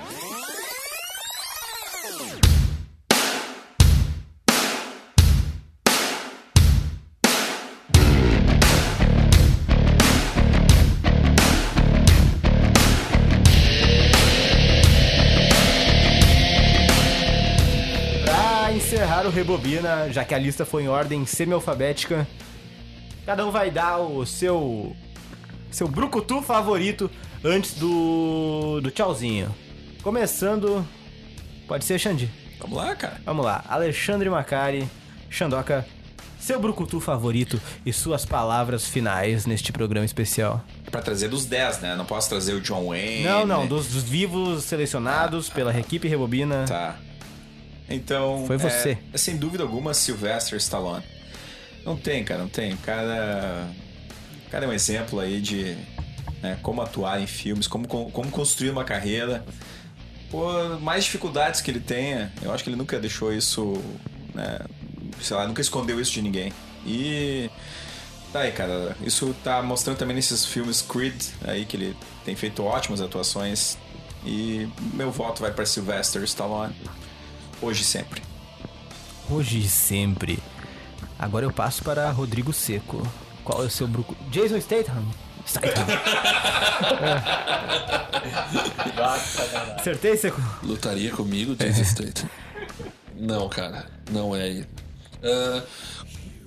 Rebobina, 19.32 20.12
já 20.12 20.24
que 20.24 20.34
a 20.34 20.38
lista 20.38 20.66
foi 20.66 20.82
em 20.84 20.88
ordem 20.88 21.24
semi-alfabética, 21.24 22.28
cada 23.24 23.46
um 23.46 23.50
vai 23.50 23.70
dar 23.70 23.98
o 23.98 24.26
seu 24.26 24.94
seu 25.70 25.88
brucutu 25.88 26.42
favorito 26.42 27.10
antes 27.42 27.74
do 27.74 28.78
do 28.82 28.90
tchauzinho. 28.90 29.54
Começando, 30.02 30.86
pode 31.66 31.86
ser 31.86 31.98
Xandi. 31.98 32.30
Vamos 32.60 32.76
lá, 32.76 32.94
cara. 32.94 33.20
Vamos 33.24 33.44
lá, 33.44 33.64
Alexandre 33.68 34.28
Macari, 34.28 34.86
Xandoca, 35.30 35.86
seu 36.38 36.60
brucutu 36.60 37.00
favorito 37.00 37.59
e 37.86 37.92
suas 37.92 38.26
palavras 38.26 38.86
finais 38.86 39.46
neste 39.46 39.72
programa 39.72 40.04
especial. 40.04 40.62
Pra 40.90 41.00
trazer 41.00 41.28
dos 41.28 41.46
10, 41.46 41.80
né? 41.80 41.96
Não 41.96 42.04
posso 42.04 42.28
trazer 42.28 42.52
o 42.52 42.60
John 42.60 42.88
Wayne. 42.88 43.24
Não, 43.24 43.46
não, 43.46 43.62
né? 43.62 43.66
dos, 43.66 43.86
dos 43.86 44.02
vivos 44.02 44.64
selecionados 44.64 45.48
pela 45.48 45.74
equipe 45.78 46.06
Rebobina. 46.06 46.66
Tá. 46.68 46.96
Então. 47.88 48.44
Foi 48.46 48.56
você. 48.56 48.98
É, 49.12 49.18
sem 49.18 49.36
dúvida 49.36 49.62
alguma, 49.62 49.94
Sylvester 49.94 50.56
Stallone. 50.59 51.04
Não 51.84 51.96
tem, 51.96 52.24
cara, 52.24 52.40
não 52.42 52.48
tem. 52.48 52.74
O 52.74 52.78
cara. 52.78 53.68
O 54.46 54.50
cara 54.50 54.66
é 54.66 54.68
um 54.68 54.72
exemplo 54.72 55.18
aí 55.18 55.40
de 55.40 55.76
né, 56.42 56.59
como 56.62 56.82
atuar 56.82 57.20
em 57.20 57.26
filmes, 57.26 57.66
como, 57.66 57.86
como 57.86 58.30
construir 58.30 58.70
uma 58.70 58.84
carreira. 58.84 59.44
Por 60.30 60.80
mais 60.80 61.04
dificuldades 61.04 61.60
que 61.60 61.70
ele 61.70 61.80
tenha, 61.80 62.32
eu 62.42 62.52
acho 62.52 62.64
que 62.64 62.70
ele 62.70 62.76
nunca 62.76 62.98
deixou 62.98 63.32
isso. 63.32 63.82
Né, 64.34 64.59
sei 65.20 65.36
lá, 65.36 65.46
nunca 65.46 65.60
escondeu 65.60 66.00
isso 66.00 66.12
de 66.12 66.22
ninguém. 66.22 66.52
E. 66.86 67.50
Tá 68.32 68.40
aí, 68.40 68.52
cara. 68.52 68.96
Isso 69.02 69.34
tá 69.44 69.62
mostrando 69.62 69.98
também 69.98 70.16
nesses 70.16 70.46
filmes 70.46 70.80
Creed 70.80 71.22
aí, 71.44 71.66
que 71.66 71.76
ele 71.76 71.96
tem 72.24 72.34
feito 72.34 72.64
ótimas 72.64 73.00
atuações. 73.00 73.76
E 74.24 74.68
meu 74.94 75.10
voto 75.10 75.42
vai 75.42 75.52
para 75.52 75.66
Sylvester 75.66 76.22
Stallone. 76.22 76.74
Hoje 77.62 77.82
e 77.82 77.84
sempre. 77.84 78.20
Hoje 79.30 79.60
e 79.60 79.68
sempre. 79.68 80.39
Agora 81.16 81.47
eu 81.47 81.52
passo 81.52 81.84
para 81.84 82.10
Rodrigo 82.10 82.52
Seco. 82.52 83.06
Qual 83.44 83.62
é 83.62 83.66
o 83.66 83.70
seu 83.70 83.86
brucutu? 83.86 84.20
Jason 84.30 84.60
Statham. 84.60 85.05
Statham. 85.47 85.84
É. 88.98 89.78
Acertei, 89.78 90.16
Seco? 90.16 90.40
Lutaria 90.64 91.12
comigo, 91.12 91.55
Jason 91.55 91.84
Statham? 91.84 92.28
Não, 93.16 93.48
cara, 93.48 93.86
não 94.10 94.34
é. 94.34 94.66
Ah, 95.22 95.62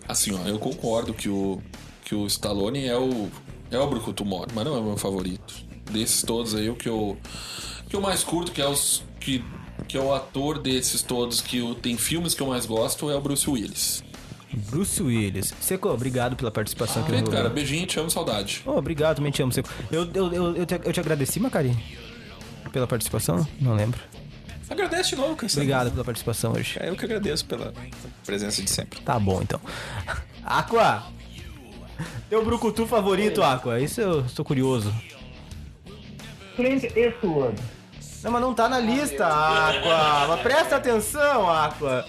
assim, 0.10 0.34
ó, 0.34 0.46
eu 0.46 0.60
concordo 0.60 1.14
que 1.14 1.30
o, 1.30 1.62
que 2.04 2.14
o 2.14 2.28
Stallone 2.28 2.86
é 2.86 2.98
o, 2.98 3.30
é 3.72 3.80
o 3.80 3.88
Brucutu 3.88 4.26
Mori, 4.26 4.52
mas 4.54 4.66
não 4.66 4.76
é 4.76 4.80
o 4.80 4.84
meu 4.84 4.98
favorito. 4.98 5.54
Desses 5.90 6.24
todos 6.24 6.54
aí, 6.56 6.70
o 6.70 6.76
que 6.76 6.90
eu, 6.90 7.18
que 7.88 7.96
eu 7.96 8.02
mais 8.02 8.22
curto, 8.22 8.52
que 8.52 8.62
é, 8.62 8.68
os, 8.68 9.02
que, 9.20 9.44
que 9.88 9.98
é 9.98 10.02
o 10.02 10.14
ator 10.14 10.60
desses 10.60 11.02
todos 11.02 11.42
que 11.42 11.58
eu, 11.58 11.76
tem 11.76 11.98
filmes 11.98 12.34
que 12.34 12.42
eu 12.42 12.48
mais 12.48 12.66
gosto, 12.66 13.10
é 13.10 13.16
o 13.16 13.22
Bruce 13.22 13.50
Willis. 13.50 14.04
Bruce 14.70 15.02
Willis. 15.02 15.54
Seco, 15.60 15.90
obrigado 15.90 16.36
pela 16.36 16.50
participação 16.52 17.02
aqui 17.02 17.12
Feito, 17.12 17.26
no 17.26 17.32
cara, 17.32 17.50
beijinho, 17.50 17.86
te 17.86 18.00
amo, 18.00 18.10
saudade. 18.10 18.62
Oh, 18.66 18.72
obrigado, 18.72 19.18
também 19.18 19.32
te 19.32 19.42
amo, 19.42 19.52
Seco. 19.52 19.70
Eu, 19.92 20.10
eu, 20.14 20.34
eu, 20.34 20.56
eu, 20.56 20.66
te, 20.66 20.80
eu 20.84 20.94
te 20.94 21.00
agradeci, 21.00 21.40
Macari? 21.40 21.76
Pela 22.72 22.88
participação? 22.88 23.46
Não 23.60 23.76
lembro. 23.76 24.00
Agradece 24.70 25.10
de 25.10 25.16
novo, 25.18 25.36
Cassiano. 25.36 25.64
Obrigado 25.64 25.92
pela 25.92 26.04
participação 26.04 26.54
hoje. 26.54 26.78
É 26.80 26.90
eu 26.90 26.96
que 26.96 27.06
agradeço 27.06 27.46
pela 27.46 27.74
presença 28.26 28.62
de 28.62 28.70
sempre. 28.70 29.00
Tá 29.02 29.20
bom, 29.20 29.42
então. 29.42 29.60
Aqua! 30.44 31.04
Teu 32.30 32.44
brucutu 32.44 32.86
favorito, 32.86 33.44
Aqua? 33.44 33.80
Isso 33.80 34.02
eu 34.02 34.22
estou 34.22 34.44
curioso. 34.44 34.94
Clint 36.56 36.84
Eastwood. 36.96 37.62
Não, 38.26 38.32
mas 38.32 38.42
não 38.42 38.56
tá 38.56 38.68
na 38.68 38.80
lista, 38.80 39.28
Aqua! 39.28 40.28
Mas 40.30 40.42
presta 40.42 40.78
atenção, 40.78 41.48
Aqua! 41.48 42.04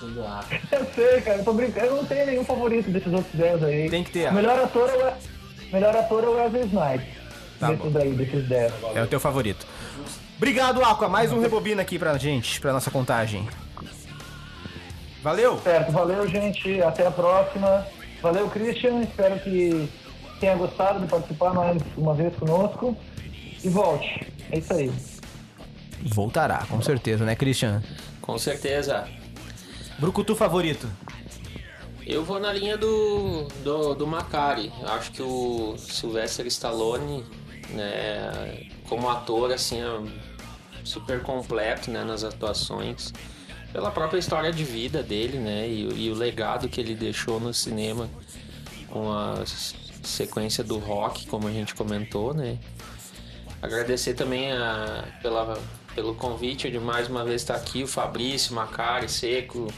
Eu 0.70 0.86
sei, 0.94 1.20
cara, 1.22 1.38
eu 1.38 1.44
tô 1.44 1.52
brincando. 1.52 1.86
Eu 1.86 1.96
não 1.96 2.04
tenho 2.04 2.26
nenhum 2.26 2.44
favorito 2.44 2.88
desses 2.88 3.12
outros 3.12 3.34
10 3.34 3.64
aí. 3.64 3.90
Tem 3.90 4.04
que 4.04 4.12
ter, 4.12 4.28
O 4.28 4.34
melhor 4.34 4.56
ator 4.56 4.88
é 4.88 4.94
o, 4.94 5.72
melhor 5.72 5.96
ator 5.96 6.22
é 6.22 6.26
o 6.28 6.34
Wesley 6.36 6.66
Snipes. 6.66 7.18
Tá 7.58 7.72
desses 7.72 7.92
daí, 7.92 8.12
desses 8.12 8.48
10. 8.48 8.72
É 8.94 9.02
o 9.02 9.06
teu 9.08 9.18
favorito. 9.18 9.66
Obrigado, 10.36 10.84
Aqua. 10.84 11.08
Mais 11.08 11.32
um 11.32 11.40
rebobina 11.40 11.82
aqui 11.82 11.98
pra 11.98 12.16
gente, 12.16 12.60
pra 12.60 12.72
nossa 12.72 12.92
contagem. 12.92 13.48
Valeu! 15.20 15.58
Certo, 15.58 15.90
valeu, 15.90 16.28
gente. 16.28 16.80
Até 16.80 17.04
a 17.04 17.10
próxima. 17.10 17.84
Valeu, 18.22 18.48
Christian. 18.48 19.00
Espero 19.00 19.40
que 19.40 19.88
tenha 20.38 20.54
gostado 20.54 21.00
de 21.00 21.08
participar 21.08 21.52
mais 21.52 21.82
uma 21.96 22.14
vez 22.14 22.32
conosco. 22.36 22.96
E 23.64 23.68
volte. 23.68 24.32
É 24.52 24.58
isso 24.58 24.72
aí. 24.72 25.17
Voltará, 26.02 26.64
com 26.68 26.80
certeza, 26.82 27.24
né, 27.24 27.34
Christian? 27.34 27.82
Com 28.20 28.38
certeza. 28.38 29.08
Brucutu 29.98 30.34
favorito? 30.36 30.88
Eu 32.06 32.24
vou 32.24 32.38
na 32.40 32.52
linha 32.52 32.76
do, 32.78 33.44
do, 33.62 33.94
do 33.94 34.06
Macari. 34.06 34.72
Acho 34.84 35.10
que 35.12 35.22
o 35.22 35.76
Sylvester 35.76 36.46
Stallone, 36.46 37.24
né, 37.70 38.66
como 38.88 39.08
ator, 39.10 39.52
assim, 39.52 39.80
é 39.82 40.00
super 40.84 41.20
completo 41.22 41.90
né, 41.90 42.04
nas 42.04 42.24
atuações. 42.24 43.12
Pela 43.72 43.90
própria 43.90 44.18
história 44.18 44.50
de 44.50 44.64
vida 44.64 45.02
dele, 45.02 45.36
né? 45.38 45.68
E, 45.68 45.86
o- 45.86 45.92
e 45.92 46.10
o 46.10 46.14
legado 46.14 46.66
que 46.70 46.80
ele 46.80 46.94
deixou 46.94 47.38
no 47.38 47.52
cinema 47.52 48.08
com 48.88 49.12
a 49.12 49.44
sequência 50.02 50.64
do 50.64 50.78
rock, 50.78 51.26
como 51.26 51.46
a 51.46 51.52
gente 51.52 51.74
comentou, 51.74 52.32
né? 52.32 52.56
Agradecer 53.60 54.14
também 54.14 54.50
a, 54.52 55.04
pela, 55.20 55.58
pelo 55.94 56.14
convite 56.14 56.70
de 56.70 56.78
mais 56.78 57.08
uma 57.08 57.24
vez 57.24 57.42
estar 57.42 57.56
aqui, 57.56 57.82
o 57.82 57.88
Fabrício, 57.88 58.54
Macari, 58.54 59.08
Seco, 59.08 59.72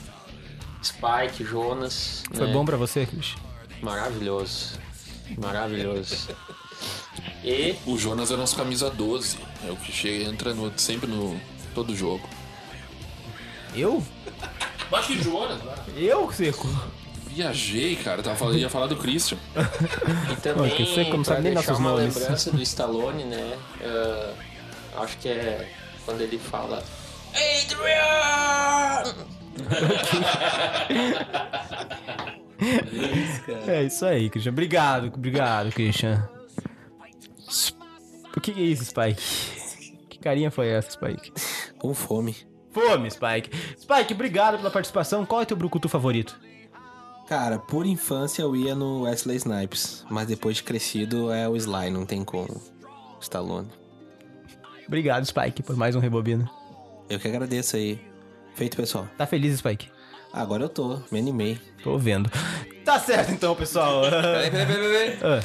Spike, 0.83 1.45
Jonas. 1.45 2.23
Foi 2.33 2.47
né? 2.47 2.53
bom 2.53 2.65
pra 2.65 2.77
você, 2.77 3.07
Christian? 3.07 3.39
Maravilhoso. 3.83 4.79
Maravilhoso. 5.39 6.29
E 7.45 7.75
O 7.87 7.97
Jonas 7.97 8.31
é 8.31 8.37
nosso 8.37 8.57
camisa 8.57 8.91
12. 8.91 9.39
É 9.67 9.71
o 9.71 9.77
que 9.77 9.93
chega, 9.93 10.25
entra 10.25 10.55
no- 10.55 10.73
sempre 10.79 11.09
no 11.09 11.39
todo 11.75 11.95
jogo. 11.95 12.29
Eu? 13.75 14.03
Acho 14.93 15.07
que 15.09 15.23
Jonas, 15.23 15.61
Eu, 15.97 16.31
Seco? 16.33 16.67
Viajei, 17.29 17.95
cara. 17.95 18.23
Tava 18.23 18.35
falando, 18.37 18.59
ia 18.59 18.69
falar 18.69 18.89
do 18.89 18.97
Christian. 18.97 19.39
E 20.33 20.37
também, 20.43 20.73
Ô, 20.73 20.77
que 20.77 20.85
que 20.85 21.17
não 21.17 21.23
sabe 21.25 21.43
nem 21.43 21.55
deixar 21.55 21.77
uma 21.77 21.93
nomes. 21.93 22.17
lembrança 22.17 22.51
do 22.51 22.61
Stallone, 22.61 23.25
né? 23.25 23.57
eh, 23.81 24.33
acho 24.97 25.17
que 25.19 25.29
é 25.29 25.71
quando 26.11 26.23
ele 26.23 26.39
fala 26.39 26.83
Adrian! 27.63 29.15
É 33.69 33.85
isso 33.85 34.05
aí, 34.05 34.29
Christian. 34.29 34.51
Obrigado, 34.51 35.07
obrigado, 35.15 35.71
Christian. 35.71 36.29
O 38.37 38.41
que 38.41 38.51
é 38.51 38.61
isso, 38.61 38.85
Spike? 38.85 39.23
Que 40.09 40.19
carinha 40.19 40.51
foi 40.51 40.69
essa, 40.69 40.91
Spike? 40.91 41.33
Com 41.79 41.95
fome. 41.95 42.37
Fome, 42.73 43.09
Spike. 43.11 43.51
Spike, 43.79 44.13
obrigado 44.13 44.57
pela 44.59 44.71
participação. 44.71 45.25
Qual 45.25 45.41
é 45.41 45.45
teu 45.45 45.57
brucutu 45.57 45.89
favorito? 45.89 46.39
Cara, 47.29 47.59
por 47.59 47.87
infância 47.87 48.43
eu 48.43 48.57
ia 48.57 48.75
no 48.75 49.03
Wesley 49.03 49.37
Snipes, 49.37 50.05
mas 50.11 50.27
depois 50.27 50.57
de 50.57 50.65
crescido 50.65 51.33
é 51.33 51.49
o 51.49 51.57
Sly, 51.57 51.91
não 51.91 52.05
tem 52.05 52.25
como. 52.25 52.61
Stallone. 53.21 53.80
Obrigado, 54.91 55.25
Spike, 55.25 55.63
por 55.63 55.77
mais 55.77 55.95
um 55.95 56.01
Rebobina. 56.01 56.51
Eu 57.09 57.21
que 57.21 57.29
agradeço 57.29 57.77
aí. 57.77 58.01
Feito, 58.57 58.77
pessoal. 58.77 59.07
Tá 59.17 59.25
feliz, 59.25 59.57
Spike? 59.57 59.89
Agora 60.33 60.65
eu 60.65 60.69
tô, 60.69 60.99
me 61.13 61.21
animei. 61.21 61.61
Tô 61.85 61.97
vendo. 61.97 62.29
Tá 62.85 62.99
certo 62.99 63.31
então, 63.31 63.55
pessoal. 63.55 64.03
Peraí, 64.11 64.51
peraí, 64.51 64.67
peraí, 64.67 65.17
peraí. 65.17 65.19
Ah, 65.23 65.41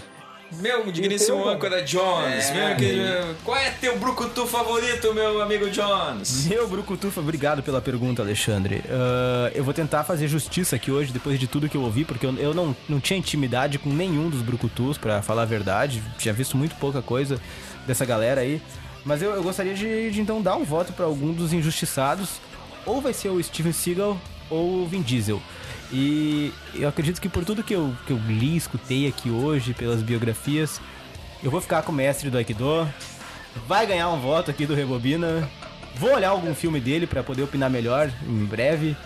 Meu 0.53 0.91
digníssimo 0.91 1.47
âncora 1.47 1.83
Jones, 1.83 2.49
meu 2.49 2.75
querido, 2.75 3.35
qual 3.43 3.55
é 3.55 3.69
teu 3.69 3.99
brucutu 3.99 4.47
favorito, 4.47 5.13
meu 5.13 5.39
amigo 5.43 5.69
Jones? 5.69 6.47
Meu 6.47 6.67
Brucutufa, 6.67 7.21
obrigado 7.21 7.61
pela 7.61 7.79
pergunta, 7.79 8.23
Alexandre. 8.23 8.81
Ah, 8.89 9.51
eu 9.53 9.63
vou 9.63 9.75
tentar 9.75 10.03
fazer 10.03 10.27
justiça 10.27 10.75
aqui 10.75 10.89
hoje, 10.89 11.13
depois 11.13 11.39
de 11.39 11.45
tudo 11.47 11.69
que 11.69 11.77
eu 11.77 11.83
ouvi, 11.83 12.03
porque 12.03 12.25
eu, 12.25 12.33
eu 12.37 12.51
não, 12.51 12.75
não 12.89 12.99
tinha 12.99 13.19
intimidade 13.19 13.77
com 13.77 13.89
nenhum 13.89 14.27
dos 14.27 14.41
Brucutus, 14.41 14.97
pra 14.97 15.21
falar 15.21 15.43
a 15.43 15.45
verdade. 15.45 16.01
Tinha 16.17 16.33
visto 16.33 16.57
muito 16.57 16.75
pouca 16.77 16.99
coisa 16.99 17.39
dessa 17.85 18.05
galera 18.05 18.41
aí. 18.41 18.59
Mas 19.05 19.21
eu, 19.21 19.31
eu 19.31 19.43
gostaria 19.43 19.75
de, 19.75 20.09
de, 20.09 20.19
então 20.19 20.41
dar 20.41 20.55
um 20.55 20.63
voto 20.63 20.91
pra 20.91 21.05
algum 21.05 21.31
dos 21.31 21.53
injustiçados. 21.53 22.41
Ou 22.85 22.99
vai 22.99 23.13
ser 23.13 23.29
o 23.29 23.41
Steven 23.41 23.71
Seagal 23.71 24.17
ou 24.49 24.83
o 24.83 24.87
Vin 24.87 25.01
Diesel. 25.01 25.41
E 25.91 26.51
eu 26.73 26.89
acredito 26.89 27.21
que 27.21 27.29
por 27.29 27.45
tudo 27.45 27.63
que 27.63 27.73
eu, 27.73 27.95
que 28.05 28.11
eu 28.11 28.17
li, 28.27 28.57
escutei 28.57 29.07
aqui 29.07 29.29
hoje, 29.29 29.73
pelas 29.73 30.01
biografias, 30.01 30.81
eu 31.43 31.51
vou 31.51 31.61
ficar 31.61 31.83
com 31.83 31.91
o 31.91 31.95
mestre 31.95 32.29
do 32.29 32.37
Aikido. 32.37 32.87
Vai 33.67 33.85
ganhar 33.85 34.09
um 34.09 34.19
voto 34.19 34.49
aqui 34.51 34.65
do 34.65 34.73
Rebobina. 34.73 35.47
Vou 35.95 36.13
olhar 36.13 36.29
algum 36.29 36.53
filme 36.53 36.79
dele 36.79 37.07
pra 37.07 37.23
poder 37.23 37.43
opinar 37.43 37.69
melhor 37.69 38.11
em 38.27 38.45
breve. 38.45 38.97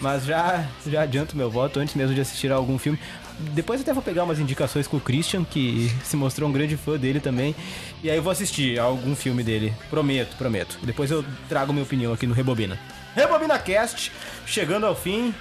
Mas 0.00 0.24
já, 0.24 0.66
já 0.86 1.02
adianto 1.02 1.36
meu 1.36 1.50
voto 1.50 1.78
antes 1.80 1.94
mesmo 1.94 2.14
de 2.14 2.20
assistir 2.20 2.50
algum 2.50 2.78
filme. 2.78 2.98
Depois 3.38 3.80
até 3.80 3.92
vou 3.92 4.02
pegar 4.02 4.24
umas 4.24 4.38
indicações 4.38 4.86
com 4.86 4.96
o 4.96 5.00
Christian, 5.00 5.44
que 5.44 5.90
se 6.04 6.16
mostrou 6.16 6.48
um 6.48 6.52
grande 6.52 6.76
fã 6.76 6.96
dele 6.96 7.20
também. 7.20 7.54
E 8.02 8.10
aí 8.10 8.16
eu 8.16 8.22
vou 8.22 8.30
assistir 8.30 8.78
algum 8.78 9.14
filme 9.16 9.42
dele. 9.42 9.74
Prometo, 9.90 10.36
prometo. 10.36 10.78
Depois 10.82 11.10
eu 11.10 11.24
trago 11.48 11.72
minha 11.72 11.84
opinião 11.84 12.12
aqui 12.12 12.26
no 12.26 12.34
Rebobina. 12.34 12.78
Rebobina 13.14 13.58
Cast, 13.58 14.12
chegando 14.46 14.86
ao 14.86 14.94
fim. 14.94 15.34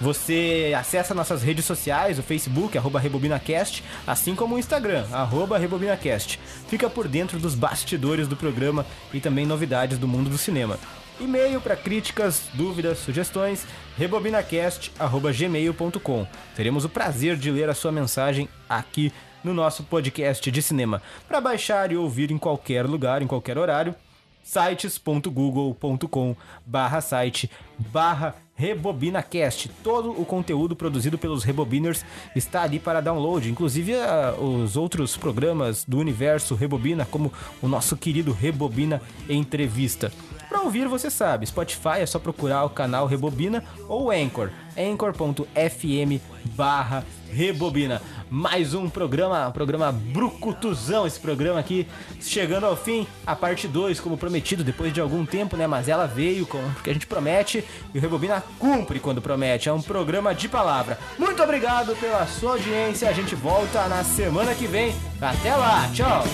Você 0.00 0.72
acessa 0.78 1.12
nossas 1.12 1.42
redes 1.42 1.64
sociais, 1.64 2.20
o 2.20 2.22
Facebook, 2.22 2.78
arroba 2.78 3.00
RebobinaCast, 3.00 3.82
assim 4.06 4.32
como 4.32 4.54
o 4.54 4.58
Instagram, 4.58 5.04
arroba 5.10 5.58
RebobinaCast. 5.58 6.38
Fica 6.68 6.88
por 6.88 7.08
dentro 7.08 7.40
dos 7.40 7.56
bastidores 7.56 8.28
do 8.28 8.36
programa 8.36 8.86
e 9.12 9.18
também 9.18 9.44
novidades 9.44 9.98
do 9.98 10.06
mundo 10.06 10.30
do 10.30 10.38
cinema. 10.38 10.78
E-mail 11.20 11.60
para 11.60 11.76
críticas, 11.76 12.48
dúvidas, 12.54 12.98
sugestões, 12.98 13.66
rebobinacast.gmail.com. 13.96 16.26
Teremos 16.54 16.84
o 16.84 16.88
prazer 16.88 17.36
de 17.36 17.50
ler 17.50 17.68
a 17.68 17.74
sua 17.74 17.90
mensagem 17.92 18.48
aqui 18.68 19.12
no 19.42 19.54
nosso 19.54 19.82
podcast 19.84 20.50
de 20.50 20.62
cinema. 20.62 21.02
Para 21.26 21.40
baixar 21.40 21.92
e 21.92 21.96
ouvir 21.96 22.30
em 22.30 22.38
qualquer 22.38 22.86
lugar, 22.86 23.22
em 23.22 23.26
qualquer 23.26 23.58
horário, 23.58 23.94
sites.google.com 24.42 26.36
barra 26.64 27.00
site 27.00 27.50
barra 27.78 28.34
RebobinaCast. 28.54 29.68
Todo 29.84 30.10
o 30.10 30.24
conteúdo 30.24 30.74
produzido 30.74 31.16
pelos 31.16 31.44
Rebobiners 31.44 32.04
está 32.34 32.62
ali 32.62 32.80
para 32.80 33.00
download, 33.00 33.48
inclusive 33.48 33.94
ah, 33.94 34.34
os 34.38 34.76
outros 34.76 35.16
programas 35.16 35.84
do 35.84 35.98
universo 35.98 36.56
Rebobina, 36.56 37.06
como 37.06 37.32
o 37.62 37.68
nosso 37.68 37.96
querido 37.96 38.32
Rebobina 38.32 39.00
Entrevista. 39.28 40.10
Para 40.48 40.62
ouvir, 40.62 40.88
você 40.88 41.10
sabe, 41.10 41.46
Spotify 41.46 42.00
é 42.00 42.06
só 42.06 42.18
procurar 42.18 42.64
o 42.64 42.70
canal 42.70 43.06
Rebobina 43.06 43.62
ou 43.86 44.10
Anchor, 44.10 44.50
anchor.fm 44.76 46.20
barra 46.56 47.04
Rebobina. 47.30 48.00
Mais 48.30 48.74
um 48.74 48.88
programa, 48.88 49.50
programa 49.50 49.92
brucutuzão 49.92 51.06
esse 51.06 51.20
programa 51.20 51.60
aqui, 51.60 51.86
chegando 52.20 52.64
ao 52.64 52.76
fim, 52.76 53.06
a 53.26 53.36
parte 53.36 53.68
2, 53.68 54.00
como 54.00 54.16
prometido, 54.16 54.64
depois 54.64 54.92
de 54.92 55.00
algum 55.00 55.24
tempo, 55.24 55.56
né? 55.56 55.66
Mas 55.66 55.88
ela 55.88 56.06
veio, 56.06 56.46
porque 56.46 56.90
a 56.90 56.92
gente 56.92 57.06
promete 57.06 57.64
e 57.92 57.98
o 57.98 58.00
Rebobina 58.00 58.42
cumpre 58.58 59.00
quando 59.00 59.22
promete. 59.22 59.68
É 59.68 59.72
um 59.72 59.82
programa 59.82 60.34
de 60.34 60.48
palavra. 60.48 60.98
Muito 61.18 61.42
obrigado 61.42 61.94
pela 61.96 62.26
sua 62.26 62.52
audiência, 62.52 63.08
a 63.08 63.12
gente 63.12 63.34
volta 63.34 63.86
na 63.88 64.02
semana 64.02 64.54
que 64.54 64.66
vem. 64.66 64.94
Até 65.20 65.54
lá, 65.54 65.88
tchau! 65.92 66.24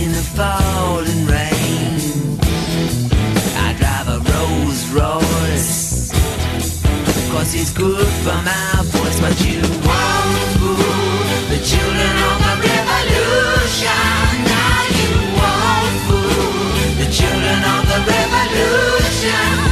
in 0.00 0.12
falling 0.36 1.24
rain. 1.26 2.38
I 3.56 3.74
drive 3.78 4.08
a 4.08 4.18
Rolls 4.92 4.92
it's 7.54 7.72
good 7.72 8.06
for 8.24 8.38
my 8.44 8.82
voice. 8.84 9.20
But 9.20 9.36
you 9.46 9.60
won't 9.88 10.42
fool 10.58 10.76
the 11.52 11.60
children 11.70 12.14
of 12.28 12.36
the 12.46 12.54
revolution. 12.68 14.16
Now 14.52 14.80
you 14.98 15.12
won't 15.38 15.96
fool 16.06 16.76
the 17.00 17.08
children 17.10 17.60
of 17.74 17.82
the 17.90 17.98
revolution. 18.12 19.65